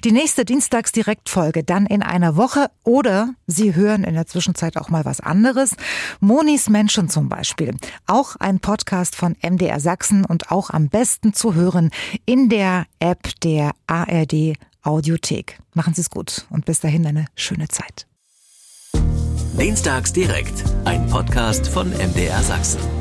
Die 0.03 0.11
nächste 0.11 0.43
Dienstagsdirektfolge 0.43 1.64
dann 1.64 1.85
in 1.85 2.03
einer 2.03 2.35
Woche. 2.35 2.69
Oder 2.84 3.30
Sie 3.48 3.76
hören 3.76 4.03
in 4.03 4.15
der 4.15 4.27
Zwischenzeit 4.27 4.77
auch 4.77 4.89
mal 4.89 5.06
was 5.06 5.22
anderes. 5.22 5.76
Monis 6.19 6.69
Menschen 6.69 7.10
zum 7.10 7.30
Beispiel. 7.30 7.73
Auch 8.07 8.35
ein 8.38 8.60
Podcast 8.60 9.15
von 9.15 9.35
MDR 9.41 9.80
Sachsen 9.80 10.26
und 10.26 10.52
auch 10.52 10.69
am 10.69 10.89
besten 10.89 11.34
zu 11.34 11.53
hören 11.53 11.91
in 12.26 12.49
der 12.49 12.85
App 12.99 13.39
der 13.41 13.72
ARD 14.12 14.58
Audiothek. 14.84 15.60
Machen 15.74 15.94
Sie 15.94 16.02
es 16.02 16.10
gut 16.10 16.46
und 16.50 16.66
bis 16.66 16.80
dahin 16.80 17.06
eine 17.06 17.26
schöne 17.36 17.68
Zeit. 17.68 18.08
Dienstags 19.58 20.12
direkt, 20.12 20.64
ein 20.86 21.08
Podcast 21.08 21.68
von 21.68 21.90
MDR 21.92 22.42
Sachsen. 22.42 23.01